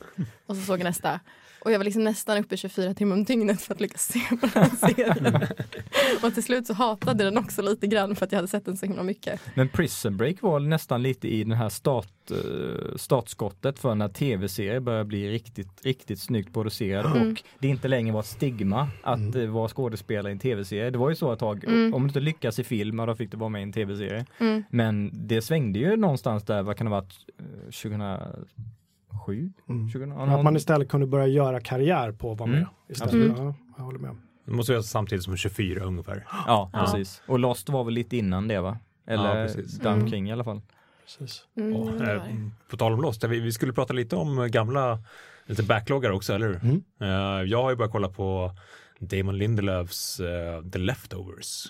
Och 0.47 0.57
så 0.57 0.63
såg 0.63 0.79
jag 0.79 0.85
nästa. 0.85 1.21
Och 1.65 1.73
jag 1.73 1.79
var 1.79 1.85
liksom 1.85 2.05
nästan 2.05 2.39
uppe 2.39 2.57
24 2.57 2.95
timmar 2.95 3.17
om 3.17 3.25
dygnet 3.25 3.63
för 3.63 3.75
att 3.75 3.81
lyckas 3.81 4.03
se 4.07 4.21
på 4.37 4.47
den 4.47 4.51
här 4.65 4.71
serien. 4.89 5.37
och 6.23 6.35
till 6.35 6.43
slut 6.43 6.67
så 6.67 6.73
hatade 6.75 7.25
den 7.25 7.39
också 7.39 7.63
lite 7.63 7.87
grann 7.87 8.17
för 8.17 8.27
att 8.27 8.33
jag 8.33 8.37
hade 8.39 8.49
sett 8.49 8.65
den 8.65 8.77
så 8.77 8.87
himla 8.87 9.03
mycket. 9.03 9.41
Men 9.55 9.69
Prison 9.69 10.17
Break 10.17 10.43
var 10.43 10.61
nästan 10.61 11.03
lite 11.03 11.29
i 11.29 11.45
den 11.45 11.53
här 11.57 11.69
start, 11.69 12.31
eh, 12.31 12.97
startskottet 12.97 13.79
för 13.79 13.95
när 13.95 14.09
tv-serier 14.09 14.81
börjar 14.81 15.05
bli 15.05 15.31
riktigt, 15.31 15.85
riktigt 15.85 16.21
snyggt 16.21 16.53
producerade 16.55 17.09
Mm. 17.09 17.31
och 17.33 17.43
det 17.59 17.69
inte 17.69 17.89
längre 17.89 18.13
var 18.13 18.21
ett 18.21 18.27
stigma 18.27 18.89
att 19.03 19.19
Mm. 19.19 19.41
eh, 19.41 19.49
vara 19.51 19.69
skådespelare 19.69 20.29
i 20.31 20.33
en 20.33 20.39
tv-serie. 20.39 20.91
Det 20.91 20.99
var 20.99 21.11
ju 21.11 21.17
så 21.17 21.33
ett 21.33 21.39
tag, 21.39 21.65
Mm. 21.65 21.95
om 21.95 22.03
du 22.03 22.09
inte 22.09 22.21
lyckas 22.21 22.59
i 22.59 22.65
film, 22.65 22.97
då 22.97 23.15
fick 23.15 23.31
du 23.31 23.37
vara 23.37 23.49
med 23.49 23.61
i 23.61 23.63
en 23.63 23.73
tv-serie. 23.73 24.27
Mm. 24.39 24.63
Men 24.71 25.11
det 25.13 25.43
svängde 25.43 25.79
ju 25.79 25.97
någonstans 25.97 26.45
där, 26.45 26.63
vad 26.63 26.77
kan 26.77 26.87
det 26.87 26.91
ha 26.93 27.01
varit, 27.01 27.15
eh, 27.39 27.71
2007? 29.31 29.53
Mm. 29.69 29.89
2000, 29.93 30.11
ja, 30.11 30.37
Att 30.39 30.45
man 30.45 30.57
istället 30.57 30.89
kunde 30.89 31.07
börja 31.07 31.27
göra 31.27 31.61
karriär 31.61 32.13
på 32.13 32.33
att 32.33 32.39
vara 32.39 32.51
med. 32.51 32.59
Mm. 32.59 32.69
Istället. 32.89 33.09
Absolut. 33.15 33.39
Ja, 33.39 33.55
jag 33.77 33.85
håller 33.85 33.99
med. 33.99 34.17
Det 34.45 34.53
måste 34.53 34.73
vara 34.73 34.83
samtidigt 34.83 35.25
som 35.25 35.37
24 35.37 35.85
ungefär. 35.85 36.27
Ja, 36.47 36.71
Ja. 36.73 36.81
precis. 36.81 37.23
Och 37.27 37.39
Lost 37.39 37.69
var 37.69 37.85
väl 37.85 37.95
lite 37.95 38.17
innan 38.17 38.49
det 38.49 38.61
va? 38.61 38.79
Eller 39.07 39.47
Ja, 39.47 39.63
däromkring 39.83 40.29
i 40.29 40.33
alla 40.33 40.45
fall. 40.45 40.61
Precis. 41.05 41.45
Mm, 41.57 41.77
Och, 41.77 42.01
eh, 42.03 42.23
på 42.71 42.77
tal 42.77 42.93
om 42.93 43.01
Lost, 43.01 43.25
vi, 43.25 43.41
vi 43.41 43.53
skulle 43.53 43.73
prata 43.73 43.93
lite 43.93 44.17
om 44.17 44.49
gamla 44.51 44.99
lite 45.47 45.63
backloggar 45.63 46.11
också, 46.11 46.33
eller 46.35 46.47
hur? 46.47 46.57
Mm. 46.63 46.83
Eh, 47.01 47.51
jag 47.51 47.63
har 47.63 47.71
ju 47.71 47.77
börjat 47.77 47.93
kolla 47.93 48.09
på 48.09 48.53
Damon 48.99 49.39
Lindelöfs 49.39 50.21
eh, 50.21 50.63
The 50.71 50.79
Leftovers. 50.79 51.67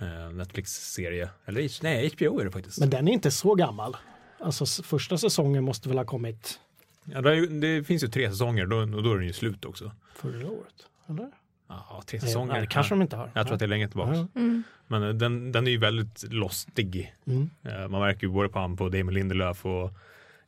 Eh, 0.00 0.32
Netflix-serie. 0.32 1.28
Eller 1.44 1.82
nej, 1.82 2.12
HBO 2.16 2.40
är 2.40 2.44
det 2.44 2.50
faktiskt. 2.50 2.80
Men 2.80 2.90
den 2.90 3.08
är 3.08 3.12
inte 3.12 3.30
så 3.30 3.54
gammal. 3.54 3.96
Alltså 4.42 4.82
första 4.82 5.18
säsongen 5.18 5.64
måste 5.64 5.88
väl 5.88 5.98
ha 5.98 6.04
kommit 6.04 6.60
Ja, 7.04 7.20
det, 7.20 7.46
det 7.46 7.84
finns 7.84 8.04
ju 8.04 8.08
tre 8.08 8.30
säsonger 8.30 8.66
då, 8.66 8.76
och 8.76 9.02
då 9.02 9.12
är 9.12 9.16
den 9.16 9.26
ju 9.26 9.32
slut 9.32 9.64
också. 9.64 9.92
förra 10.16 10.46
året? 10.50 10.74
Eller? 11.08 11.30
Ja, 11.68 12.02
tre 12.06 12.20
säsonger. 12.20 12.52
nej, 12.52 12.60
det 12.60 12.66
kanske 12.66 12.94
de 12.94 13.02
inte 13.02 13.16
har. 13.16 13.30
Jag 13.34 13.46
tror 13.46 13.54
att 13.54 13.58
det 13.58 13.64
är 13.64 13.68
länge 13.68 13.88
tillbaka. 13.88 14.28
Mm. 14.34 14.62
Men 14.86 15.02
eh, 15.02 15.08
den, 15.08 15.52
den 15.52 15.66
är 15.66 15.70
ju 15.70 15.78
väldigt 15.78 16.24
lostig. 16.32 17.14
Mm. 17.26 17.50
Eh, 17.62 17.88
Man 17.88 18.00
märker 18.00 18.26
ju 18.26 18.32
både 18.32 18.48
på 18.48 18.58
han 18.58 18.76
på 18.76 18.88
Damon 18.88 19.14
Lindelöf 19.14 19.66
och 19.66 19.92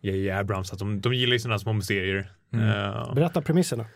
J.J. 0.00 0.30
Abrams 0.30 0.72
att 0.72 0.78
de, 0.78 1.00
de 1.00 1.14
gillar 1.14 1.32
ju 1.32 1.38
sådana 1.38 1.58
små 1.58 1.80
serier. 1.80 2.30
Mm. 2.52 2.68
Eh, 2.68 3.14
Berätta 3.14 3.42
premisserna. 3.42 3.86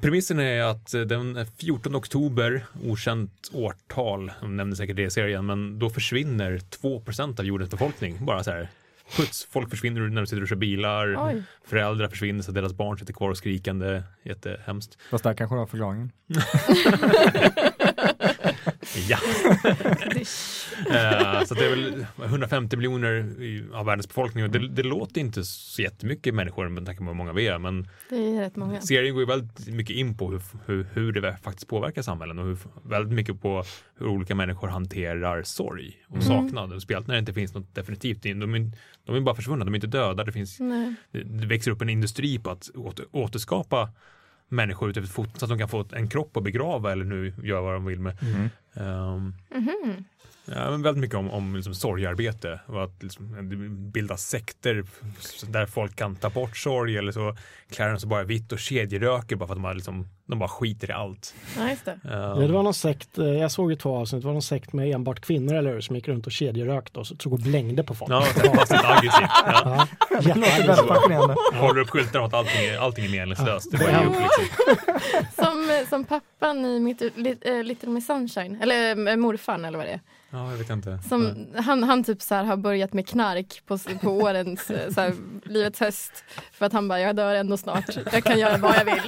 Premissen 0.00 0.38
är 0.40 0.62
att 0.62 0.90
den 0.90 1.46
14 1.58 1.96
oktober, 1.96 2.64
okänt 2.84 3.50
årtal, 3.52 4.32
de 4.40 4.56
nämnde 4.56 4.76
säkert 4.76 4.96
det 4.96 5.02
i 5.02 5.10
serien, 5.10 5.46
men 5.46 5.78
då 5.78 5.90
försvinner 5.90 6.58
2% 6.58 7.40
av 7.40 7.46
jordens 7.46 7.70
befolkning. 7.70 8.24
Bara 8.24 8.44
så 8.44 8.50
här, 8.50 8.68
puts, 9.16 9.44
folk 9.50 9.70
försvinner 9.70 10.00
när 10.00 10.20
de 10.20 10.26
sitter 10.26 10.42
och 10.42 10.48
kör 10.48 10.56
bilar, 10.56 11.26
Oj. 11.28 11.42
föräldrar 11.64 12.08
försvinner 12.08 12.42
så 12.42 12.50
att 12.50 12.54
deras 12.54 12.72
barn 12.72 12.98
sitter 12.98 13.12
kvar 13.12 13.30
och 13.30 13.36
skrikande, 13.36 14.02
jättehemskt. 14.22 14.98
Fast 15.10 15.24
där 15.24 15.34
kanske 15.34 15.56
var 15.56 15.66
förklaringen. 15.66 16.12
Ja. 19.08 19.18
Eh, 20.88 21.44
så 21.44 21.54
det 21.54 21.64
är 21.66 21.70
väl 21.70 22.06
150 22.24 22.76
miljoner 22.76 23.26
av 23.74 23.86
världens 23.86 24.08
befolkning 24.08 24.44
och 24.44 24.50
det, 24.50 24.68
det 24.68 24.82
låter 24.82 25.20
inte 25.20 25.44
så 25.44 25.82
jättemycket 25.82 26.34
människor 26.34 26.68
med 26.68 26.86
tanke 26.86 26.98
på 26.98 27.04
hur 27.04 27.14
många 27.14 27.32
vi 27.32 27.46
är, 27.46 27.58
men 27.58 27.88
Det 28.10 28.16
är 28.16 28.40
rätt 28.40 28.56
många. 28.56 28.80
serien 28.80 29.14
går 29.14 29.22
ju 29.22 29.26
väldigt 29.26 29.66
mycket 29.68 29.96
in 29.96 30.16
på 30.18 30.30
hur, 30.30 30.42
hur, 30.66 30.86
hur 30.92 31.12
det 31.12 31.36
faktiskt 31.42 31.68
påverkar 31.68 32.02
samhällen 32.02 32.38
och 32.38 32.44
hur, 32.44 32.58
väldigt 32.84 33.12
mycket 33.12 33.42
på 33.42 33.64
hur 33.98 34.06
olika 34.06 34.34
människor 34.34 34.68
hanterar 34.68 35.42
sorg 35.42 35.92
och 36.08 36.16
Mm. 36.16 36.26
saknad. 36.26 36.72
Och 36.72 36.82
Speciellt 36.82 37.06
när 37.06 37.14
det 37.14 37.18
inte 37.18 37.32
finns 37.34 37.54
något 37.54 37.74
definitivt. 37.74 38.24
in- 38.24 38.40
De 38.40 38.54
är, 38.54 38.70
de 39.06 39.16
är 39.16 39.20
bara 39.20 39.34
försvunna, 39.34 39.64
de 39.64 39.74
är 39.74 39.76
inte 39.76 39.86
döda. 39.86 40.24
Det, 40.24 40.32
finns, 40.32 40.60
Nej. 40.60 40.94
det, 41.12 41.22
det 41.22 41.46
växer 41.46 41.70
upp 41.70 41.82
en 41.82 41.88
industri 41.88 42.38
på 42.38 42.50
att 42.50 42.68
åter, 42.74 43.06
återskapa 43.12 43.90
människor 44.48 45.06
foton 45.06 45.32
så 45.38 45.44
att 45.44 45.48
de 45.48 45.58
kan 45.58 45.68
få 45.68 45.84
en 45.92 46.08
kropp 46.08 46.36
att 46.36 46.42
begrava 46.44 46.92
eller 46.92 47.04
nu 47.04 47.34
göra 47.42 47.60
vad 47.60 47.72
de 47.74 47.84
vill 47.84 48.00
med. 48.00 48.16
Mm. 48.22 48.48
Ehm, 48.76 49.34
Mhm. 49.54 50.04
Ja, 50.48 50.70
men 50.70 50.82
väldigt 50.82 51.00
mycket 51.00 51.16
om, 51.16 51.30
om 51.30 51.56
liksom 51.56 51.74
sorgarbete 51.74 52.60
och 52.66 52.84
att 52.84 53.02
liksom, 53.02 53.32
bilda 53.92 54.16
sekter 54.16 54.84
där 55.46 55.66
folk 55.66 55.96
kan 55.96 56.16
ta 56.16 56.30
bort 56.30 56.56
sorg 56.56 56.96
eller 56.96 57.12
så 57.12 57.36
klär 57.70 57.88
de 57.88 57.98
sig 58.00 58.08
bara 58.08 58.22
vitt 58.24 58.52
och 58.52 58.58
kedjeröker 58.58 59.36
bara 59.36 59.46
för 59.46 59.54
att 59.54 59.58
de, 59.58 59.64
har 59.64 59.74
liksom, 59.74 60.08
de 60.26 60.38
bara 60.38 60.48
skiter 60.48 60.90
i 60.90 60.92
allt. 60.92 61.34
Ja, 61.58 61.70
just 61.70 61.84
det. 61.84 61.90
Ehm, 61.90 61.98
Ja, 62.12 62.34
det 62.34 62.52
var 62.52 62.62
någon 62.62 62.74
sekt, 62.74 63.18
eh, 63.18 63.24
jag 63.26 63.50
såg 63.50 63.70
ju 63.70 63.76
två 63.76 63.96
avsnitt, 63.96 64.22
det 64.22 64.26
var 64.26 64.32
någon 64.32 64.42
sekt 64.42 64.72
med 64.72 64.94
enbart 64.94 65.20
kvinnor 65.20 65.54
eller 65.54 65.72
hur, 65.72 65.80
som 65.80 65.96
gick 65.96 66.08
runt 66.08 66.26
och 66.26 66.32
kedjerökte 66.32 66.98
och 67.00 67.06
så 67.06 67.16
tog 67.16 67.32
och 67.32 67.38
blängde 67.40 67.82
på 67.82 67.94
folk. 67.94 68.10
Ja, 68.12 68.24
det 68.42 68.48
var 68.48 68.56
passivt 68.56 68.84
aggressivt. 68.84 69.30
Ja. 69.44 69.86
Ja, 70.10 70.20
Det 70.20 70.28
låter 70.28 70.40
väldigt 70.40 70.46
jätteaggressivt. 70.46 70.88
fascinerande. 70.88 71.34
Håller 71.54 71.80
upp 71.80 71.90
skyltar 71.90 72.18
om 72.18 72.24
att 72.26 72.34
allting 72.34 72.64
är, 72.66 72.78
allting 72.78 73.04
är 73.04 73.08
meningslöst. 73.10 73.70
Det 73.70 73.78
ger 73.84 74.04
upp 74.06 74.12
liksom. 74.22 74.44
Som, 75.44 75.65
som 75.88 76.04
pappan 76.04 76.64
i 76.64 76.80
mitt, 76.80 77.02
äh, 77.02 77.62
Little 77.62 77.88
Miss 77.88 78.06
Sunshine, 78.06 78.58
eller 78.62 79.08
äh, 79.08 79.16
morfarn 79.16 79.64
eller 79.64 79.78
vad 79.78 79.86
det 79.86 79.92
är. 79.92 80.00
Ja, 80.30 80.50
jag 80.50 80.58
vet 80.58 80.70
inte. 80.70 80.98
Som, 81.08 81.46
han, 81.56 81.82
han 81.82 82.04
typ 82.04 82.22
så 82.22 82.34
här 82.34 82.44
har 82.44 82.56
börjat 82.56 82.92
med 82.92 83.08
knark 83.08 83.62
på, 83.66 83.78
på 84.02 84.10
årens, 84.10 84.70
eh, 84.70 84.90
så 84.92 85.00
här, 85.00 85.14
livets 85.44 85.80
höst. 85.80 86.24
För 86.52 86.66
att 86.66 86.72
han 86.72 86.88
bara, 86.88 87.00
jag 87.00 87.16
dör 87.16 87.34
ändå 87.34 87.56
snart. 87.56 87.96
Jag 88.12 88.24
kan 88.24 88.38
göra 88.38 88.56
vad 88.56 88.74
jag 88.76 88.84
vill. 88.84 89.02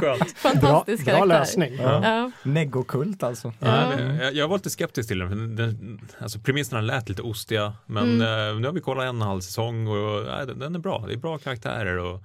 Bra, 0.00 0.16
Fantastisk 0.36 1.04
bra 1.04 1.12
karaktär. 1.14 1.26
lösning. 1.38 1.74
Ja. 1.82 2.00
Ja. 2.04 2.30
Neggokult 2.42 3.22
alltså. 3.22 3.52
Ja. 3.58 3.92
Ja, 4.00 4.00
jag, 4.24 4.34
jag 4.34 4.48
var 4.48 4.56
lite 4.56 4.70
skeptisk 4.70 5.08
till 5.08 5.18
den. 5.18 5.28
för 5.28 5.36
den 5.36 6.00
alltså, 6.18 6.38
premisserna 6.38 6.80
lät 6.80 7.08
lite 7.08 7.22
ostiga. 7.22 7.72
Men 7.86 8.02
Mm. 8.20 8.20
eh, 8.54 8.60
nu 8.60 8.66
har 8.66 8.72
vi 8.74 8.80
kollat 8.80 9.02
en 9.04 9.08
och 9.08 9.14
en 9.14 9.28
halv 9.28 9.40
säsong 9.40 9.86
och 9.88 10.24
nej, 10.26 10.46
den, 10.46 10.58
den 10.58 10.74
är 10.74 10.78
bra. 10.78 11.04
Det 11.06 11.12
är 11.12 11.16
bra 11.16 11.38
karaktärer. 11.38 11.98
Och, 11.98 12.20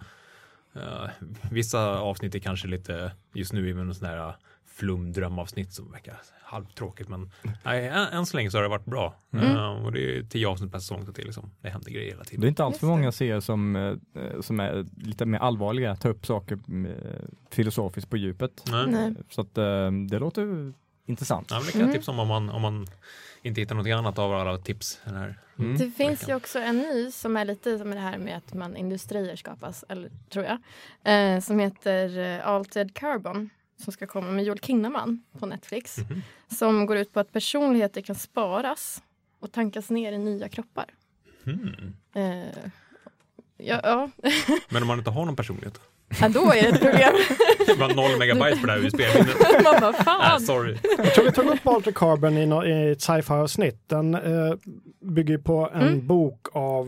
eh, 0.76 1.10
vissa 1.52 2.00
avsnitt 2.00 2.36
är 2.36 2.40
kanske 2.40 2.68
lite, 2.68 3.12
just 3.34 3.54
nu 3.54 3.70
är 3.70 3.86
det 3.86 3.94
sån 3.94 4.08
här 4.08 4.34
flumdrömavsnitt 4.68 5.74
som 5.74 5.92
verkar 5.92 6.18
halvtråkigt. 6.44 7.10
Men 7.10 7.32
nej, 7.64 7.88
än, 7.88 8.08
än 8.08 8.26
så 8.26 8.38
länge 8.38 8.52
så 8.52 8.58
har 8.58 8.64
det 8.64 8.70
varit 8.70 8.86
bra. 8.86 9.16
Mm. 9.34 9.56
Eh, 9.56 9.86
och 9.86 9.92
det 9.92 10.18
är 10.18 10.24
tio 10.24 10.48
avsnitt 10.48 10.72
per 10.72 10.80
säsong. 10.80 11.06
Så 11.06 11.12
det, 11.12 11.22
är 11.22 11.26
liksom, 11.26 11.52
det 11.62 11.70
händer 11.70 11.92
grejer 11.92 12.08
hela 12.12 12.18
Det 12.24 12.28
är 12.28 12.30
tiden. 12.30 12.48
inte 12.48 12.64
allt 12.64 12.78
för 12.78 12.88
många 12.88 13.12
serier 13.12 13.40
som, 13.40 13.76
eh, 13.76 14.42
som 14.42 14.60
är 14.60 14.86
lite 14.98 15.26
mer 15.26 15.40
allvarliga, 15.40 15.96
tar 15.96 16.10
upp 16.10 16.26
saker 16.26 16.60
eh, 16.88 17.26
filosofiskt 17.52 18.10
på 18.10 18.18
djupet. 18.18 18.64
Nej. 18.88 19.14
Så 19.30 19.42
att 19.42 19.58
eh, 19.58 19.92
det 20.10 20.20
låter 20.20 20.74
intressant. 21.06 21.48
Ja, 21.52 21.56
men 21.58 21.66
det 21.66 21.72
kan 21.72 21.82
jag 21.82 21.88
Mm. 21.90 21.98
tipsa 22.00 22.12
om 22.12 22.20
om 22.20 22.28
man, 22.28 22.50
om 22.50 22.62
man 22.62 22.88
inte 23.46 23.62
hittar 23.62 23.76
något 23.76 23.88
annat 23.88 24.20
av 24.20 24.34
alla 24.34 24.58
tips. 24.58 25.00
Här. 25.04 25.40
Mm. 25.60 25.78
Det 25.78 25.92
finns 25.92 26.30
ju 26.30 26.36
också 26.36 26.60
en 26.60 26.78
ny 26.78 27.12
som 27.12 27.38
är 27.38 27.46
lite 27.46 27.78
som 27.78 27.92
det 27.92 28.00
här 28.00 28.18
med 28.18 28.38
att 28.38 28.54
man 28.54 28.78
industrier 28.78 29.36
skapas, 29.36 29.86
eller 29.90 30.12
tror 30.30 30.46
jag. 30.46 30.58
Eh, 31.04 31.42
som 31.42 31.60
heter 31.60 32.20
eh, 32.20 32.48
Altered 32.48 32.94
Carbon. 32.94 33.50
Som 33.78 33.94
ska 33.94 34.08
komma 34.08 34.32
med 34.32 34.44
Joel 34.46 34.60
Kinnaman 34.60 35.24
på 35.40 35.46
Netflix. 35.46 35.98
Mhm. 35.98 36.22
Som 36.48 36.86
går 36.86 36.98
ut 36.98 37.14
på 37.14 37.20
att 37.20 37.32
personligheter 37.32 38.02
kan 38.02 38.16
sparas 38.16 39.04
och 39.40 39.52
tankas 39.52 39.90
ner 39.90 40.12
i 40.12 40.18
nya 40.18 40.50
kroppar. 40.50 40.86
Hmm. 41.44 41.94
Eh, 42.14 42.72
ja, 43.58 43.80
ja. 43.84 44.10
Men 44.70 44.82
om 44.82 44.88
man 44.88 44.98
inte 44.98 45.12
har 45.12 45.26
någon 45.26 45.36
personlighet? 45.36 45.80
Ja, 46.22 46.30
då 46.30 46.40
är 46.52 46.62
det 46.62 46.68
ett 46.68 46.82
problem. 46.82 47.14
Det 47.68 47.74
var 47.80 47.94
noll 47.94 48.20
megabyte 48.20 48.58
på 48.62 48.68
det 48.68 48.72
här 48.74 48.80
USB-minnet. 48.86 49.36
man 49.64 49.76
bara, 49.82 49.94
fan. 49.94 50.42
sorry. 50.42 50.78
Jag 50.98 51.14
tror 51.14 51.26
vi 51.26 51.32
tog 51.32 51.46
upp 51.46 51.66
Walter 51.66 51.92
Carbon 51.92 52.38
i, 52.38 52.92
ett 52.92 53.02
sci-fi-avsnitt. 53.02 53.84
Den 53.88 54.16
eh, 54.16 54.54
bygger 55.02 55.38
på 55.38 55.70
en 55.74 55.82
Mm. 55.82 56.08
bok 56.08 56.48
av 56.54 56.88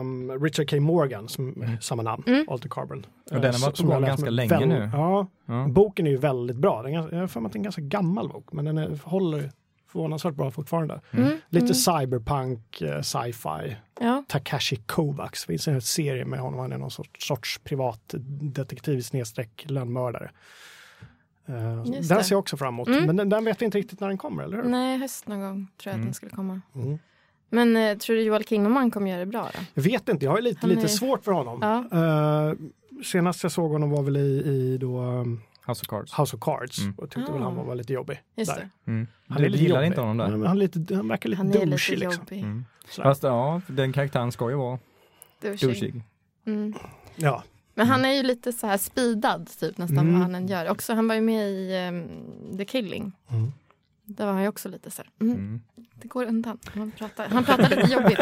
ehm, 0.00 0.42
Richard 0.42 0.70
K. 0.70 0.80
Morgan, 0.80 1.28
som 1.28 1.64
samma 1.80 2.02
namn, 2.02 2.22
Mm. 2.26 2.44
Walter 2.48 2.68
Carbon. 2.68 3.06
Och 3.30 3.40
den 3.40 3.44
har 3.44 3.48
Eh, 3.60 3.64
varit 3.64 3.76
på 3.80 3.86
gång 3.86 4.02
ganska 4.04 4.30
länge 4.30 4.66
nu. 4.66 4.90
Ja, 4.92 5.26
Ja. 5.46 5.66
boken 5.68 6.06
är 6.06 6.10
ju 6.10 6.16
väldigt 6.16 6.56
bra. 6.56 6.82
Den 6.82 6.94
är, 6.94 7.08
jag 7.12 7.20
har 7.20 7.26
för 7.26 7.40
mig 7.40 7.46
att 7.46 7.52
det 7.52 7.56
är 7.56 7.60
en 7.60 7.62
ganska 7.62 7.82
gammal 7.82 8.28
bok, 8.28 8.52
men 8.52 8.64
den 8.64 8.78
är, 8.78 8.98
håller 9.04 9.50
förvånansvärt 9.88 10.34
bra 10.34 10.50
fortfarande. 10.50 11.00
Mm, 11.10 11.28
Lite 11.48 11.64
mm. 11.64 11.74
cyberpunk, 11.74 12.80
eh, 12.82 13.00
sci-fi. 13.02 13.76
Ja. 14.00 14.24
Takashi 14.28 14.76
Kovacs, 14.76 15.40
det 15.42 15.46
finns 15.52 15.68
en 15.68 15.80
serie 15.82 16.24
med 16.24 16.40
honom, 16.40 16.60
han 16.60 16.72
är 16.72 16.78
någon 16.78 16.90
sorts, 16.90 17.26
sorts 17.28 17.58
privatdetektiv 17.64 19.00
snedstreck 19.00 19.64
lönnmördare. 19.68 20.30
Uh, 21.48 21.76
Just 21.86 22.08
den 22.08 22.18
det. 22.18 22.24
ser 22.24 22.34
jag 22.34 22.38
också 22.40 22.56
fram 22.56 22.74
emot, 22.74 22.88
Mm. 22.88 23.04
men 23.06 23.16
den, 23.16 23.28
den 23.28 23.44
vet 23.44 23.60
vi 23.60 23.64
inte 23.64 23.78
riktigt 23.78 24.00
när 24.00 24.08
den 24.08 24.18
kommer, 24.18 24.42
eller 24.42 24.56
hur? 24.56 24.64
Nej, 24.64 24.98
höst 24.98 25.28
någon 25.28 25.40
gång 25.40 25.54
tror 25.54 25.90
jag 25.90 25.90
att 25.90 25.94
Mm. 25.94 26.04
den 26.06 26.14
skulle 26.14 26.30
komma. 26.32 26.60
Mm. 26.74 26.98
Men 27.50 27.76
eh, 27.76 27.96
tror 27.98 28.16
du 28.16 28.22
Joel 28.22 28.44
Kinnaman 28.44 28.90
kommer 28.90 29.10
göra 29.10 29.20
det 29.20 29.26
bra 29.26 29.42
då? 29.54 29.60
Jag 29.74 29.82
vet 29.82 30.08
inte, 30.08 30.24
jag 30.24 30.32
har 30.32 30.40
lite, 30.40 30.66
är- 30.66 30.86
svårt 30.86 31.24
för 31.24 31.32
honom. 31.32 31.58
Ja. 31.92 32.48
Eh, 32.48 32.54
senast 33.04 33.42
jag 33.42 33.52
såg 33.52 33.70
honom 33.72 33.90
var 33.90 34.02
väl 34.02 34.16
i, 34.16 34.20
i 34.20 34.78
då, 34.80 35.00
um, 35.00 35.40
House 35.68 35.82
of 35.82 35.86
Cards. 35.88 36.12
House 36.18 36.36
of 36.36 36.42
Cards 36.42 36.78
Mm. 36.78 36.94
och 36.98 37.10
tyckte 37.10 37.32
väl 37.32 37.40
Ah. 37.42 37.44
han 37.44 37.56
var, 37.56 37.64
var 37.64 37.74
lite 37.74 37.92
jobbig. 37.92 38.22
Just 38.36 38.54
där. 38.54 38.70
Mm. 38.86 39.06
Han 39.28 39.42
Du 39.42 39.48
gillar 39.48 39.76
jobbig. 39.76 39.86
inte 39.86 40.00
honom 40.00 40.16
där? 40.16 40.24
han, 40.46 40.56
är 40.56 40.60
lite, 40.60 40.94
han 40.96 41.08
verkar 41.08 41.28
lite 41.28 41.36
Han 41.42 41.50
douchig 41.50 41.98
liksom. 41.98 42.24
Mm. 42.30 42.64
Fast 43.02 43.22
ja, 43.22 43.60
den 43.66 43.92
karaktären 43.92 44.32
ska 44.32 44.50
ju 44.50 44.56
vara 44.56 44.78
Douchig. 45.40 46.02
Mm. 46.46 46.74
Ja. 47.16 47.42
Men 47.74 47.86
han 47.86 48.04
är 48.04 48.12
ju 48.12 48.22
lite 48.22 48.52
så 48.52 48.66
här 48.66 48.78
speedad 48.78 49.48
typ 49.60 49.78
nästan 49.78 49.98
Mm. 49.98 50.12
vad 50.12 50.22
han 50.22 50.34
än 50.34 50.46
gör. 50.46 50.70
Också, 50.70 50.94
han 50.94 51.08
var 51.08 51.14
ju 51.14 51.20
med 51.20 51.50
i 51.50 51.76
ehm, 51.76 52.08
The 52.58 52.64
Killing. 52.64 53.12
Mm. 54.08 54.16
Där 54.16 54.26
var 54.26 54.32
han 54.32 54.42
ju 54.42 54.48
också 54.48 54.68
lite 54.68 54.90
så 54.90 55.02
här, 55.02 55.10
mm, 55.20 55.36
Mm. 55.36 55.60
det 55.94 56.08
går 56.08 56.24
undan. 56.24 56.58
Han 56.74 56.90
pratar, 56.90 57.28
han 57.28 57.44
pratar 57.44 57.68
lite 57.68 57.92
jobbigt. 57.92 58.18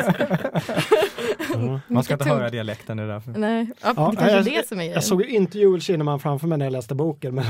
Ja. 1.54 1.80
Man 1.88 2.04
ska 2.04 2.14
inte 2.14 2.28
höra 2.28 2.50
dialekten, 2.50 2.96
det 2.96 3.02
är 3.02 3.06
därför. 3.06 3.30
Nej, 3.32 3.66
ja, 3.82 3.92
Ja, 3.96 4.08
det 4.10 4.16
kanske 4.16 4.24
är 4.26 4.36
jag- 4.36 4.44
det 4.44 4.68
som 4.68 4.80
är 4.80 4.84
Jag 4.92 5.04
såg 5.04 5.22
inte 5.22 5.58
Joel 5.58 5.80
Kinnaman 5.80 6.20
framför 6.20 6.46
mig 6.46 6.58
när 6.58 6.66
jag 6.66 6.72
läste 6.72 6.94
boken. 6.94 7.34
Men 7.34 7.44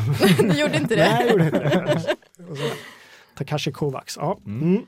Du 0.50 0.54
gjorde 0.60 0.76
inte 0.76 0.94
det? 0.96 1.04
Nej, 1.10 1.22
jag 1.26 1.30
gjorde 1.32 1.44
inte 1.44 1.58
det. 1.58 2.06
Takashi 3.34 3.72
Kovacs. 3.72 4.16
Ja. 4.16 4.38
Mm. 4.46 4.62
Mm. 4.62 4.86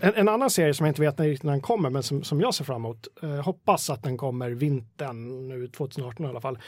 En, 0.00 0.14
en 0.14 0.28
annan 0.28 0.50
serie 0.50 0.74
som 0.74 0.86
jag 0.86 0.90
inte 0.90 1.02
vet 1.02 1.18
när 1.42 1.50
den 1.52 1.60
kommer, 1.60 1.90
men 1.90 2.02
som, 2.02 2.22
som 2.24 2.40
jag 2.40 2.54
ser 2.54 2.64
fram 2.64 2.76
emot. 2.84 3.06
Eh, 3.22 3.30
hoppas 3.30 3.90
att 3.90 4.02
den 4.02 4.16
kommer 4.16 4.50
vintern, 4.50 5.48
nu 5.48 5.68
2018 5.68 6.26
i 6.26 6.28
alla 6.28 6.40
fall. 6.40 6.58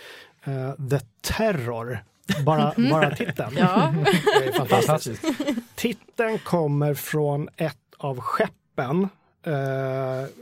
Eh, 0.45 0.89
The 0.91 1.01
Terror. 1.21 1.99
Bara, 2.45 2.75
bara 2.91 3.17
titeln. 3.17 3.57
Ja. 3.59 3.95
Det 4.41 4.47
är 4.47 4.53
fantastiskt. 4.67 5.25
Titeln 5.75 6.39
kommer 6.39 6.95
från 6.95 7.49
ett 7.57 7.77
av 7.97 8.21
skeppen. 8.21 9.09
eh, 9.47 9.53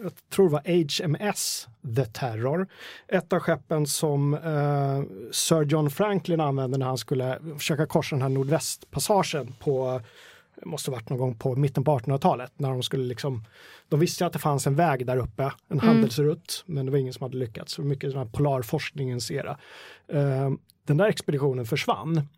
jag 0.03 0.13
tror 0.31 0.49
det 0.49 0.53
var 0.53 1.05
HMS 1.05 1.69
The 1.97 2.05
Terror. 2.05 2.67
Ett 3.09 3.33
av 3.33 3.41
skeppen 3.41 3.87
som 3.87 4.35
eh, 4.35 5.31
Sir 5.33 5.63
John 5.63 5.91
Franklin 5.91 6.41
använde 6.41 6.79
när 6.79 6.87
han 6.87 6.99
skulle 6.99 7.39
försöka 7.59 7.87
korsa 7.87 8.17
den 8.17 8.23
här 8.23 8.29
nordvästpassagen 8.29 9.55
på 9.61 10.01
måste 10.65 10.91
varit 10.91 11.09
någon 11.11 11.19
gång 11.19 11.35
på 11.35 11.57
mitten 11.57 11.85
på 11.85 11.99
1800-talet 11.99 12.53
när 12.57 12.71
de 12.71 12.83
skulle 12.83 13.05
liksom 13.05 13.45
de 13.89 14.01
visste 14.01 14.27
att 14.27 14.33
det 14.33 14.39
fanns 14.39 14.67
en 14.67 14.75
väg 14.75 15.07
där 15.07 15.17
uppe, 15.17 15.53
en 15.69 15.81
handelsrutt, 15.81 16.65
men 16.67 16.87
det 16.87 16.93
var 16.93 16.99
ingen 16.99 17.13
som 17.13 17.23
hade 17.23 17.37
lyckats. 17.37 17.73
Så 17.73 17.83
mycket 17.83 18.11
den 18.11 18.19
här 18.19 18.27
polarforskningens 18.27 19.31
era. 19.31 19.59
Eh, 20.13 20.51
den 20.87 20.97
där 20.97 21.07
expeditionen 21.07 21.67
försvann. 21.67 22.29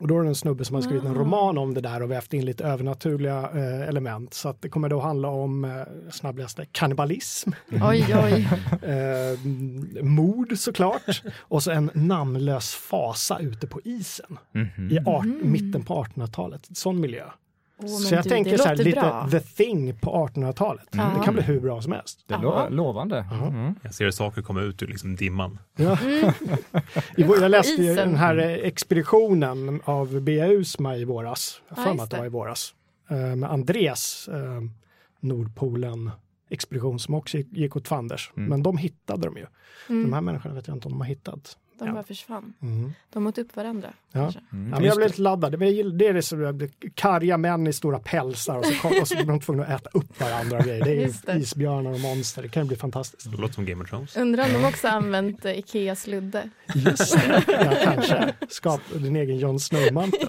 Och 0.00 0.08
då 0.08 0.18
är 0.18 0.22
det 0.22 0.28
en 0.28 0.34
snubbe 0.34 0.64
som 0.64 0.74
har 0.74 0.82
skrivit 0.82 1.04
en 1.04 1.10
Ah. 1.10 1.14
roman 1.20 1.58
om 1.58 1.74
det 1.74 1.80
där 1.80 2.02
och 2.02 2.10
vävt 2.10 2.32
in 2.34 2.44
lite 2.44 2.64
övernaturliga 2.64 3.50
eh, 3.54 3.88
element. 3.88 4.34
Så 4.34 4.48
att 4.48 4.62
det 4.62 4.68
kommer 4.68 4.88
då 4.88 5.00
handla 5.00 5.28
om 5.28 5.64
eh, 5.64 5.70
snabbläste 6.10 6.66
kannibalism, 6.72 7.50
Oj, 7.82 8.06
oj. 8.24 8.48
eh, 8.90 9.38
mord 10.04 10.58
såklart 10.58 11.22
och 11.38 11.62
så 11.62 11.70
en 11.70 11.90
namnlös 11.94 12.74
fasa 12.74 13.38
ute 13.38 13.66
på 13.66 13.80
isen 13.84 14.38
Mhm. 14.52 14.90
i 14.90 14.98
art, 15.06 15.26
mitten 15.42 15.84
på 15.84 15.94
1800-talet. 16.04 16.68
Sån 16.72 17.00
miljö. 17.00 17.24
Åh, 17.82 17.88
så 17.88 18.14
jag 18.14 18.24
du, 18.24 18.28
tänker 18.30 18.56
så 18.56 18.68
här, 18.68 18.76
lite 18.76 19.00
bra. 19.00 19.28
the 19.30 19.40
thing 19.40 19.94
på 19.98 20.28
1800-talet. 20.28 20.88
Ja. 20.90 21.12
Det 21.18 21.24
kan 21.24 21.34
bli 21.34 21.42
hur 21.42 21.60
bra 21.60 21.82
som 21.82 21.92
helst. 21.92 22.24
Det 22.26 22.34
är 22.34 22.38
lo 22.42 22.68
lovande. 22.70 23.26
Mm. 23.48 23.74
Jag 23.82 23.94
ser 23.94 24.10
saker 24.10 24.42
komma 24.42 24.60
ut 24.60 24.82
ur 24.82 24.86
liksom 24.86 25.16
dimman. 25.16 25.58
Ja. 25.76 25.98
Vår- 27.16 27.40
jag 27.42 27.50
läste 27.50 27.82
ju 27.82 27.92
Isen. 27.92 27.96
den 28.08 28.16
här 28.16 28.36
eh, 28.38 28.50
expeditionen 28.66 29.80
av 29.84 30.20
B.A. 30.20 30.46
Usma 30.46 30.96
i 30.96 31.04
våras. 31.04 31.60
Jag 31.68 31.76
har 31.76 31.82
Ja, 31.82 31.86
för 31.88 31.94
mig 31.94 31.98
just 32.00 32.04
att 32.04 32.10
det 32.10 32.18
var 32.18 32.26
i 32.26 32.28
våras. 32.28 32.74
Eh, 33.10 33.16
Med 33.36 33.50
Andres 33.50 34.28
eh, 34.28 34.60
Nordpolen 35.20 36.10
expedition 36.50 36.98
som 36.98 37.14
också 37.14 37.38
gick- 37.38 37.76
åt 37.76 37.88
fanders. 37.88 38.32
Mm. 38.36 38.48
Men 38.48 38.62
de 38.62 38.76
hittade 38.76 39.22
de 39.26 39.36
ju. 39.36 39.46
De 39.86 39.92
Mm, 39.94 40.12
här 40.12 40.20
människorna 40.20 40.54
vet 40.54 40.68
jag 40.68 40.76
inte 40.76 40.86
om 40.88 40.92
de 40.92 41.00
har 41.00 41.08
hittat. 41.08 41.56
De 41.78 41.88
ja. 41.88 41.94
bara 41.94 42.02
försvann. 42.02 42.52
Mm. 42.62 42.92
De 43.12 43.26
åt 43.26 43.38
upp 43.38 43.56
varandra. 43.56 43.92
Ja. 44.12 44.20
Mm. 44.20 44.32
Ja, 44.70 44.76
men 44.76 44.84
jag 44.84 44.96
blev 44.96 45.08
lite 45.08 45.20
laddad. 45.22 45.52
Det 45.58 45.66
är 45.66 45.90
det, 45.90 46.06
är 46.08 46.14
det 46.14 46.22
som 46.22 46.58
blir- 46.58 46.70
karga 46.94 47.36
män 47.38 47.66
i 47.66 47.72
stora 47.72 47.98
pälsar 47.98 48.58
och 48.58 48.64
så, 48.66 48.74
kom, 48.74 48.92
och 49.00 49.08
så 49.08 49.14
blir 49.16 49.24
de 49.26 49.40
tvungna 49.40 49.64
att 49.64 49.80
äta 49.80 49.90
upp 49.98 50.20
varandra. 50.20 50.58
Och 50.58 50.64
grejer. 50.64 50.84
Det 50.84 51.02
är 51.04 51.14
det. 51.26 51.38
isbjörnar 51.38 51.90
och 51.92 52.00
monster. 52.00 52.42
Det 52.42 52.48
kan 52.48 52.62
ju 52.62 52.68
bli 52.68 52.76
fantastiskt. 52.76 53.30
Det 53.30 53.36
låter 53.36 53.54
som 53.54 53.64
Game 53.66 53.82
of 53.84 53.90
Thrones. 53.90 54.16
Undrar 54.16 54.46
om 54.46 54.62
de 54.62 54.68
också 54.68 54.88
använt 54.88 55.44
eh, 55.44 55.58
Ikeas 55.58 56.06
ludde. 56.06 56.50
Just 56.74 57.12
det. 57.14 57.44
Ja, 57.48 57.74
kanske. 57.84 58.34
Skap 58.48 58.80
din 58.94 59.16
egen 59.16 59.38
Jon 59.38 59.60
Snow-mantel. 59.60 60.28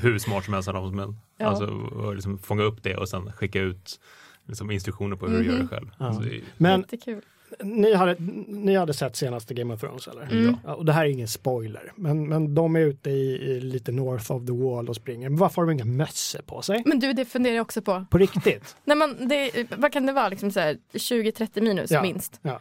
Hur 0.00 0.18
smart 0.18 0.44
som 0.44 0.54
helst 0.54 0.68
av 0.68 0.74
dem, 0.74 0.96
men 0.96 1.16
Ja. 1.36 1.46
alltså, 1.46 2.10
liksom 2.12 2.38
fånga 2.38 2.62
upp 2.62 2.82
det 2.82 2.96
och 2.96 3.08
sen 3.08 3.32
skicka 3.32 3.60
ut 3.60 4.00
liksom, 4.46 4.70
instruktioner 4.70 5.16
på 5.16 5.26
hur 5.26 5.38
du 5.38 5.44
gör 5.44 5.58
det 5.58 5.66
själv. 5.68 5.84
Mhm. 5.86 5.94
Ja. 5.98 6.06
Alltså, 6.06 6.22
det 6.22 6.36
är- 6.36 6.42
Men 6.56 6.80
Jättekul. 6.80 7.22
Ni, 7.62 7.94
hade, 7.94 8.16
ni 8.48 8.76
hade 8.76 8.94
sett 8.94 9.16
senaste 9.16 9.54
Game 9.54 9.74
of 9.74 9.80
Thrones 9.80 10.08
eller? 10.08 10.22
Mm. 10.22 10.56
Ja, 10.64 10.74
och 10.74 10.84
det 10.84 10.92
här 10.92 11.04
är 11.04 11.08
ingen 11.08 11.28
spoiler, 11.28 11.92
men, 11.96 12.28
men 12.28 12.54
de 12.54 12.76
är 12.76 12.80
ute 12.80 13.10
i, 13.10 13.36
i 13.50 13.60
lite 13.60 13.92
north 13.92 14.32
of 14.32 14.46
the 14.46 14.52
wall 14.52 14.88
och 14.88 14.96
springer. 14.96 15.28
Men 15.28 15.38
varför 15.38 15.62
har 15.62 15.66
de 15.66 15.72
inga 15.72 15.84
mössor 15.84 16.40
på 16.42 16.62
sig? 16.62 16.82
Men 16.86 16.98
du, 16.98 17.12
det 17.12 17.24
funderar 17.24 17.54
jag 17.54 17.62
också 17.62 17.82
på. 17.82 18.04
På 18.10 18.18
riktigt? 18.18 18.76
Nej, 18.84 18.96
men 18.96 19.28
det, 19.28 19.66
vad 19.76 19.92
kan 19.92 20.06
det 20.06 20.12
vara, 20.12 20.28
liksom 20.28 20.50
så 20.50 20.60
här 20.60 20.76
20-30 20.92 21.60
minus 21.60 21.90
Ja. 21.90 22.02
minst? 22.02 22.40
Ja. 22.42 22.60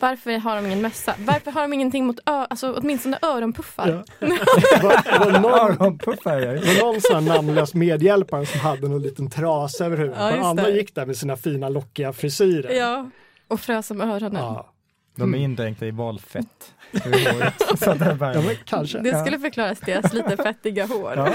Varför 0.00 0.38
har 0.38 0.56
de 0.56 0.66
ingen 0.66 0.80
mössa? 0.82 1.14
Varför 1.18 1.50
har 1.50 1.62
de 1.62 1.72
ingenting 1.72 2.06
mot 2.06 2.18
ö, 2.26 2.46
alltså 2.50 2.72
åtminstone 2.72 3.18
öronpuffar? 3.22 4.04
Ja. 4.20 4.26
Öronpuffar 5.68 6.38
jag. 6.38 6.54
det 6.54 6.80
var 6.82 6.92
någon 6.92 7.00
sån 7.00 7.14
här 7.14 7.36
namnlös 7.36 7.74
medhjälpare 7.74 8.46
som 8.46 8.60
hade 8.60 8.88
någon 8.88 9.02
liten 9.02 9.30
trasa 9.30 9.86
över 9.86 9.96
huvudet. 9.96 10.18
Ja, 10.20 10.48
andra 10.48 10.70
gick 10.70 10.94
där 10.94 11.06
med 11.06 11.16
sina 11.16 11.36
fina 11.36 11.68
lockiga 11.68 12.12
frisyrer. 12.12 12.70
Ja, 12.72 13.10
och 13.48 13.60
frös 13.60 13.90
om 13.90 14.00
öronen. 14.00 14.42
Ja. 14.42 14.72
De 15.16 15.34
är 15.34 15.38
indränkta 15.38 15.86
i 15.86 15.90
valfett. 15.90 16.74
Så 17.78 17.94
det 17.94 18.04
är 18.04 18.14
bara- 18.14 18.34
Ja, 18.34 18.42
kanske. 18.64 18.98
Det 18.98 19.20
skulle 19.20 19.38
förklara 19.38 19.74
deras 19.86 20.12
lite 20.12 20.36
fettiga 20.42 20.86
hår. 20.86 21.12
Ja. 21.16 21.30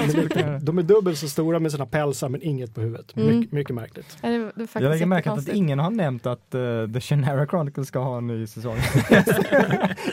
De 0.62 0.78
är 0.78 0.84
dubbelt 0.84 1.18
så 1.18 1.30
stora 1.30 1.60
med 1.60 1.72
sina 1.72 1.86
pälsar 1.86 2.30
men 2.30 2.42
inget 2.42 2.76
på 2.76 2.82
huvudet. 2.82 3.16
Mm. 3.16 3.38
Mycket, 3.38 3.52
mycket 3.54 3.76
märkligt. 3.76 4.18
Ja, 4.22 4.30
det, 4.30 4.38
det 4.56 4.68
Jag 4.74 4.84
lägger 4.84 5.06
märke 5.06 5.30
till 5.32 5.40
att 5.52 5.56
ingen 5.58 5.80
har 5.80 5.90
nämnt 5.92 6.26
att 6.26 6.56
uh, 6.56 6.92
The 6.94 7.02
Shannara 7.02 7.48
Chronicles 7.48 7.88
ska 7.88 8.00
ha 8.00 8.18
en 8.18 8.28
ny 8.28 8.48
säsong. 8.48 8.78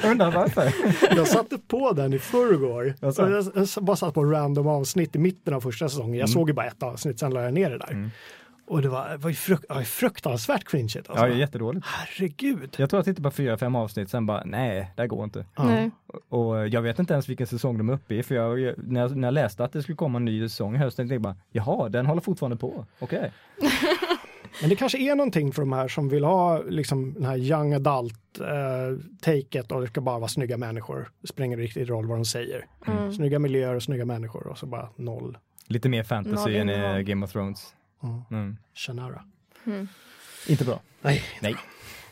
jag 0.03 0.11
undrar 0.11 0.31
varför. 0.31 0.73
Jag 1.17 1.29
satte 1.29 1.59
på 1.59 1.93
den 1.93 2.13
i 2.15 2.19
förrgår. 2.19 2.95
Och 3.01 3.15
Jag, 3.19 3.45
jag 3.75 3.85
bara 3.85 3.97
satt 3.97 4.15
på 4.15 4.25
random 4.25 4.67
avsnitt 4.67 5.17
i 5.17 5.19
mitten 5.19 5.55
av 5.55 5.61
första 5.61 5.89
säsongen. 5.89 6.15
Jag 6.15 6.29
Mm. 6.29 6.29
såg 6.29 6.49
ju 6.49 6.55
bara 6.55 6.67
ett 6.67 6.83
avsnitt, 6.83 7.19
sen 7.19 7.35
la 7.35 7.43
jag 7.43 7.55
ner 7.55 7.71
det 7.71 7.79
där. 7.79 7.91
Mm. 7.93 8.11
Och 8.71 8.83
det 8.83 8.89
var, 8.89 9.17
var 9.17 9.31
ju 9.31 9.37
fruk 9.37 9.61
ja, 9.69 9.83
fruktansvärt 9.83 10.65
cringeigt. 10.65 11.11
Alltså. 11.11 11.25
Ja, 11.25 11.29
det 11.29 11.35
är 11.35 11.39
jättedåligt. 11.39 11.87
Herregud. 11.87 12.77
Jag 12.77 12.91
tror 12.91 12.99
jag 12.99 13.05
tittade 13.05 13.23
på 13.23 13.31
fyra, 13.31 13.59
fem 13.59 13.77
avsnitt, 13.77 14.11
sen 14.11 14.27
bara 14.27 14.43
nej, 14.45 14.93
det 14.97 15.03
här 15.03 15.07
går 15.07 15.25
inte. 15.25 15.45
Ja. 15.57 15.65
Nej. 15.65 15.91
Och 16.29 16.69
jag 16.69 16.83
vet 16.83 16.99
inte 16.99 17.13
ens 17.13 17.29
vilken 17.29 17.47
säsong 17.47 17.79
de 17.79 17.89
är 17.89 17.93
uppe 17.93 18.15
i, 18.15 18.23
för 18.23 18.35
jag, 18.35 18.75
när, 18.77 19.01
jag, 19.01 19.17
när 19.17 19.29
jag 19.29 19.35
läste 19.35 19.65
att 19.65 19.73
det 19.73 19.83
skulle 19.83 19.97
komma 19.97 20.19
en 20.19 20.25
ny 20.25 20.49
säsong 20.49 20.75
i 20.75 20.79
höst, 20.79 20.97
tänkte 20.97 21.15
jag 21.15 21.23
bara, 21.23 21.37
jaha, 21.53 21.89
den 21.89 22.07
håller 22.07 22.21
fortfarande 22.21 22.57
på, 22.57 22.87
okej. 22.99 23.33
Men 24.61 24.71
det 24.71 24.77
kanske 24.77 24.99
är 24.99 25.15
någonting 25.15 25.53
för 25.53 25.63
de 25.63 25.73
här 25.73 25.89
som 25.89 26.09
vill 26.09 26.25
ha 26.25 26.63
liksom 26.63 27.15
den 27.15 27.25
här 27.25 27.37
young 27.37 27.75
adult 27.75 28.41
eh, 28.41 29.75
och 29.75 29.81
det 29.81 29.87
ska 29.87 30.01
bara 30.01 30.19
vara 30.19 30.29
snygga 30.29 30.57
människor. 30.57 31.11
Det 31.21 31.29
spelar 31.29 31.47
ingen 31.47 31.59
riktig 31.59 31.91
roll 31.91 32.07
vad 32.07 32.19
de 32.19 32.25
säger. 32.25 32.67
Mm. 32.87 33.13
Snygga 33.13 33.39
miljöer 33.39 33.75
och 33.75 33.83
snygga 33.83 34.05
människor 34.05 34.47
och 34.47 34.59
så 34.59 34.67
bara 34.67 34.89
noll. 34.97 35.39
Lite 35.67 35.89
mer 35.89 36.03
fantasy 36.03 36.59
Noll 36.59 36.71
än 36.71 37.01
i. 37.01 37.05
Game 37.05 37.27
of 37.27 37.33
Thrones. 37.33 37.75
Mm. 38.03 38.23
Mm. 38.31 38.57
Shannara. 38.75 39.25
Mm. 39.67 39.89
Inte 40.49 40.65
bra. 40.65 40.81
Nej. 41.01 41.23
Nej. 41.41 41.57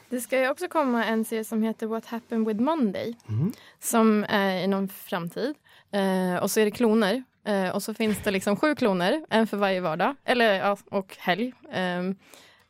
Det 0.09 0.21
ska 0.21 0.41
ju 0.41 0.49
också 0.49 0.69
komma 0.69 1.05
en 1.05 1.25
serie 1.25 1.45
som 1.45 1.63
heter 1.63 1.87
What 1.87 2.07
happened 2.07 2.47
with 2.49 2.61
Monday. 2.61 3.17
Mm. 3.29 3.53
Som 3.81 4.25
är 4.29 4.63
i 4.63 4.67
någon 4.67 4.89
framtid. 4.89 5.55
Eh, 5.91 6.37
och 6.43 6.51
så 6.51 6.61
är 6.61 6.65
det 6.65 6.71
kloner. 6.71 7.23
Eh, 7.45 7.69
och 7.69 7.83
så 7.83 7.95
finns 7.95 8.19
det 8.19 8.31
liksom 8.31 8.57
sju 8.57 8.75
kloner, 8.75 9.25
en 9.31 9.47
för 9.47 9.57
varje 9.57 9.81
vardag. 9.81 10.15
Eller 10.25 10.55
ja, 10.55 10.77
och 10.91 11.17
helg. 11.19 11.53
Ehm, 11.73 12.17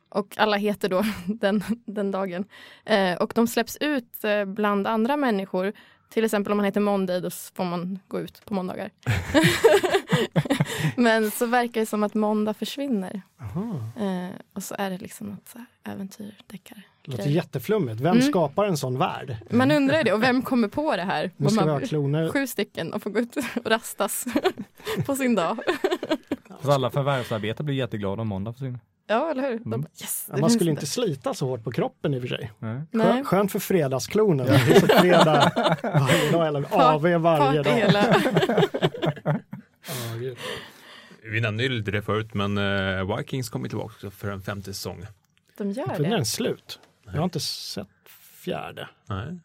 och 0.08 0.34
alla 0.38 0.56
heter 0.56 0.88
då 0.88 1.04
den, 1.26 1.62
den 1.86 2.10
dagen. 2.10 2.44
Eh, 2.84 3.14
och 3.16 3.32
de 3.34 3.46
släpps 3.46 3.76
ut 3.80 4.24
eh, 4.24 4.44
bland 4.44 4.86
andra 4.86 5.16
människor. 5.16 5.72
Till 6.08 6.24
exempel 6.24 6.52
om 6.52 6.56
man 6.56 6.64
heter 6.64 6.80
Monday 6.80 7.20
då 7.20 7.30
får 7.30 7.64
man 7.64 7.98
gå 8.08 8.20
ut 8.20 8.44
på 8.44 8.54
måndagar. 8.54 8.90
Men 10.96 11.30
så 11.30 11.46
verkar 11.46 11.80
det 11.80 11.86
som 11.86 12.02
att 12.02 12.14
måndag 12.14 12.54
försvinner. 12.54 13.22
Eh, 14.00 14.28
och 14.52 14.62
så 14.62 14.74
är 14.78 14.90
det 14.90 14.98
liksom 14.98 15.26
något 15.26 15.48
så 15.48 15.58
här 15.58 15.92
äventyr, 15.94 16.34
deckare. 16.46 16.82
Det 17.04 17.10
låter 17.10 17.26
jätteflummigt. 17.30 18.00
Vem 18.00 18.16
Mm. 18.16 18.28
skapar 18.28 18.66
en 18.66 18.76
sån 18.76 18.98
värld? 18.98 19.36
Man 19.50 19.70
undrar 19.70 20.04
det, 20.04 20.12
och 20.12 20.22
vem 20.22 20.42
kommer 20.42 20.68
på 20.68 20.96
det 20.96 21.02
här? 21.02 21.30
Nu 21.36 21.48
ska 21.48 21.60
vi 21.60 21.66
man, 21.66 21.80
ha 21.80 21.86
kloner. 21.86 22.28
sju 22.28 22.46
stycken 22.46 22.92
och 22.92 23.02
får 23.02 23.10
gå 23.10 23.18
ut 23.20 23.36
och 23.36 23.70
rastas 23.70 24.24
på 25.06 25.16
sin 25.16 25.34
dag. 25.34 25.58
Så 26.62 26.72
alla 26.72 26.90
förvärvsarbetare 26.90 27.64
blir 27.64 27.76
jätteglada 27.76 28.22
om 28.22 28.28
måndag 28.28 28.52
försvinner. 28.52 28.80
Ja, 29.10 29.30
eller 29.30 29.42
hur? 29.42 29.58
De 29.58 29.64
Mm. 29.66 29.80
bara, 29.80 29.88
yes, 30.00 30.26
Ja, 30.32 30.36
man 30.36 30.50
skulle 30.50 30.70
inte. 30.70 30.80
inte 30.80 30.86
slita 30.92 31.34
så 31.34 31.46
hårt 31.46 31.64
på 31.64 31.72
kroppen 31.72 32.14
i 32.14 32.18
och 32.18 32.22
för 32.22 32.28
sig. 32.28 32.52
Nej. 32.58 32.80
Nej. 32.90 33.06
Skön, 33.06 33.24
skönt 33.24 33.52
för 33.52 33.58
fredagsklonen. 33.58 34.46
Det 34.46 34.52
är 34.54 34.80
så 34.80 34.86
fredag 34.86 35.52
varje 35.82 36.30
dag 36.32 36.46
eller 36.48 36.64
AV 36.70 37.02
varje 37.22 37.62
dag. 37.62 38.04
gud. 40.20 40.36
Vi 41.32 41.40
nämnde 41.40 41.62
ju 41.62 41.68
lite 41.68 41.90
det 41.90 42.02
förut, 42.02 42.34
men 42.34 42.58
eh, 42.58 43.16
Vikings 43.16 43.48
kommer 43.48 43.68
tillbaka 43.68 43.92
också 43.94 44.10
för 44.10 44.30
en 44.30 44.42
femte 44.42 44.74
säsong. 44.74 45.06
De 45.58 45.70
gör 45.70 45.86
den 45.86 46.02
det. 46.10 46.16
en 46.16 46.24
slut. 46.26 46.78
Jag 47.04 47.12
har 47.12 47.24
inte 47.24 47.40
sett 47.40 47.88
fjärde. 48.44 48.88
Nej. 49.06 49.38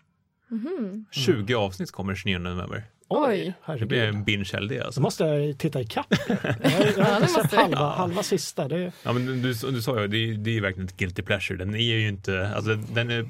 Mhm. 0.48 1.06
20 1.12 1.54
avsnitt 1.56 1.92
kommer 1.92 2.16
29 2.16 2.38
november. 2.40 2.84
Oj. 3.16 3.54
Det 3.80 3.86
blir 3.86 4.00
herregud. 4.00 4.16
en 4.16 4.24
binge-LD 4.24 4.80
Så 4.80 4.86
alltså. 4.86 5.02
måste 5.02 5.24
jag 5.24 5.58
titta 5.58 5.82
i 5.82 5.86
kapp. 5.86 6.08
Jag 6.30 6.36
har, 6.70 6.86
jag 6.98 7.06
har 7.06 7.12
Ja, 7.12 7.20
det 7.20 7.22
inte 7.22 7.28
sett 7.28 7.38
måste 7.44 7.56
du. 7.56 7.62
halva, 7.62 7.90
halva 7.90 8.24
sista. 8.24 8.68
Det 8.68 8.76
är, 8.78 8.92
Ja, 9.04 9.14
men 9.14 9.26
du, 9.42 9.54
du 9.54 9.82
sa 9.82 10.02
ju, 10.02 10.08
det 10.08 10.18
är, 10.18 10.34
det 10.34 10.58
är 10.58 10.62
verkligen 10.62 10.88
ett 10.88 10.98
guilty 10.98 11.22
pleasure. 11.22 11.58
Den 11.58 11.76
är 11.76 11.80
ju 11.80 12.08
inte, 12.08 12.52
alltså 12.56 12.76
den 12.76 13.10
är 13.12 13.28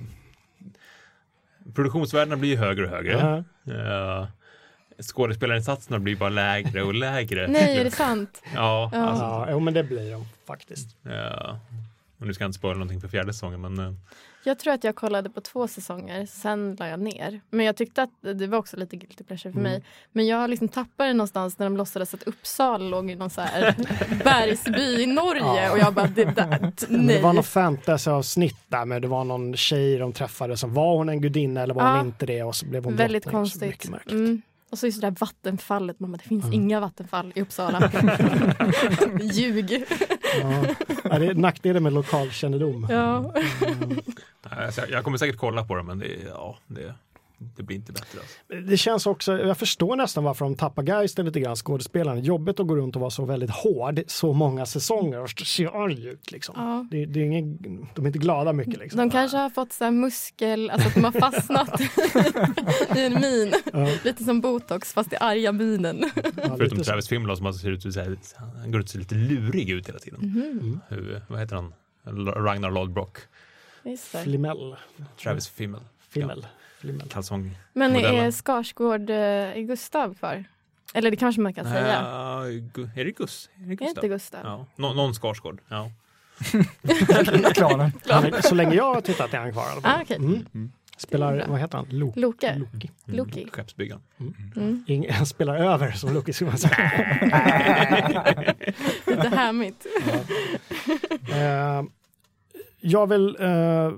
Produktionsvärdena 1.76 2.38
blir 2.38 2.50
ju 2.50 2.58
högre 2.58 2.84
och 2.86 2.90
högre. 2.92 3.44
Ja. 3.64 3.74
Uh, 3.74 4.28
skådespelarinsatserna 5.02 6.00
blir 6.00 6.16
bara 6.16 6.30
lägre 6.30 6.84
och 6.84 6.94
lägre. 6.94 7.48
Nej, 7.52 7.78
är 7.78 7.84
det 7.84 7.92
sant? 7.92 8.42
Ja, 8.56 8.90
Ja. 8.94 9.00
alltså, 9.00 9.24
Ja, 9.24 9.48
jo, 9.52 9.60
men 9.60 9.74
det 9.74 9.84
blir 9.84 10.12
de 10.12 10.26
faktiskt. 10.48 10.96
ja. 11.04 11.60
Och 12.20 12.28
nu 12.28 12.34
ska 12.34 12.44
jag 12.44 12.50
inte 12.50 12.58
spoila 12.60 12.74
någonting 12.74 13.02
för 13.02 13.08
fjärde 13.08 13.34
säsongen, 13.34 13.62
men 13.62 13.80
eh, 13.80 13.94
Jag 14.46 14.60
tror 14.60 14.74
att 14.74 14.84
jag 14.84 14.96
kollade 14.96 15.30
på 15.30 15.42
två 15.42 15.68
säsonger, 15.68 16.26
sen 16.26 16.76
la 16.80 16.88
jag 16.88 17.00
ner. 17.00 17.42
Men 17.50 17.66
jag 17.66 17.76
tyckte 17.76 18.04
att 18.04 18.10
det 18.22 18.48
var 18.48 18.58
också 18.58 18.78
lite 18.78 18.96
guilty 18.96 19.24
pleasure 19.24 19.54
för 19.54 19.60
Mm. 19.60 19.72
mig. 19.72 19.84
Men 20.12 20.28
jag 20.28 20.50
liksom 20.50 20.68
tappade 20.68 21.10
det 21.10 21.14
någonstans 21.14 21.60
när 21.60 21.66
de 21.66 21.78
låtsades 21.78 22.14
att 22.14 22.24
Uppsala 22.24 22.90
låg 22.90 23.12
i 23.12 23.16
någon 23.16 23.30
så 23.30 23.42
här 23.42 23.76
bergsby 24.24 25.02
i 25.04 25.06
Norge. 25.06 25.64
Ja. 25.64 25.72
Och 25.72 25.78
jag 25.80 25.94
bara, 25.94 26.08
det 26.08 26.26
där, 26.26 26.60
Men 26.90 27.08
det 27.08 27.22
var 27.22 27.30
nej. 27.30 27.36
något 27.36 27.46
fantasyavsnitt 27.46 28.58
där, 28.68 28.86
men 28.86 29.02
det 29.02 29.08
var 29.08 29.24
någon 29.24 29.56
tjej 29.58 29.98
de 29.98 30.14
träffade 30.14 30.58
som 30.58 30.74
var 30.74 30.98
hon 30.98 31.10
en 31.10 31.22
gudinna 31.22 31.62
eller 31.62 31.74
var 31.74 31.84
Ja. 31.84 31.98
hon 31.98 32.06
inte 32.08 32.26
det 32.26 32.44
och 32.44 32.56
så 32.56 32.66
blev 32.66 32.84
hon 32.84 32.96
Väldigt 32.96 33.24
drottning. 33.24 33.40
Konstigt. 33.42 33.90
Mm. 34.12 34.42
Och 34.72 34.80
så 34.80 34.86
just 34.86 35.02
det 35.02 35.08
där 35.10 35.16
vattenfallet, 35.20 36.00
mamma 36.00 36.18
det 36.18 36.24
finns 36.24 36.44
Mm. 36.44 36.54
inga 36.54 36.80
vattenfall 36.80 37.32
i 37.36 37.42
Uppsala. 37.42 37.92
Ljug. 39.22 39.84
Ja. 40.42 41.20
Det 41.20 41.26
är 41.28 41.34
nackdelen 41.34 41.84
med 41.84 41.94
lokalkännedom. 41.94 42.88
Ja. 42.90 43.34
Mm. 43.68 44.00
alltså, 44.50 44.82
jag- 44.82 44.90
jag 44.90 45.04
kommer 45.04 45.18
säkert 45.18 45.38
kolla 45.38 45.64
på 45.64 45.76
det, 45.76 45.84
men 45.84 46.00
det, 46.00 46.08
ja, 46.28 46.58
det, 46.68 46.94
det 47.56 47.64
blir 47.64 47.76
inte 47.78 47.92
bättre. 47.92 48.20
Alltså. 48.20 48.70
Det 48.72 48.78
känns 48.78 49.06
också, 49.08 49.38
jag 49.38 49.58
förstår 49.58 49.96
nästan 49.96 50.24
varför 50.24 50.46
de 50.46 50.56
tappar 50.56 50.84
geisten 50.84 51.26
lite 51.26 51.40
grann, 51.40 51.56
skådespelarna. 51.56 52.20
Jobbigt 52.20 52.60
att 52.60 52.68
gå 52.68 52.76
runt 52.76 52.96
och 52.96 53.00
vara 53.02 53.12
så 53.12 53.26
väldigt 53.26 53.50
hård 53.52 54.02
så 54.08 54.34
många 54.34 54.66
säsonger 54.66 55.20
och 55.22 55.30
se 55.30 55.68
arg 55.68 56.08
ut 56.08 56.32
liksom. 56.32 56.56
Ja. 56.58 56.88
Det, 56.92 57.06
det 57.06 57.20
är 57.20 57.24
ingen, 57.24 57.58
de 57.96 58.06
är 58.06 58.08
inte 58.08 58.20
glada 58.20 58.54
mycket 58.54 58.78
liksom. 58.80 58.98
De 58.98 59.10
kanske 59.10 59.38
har 59.38 59.50
fått 59.50 59.74
så 59.74 59.84
här 59.84 59.92
muskel, 59.92 60.70
alltså 60.70 60.88
att 60.88 60.94
de 60.96 61.04
har 61.04 61.12
fastnat 61.12 61.82
i 62.98 63.06
en 63.06 63.22
min. 63.22 63.54
Ja, 63.74 63.88
Lite 64.04 64.24
som 64.24 64.42
botox 64.42 64.94
fast 64.94 65.14
i 65.14 65.16
arga 65.20 65.52
minen. 65.52 66.12
ja, 66.36 66.56
Förutom 66.58 66.78
så. 66.78 66.84
Travis 66.84 67.08
Fimmel 67.08 67.38
som 67.38 67.54
ser 67.54 67.70
ut 67.72 67.86
att 67.86 67.94
se- 67.94 68.18
han 68.62 68.72
går 68.72 68.80
ut 68.80 68.86
och 68.86 68.90
ser 68.90 69.00
lite 69.00 69.16
lurig 69.16 69.70
ut 69.70 69.88
hela 69.90 70.00
tiden. 70.00 70.20
Mhm. 70.22 70.80
Hur, 70.90 71.22
vad 71.28 71.40
heter 71.40 71.56
han? 71.56 71.74
Ragnar 72.44 72.72
Lodbrok. 72.72 73.18
Flimell. 74.24 74.76
Travis 75.24 75.48
Fimmel. 75.48 75.82
Fimmel. 76.10 76.30
Flimmel. 76.30 76.48
Kalsong. 77.10 77.52
Men 77.74 77.96
är 77.96 78.32
Skarsgård 78.32 79.10
eh, 79.10 79.54
Gustav 79.62 80.14
kvar? 80.16 80.44
Eller 80.94 81.12
det 81.12 81.18
kanske 81.18 81.42
man 81.42 81.54
kan 81.54 81.66
säga. 81.66 81.88
Ja, 81.88 82.44
Gu- 82.48 82.90
är 82.96 83.06
det 83.06 83.12
Gus? 83.12 83.50
Är 83.56 83.60
det 83.68 83.72
Är 83.74 83.76
Gustav? 83.76 83.90
inte 83.90 84.08
Gustav? 84.08 84.40
Ja. 84.44 84.66
Nå- 84.76 84.94
någon 84.94 85.14
Skarsgård. 85.14 85.62
Ja. 85.70 85.92
Är, 86.84 88.42
så 88.42 88.56
länge 88.56 88.76
jag 88.76 88.94
har 88.94 89.02
tittat 89.02 89.34
är 89.34 89.38
han 89.38 89.52
kvar. 89.52 89.66
Ah, 89.84 90.00
okej. 90.02 90.18
Mm. 90.18 90.72
Spelar, 90.98 91.36
bra. 91.38 91.46
vad 91.48 91.60
heter 91.60 91.78
han? 91.78 91.88
Lo 91.90 92.14
Loke. 92.16 92.56
Loki. 92.56 92.92
Mm. 93.08 93.18
Loki. 93.18 93.48
Skeppsbyggaren. 93.52 94.02
Mm. 94.56 94.84
Ing, 94.88 95.10
han 95.12 95.26
spelar 95.26 95.56
över 95.56 95.92
som 95.92 96.14
Loki 96.14 96.34
skulle 96.34 96.50
man 96.50 96.58
säga. 96.58 96.76
Lite 99.08 99.28
härmigt. 99.30 99.86
Eh, 101.32 101.84
jag 102.80 103.08
vill 103.10 103.38
eh, 103.40 103.92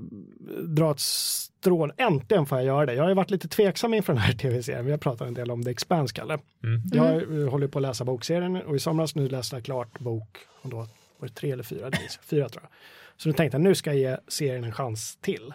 dra 0.68 0.92
ett 0.92 1.00
strål. 1.00 1.94
Äntligen 1.98 2.46
får 2.46 2.58
jag 2.58 2.66
göra 2.66 2.86
det. 2.86 2.94
Jag 2.94 3.04
har 3.04 3.10
ju 3.10 3.16
varit 3.16 3.32
lite 3.32 3.48
tveksam 3.48 3.94
inför 3.94 4.14
den 4.14 4.22
här 4.22 4.34
tv-serien. 4.38 4.86
Vi 4.86 4.92
har 4.92 4.98
pratat 4.98 5.28
en 5.28 5.34
del 5.34 5.52
om 5.52 5.64
The 5.64 5.72
Expanse, 5.72 6.14
Kalle. 6.14 6.38
Mm. 6.64 6.82
Jag 6.94 7.42
eh, 7.42 7.50
håller 7.50 7.68
på 7.68 7.80
att 7.80 7.84
läsa 7.84 8.06
bokserien 8.06 8.56
och 8.56 8.76
i 8.76 8.80
somras 8.80 9.16
nu 9.16 9.30
läste 9.30 9.56
jag 9.56 9.66
klart 9.66 10.00
bok, 10.00 10.38
och 10.62 10.70
då 10.70 10.78
var 11.18 11.28
det 11.28 11.34
tre 11.34 11.52
eller 11.52 11.64
fyra, 11.64 11.92
fyra 12.22 12.50
tror 12.50 12.64
jag. 12.64 12.72
Så 13.18 13.30
nu 13.30 13.34
tänkte 13.34 13.58
jag 13.58 13.64
nu 13.64 13.76
ska 13.76 13.94
jag 13.94 14.00
ge 14.00 14.18
serien 14.28 14.64
en 14.64 14.72
chans 14.72 15.18
till. 15.22 15.54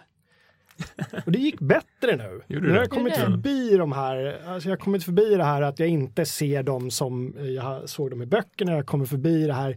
Och 1.26 1.32
det 1.32 1.38
gick 1.38 1.60
bättre 1.60 2.16
nu. 2.16 2.40
Gjorde 2.46 2.66
Nu 2.66 2.72
har 2.72 2.78
jag 2.78 2.90
kommit 2.90 3.16
förbi 3.16 3.76
de 3.76 3.92
här, 3.92 4.40
alltså 4.46 4.68
jag 4.68 4.76
har 4.76 4.80
kommit 4.84 5.04
förbi 5.04 5.34
det 5.34 5.44
här 5.44 5.62
att 5.62 5.78
jag 5.78 5.88
inte 5.88 6.26
ser 6.26 6.62
dem 6.62 6.90
som 6.90 7.34
jag 7.38 7.88
såg 7.88 8.10
dem 8.10 8.22
i 8.22 8.26
böckerna. 8.26 8.72
Jag 8.72 8.86
kommit 8.86 9.08
förbi 9.08 9.46
det 9.46 9.52
här 9.52 9.76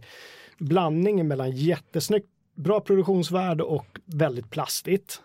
blandningen 0.58 1.28
mellan 1.28 1.50
jättesnyggt, 1.50 2.28
bra 2.54 2.80
produktionsvärde 2.80 3.62
och 3.62 4.00
väldigt 4.04 4.50
plastigt. 4.50 5.22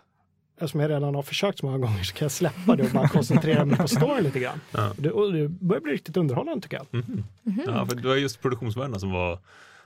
eftersom 0.56 0.80
jag 0.80 0.90
redan 0.90 1.14
har 1.14 1.22
försökt 1.22 1.58
så 1.58 1.66
många 1.66 1.78
gånger 1.78 2.02
så 2.02 2.14
kan 2.14 2.24
jag 2.24 2.32
släppa 2.32 2.76
det 2.76 2.82
och 2.82 2.90
bara 2.90 3.08
koncentrera 3.08 3.64
mig 3.64 3.76
på 3.78 3.88
storyn 3.88 4.24
lite 4.24 4.40
grann. 4.40 4.60
Ja. 4.70 4.92
Det, 4.98 5.10
och 5.10 5.32
det 5.32 5.48
börjar 5.48 5.80
bli 5.80 5.92
riktigt 5.92 6.16
underhållande 6.16 6.62
tycker 6.62 6.76
jag. 6.76 6.86
Mhm. 7.04 7.24
Ja, 7.66 7.86
för 7.86 7.96
det 7.96 8.08
var 8.08 8.16
just 8.16 8.42
produktionsvärdena 8.42 8.98
som 8.98 9.10
var 9.10 9.38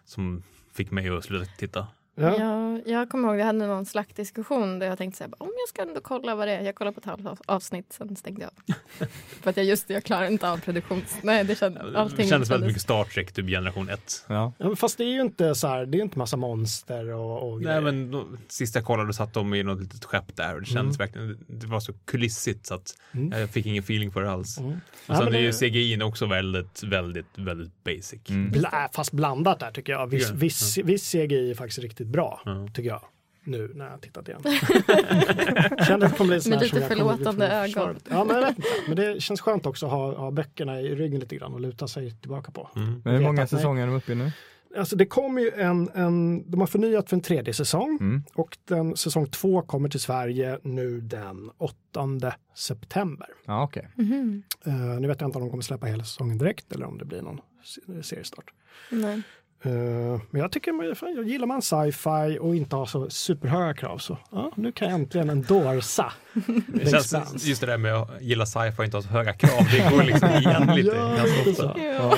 som 0.04 0.42
fick 0.72 0.90
mig 0.90 1.08
att 1.08 1.24
sluta 1.24 1.46
titta. 1.58 1.86
Ja. 2.14 2.36
Ja, 2.38 2.80
jag 2.86 3.08
kommer 3.10 3.28
ihåg 3.28 3.36
vi 3.36 3.42
hade 3.42 3.66
någon 3.66 3.86
slaktdiskussion 3.86 4.78
där 4.78 4.86
jag 4.86 4.98
tänkte 4.98 5.18
så 5.18 5.24
här, 5.24 5.32
om 5.38 5.48
jag 5.62 5.68
ska 5.68 5.82
ändå 5.82 6.00
kolla 6.00 6.34
vad 6.34 6.48
det 6.48 6.52
är. 6.52 6.60
Jag 6.62 6.74
kollade 6.74 6.94
på 6.94 6.98
ett 7.00 7.04
halvt 7.06 7.26
av- 7.26 7.40
avsnitt, 7.46 7.92
sen 7.92 8.16
stängde 8.16 8.42
jag. 8.66 8.76
För 9.42 9.50
att 9.50 9.56
jag 9.56 9.66
just 9.66 9.90
jag 9.90 10.04
klarar 10.04 10.26
inte 10.26 10.50
av 10.50 10.58
produktions... 10.60 11.16
Nej, 11.22 11.44
det 11.44 11.54
kändes, 11.58 12.12
Det 12.16 12.26
kändes 12.26 12.50
väldigt 12.50 12.66
mycket 12.66 12.82
Star 12.82 13.04
Trek, 13.04 13.32
typ 13.32 13.46
generation 13.46 13.88
1. 13.88 14.24
Ja. 14.28 14.52
Ja, 14.58 14.76
fast 14.76 14.98
det 14.98 15.04
är 15.04 15.08
ju 15.12 15.20
inte 15.20 15.54
så 15.54 15.68
här, 15.68 15.86
det 15.86 15.98
är 15.98 16.02
inte 16.02 16.18
massa 16.18 16.36
monster 16.36 17.12
och, 17.12 17.48
och 17.50 17.56
Nej, 17.56 17.64
grejer. 17.66 17.80
men 17.80 18.10
då, 18.10 18.26
sist 18.48 18.74
jag 18.74 18.84
kollade 18.84 19.14
satt 19.14 19.34
de 19.34 19.54
i 19.54 19.62
något 19.62 19.80
litet 19.80 20.04
skepp 20.04 20.36
där 20.36 20.54
och 20.54 20.60
det 20.60 20.66
kändes 20.66 21.00
verkligen, 21.00 21.38
det 21.48 21.66
var 21.66 21.80
så 21.80 21.92
kulissigt 22.04 22.66
så 22.66 22.74
att 22.74 22.94
Mm. 23.14 23.40
jag 23.40 23.50
fick 23.50 23.66
ingen 23.66 23.82
feeling 23.82 24.10
för 24.12 24.22
det 24.22 24.30
alls. 24.30 24.58
Mm. 24.58 24.70
Och 24.72 24.76
Ja, 25.06 25.14
sen 25.16 25.24
men 25.24 25.34
är 25.34 25.38
ju 25.38 25.52
CGI 25.52 26.02
också 26.02 26.26
väldigt, 26.26 26.82
väldigt, 26.82 27.26
väldigt 27.34 27.84
basic. 27.84 28.20
Mm. 28.30 28.50
Bla, 28.50 28.88
fast 28.92 29.12
blandat 29.12 29.60
där 29.60 29.70
tycker 29.70 29.92
jag. 29.92 30.06
Viss, 30.06 30.30
viss, 30.30 30.78
viss 30.78 31.12
CGI 31.12 31.50
är 31.50 31.54
faktiskt 31.54 31.78
riktigt 31.78 32.03
bra, 32.04 32.42
Ja. 32.44 32.68
tycker 32.74 32.88
jag. 32.90 33.00
Nu 33.46 33.70
när 33.74 33.84
jag 33.84 33.92
har 33.92 33.98
tittat 33.98 34.28
igen. 34.28 34.40
Kände 35.86 36.06
att 36.06 36.12
det 36.12 36.18
kommer 36.18 36.28
bli 36.28 36.40
sån 36.40 36.50
Med 36.50 36.60
lite 36.62 36.80
förlåtande 36.80 37.48
ögon. 37.48 37.96
Ja, 38.10 38.24
men 38.24 38.36
jag 38.36 38.42
vet 38.46 38.56
inte. 38.56 38.68
Men 38.88 38.96
det 38.96 39.22
känns 39.22 39.40
skönt 39.40 39.66
också 39.66 39.86
att 39.86 39.92
ha, 39.92 40.14
ha 40.18 40.30
böckerna 40.30 40.80
i 40.80 40.94
ryggen 40.94 41.20
lite 41.20 41.36
grann 41.36 41.54
och 41.54 41.60
luta 41.60 41.88
sig 41.88 42.10
tillbaka 42.10 42.50
på. 42.52 42.70
Mm. 42.76 43.02
Men 43.04 43.14
hur 43.14 43.22
många 43.22 43.46
säsonger 43.46 43.82
är 43.82 43.86
de 43.86 43.96
uppe 43.96 44.12
i 44.12 44.14
nu? 44.14 44.30
Alltså 44.78 44.96
det 44.96 45.06
kommer 45.06 45.42
ju 45.42 45.50
en, 45.50 45.90
en, 45.94 46.50
de 46.50 46.60
har 46.60 46.66
förnyat 46.66 47.08
för 47.08 47.16
en 47.16 47.22
tredje 47.22 47.54
säsong 47.54 47.98
Mm. 48.00 48.22
och 48.34 48.58
den 48.64 48.96
säsong 48.96 49.26
två 49.26 49.62
kommer 49.62 49.88
till 49.88 50.00
Sverige 50.00 50.58
nu 50.62 51.00
den 51.00 51.50
8 51.58 52.32
september. 52.54 53.26
Ja, 53.46 53.62
okej. 53.64 53.88
Mhm. 53.94 54.42
Uh, 54.66 54.74
nu 55.00 55.08
vet 55.08 55.20
jag 55.20 55.28
inte 55.28 55.38
om 55.38 55.44
de 55.44 55.50
kommer 55.50 55.62
släppa 55.62 55.86
hela 55.86 56.04
säsongen 56.04 56.38
direkt 56.38 56.72
eller 56.72 56.86
om 56.86 56.98
det 56.98 57.04
blir 57.04 57.22
någon 57.22 57.40
se- 57.64 58.02
seriestart. 58.02 58.44
Nej. 58.90 59.22
Eh, 59.64 60.20
men 60.30 60.40
jag 60.40 60.52
tycker, 60.52 60.72
man- 60.72 60.94
fan, 60.96 61.14
jag 61.16 61.28
gillar 61.28 61.46
man 61.46 61.62
sci-fi 61.62 62.38
och 62.40 62.56
inte 62.56 62.76
har 62.76 62.86
så 62.86 63.10
superhöga 63.10 63.74
krav 63.74 63.98
så 63.98 64.18
ja, 64.30 64.52
nu 64.56 64.72
kan 64.72 64.88
jag 64.88 64.94
äntligen 65.00 65.30
endorsa. 65.30 66.12
Det 66.66 66.90
känns, 66.90 67.44
just 67.46 67.60
det 67.60 67.66
där 67.66 67.78
med 67.78 67.94
att 67.94 68.10
gilla 68.22 68.46
sci-fi 68.46 68.80
och 68.80 68.84
inte 68.84 68.96
ha 68.96 69.02
så 69.02 69.08
höga 69.08 69.32
krav, 69.32 69.60
det 69.72 69.90
går 69.96 70.02
liksom 70.02 70.28
igen 70.38 70.74
lite 70.76 70.96
Ja, 70.96 71.08
ganska 71.16 71.50
ofta. 71.50 71.54
så. 71.74 71.80
Ja. 71.80 72.16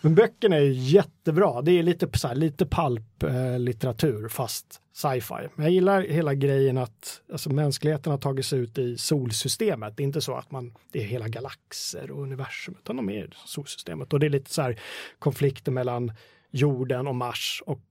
Men 0.00 0.14
böckerna 0.14 0.56
är 0.56 0.60
ju 0.60 0.72
jättebra. 0.72 1.62
Det 1.62 1.72
är 1.78 1.82
lite, 1.82 2.18
så 2.18 2.28
här, 2.28 2.34
lite 2.34 2.66
palp-litteratur 2.66 4.28
fast 4.28 4.80
sci-fi. 4.92 5.48
Men 5.54 5.64
jag 5.66 5.72
gillar 5.72 6.02
hela 6.02 6.34
grejen 6.34 6.78
att 6.78 7.20
alltså, 7.32 7.50
mänskligheten 7.50 8.10
har 8.10 8.18
tagit 8.18 8.46
sig 8.46 8.58
ut 8.58 8.78
i 8.78 8.98
solsystemet. 8.98 9.96
Det 9.96 10.02
är 10.02 10.04
inte 10.04 10.20
så 10.20 10.34
att 10.34 10.50
man, 10.50 10.74
det 10.92 10.98
är 11.02 11.04
hela 11.06 11.28
galaxer 11.28 12.10
och 12.10 12.22
universum, 12.22 12.74
utan 12.82 12.96
de 12.96 13.10
är 13.10 13.24
i 13.24 13.28
solsystemet. 13.46 14.12
Och 14.12 14.20
det 14.20 14.26
är 14.26 14.30
lite 14.30 14.50
så 14.54 14.62
här 14.62 14.80
konflikter 15.18 15.72
mellan 15.72 16.12
jorden 16.56 17.06
och 17.06 17.14
Mars 17.16 17.62
och 17.66 17.82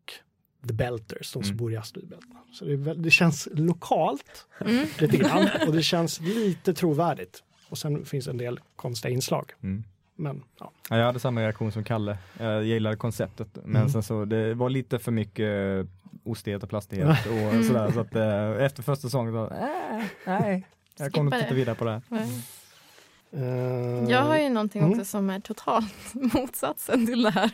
The 0.67 0.73
Belters, 0.73 1.31
de 1.33 1.43
som 1.43 1.43
Mm. 1.43 1.57
bor 1.57 1.73
i 1.73 1.77
asteroidbältena. 1.77 2.39
Så 2.53 2.65
det, 2.65 2.75
väl, 2.75 3.01
det 3.01 3.11
känns 3.11 3.47
lokalt 3.53 4.47
Mm. 4.61 4.85
lite 4.99 5.17
grann 5.17 5.49
och 5.67 5.73
det 5.73 5.81
känns 5.83 6.19
lite 6.21 6.73
trovärdigt. 6.73 7.43
Och 7.69 7.77
sen 7.77 8.05
finns 8.05 8.27
en 8.27 8.37
del 8.37 8.59
konstiga 8.75 9.13
inslag. 9.13 9.51
Mm. 9.63 9.83
Men 10.15 10.43
ja, 10.59 10.71
Ja, 10.89 10.97
jag 10.97 11.05
hade 11.05 11.19
samma 11.19 11.41
reaktion 11.41 11.71
som 11.71 11.83
Kalle. 11.83 12.17
Jag 12.39 12.63
gillade 12.65 12.95
konceptet, 12.97 13.47
men 13.63 13.75
Mm. 13.75 13.89
sen 13.89 14.03
så 14.03 14.25
det 14.25 14.53
var 14.53 14.69
lite 14.69 14.99
för 14.99 15.11
mycket 15.11 15.45
eh, 15.85 15.85
ostighet 16.23 16.63
och 16.63 16.69
plastighet 16.69 17.07
och 17.27 17.65
sådär. 17.65 17.91
Så 17.91 17.99
att 17.99 18.15
eh, 18.15 18.65
efter 18.65 18.83
första 18.83 19.01
säsongen 19.01 19.33
så, 19.33 19.47
äh, 19.55 20.03
nej, 20.25 20.67
jag 20.97 21.11
kommer 21.13 21.31
inte 21.35 21.43
titta 21.43 21.55
vidare 21.55 21.75
på 21.75 21.85
det. 21.85 22.01
Nej. 22.09 22.27
Eh, 23.35 24.09
Jag 24.11 24.21
har 24.21 24.37
ju 24.37 24.49
någonting 24.49 24.81
Mm. 24.81 24.91
också 24.91 25.05
som 25.05 25.29
är 25.29 25.39
totalt 25.39 25.93
motsatsen 26.13 27.05
till 27.05 27.21
det 27.23 27.29
här. 27.29 27.51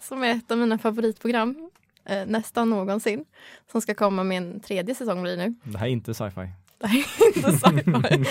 Som 0.00 0.22
är 0.22 0.30
ett 0.30 0.50
av 0.50 0.58
mina 0.58 0.78
favoritprogram 0.78 1.70
eh, 2.04 2.26
nästan 2.26 2.70
någonsin. 2.70 3.24
Som 3.72 3.80
ska 3.80 3.94
komma 3.94 4.24
med 4.24 4.36
en 4.38 4.60
tredje 4.60 4.94
säsong 4.94 5.22
blir 5.22 5.36
nu. 5.36 5.54
Det 5.64 5.78
här 5.78 5.86
är 5.86 5.90
inte 5.90 6.14
sci-fi. 6.14 6.48
Det 6.78 6.86
här 6.86 6.98
är 6.98 7.26
inte 7.26 7.52
sci-fi. 7.52 8.24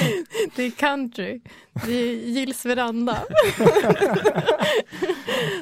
Det 0.56 0.64
är 0.64 0.72
country. 0.72 1.41
Det 1.86 1.91
är 1.94 2.14
Gills 2.14 2.66
veranda. 2.66 3.18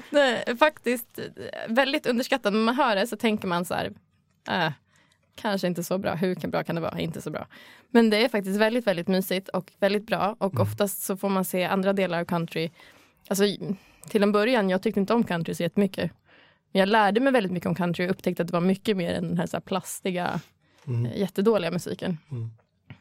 Det 0.09 0.49
är 0.49 0.55
faktiskt 0.55 1.19
väldigt 1.67 2.05
underskattat. 2.07 2.53
När 2.53 2.59
man 2.59 2.75
hör 2.75 2.95
det 2.95 3.07
så 3.07 3.17
tänker 3.17 3.47
man 3.47 3.65
så 3.65 3.73
här, 3.73 3.91
äh, 4.49 4.71
kanske 5.41 5.67
inte 5.67 5.83
så 5.83 5.97
bra. 5.97 6.15
Hur 6.15 6.35
kan- 6.35 6.51
bra 6.51 6.63
kan 6.63 6.75
det 6.75 6.81
vara? 6.81 6.99
Inte 6.99 7.21
så 7.21 7.29
bra. 7.29 7.47
Men 7.91 8.09
det 8.09 8.17
är 8.25 8.29
faktiskt 8.29 8.59
väldigt, 8.59 8.87
väldigt 8.87 9.07
mysigt 9.07 9.49
och 9.49 9.71
väldigt 9.79 10.07
bra. 10.07 10.35
Och 10.39 10.59
oftast 10.59 11.01
så 11.03 11.17
får 11.17 11.29
man 11.29 11.45
se 11.45 11.63
andra 11.63 11.93
delar 11.93 12.19
av 12.21 12.25
country. 12.25 12.69
Alltså 13.27 13.43
till 14.09 14.23
en 14.23 14.31
början, 14.31 14.69
jag 14.69 14.81
tyckte 14.81 14.99
inte 14.99 15.13
om 15.13 15.23
country 15.23 15.53
så 15.55 15.63
jättemycket. 15.63 16.11
Men 16.71 16.79
jag 16.79 16.89
lärde 16.89 17.19
mig 17.19 17.33
väldigt 17.33 17.51
mycket 17.51 17.67
om 17.67 17.75
country 17.75 18.05
och 18.07 18.11
upptäckte 18.11 18.41
att 18.43 18.47
det 18.47 18.53
var 18.53 18.61
mycket 18.61 18.97
mer 18.97 19.13
än 19.13 19.27
den 19.27 19.37
här, 19.37 19.45
så 19.47 19.57
här 19.57 19.61
plastiga, 19.61 20.39
Mm. 20.87 21.05
eh, 21.05 21.19
jättedåliga 21.19 21.71
musiken. 21.71 22.17
Mm. 22.31 22.49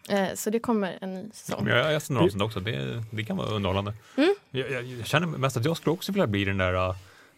Eh, 0.08 0.34
så 0.34 0.50
det 0.50 0.58
kommer 0.58 0.98
en 1.00 1.14
ny 1.14 1.30
säsong. 1.32 1.64
Men 1.64 1.72
jag 1.76 1.86
jag 1.86 1.92
har 1.92 2.00
sett 2.00 2.10
några 2.10 2.24
avsnitt 2.24 2.42
också, 2.42 2.60
det, 2.60 3.02
det 3.10 3.24
kan 3.24 3.36
vara 3.36 3.48
underhållande. 3.48 3.94
Mm. 4.16 4.34
Jag, 4.50 4.70
jag, 4.70 4.84
jag 4.84 5.06
känner 5.06 5.26
mest 5.26 5.56
att 5.56 5.64
jag 5.64 5.76
skulle 5.76 5.92
också 5.94 6.12
vilja 6.12 6.26
bli 6.26 6.44
den 6.44 6.58
där 6.58 6.74
uh, 6.88 6.94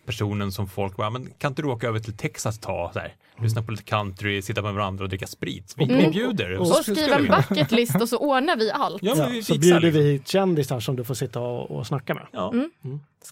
personen 0.09 0.53
som 0.53 0.69
folk 0.69 0.97
bara, 0.97 1.11
men 1.11 1.31
kan 1.39 1.51
inte 1.53 1.63
du 1.63 1.69
åka 1.69 1.89
över 1.89 1.99
till 1.99 2.17
Texas 2.17 2.59
tag, 2.59 2.93
så 2.93 2.99
här, 2.99 3.15
lyssna 3.43 3.63
på 3.63 3.71
lite 3.71 3.83
country, 3.83 4.43
sitta 4.43 4.63
med 4.63 4.75
varandra 4.75 5.05
och 5.05 5.09
dricka 5.09 5.27
sprit? 5.27 5.75
Vi, 5.77 5.85
Mm. 5.85 5.97
vi 5.99 6.09
bjuder. 6.11 6.59
Och 6.59 6.67
Så 6.67 6.79
Och 6.79 6.85
skriva 6.85 7.17
en 7.17 7.27
bucket 7.49 7.71
list 7.71 8.01
och 8.03 8.09
så 8.09 8.19
ordnar 8.19 8.57
vi 8.57 8.71
allt. 8.71 9.03
Ja, 9.03 9.15
men 9.15 9.25
Ja, 9.25 9.31
vi 9.31 9.43
så 9.43 9.59
bjuder 9.59 9.81
liksom. 9.81 10.03
vi 10.03 10.13
hit 10.13 10.29
kändisar 10.29 10.81
som 10.81 10.97
du 10.97 11.05
får 11.05 11.15
sitta 11.15 11.41
och, 11.41 11.71
och 11.71 11.87
snacka 11.87 12.15
med. 12.15 12.27
Ja. 12.33 12.51
Mm. 12.53 12.71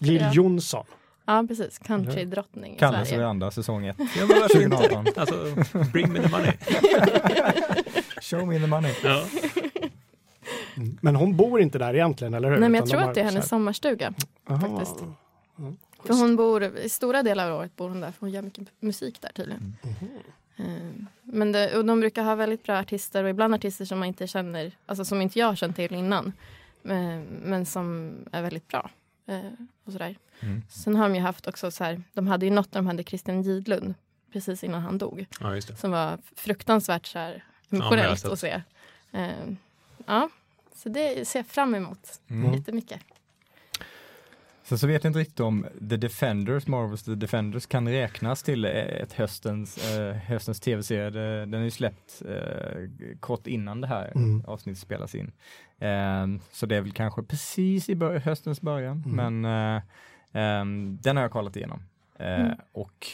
Jill 0.01 0.21
Ja. 0.21 0.33
Jonsson. 0.33 0.85
Ja, 1.25 1.45
precis. 1.47 1.77
Countrydrottning 1.79 2.75
i 2.75 2.79
Kalles 2.79 3.07
Sverige. 3.07 3.21
veranda 3.21 3.51
säsong 3.51 3.85
1. 3.85 3.95
Ja, 3.99 4.05
men 4.15 4.27
varför 4.27 4.63
inte? 4.63 4.77
2018. 4.77 5.05
Alltså, 5.15 5.35
bring 5.93 6.13
me 6.13 6.19
the 6.21 6.29
money. 6.29 6.51
Show 8.21 8.47
me 8.47 8.59
the 8.59 8.67
money. 8.67 8.93
Ja. 9.03 9.23
Men 11.01 11.15
hon 11.15 11.35
bor 11.37 11.61
inte 11.61 11.77
där 11.77 11.93
egentligen, 11.93 12.33
eller 12.33 12.49
hur? 12.51 12.57
Nej, 12.57 12.69
men 12.69 12.75
jag 12.75 12.85
Utan 12.87 12.89
tror 12.89 13.01
de 13.01 13.07
att 13.09 13.15
det 13.15 13.21
är 13.21 13.25
hennes 13.25 13.49
sommarstuga. 13.49 14.13
Aha. 14.49 14.59
faktiskt. 14.61 14.95
För 16.07 16.13
hon 16.13 16.35
bor, 16.35 16.63
i 16.77 16.89
stora 16.89 17.23
delar 17.23 17.51
av 17.51 17.59
året 17.59 17.75
bor 17.75 17.89
hon 17.89 18.01
där, 18.01 18.11
för 18.11 18.19
hon 18.19 18.29
gör 18.31 18.41
mycket 18.41 18.67
musik 18.79 19.21
där 19.21 19.29
tydligen. 19.35 19.75
Eh, 20.57 20.65
Men 21.23 21.51
det, 21.51 21.77
och 21.77 21.85
de 21.85 21.99
brukar 21.99 22.23
ha 22.23 22.35
väldigt 22.35 22.63
bra 22.63 22.77
artister 22.79 23.23
och 23.23 23.29
ibland 23.29 23.53
artister 23.55 23.85
som 23.85 23.99
man 23.99 24.07
inte 24.07 24.27
känner, 24.27 24.71
alltså 24.85 25.05
som 25.05 25.21
inte 25.21 25.39
jag 25.39 25.47
har 25.47 25.55
känt 25.55 25.75
till 25.75 25.93
innan. 25.95 26.33
Eh, 26.83 27.19
Men 27.43 27.65
som 27.65 28.15
är 28.31 28.41
väldigt 28.41 28.67
bra. 28.67 28.89
Eh, 29.27 29.39
Och 29.85 29.91
sådär. 29.91 30.15
Mm. 30.39 30.61
Sen 30.69 30.95
har 30.95 31.03
de 31.09 31.15
ju 31.15 31.21
haft 31.21 31.47
också 31.47 31.71
så 31.71 31.83
här, 31.83 32.01
de 32.13 32.27
hade 32.27 32.45
ju 32.45 32.51
något 32.51 32.71
de 32.71 32.87
hade 32.87 33.03
Christian 33.03 33.41
Gidlund 33.41 33.93
precis 34.33 34.63
innan 34.63 34.81
han 34.81 34.97
dog. 34.97 35.25
ja. 35.39 35.61
Som 35.61 35.91
var 35.91 36.17
fruktansvärt 36.35 37.05
så 37.05 37.19
här 37.19 37.43
emotionellt 37.69 38.19
sett. 38.19 38.31
att 38.31 38.39
se. 38.39 38.61
Ja, 40.05 40.29
så 40.75 40.89
det 40.89 41.27
ser 41.27 41.39
jag 41.39 41.45
fram 41.47 41.75
emot 41.75 42.19
Mm. 42.29 42.53
jättemycket. 42.53 42.99
Sen 44.67 44.77
så 44.77 44.87
vet 44.87 45.03
jag 45.03 45.09
inte 45.09 45.19
riktigt 45.19 45.39
om 45.39 45.65
The 45.89 45.97
Defenders, 45.97 46.67
Marvels 46.67 47.03
The 47.03 47.15
Defenders 47.15 47.65
kan 47.65 47.87
räknas 47.89 48.43
till 48.43 48.65
eh, 48.65 48.71
ett 48.71 49.13
höstens, 49.13 49.95
eh, 49.97 50.13
höstens 50.15 50.59
tv-serie. 50.59 51.09
Den 51.45 51.53
är 51.53 51.63
ju 51.63 51.71
släppt 51.71 52.21
eh, 52.29 52.81
kort 53.19 53.47
innan 53.47 53.81
det 53.81 53.87
här 53.87 54.11
Mm. 54.15 54.43
avsnittet 54.47 54.79
spelas 54.81 55.15
in. 55.15 55.31
Eh, 55.79 56.27
så 56.51 56.65
det 56.65 56.75
är 56.75 56.81
väl 56.81 56.91
kanske 56.91 57.23
precis 57.23 57.89
i 57.89 57.95
bör- 57.95 58.19
höstens 58.19 58.61
början, 58.61 59.03
Mm. 59.05 59.41
men 59.41 59.75
eh, 59.75 59.81
ehm, 60.33 60.97
den 61.01 61.15
har 61.15 61.23
jag 61.23 61.31
kollat 61.31 61.55
igenom. 61.55 61.83
Eh, 62.19 62.39
Mm. 62.41 62.57
Och 62.71 63.07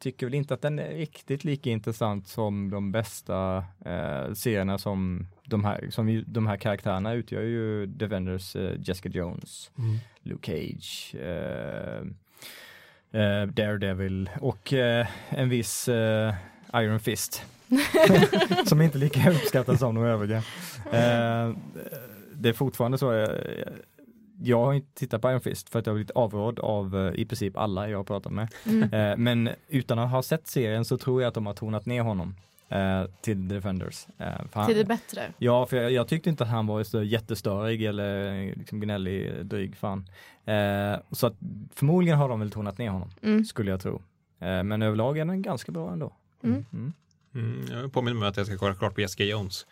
tycker 0.00 0.26
väl 0.26 0.34
inte 0.34 0.54
att 0.54 0.62
den 0.62 0.78
är 0.78 0.88
riktigt 0.94 1.44
lika 1.44 1.70
intressant 1.70 2.28
som 2.28 2.70
de 2.70 2.92
bästa 2.92 3.56
eh, 3.84 4.32
serierna 4.34 4.78
som 4.78 5.26
de 5.44 5.64
här, 5.64 5.86
som 5.90 6.24
de 6.26 6.46
här 6.46 6.56
karaktärerna 6.56 7.12
utgör 7.12 7.42
ju 7.42 7.86
Defenders, 7.86 8.56
eh, 8.56 8.76
Jessica 8.80 9.08
Jones. 9.08 9.70
Mm. 9.78 9.96
Luke 10.22 10.46
Cage, 10.46 11.14
eh, 11.14 12.00
eh, 13.20 13.46
Daredevil 13.46 14.30
och 14.40 14.72
eh, 14.72 15.06
en 15.28 15.48
viss 15.48 15.88
Iron 16.74 17.00
Fist. 17.00 17.42
som 18.66 18.80
inte 18.80 18.98
lika 18.98 19.30
uppskattad 19.30 19.78
som 19.78 19.94
de 19.94 20.04
övriga. 20.04 20.42
Det 22.34 22.48
är 22.48 22.52
fortfarande 22.52 22.98
så, 22.98 23.28
jag 24.42 24.64
har 24.64 24.74
inte 24.74 24.94
tittat 24.94 25.22
på 25.22 25.30
Iron 25.30 25.40
Fist 25.40 25.68
för 25.68 25.78
att 25.78 25.86
jag 25.86 25.92
har 25.92 25.96
blivit 25.96 26.10
avrådd 26.10 26.58
av 26.58 27.12
i 27.14 27.24
princip 27.24 27.56
alla 27.56 27.88
jag 27.88 27.98
har 27.98 28.04
pratat 28.04 28.32
med. 28.32 28.48
Mm. 28.66 29.24
Men 29.24 29.50
utan 29.68 29.98
att 29.98 30.10
ha 30.10 30.22
sett 30.22 30.46
serien 30.46 30.84
så 30.84 30.98
tror 30.98 31.22
jag 31.22 31.28
att 31.28 31.34
de 31.34 31.46
har 31.46 31.54
tonat 31.54 31.86
ner 31.86 32.02
honom 32.02 32.34
eh, 32.70 33.04
till 33.22 33.48
Defenders. 33.48 34.06
Eh, 34.18 34.66
Till 34.66 34.76
det 34.76 34.84
bättre. 34.84 35.32
Ja, 35.38 35.66
för 35.66 35.76
jag, 35.76 35.92
jag 35.92 36.08
tyckte 36.08 36.30
inte 36.30 36.44
att 36.44 36.50
han 36.50 36.66
var 36.66 36.82
så 36.82 37.02
jättestörig 37.02 37.82
eller 37.82 38.32
liksom 38.56 38.80
gnällig, 38.80 39.46
dryg 39.46 39.76
fan. 39.76 40.08
Eh, 40.44 40.96
så 41.12 41.26
att 41.26 41.34
förmodligen 41.74 42.18
har 42.18 42.28
de 42.28 42.40
väl 42.40 42.50
tonat 42.50 42.78
ner 42.78 42.90
honom, 42.90 43.10
Mm. 43.22 43.44
skulle 43.44 43.70
jag 43.70 43.80
tro. 43.80 44.02
Eh, 44.40 44.62
men 44.62 44.82
överlag 44.82 45.18
är 45.18 45.24
den 45.24 45.42
ganska 45.42 45.72
bra 45.72 45.92
ändå. 45.92 46.12
Mm. 46.44 46.64
Mm. 46.72 46.92
Mm, 47.34 47.64
jag 47.82 47.92
påminner 47.92 48.20
mig 48.20 48.28
att 48.28 48.36
jag 48.36 48.46
ska 48.46 48.56
kolla 48.58 48.74
klart 48.74 48.94
på 48.94 49.00
Jessica 49.00 49.24
Jones. 49.24 49.66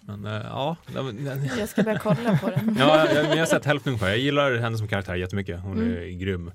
Men 0.00 0.26
eh, 0.26 0.32
ja, 0.32 0.76
Jag 1.58 1.68
ska 1.68 1.82
börja 1.82 1.98
kolla 1.98 2.38
på 2.42 2.50
den. 2.50 2.76
ja 2.78 3.06
jag, 3.14 3.24
jag 3.24 3.36
har 3.36 3.46
sett 3.46 3.64
hälften 3.64 3.90
ungefär. 3.90 4.08
Jag 4.08 4.18
gillar 4.18 4.56
henne 4.56 4.78
som 4.78 4.88
karaktär 4.88 5.14
jättemycket. 5.14 5.60
Hon 5.60 5.78
är 5.78 5.96
Mm. 6.02 6.18
grym. 6.18 6.52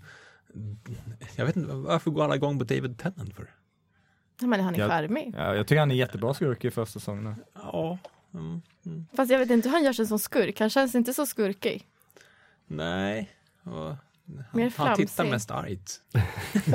Jag 1.35 1.45
vet 1.45 1.55
inte, 1.55 1.73
varför 1.73 2.11
går 2.11 2.23
alla 2.23 2.35
igång 2.35 2.59
på 2.59 2.65
David 2.65 2.97
Tennant 2.97 3.35
för? 3.35 3.45
Men 4.41 4.59
han 4.59 4.75
är 4.75 4.79
Ja. 4.79 4.87
charmig. 4.89 5.33
Ja, 5.37 5.55
jag 5.55 5.67
tycker 5.67 5.79
han 5.79 5.91
är 5.91 5.95
jättebra 5.95 6.33
skurk 6.33 6.65
i 6.65 6.71
första 6.71 6.99
säsongen. 6.99 7.35
Ja, 7.53 7.97
mm, 8.33 8.61
mm. 8.85 9.05
Fast 9.15 9.31
jag 9.31 9.39
vet 9.39 9.49
inte 9.49 9.69
hur 9.69 9.73
han 9.75 9.83
gör 9.83 9.93
sig 9.93 10.05
som 10.07 10.19
skurk. 10.19 10.59
Han 10.59 10.69
känns 10.69 10.95
inte 10.95 11.13
så 11.13 11.25
skurkig. 11.25 11.83
nej. 12.67 13.29
Och, 13.63 13.95
Mer 14.53 14.73
han, 14.77 14.87
han 14.87 14.95
tittar 14.95 15.25
mest 15.25 15.51
argt. 15.51 16.01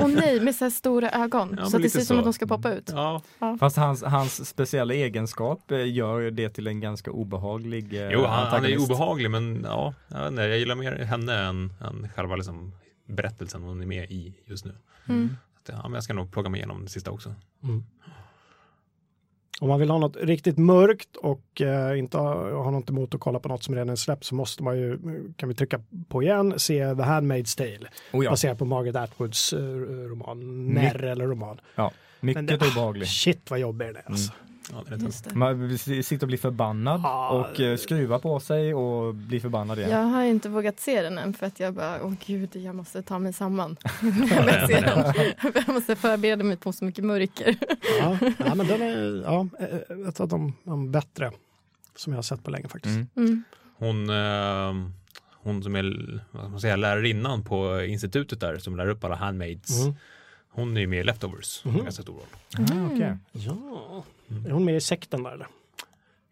Och 0.01 0.09
nej, 0.09 0.39
med 0.39 0.55
så 0.55 0.65
här 0.65 0.69
stora 0.69 1.11
ögon. 1.11 1.55
Ja, 1.59 1.65
så 1.65 1.77
att 1.77 1.83
det 1.83 1.89
ser 1.89 1.99
ut 1.99 2.07
som 2.07 2.17
att 2.17 2.23
de 2.23 2.33
ska 2.33 2.47
poppa 2.47 2.73
ut. 2.73 2.89
Ja, 2.93 3.21
Fast 3.59 3.77
hans, 3.77 4.03
hans 4.03 4.49
speciella 4.49 4.93
egenskap 4.93 5.71
eh, 5.71 5.91
gör 5.93 6.31
det 6.31 6.49
till 6.49 6.67
en 6.67 6.79
ganska 6.79 7.11
obehaglig 7.11 7.93
eh, 7.93 8.09
jo, 8.11 8.23
han, 8.25 8.47
han 8.47 8.65
är 8.65 8.77
obehaglig 8.77 9.31
men 9.31 9.61
ja, 9.63 9.93
jag, 10.07 10.27
inte, 10.27 10.41
jag 10.41 10.59
gillar 10.59 10.75
mer 10.75 10.91
henne 10.91 11.33
än, 11.39 11.73
än 11.81 12.09
själva 12.15 12.35
liksom, 12.35 12.71
berättelsen 13.05 13.63
hon 13.63 13.81
är 13.81 13.85
med 13.85 14.11
i 14.11 14.33
just 14.45 14.65
nu. 14.65 14.75
Mm. 15.09 15.37
Att, 15.69 15.75
ja, 15.75 15.83
men 15.83 15.93
jag 15.93 16.03
ska 16.03 16.13
nog 16.13 16.31
plocka 16.31 16.49
mig 16.49 16.57
igenom 16.59 16.83
det 16.83 16.89
sista 16.89 17.11
också. 17.11 17.35
Om 19.61 19.69
man 19.69 19.79
vill 19.79 19.89
ha 19.89 19.97
något 19.97 20.15
riktigt 20.15 20.57
mörkt 20.57 21.15
och 21.15 21.61
eh, 21.61 21.99
inte 21.99 22.17
ha, 22.17 22.63
ha 22.63 22.71
något 22.71 22.89
emot 22.89 23.15
att 23.15 23.19
kolla 23.21 23.39
på 23.39 23.49
något 23.49 23.63
som 23.63 23.75
redan 23.75 23.89
är 23.89 23.95
släppt 23.95 24.23
så 24.23 24.35
måste 24.35 24.63
man 24.63 24.77
ju, 24.77 24.99
kan 25.37 25.49
vi 25.49 25.55
trycka 25.55 25.81
på 26.07 26.23
igen, 26.23 26.59
se 26.59 26.95
The 26.95 27.01
Handmaid's 27.01 27.57
Tale. 27.57 27.89
Oh, 28.13 28.25
ja. 28.25 28.29
Baserat 28.31 28.57
på 28.57 28.65
Margaret 28.65 28.95
Atwoods 28.95 29.53
eh, 29.53 29.59
roman, 30.09 30.67
Nerr 30.67 31.03
eller 31.03 31.25
roman. 31.27 31.59
ja, 31.75 31.91
mycket 32.19 32.51
obehaglig. 32.53 33.07
Shit 33.07 33.51
vad 33.51 33.59
jobbig 33.59 33.87
den 33.87 33.95
är 33.95 34.03
alltså. 34.05 34.31
Ja, 34.37 34.52
Just 34.97 35.23
det. 35.29 35.35
Man 35.35 35.77
sitter 35.77 36.21
och 36.21 36.27
blir 36.27 36.37
förbannad 36.37 37.01
Ja. 37.03 37.29
och 37.29 37.59
eh, 37.59 37.77
skruvar 37.77 38.19
på 38.19 38.39
sig 38.39 38.73
och 38.73 39.15
blir 39.15 39.39
förbannad 39.39 39.77
igen. 39.79 39.89
Jag 39.91 40.03
har 40.03 40.23
inte 40.23 40.49
vågat 40.49 40.79
se 40.79 41.01
den 41.01 41.17
än 41.17 41.33
för 41.33 41.45
att 41.45 41.59
jag 41.59 41.73
bara, 41.73 42.03
åh 42.03 42.13
gud, 42.25 42.55
jag 42.55 42.75
måste 42.75 43.01
ta 43.01 43.19
mig 43.19 43.33
samman. 43.33 43.77
jag, 44.01 44.43
vill 44.45 44.67
se 44.75 44.81
den. 44.81 45.13
jag 45.55 45.73
måste 45.73 45.95
förbereda 45.95 46.43
mig 46.43 46.57
på 46.57 46.73
så 46.73 46.85
mycket 46.85 47.03
mörker. 47.05 47.55
Ja, 47.99 48.17
ja, 48.45 48.55
men 48.55 48.67
den 48.67 48.81
är 48.81 49.21
ja, 49.25 49.47
eh, 49.59 50.07
ett 50.09 50.19
av 50.19 50.27
de, 50.27 50.53
de 50.63 50.91
bättre 50.91 51.31
som 51.95 52.13
jag 52.13 52.17
har 52.17 52.23
sett 52.23 52.43
på 52.43 52.51
länge 52.51 52.67
faktiskt. 52.67 52.95
Mm. 52.95 53.07
Mm. 53.17 53.43
Hon, 53.77 54.09
eh, 54.09 54.89
hon 55.33 55.63
som 55.63 55.75
är 55.75 56.23
vad 56.31 56.41
ska 56.43 56.49
man 56.49 56.61
säga, 56.61 56.75
lärarinnan 56.75 57.43
på 57.43 57.81
institutet 57.83 58.39
där 58.39 58.57
som 58.57 58.75
lär 58.77 58.87
upp 58.89 59.03
alla 59.03 59.15
handmaids. 59.15 59.81
Mm. 59.81 59.95
Hon 60.55 60.77
är 60.77 60.81
ju 60.81 60.87
med 60.87 60.99
i 60.99 61.03
Leftovers. 61.03 61.63
Ganska 61.63 62.03
stor 62.03 62.13
roll. 62.13 62.67
Ah, 62.71 62.93
okej. 62.93 63.17
Ja, 63.31 64.03
är 64.47 64.51
hon 64.51 64.65
med 64.65 64.75
i 64.75 64.81
sekten 64.81 65.23
där 65.23 65.31
eller? 65.31 65.47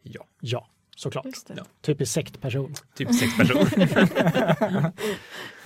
Ja, 0.04 0.26
Ja, 0.40 0.68
såklart. 0.96 1.26
Ja. 1.48 1.64
Typisk 1.82 2.12
sektperson. 2.14 2.74
typ 2.96 3.16
sex 3.16 3.38
personer. 3.38 4.92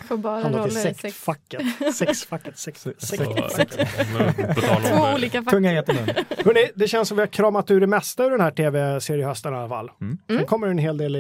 Får 0.08 0.18
bara 0.18 0.64
till 0.68 0.78
i 0.78 0.82
sex. 0.82 1.00
sektfacket. 1.00 1.62
Sexfacket. 1.96 2.58
Tal 4.56 4.76
om, 4.78 4.84
Två 4.84 5.14
olika 5.16 5.44
fack. 5.44 5.52
Tunga. 5.54 5.72
Hörrni, 6.46 6.72
det 6.76 6.88
känns 6.88 7.08
som 7.08 7.18
vi 7.18 7.22
har 7.22 7.28
kramat 7.28 7.72
ur 7.72 7.80
det 7.82 7.88
mesta 7.88 8.26
ur 8.26 8.32
den 8.32 8.42
här 8.42 8.52
tv-seriehösten 8.52 9.54
i 9.54 9.56
alla 9.58 9.70
fall. 9.70 9.92
Mm. 10.02 10.18
Sen 10.28 10.46
kommer 10.46 10.68
en 10.68 10.78
hel 10.78 10.98
del 10.98 11.16
i, 11.16 11.20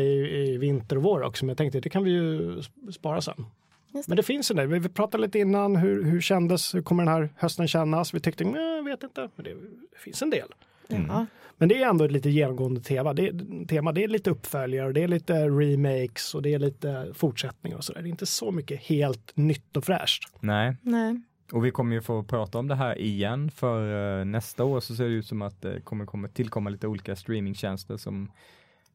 i 0.53 0.57
vinter 0.57 0.95
och 0.97 1.03
vår 1.03 1.21
också, 1.23 1.45
men 1.45 1.49
jag 1.49 1.57
tänkte 1.57 1.79
det 1.79 1.89
kan 1.89 2.03
vi 2.03 2.11
ju 2.11 2.55
sp- 2.59 2.91
spara 2.91 3.21
sen. 3.21 3.45
Det. 3.91 4.07
Men 4.07 4.17
det 4.17 4.23
finns 4.23 4.51
en 4.51 4.57
del. 4.57 4.67
Vi 4.67 4.89
pratade 4.89 5.21
lite 5.23 5.39
innan, 5.39 5.75
hur, 5.75 6.03
hur 6.03 6.21
kändes, 6.21 6.75
hur 6.75 6.81
kommer 6.81 7.03
den 7.05 7.13
här 7.13 7.29
hösten 7.37 7.67
kännas? 7.67 8.13
Vi 8.13 8.19
tyckte, 8.19 8.43
nej, 8.43 8.75
jag 8.75 8.83
vet 8.83 9.03
inte, 9.03 9.29
men 9.35 9.43
det 9.45 9.55
finns 9.99 10.21
en 10.21 10.29
del. 10.29 10.47
Ja. 10.87 11.25
Men 11.57 11.69
det 11.69 11.83
är 11.83 11.89
ändå 11.89 12.05
ett 12.05 12.11
lite 12.11 12.29
genomgående 12.29 12.81
tema. 12.81 13.13
Det, 13.13 13.27
är- 13.27 13.65
tema. 13.67 13.91
det 13.91 14.03
är 14.03 14.07
lite 14.07 14.29
uppföljare 14.29 14.87
och 14.87 14.93
det 14.93 15.03
är 15.03 15.07
lite 15.07 15.33
remakes 15.49 16.35
och 16.35 16.41
det 16.41 16.53
är 16.53 16.59
lite 16.59 17.07
fortsättningar 17.13 17.77
och 17.77 17.83
sådär. 17.83 18.01
Det 18.01 18.07
är 18.07 18.11
inte 18.11 18.25
så 18.25 18.51
mycket 18.51 18.79
helt 18.81 19.31
nytt 19.37 19.77
och 19.77 19.83
fräscht. 19.85 20.29
Nej, 20.39 20.75
Nej. 20.81 21.21
och 21.51 21.65
vi 21.65 21.71
kommer 21.71 21.95
ju 21.95 22.01
få 22.01 22.23
prata 22.23 22.57
om 22.57 22.67
det 22.67 22.75
här 22.75 22.97
igen 23.01 23.51
för 23.51 24.19
eh, 24.19 24.25
nästa 24.25 24.63
år 24.63 24.79
så 24.79 24.95
ser 24.95 25.03
det 25.03 25.09
ut 25.09 25.27
som 25.27 25.41
att 25.41 25.61
det 25.61 25.81
kommer 25.81 26.05
komma 26.05 26.27
tillkomma 26.27 26.69
lite 26.69 26.87
olika 26.87 27.15
streamingtjänster 27.15 27.97
som 27.97 28.31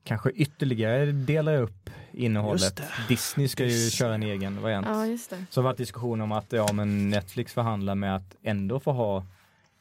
kanske 0.04 0.30
ytterligare 0.30 1.06
delar 1.12 1.56
upp 1.62 1.90
Just 2.10 2.14
innehållet. 2.24 2.76
det. 2.76 2.88
Disney 3.08 3.48
ska 3.48 3.62
ju 3.64 3.68
Disney. 3.70 3.90
köra 3.90 4.14
en 4.14 4.22
egen 4.22 4.62
variant. 4.62 4.86
Ja, 4.90 5.06
just 5.06 5.30
det. 5.30 5.44
Så 5.50 5.60
har 5.60 5.62
det 5.62 5.68
varit 5.68 5.76
diskussion 5.78 6.20
om 6.20 6.32
att 6.32 6.52
ja, 6.52 6.72
men 6.72 7.10
Netflix 7.10 7.52
förhandlar 7.52 7.94
med 7.94 8.16
att 8.16 8.36
ändå 8.42 8.80
få 8.80 8.92
ha 8.92 9.26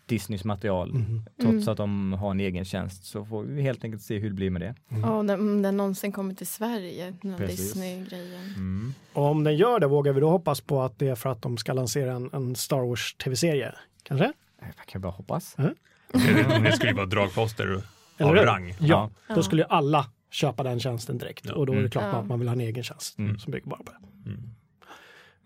Disneys 0.10 0.44
material 0.44 0.94
Mhm. 0.94 1.24
trots 1.42 1.54
Mm. 1.54 1.70
att 1.70 1.78
de 1.78 2.14
har 2.14 2.32
en 2.32 2.40
egen 2.40 2.66
tjänst 2.66 3.06
så 3.06 3.26
får 3.26 3.44
vi 3.44 3.62
helt 3.62 3.84
enkelt 3.84 4.04
se 4.04 4.18
hur 4.20 4.30
det 4.30 4.36
blir 4.36 4.50
med 4.50 4.62
det. 4.62 4.76
Mm. 4.90 5.28
Den, 5.28 5.40
om 5.40 5.62
den 5.62 5.78
någonsin 5.78 6.12
kommer 6.12 6.34
till 6.34 6.48
Sverige, 6.48 7.14
den. 7.22 7.38
Disney-grejen. 7.48 8.44
Mm. 8.56 8.94
Och 9.14 9.26
om 9.26 9.44
den 9.44 9.58
gör 9.58 9.80
det, 9.80 9.88
vågar 9.88 10.14
vi 10.14 10.20
då 10.22 10.30
hoppas 10.30 10.62
på 10.62 10.82
att 10.82 11.00
det 11.00 11.08
är 11.08 11.16
för 11.16 11.30
att 11.30 11.42
de 11.42 11.58
ska 11.58 11.74
lansera 11.74 12.12
en, 12.14 12.30
en 12.34 12.56
Star 12.56 12.80
Wars 12.88 13.14
tv-serie? 13.14 13.74
Kanske? 14.04 14.34
Jag 14.78 14.86
kan 14.88 15.02
bara 15.02 15.12
hoppas. 15.12 15.56
det, 16.12 16.60
det 16.64 16.72
skulle 16.72 16.92
ju 16.92 16.96
vara 16.98 17.06
dragposter 17.06 17.82
av 18.20 18.36
rang. 18.36 18.76
Ja, 18.80 19.10
Ja. 19.28 19.36
då 19.36 19.44
skulle 19.44 19.62
ju 19.62 19.68
alla 19.70 20.06
köpa 20.32 20.64
den 20.64 20.80
tjänsten 20.80 21.18
direkt. 21.18 21.46
Ja. 21.46 21.54
Och 21.54 21.66
då 21.66 21.72
är 21.74 21.76
det 21.76 21.80
Mm. 21.82 21.92
klart 21.92 22.04
Ja. 22.14 22.20
att 22.20 22.28
man 22.28 22.40
vill 22.40 22.48
ha 22.48 22.54
en 22.56 22.62
egen 22.62 22.84
tjänst 22.84 23.18
Mm. 23.20 23.40
som 23.40 23.52
bygger 23.52 23.68
bara 23.70 23.84
på 23.84 23.92
det. 23.92 24.30
Mm. 24.30 24.50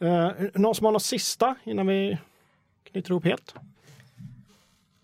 Uh, 0.02 0.32
någon 0.56 0.76
som 0.76 0.86
har 0.86 0.92
något 0.92 1.04
sista 1.04 1.56
innan 1.64 1.88
vi 1.88 2.18
knyter 2.92 3.12
ihop 3.12 3.26
helt? 3.26 3.56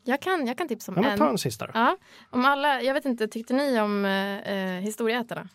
Jag 0.04 0.22
kan, 0.22 0.48
jag 0.48 0.58
kan 0.58 0.68
tipsa 0.68 0.92
om 0.92 0.96
Ja, 1.04 1.10
men 1.10 1.18
ta 1.18 1.26
en. 1.26 1.32
en 1.32 1.38
sista 1.38 1.66
då. 1.66 1.72
Ja, 1.76 1.98
om 2.30 2.46
alla, 2.46 2.82
jag 2.82 2.94
vet 2.94 3.06
inte, 3.06 3.28
tyckte 3.28 3.54
ni 3.54 3.80
om 3.80 4.06
eh, 4.06 4.38
eh, 4.54 4.82
Historieätarna? 4.82 5.50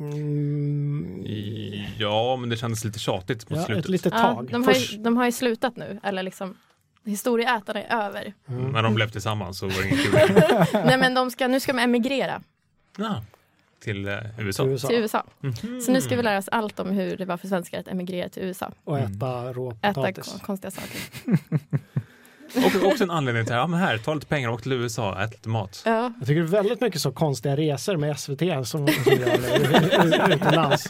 Mm, 0.00 1.84
Ja, 1.98 2.36
men 2.36 2.48
det 2.48 2.56
kändes 2.56 2.84
lite 2.84 2.98
tjatigt 2.98 3.50
mot 3.50 3.58
ja, 3.58 3.64
slutet. 3.66 3.84
ett 3.84 3.90
litet 3.90 4.12
Ja, 4.16 4.34
tag. 4.34 4.50
de, 4.50 4.64
har 4.64 4.72
ju, 4.72 4.98
de 4.98 5.16
har 5.16 5.24
ju 5.24 5.32
slutat 5.32 5.76
nu, 5.76 6.00
eller 6.02 6.22
liksom 6.22 6.56
Historieätarna 7.04 7.82
är 7.82 8.06
över. 8.06 8.34
Mm. 8.48 8.70
När 8.72 8.82
de 8.82 8.94
blev 8.94 9.10
tillsammans 9.10 9.58
så 9.58 9.66
var 9.66 9.82
det 9.82 9.88
inget 9.88 10.02
kul. 10.02 10.12
Nej 10.86 10.98
men 10.98 11.14
de 11.14 11.30
ska, 11.30 11.48
nu 11.48 11.60
ska 11.60 11.72
de 11.72 11.78
emigrera 11.78 12.42
Ja, 12.96 13.24
till 13.80 14.08
eh, 14.08 14.14
USA. 14.38 14.62
till 14.62 14.72
USA 14.72 14.88
till 14.88 14.96
USA. 14.96 15.24
Mhm. 15.40 15.80
Så 15.80 15.92
nu 15.92 16.00
ska 16.00 16.16
vi 16.16 16.22
lära 16.22 16.38
oss 16.38 16.48
allt 16.48 16.80
om 16.80 16.90
hur 16.90 17.16
det 17.16 17.24
var 17.24 17.36
för 17.36 17.48
svenskar 17.48 17.80
att 17.80 17.88
emigrera 17.88 18.28
till 18.28 18.42
USA. 18.42 18.72
och 18.84 18.98
äta 18.98 19.52
rå 19.52 19.70
Äta 19.82 19.92
potatis. 19.94 20.30
kon- 20.32 20.40
konstiga 20.40 20.70
saker. 20.70 21.00
Och 22.56 22.86
också 22.86 23.04
en 23.04 23.10
anledning 23.10 23.44
till, 23.44 23.54
ja 23.54 23.66
men 23.66 23.80
här, 23.80 23.98
ta 23.98 24.14
lite 24.14 24.26
pengar 24.26 24.48
och 24.48 24.54
åk 24.54 24.62
till 24.62 24.72
USA, 24.72 25.22
ät 25.22 25.30
lite 25.30 25.48
mat. 25.48 25.82
Ja, 25.84 26.12
Jag 26.18 26.26
tycker 26.28 26.40
det 26.40 26.46
är 26.46 26.50
väldigt 26.62 26.80
mycket 26.80 27.00
så 27.00 27.12
konstiga 27.12 27.56
resor 27.56 27.96
med 27.96 28.18
SVT 28.20 28.40
som, 28.40 28.64
som 28.88 29.12
gör 29.12 30.32
utomlands. 30.34 30.88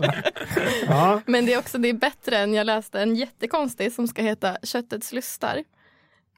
Ja, 0.86 1.20
men 1.26 1.46
det 1.46 1.52
är 1.54 1.58
också 1.58 1.78
det 1.78 1.88
är 1.88 1.92
bättre 1.92 2.38
än 2.38 2.54
jag 2.54 2.64
läste 2.64 3.00
en 3.00 3.16
jättekonstig 3.16 3.92
som 3.92 4.08
ska 4.08 4.22
heta 4.22 4.56
Köttets 4.62 5.12
lustar. 5.12 5.64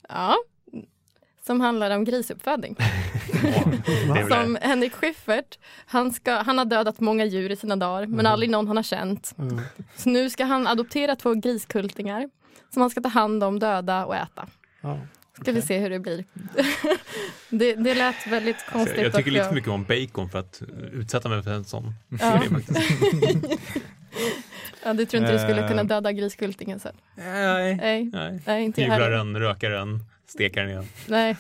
Ja, 0.09 0.36
som 1.47 1.60
handlar 1.60 1.90
om 1.90 2.05
grisuppfödning. 2.05 2.76
Ja, 4.09 4.28
Som 4.28 4.59
Henrik 4.60 4.92
Schyffert, 4.94 5.59
han, 5.86 6.12
ska, 6.12 6.32
han 6.34 6.59
har 6.59 6.64
dödat 6.64 7.01
många 7.01 7.24
djur 7.24 7.51
i 7.51 7.56
sina 7.56 7.76
dagar 7.76 8.06
men 8.06 8.26
aldrig 8.26 8.51
någon 8.51 8.66
han 8.68 8.76
har 8.76 8.84
känt. 8.84 9.34
mm. 9.38 9.60
Så 9.97 10.09
nu 10.09 10.30
ska 10.30 10.44
han 10.44 10.66
adoptera 10.66 11.16
två 11.16 11.34
griskultingar 11.34 12.28
som 12.72 12.80
han 12.82 12.90
ska 12.90 13.01
ta 13.01 13.09
hand 13.09 13.44
om, 13.44 13.59
döda 13.59 14.06
och 14.06 14.16
äta. 14.16 14.47
Ja. 14.81 14.98
Ska 15.43 15.52
vi 15.52 15.62
se 15.62 15.78
hur 15.78 15.90
det 15.90 15.98
blir. 15.98 16.24
det, 17.51 17.74
det 17.74 17.94
lät 17.94 18.27
väldigt 18.27 18.61
Så 18.61 18.70
konstigt. 18.73 18.97
jag, 18.97 19.07
jag 19.07 19.15
tycker 19.15 19.31
lite 19.31 19.44
för 19.44 19.55
mycket 19.55 19.70
om 19.70 19.85
bacon 19.85 20.28
för 20.31 20.39
att 20.39 20.62
utsätta 20.93 21.28
mig 21.28 21.43
för 21.43 21.51
en 21.52 21.65
sån 21.65 21.94
Ja. 22.20 22.43
Ja, 24.85 24.94
du 24.94 25.07
tror 25.07 25.23
inte 25.23 25.32
du 25.32 25.39
skulle 25.39 25.62
Eh. 25.62 25.69
kunna 25.69 25.85
döda 25.85 26.12
griskultingen 26.12 26.81
sen? 26.81 26.94
Nej, 27.15 27.74
Nej, 27.77 28.05
nej. 28.12 28.40
nej 28.47 28.65
inte 28.65 28.82
jag 28.82 29.11
den, 29.11 29.39
rökar 29.39 29.70
den, 29.70 30.05
steker 30.27 30.61
den 30.61 30.70
igen. 30.70 30.85
Nej. 31.09 31.36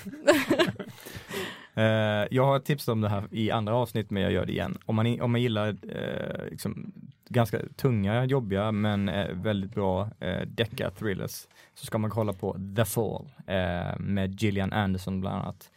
Eh, 1.74 2.26
jag 2.30 2.46
har 2.46 2.58
tipsat 2.58 2.92
om 2.92 3.00
det 3.00 3.08
här 3.08 3.24
i 3.30 3.50
andra 3.50 3.74
avsnitt 3.74 4.10
men 4.10 4.22
jag 4.22 4.32
gör 4.32 4.46
det 4.46 4.52
igen. 4.52 4.78
Om 4.86 4.96
man, 4.96 5.20
om 5.20 5.32
man 5.32 5.42
gillar 5.42 5.68
eh, 5.68 6.44
liksom, 6.50 6.92
ganska 7.28 7.58
tunga, 7.76 8.24
jobbiga 8.24 8.72
men 8.72 9.08
eh, 9.08 9.28
väldigt 9.32 9.74
bra 9.74 10.10
eh, 10.20 10.40
decka-thrillers 10.46 11.46
så 11.80 11.86
ska 11.86 11.98
man 11.98 12.10
kolla 12.10 12.32
på 12.32 12.56
The 12.76 12.84
Fall 12.84 13.28
eh, 13.46 13.98
med 13.98 14.42
Gillian 14.42 14.72
Anderson 14.72 15.20
bland 15.20 15.36
annat. 15.36 15.70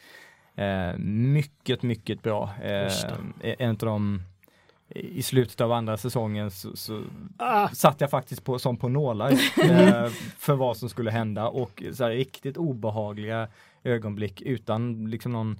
Eh, 0.56 0.98
mycket, 1.00 1.84
mycket 1.84 2.22
bra. 2.24 2.50
Eh, 2.62 2.92
en 3.40 3.70
av 3.70 3.78
de 3.78 4.22
i 4.90 5.24
slutet 5.24 5.62
av 5.62 5.72
andra 5.72 5.98
säsongen 5.98 6.52
så, 6.52 6.76
så 6.76 7.04
Ah, 7.38 7.70
satt 7.70 8.02
jag 8.02 8.10
faktiskt 8.10 8.44
på, 8.44 8.60
som 8.60 8.78
på 8.78 8.90
nålar 8.90 9.32
eh, 9.64 10.10
för 10.38 10.54
vad 10.54 10.78
som 10.78 10.90
skulle 10.90 11.12
hända 11.12 11.48
och 11.48 11.84
så 11.94 12.04
här, 12.04 12.12
riktigt 12.12 12.58
obehagliga 12.58 13.48
ögonblick 13.84 14.42
utan 14.42 15.10
liksom 15.10 15.32
någon 15.32 15.60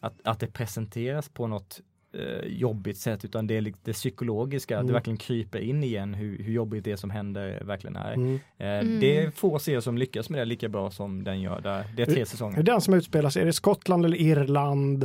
att, 0.00 0.14
att 0.24 0.40
det 0.40 0.46
presenteras 0.46 1.28
på 1.28 1.46
något 1.46 1.80
eh, 2.14 2.46
jobbigt 2.46 2.98
sätt 2.98 3.24
utan 3.24 3.46
det 3.46 3.56
är 3.56 3.60
lite 3.60 3.78
det 3.84 3.92
psykologiska, 3.92 4.74
Mm. 4.74 4.86
det 4.86 4.92
verkligen 4.92 5.16
kryper 5.16 5.58
in 5.58 5.84
igen 5.84 6.14
hur, 6.14 6.38
hur 6.42 6.52
jobbigt 6.52 6.84
det 6.84 6.96
som 6.96 7.10
händer 7.10 7.62
verkligen 7.64 7.96
är. 7.96 8.12
mm. 8.12 8.34
Eh, 8.58 8.68
Mm. 8.68 9.00
Det 9.00 9.18
är 9.20 9.30
få 9.30 9.58
serier 9.58 9.80
som 9.80 9.98
lyckas 9.98 10.30
med 10.30 10.40
det 10.40 10.44
lika 10.44 10.68
bra 10.68 10.90
som 10.90 11.24
den 11.24 11.40
gör 11.40 11.60
där. 11.60 11.84
Det 11.96 12.02
är 12.02 12.06
tre 12.06 12.26
säsonger. 12.26 12.62
den 12.62 12.80
som 12.80 12.94
utspelas, 12.94 13.36
är 13.36 13.44
det 13.44 13.52
Skottland 13.52 14.04
eller 14.04 14.16
Irland? 14.16 15.04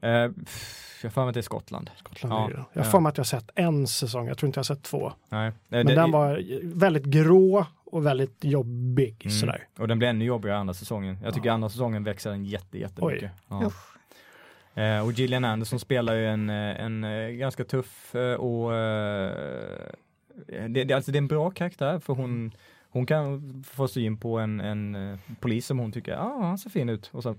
Eh, 0.00 0.10
jag 0.10 0.30
har 1.02 1.10
för 1.10 1.20
mig 1.22 1.28
att 1.28 1.34
det 1.34 1.40
är 1.40 1.42
Skottland. 1.42 1.90
Skottland 1.96 2.34
Ja, 2.34 2.46
är. 2.46 2.50
Jag 2.50 2.56
har 2.58 2.66
ja. 2.72 2.82
för 2.84 3.00
mig 3.00 3.10
att 3.10 3.16
jag 3.16 3.24
har 3.24 3.40
sett 3.40 3.50
en 3.54 3.86
säsong, 3.86 4.28
jag 4.28 4.38
tror 4.38 4.46
inte 4.48 4.58
jag 4.58 4.60
har 4.60 4.74
sett 4.76 4.82
två. 4.82 5.12
Nej. 5.28 5.48
Eh, 5.48 5.54
Men 5.68 5.86
det- 5.86 5.94
den 5.94 6.10
var 6.10 6.42
väldigt 6.74 7.04
grå 7.04 7.66
och 7.84 8.06
väldigt 8.06 8.44
jobbig 8.44 9.16
Mm. 9.24 9.30
sådär. 9.38 9.66
Och 9.78 9.88
den 9.88 9.98
blir 9.98 10.08
ännu 10.08 10.24
jobbigare 10.24 10.58
andra 10.58 10.74
säsongen. 10.74 11.18
Jag 11.24 11.34
tycker 11.34 11.46
Ja. 11.48 11.52
andra 11.52 11.68
säsongen 11.68 12.04
växer 12.04 12.30
den 12.30 12.44
jätte, 12.44 12.78
jättemycket. 12.78 13.30
Ja. 13.48 13.72
Eh, 14.76 15.04
och 15.04 15.12
Gillian 15.12 15.44
Anderson 15.44 15.80
spelar 15.80 16.14
ju 16.14 16.26
en, 16.26 16.50
eh, 16.50 16.80
en 16.80 17.04
eh, 17.04 17.28
ganska 17.28 17.64
tuff 17.64 18.14
och 18.38 18.70
det, 20.68 20.84
det, 20.84 20.92
alltså 20.92 21.12
det 21.12 21.16
är 21.16 21.22
en 21.22 21.28
bra 21.28 21.50
karaktär 21.50 21.98
för 21.98 22.12
hon, 22.14 22.52
hon 22.90 23.06
kan 23.06 23.64
få 23.70 23.88
syn 23.88 24.16
på 24.16 24.38
en, 24.38 24.60
en 24.60 25.18
polis 25.40 25.66
som 25.66 25.78
hon 25.78 25.92
tycker, 25.92 26.12
ja 26.12 26.18
ah, 26.18 26.46
han 26.46 26.58
ser 26.58 26.70
fin 26.70 26.88
ut 26.88 27.10
och 27.12 27.22
så 27.22 27.34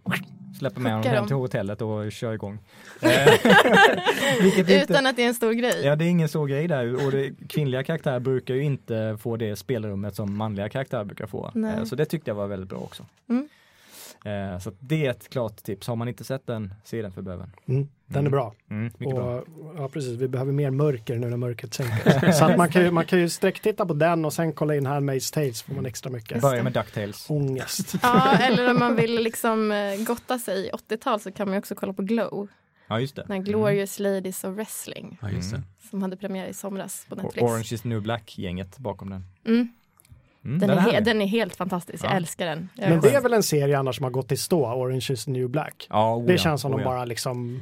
släpper 0.60 0.82
med 0.82 0.92
honom 0.92 1.12
hem 1.12 1.28
till 1.28 1.36
hotellet 1.36 1.82
och 1.82 2.12
kör 2.12 2.34
igång. 2.34 2.60
Vilket 4.42 4.70
inte, 4.70 4.94
Utan 4.94 5.06
att 5.06 5.16
det 5.16 5.24
är 5.24 5.28
en 5.28 5.34
stor 5.34 5.52
grej. 5.52 5.86
Ja, 5.86 5.96
det 5.96 6.06
är 6.06 6.10
ingen 6.10 6.30
så 6.30 6.46
grej 6.46 6.68
där 6.68 7.06
och 7.06 7.12
det, 7.12 7.32
kvinnliga 7.50 7.84
karaktärer 7.84 8.20
brukar 8.20 8.54
ju 8.54 8.64
inte 8.64 9.18
få 9.22 9.38
det 9.38 9.56
spelrummet 9.56 10.16
som 10.16 10.38
manliga 10.38 10.70
karaktärer 10.70 11.04
brukar 11.04 11.28
få. 11.28 11.52
Nej. 11.54 11.86
Så 11.86 11.96
det 11.96 12.06
tyckte 12.06 12.30
jag 12.30 12.36
var 12.36 12.48
väldigt 12.48 12.70
bra 12.70 12.80
också. 12.80 13.06
Mm. 13.30 13.50
Eh, 14.26 14.60
Så 14.60 14.72
det 14.80 15.06
är 15.06 15.10
ett 15.12 15.30
klart 15.30 15.58
tips. 15.64 15.88
Har 15.88 15.96
man 15.96 16.08
inte 16.08 16.24
sett 16.24 16.48
den, 16.48 16.74
se 16.84 17.02
den 17.02 17.12
för 17.12 17.22
böven. 17.22 17.52
Mm. 17.68 17.88
Den 18.06 18.16
är 18.16 18.20
Mm. 18.20 18.32
bra. 18.32 18.54
Mm, 18.70 18.84
mycket 18.98 19.16
bra. 19.16 19.40
Och, 19.40 19.46
ja, 19.78 19.90
precis. 19.90 20.20
Vi 20.20 20.28
behöver 20.28 20.52
mer 20.52 20.72
mörker 20.72 21.16
nu 21.18 21.30
när 21.30 21.38
mörkret 21.38 21.74
sänker. 21.74 22.32
så 22.40 22.46
att 22.46 22.58
man 22.58 22.70
kan 22.70 22.82
ju, 22.82 22.92
man 22.92 23.06
kan 23.06 23.20
ju 23.20 23.30
sträcktitta 23.30 23.86
på 23.86 23.94
den 23.94 24.26
och 24.26 24.34
sen 24.34 24.54
kolla 24.54 24.76
in 24.76 24.88
Handmaid's 24.88 25.34
Tale 25.34 25.54
så 25.54 25.66
får 25.66 25.74
man 25.74 25.86
extra 25.86 26.10
mycket 26.12 26.42
Börja 26.42 26.64
med 26.64 26.74
DuckTales. 26.74 27.30
ångest. 27.30 27.96
Ja, 28.02 28.38
eller 28.38 28.72
om 28.72 28.80
man 28.80 28.96
vill 28.96 29.16
liksom 29.24 29.72
eh, 29.72 30.04
gotta 30.08 30.40
sig 30.40 30.68
i 30.68 30.70
80-tal 30.72 31.20
så 31.20 31.32
kan 31.32 31.48
man 31.48 31.54
ju 31.56 31.60
också 31.60 31.76
kolla 31.76 31.94
på 31.94 32.02
Glow. 32.02 32.48
Ja, 32.90 33.00
just 33.00 33.16
det. 33.16 33.22
Den 33.22 33.32
här 33.32 33.40
Glorious 33.44 34.00
Ladies 34.00 34.44
of 34.44 34.56
Wrestling 34.56 35.18
Ja, 35.22 35.30
just 35.30 35.52
det. 35.52 35.58
Mm. 35.58 35.68
som 35.90 36.02
hade 36.02 36.18
premiär 36.18 36.48
i 36.48 36.54
somras 36.54 37.06
på 37.10 37.16
Och 37.16 37.24
Netflix. 37.24 37.44
Orange 37.44 37.68
is 37.72 37.84
new 37.84 38.02
black-gänget 38.02 38.78
bakom 38.78 39.10
den. 39.10 39.24
Mm. 39.46 39.68
Mm, 40.48 40.60
Den, 40.60 40.70
är 40.70 40.76
he- 40.76 40.80
härlig. 40.80 41.06
den 41.06 41.22
är 41.22 41.26
helt 41.28 41.56
fantastisk, 41.56 42.04
jag 42.04 42.12
Ja. 42.12 42.16
älskar 42.16 42.46
den. 42.46 42.70
Jag 42.76 42.90
Men 42.90 43.02
det 43.02 43.10
är 43.16 43.22
väl 43.22 43.34
en 43.34 43.44
serie 43.44 43.80
annars 43.80 43.96
som 43.96 44.04
har 44.04 44.12
gått 44.12 44.32
i 44.32 44.38
stå, 44.38 44.74
Orange 44.74 45.08
is 45.10 45.26
the 45.26 45.32
new 45.32 45.50
black. 45.50 45.88
Ja, 45.90 46.16
oh 46.16 46.26
Det 46.26 46.32
ja, 46.34 46.38
känns 46.38 46.62
som 46.62 46.72
oh 46.72 46.78
de 46.78 46.84
ja. 46.84 46.90
bara 46.90 47.06
liksom 47.06 47.62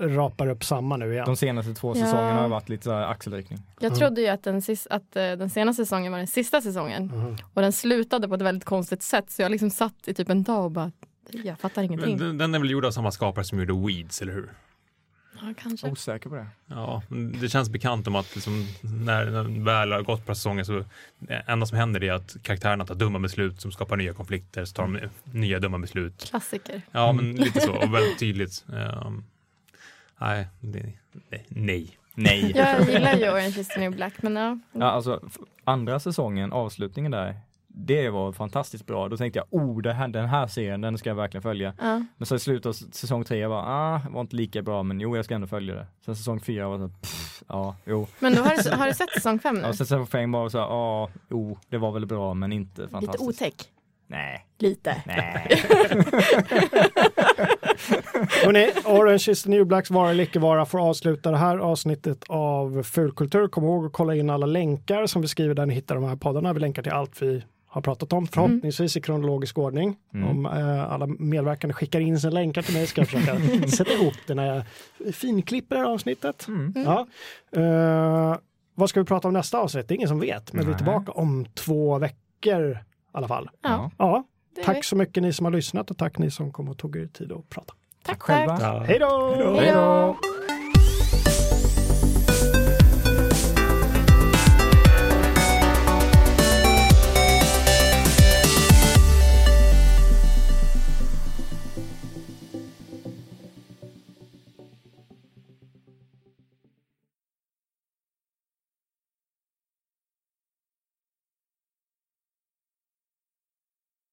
rapar 0.00 0.48
upp 0.48 0.64
samma 0.64 0.96
nu 0.96 1.12
igen. 1.12 1.24
De 1.26 1.36
senaste 1.36 1.74
två 1.74 1.88
Ja. 1.88 1.94
säsongerna 2.04 2.40
har 2.40 2.48
varit 2.48 2.68
lite 2.68 2.84
så 2.84 2.92
axelryckning. 2.92 3.58
Jag 3.80 3.86
Mm. 3.86 3.98
trodde 3.98 4.20
ju 4.20 4.28
att 4.28 4.42
den, 4.42 4.60
sis- 4.62 4.86
att 4.90 5.16
eh, 5.16 5.22
den 5.22 5.50
senaste 5.50 5.84
säsongen 5.84 6.12
var 6.12 6.18
den 6.18 6.26
sista 6.26 6.60
säsongen 6.60 7.06
Mhm. 7.06 7.36
och 7.54 7.62
den 7.62 7.72
slutade 7.72 8.28
på 8.28 8.34
ett 8.34 8.42
väldigt 8.42 8.64
konstigt 8.64 9.02
sätt 9.02 9.30
så 9.30 9.42
jag 9.42 9.50
liksom 9.50 9.70
satt 9.70 9.94
i 10.08 10.14
typ 10.14 10.28
en 10.30 10.42
dag 10.42 10.64
och 10.64 10.70
bara 10.70 10.92
jag 11.44 11.58
fattar 11.58 11.82
ingenting. 11.82 12.18
den, 12.18 12.38
den 12.38 12.54
är 12.54 12.58
väl 12.58 12.70
gjord 12.70 12.84
av 12.84 12.90
samma 12.90 13.10
skapare 13.10 13.44
som 13.44 13.58
gjorde 13.58 13.86
Weeds, 13.86 14.22
eller 14.22 14.32
hur? 14.32 14.50
Ja, 15.42 15.54
kanske. 15.62 15.90
Osäker 15.90 16.28
på 16.30 16.34
det. 16.34 16.46
Ja, 16.66 17.02
det 17.40 17.48
känns 17.48 17.70
bekant 17.70 18.06
om 18.06 18.16
att 18.16 18.34
liksom, 18.34 18.66
när 18.80 19.26
den 19.26 19.64
väl 19.64 19.92
har 19.92 20.02
gått 20.02 20.26
på 20.26 20.34
säsongen 20.34 20.66
så 20.66 20.84
det 21.18 21.34
enda 21.46 21.66
som 21.66 21.78
händer 21.78 22.04
är 22.04 22.12
att 22.12 22.36
karaktärerna 22.42 22.86
tar 22.86 22.94
dumma 22.94 23.18
beslut 23.18 23.60
som 23.60 23.72
skapar 23.72 23.96
nya 23.96 24.12
konflikter, 24.12 24.64
så 24.64 24.74
tar 24.74 24.82
de 24.82 25.08
nya 25.24 25.58
dumma 25.58 25.78
beslut. 25.78 26.24
Klassiker. 26.28 26.82
Ja, 26.92 27.12
men 27.12 27.32
lite 27.36 27.60
så, 27.60 27.72
och 27.72 27.94
väldigt 27.94 28.18
tydligt. 28.18 28.64
Um, 28.68 29.24
nej, 30.18 30.46
det, 30.60 30.92
nej. 31.48 31.98
Nej. 32.14 32.52
Jag 32.56 32.90
gillar 32.90 33.14
ju 33.14 33.30
Orange 33.30 33.60
is 33.60 33.68
the 33.68 33.80
new 33.80 33.92
black 33.92 34.22
men 34.22 34.36
ja. 34.36 34.58
Ja, 34.72 34.90
alltså 34.90 35.28
andra 35.64 36.00
säsongen, 36.00 36.52
avslutningen 36.52 37.12
där, 37.12 37.40
det 37.78 38.10
var 38.10 38.32
fantastiskt 38.32 38.86
bra. 38.86 39.08
Då 39.08 39.16
tänkte 39.16 39.38
jag, 39.38 39.46
oh, 39.62 39.82
det 39.82 39.92
här, 39.92 40.08
den 40.08 40.28
här 40.28 40.46
serien, 40.46 40.80
den 40.80 40.98
ska 40.98 41.10
jag 41.10 41.14
verkligen 41.14 41.42
följa. 41.42 41.74
ja. 41.80 42.02
Men 42.16 42.26
så 42.26 42.34
i 42.34 42.38
slutet 42.38 42.66
av 42.66 42.72
säsong 42.72 43.24
tre, 43.24 43.38
jag 43.38 43.50
bara, 43.50 43.62
ah, 43.62 44.00
var 44.10 44.20
inte 44.20 44.36
lika 44.36 44.62
bra, 44.62 44.82
men 44.82 45.00
jo, 45.00 45.16
jag 45.16 45.24
ska 45.24 45.34
ändå 45.34 45.46
följa 45.46 45.74
det. 45.74 45.86
Sen 46.04 46.16
säsong 46.16 46.40
fyra 46.40 46.68
var 46.68 46.78
så, 46.78 46.88
pff, 46.88 47.42
ja, 47.48 47.76
jo. 47.84 48.06
Men 48.18 48.34
då 48.34 48.42
har 48.42 48.62
du, 48.64 48.70
har 48.76 48.86
du 48.86 48.94
sett 48.94 49.10
säsong 49.10 49.38
fem 49.38 49.54
nu? 49.54 49.60
Ja, 49.60 49.66
sen 49.72 49.86
säsong 49.86 50.06
fem 50.06 50.32
var 50.32 50.48
så, 50.48 50.58
ja, 50.58 50.64
ah, 50.64 51.10
jo, 51.30 51.58
det 51.68 51.78
var 51.78 51.92
väl 51.92 52.06
bra, 52.06 52.34
men 52.34 52.52
inte 52.52 52.80
Lite 52.80 52.92
fantastiskt. 52.92 53.28
otäck. 53.28 53.54
Nej, 54.08 54.46
Lite. 54.58 55.02
nej. 55.06 55.62
Hörrni, 58.44 58.72
Orange 58.84 59.24
is 59.28 59.42
the 59.42 59.50
new 59.50 59.66
blacks 59.66 59.90
vara 59.90 60.10
eller 60.10 60.24
icke 60.24 60.38
vara 60.38 60.66
får 60.66 60.88
avsluta 60.88 61.30
det 61.30 61.36
här 61.36 61.58
avsnittet 61.58 62.24
av 62.28 62.82
Fulkultur. 62.82 63.48
Kom 63.48 63.64
ihåg 63.64 63.86
att 63.86 63.92
kolla 63.92 64.14
in 64.14 64.30
alla 64.30 64.46
länkar 64.46 65.06
som 65.06 65.22
vi 65.22 65.28
skriver 65.28 65.54
där 65.54 65.66
ni 65.66 65.74
hittar 65.74 65.94
de 65.94 66.04
här 66.04 66.16
poddarna. 66.16 66.52
Vi 66.52 66.60
länkar 66.60 66.82
till 66.82 66.92
allt 66.92 67.22
vi 67.22 67.44
har 67.76 67.82
pratat 67.82 68.12
om, 68.12 68.26
förhoppningsvis 68.26 68.96
i 68.96 69.00
kronologisk 69.00 69.58
ordning. 69.58 69.96
Mm. 70.14 70.28
Om 70.28 70.46
eh, 70.46 70.92
alla 70.92 71.06
medverkande 71.06 71.74
skickar 71.74 72.00
in 72.00 72.20
sina 72.20 72.32
länkar 72.32 72.62
till 72.62 72.74
mig 72.74 72.86
ska 72.86 73.00
jag 73.00 73.08
försöka 73.08 73.68
sätta 73.76 73.92
ihop 73.92 74.14
det 74.26 74.34
när 74.34 74.46
jag 74.54 74.64
finklipper 75.14 75.76
det 75.76 75.82
här 75.82 75.88
avsnittet. 75.88 76.48
Mm. 76.48 76.72
Ja. 76.76 77.06
Eh, 77.60 78.36
vad 78.74 78.90
ska 78.90 79.00
vi 79.00 79.06
prata 79.06 79.28
om 79.28 79.34
nästa 79.34 79.58
avsnitt? 79.58 79.88
Det 79.88 79.94
är 79.94 79.96
ingen 79.96 80.08
som 80.08 80.20
vet, 80.20 80.52
men 80.52 80.64
vi 80.64 80.66
är 80.66 80.70
Nej. 80.70 80.76
tillbaka 80.76 81.12
om 81.12 81.46
två 81.54 81.98
veckor 81.98 82.70
i 82.70 82.76
alla 83.12 83.28
fall. 83.28 83.50
Ja, 83.62 83.90
Ja, 83.98 84.24
tack 84.64 84.84
så 84.84 84.96
mycket 84.96 85.22
ni 85.22 85.32
som 85.32 85.46
har 85.46 85.52
lyssnat 85.52 85.90
och 85.90 85.98
tack 85.98 86.18
ni 86.18 86.30
som 86.30 86.52
kom 86.52 86.68
och 86.68 86.78
tog 86.78 86.96
er 86.96 87.06
tid 87.06 87.32
att 87.32 87.48
prata. 87.48 87.74
Tack 88.02 88.22
själva. 88.22 88.56
själva. 88.58 88.84
Hej 88.84 88.98
då! 88.98 89.56
Hej 89.60 89.72
då! 89.72 90.16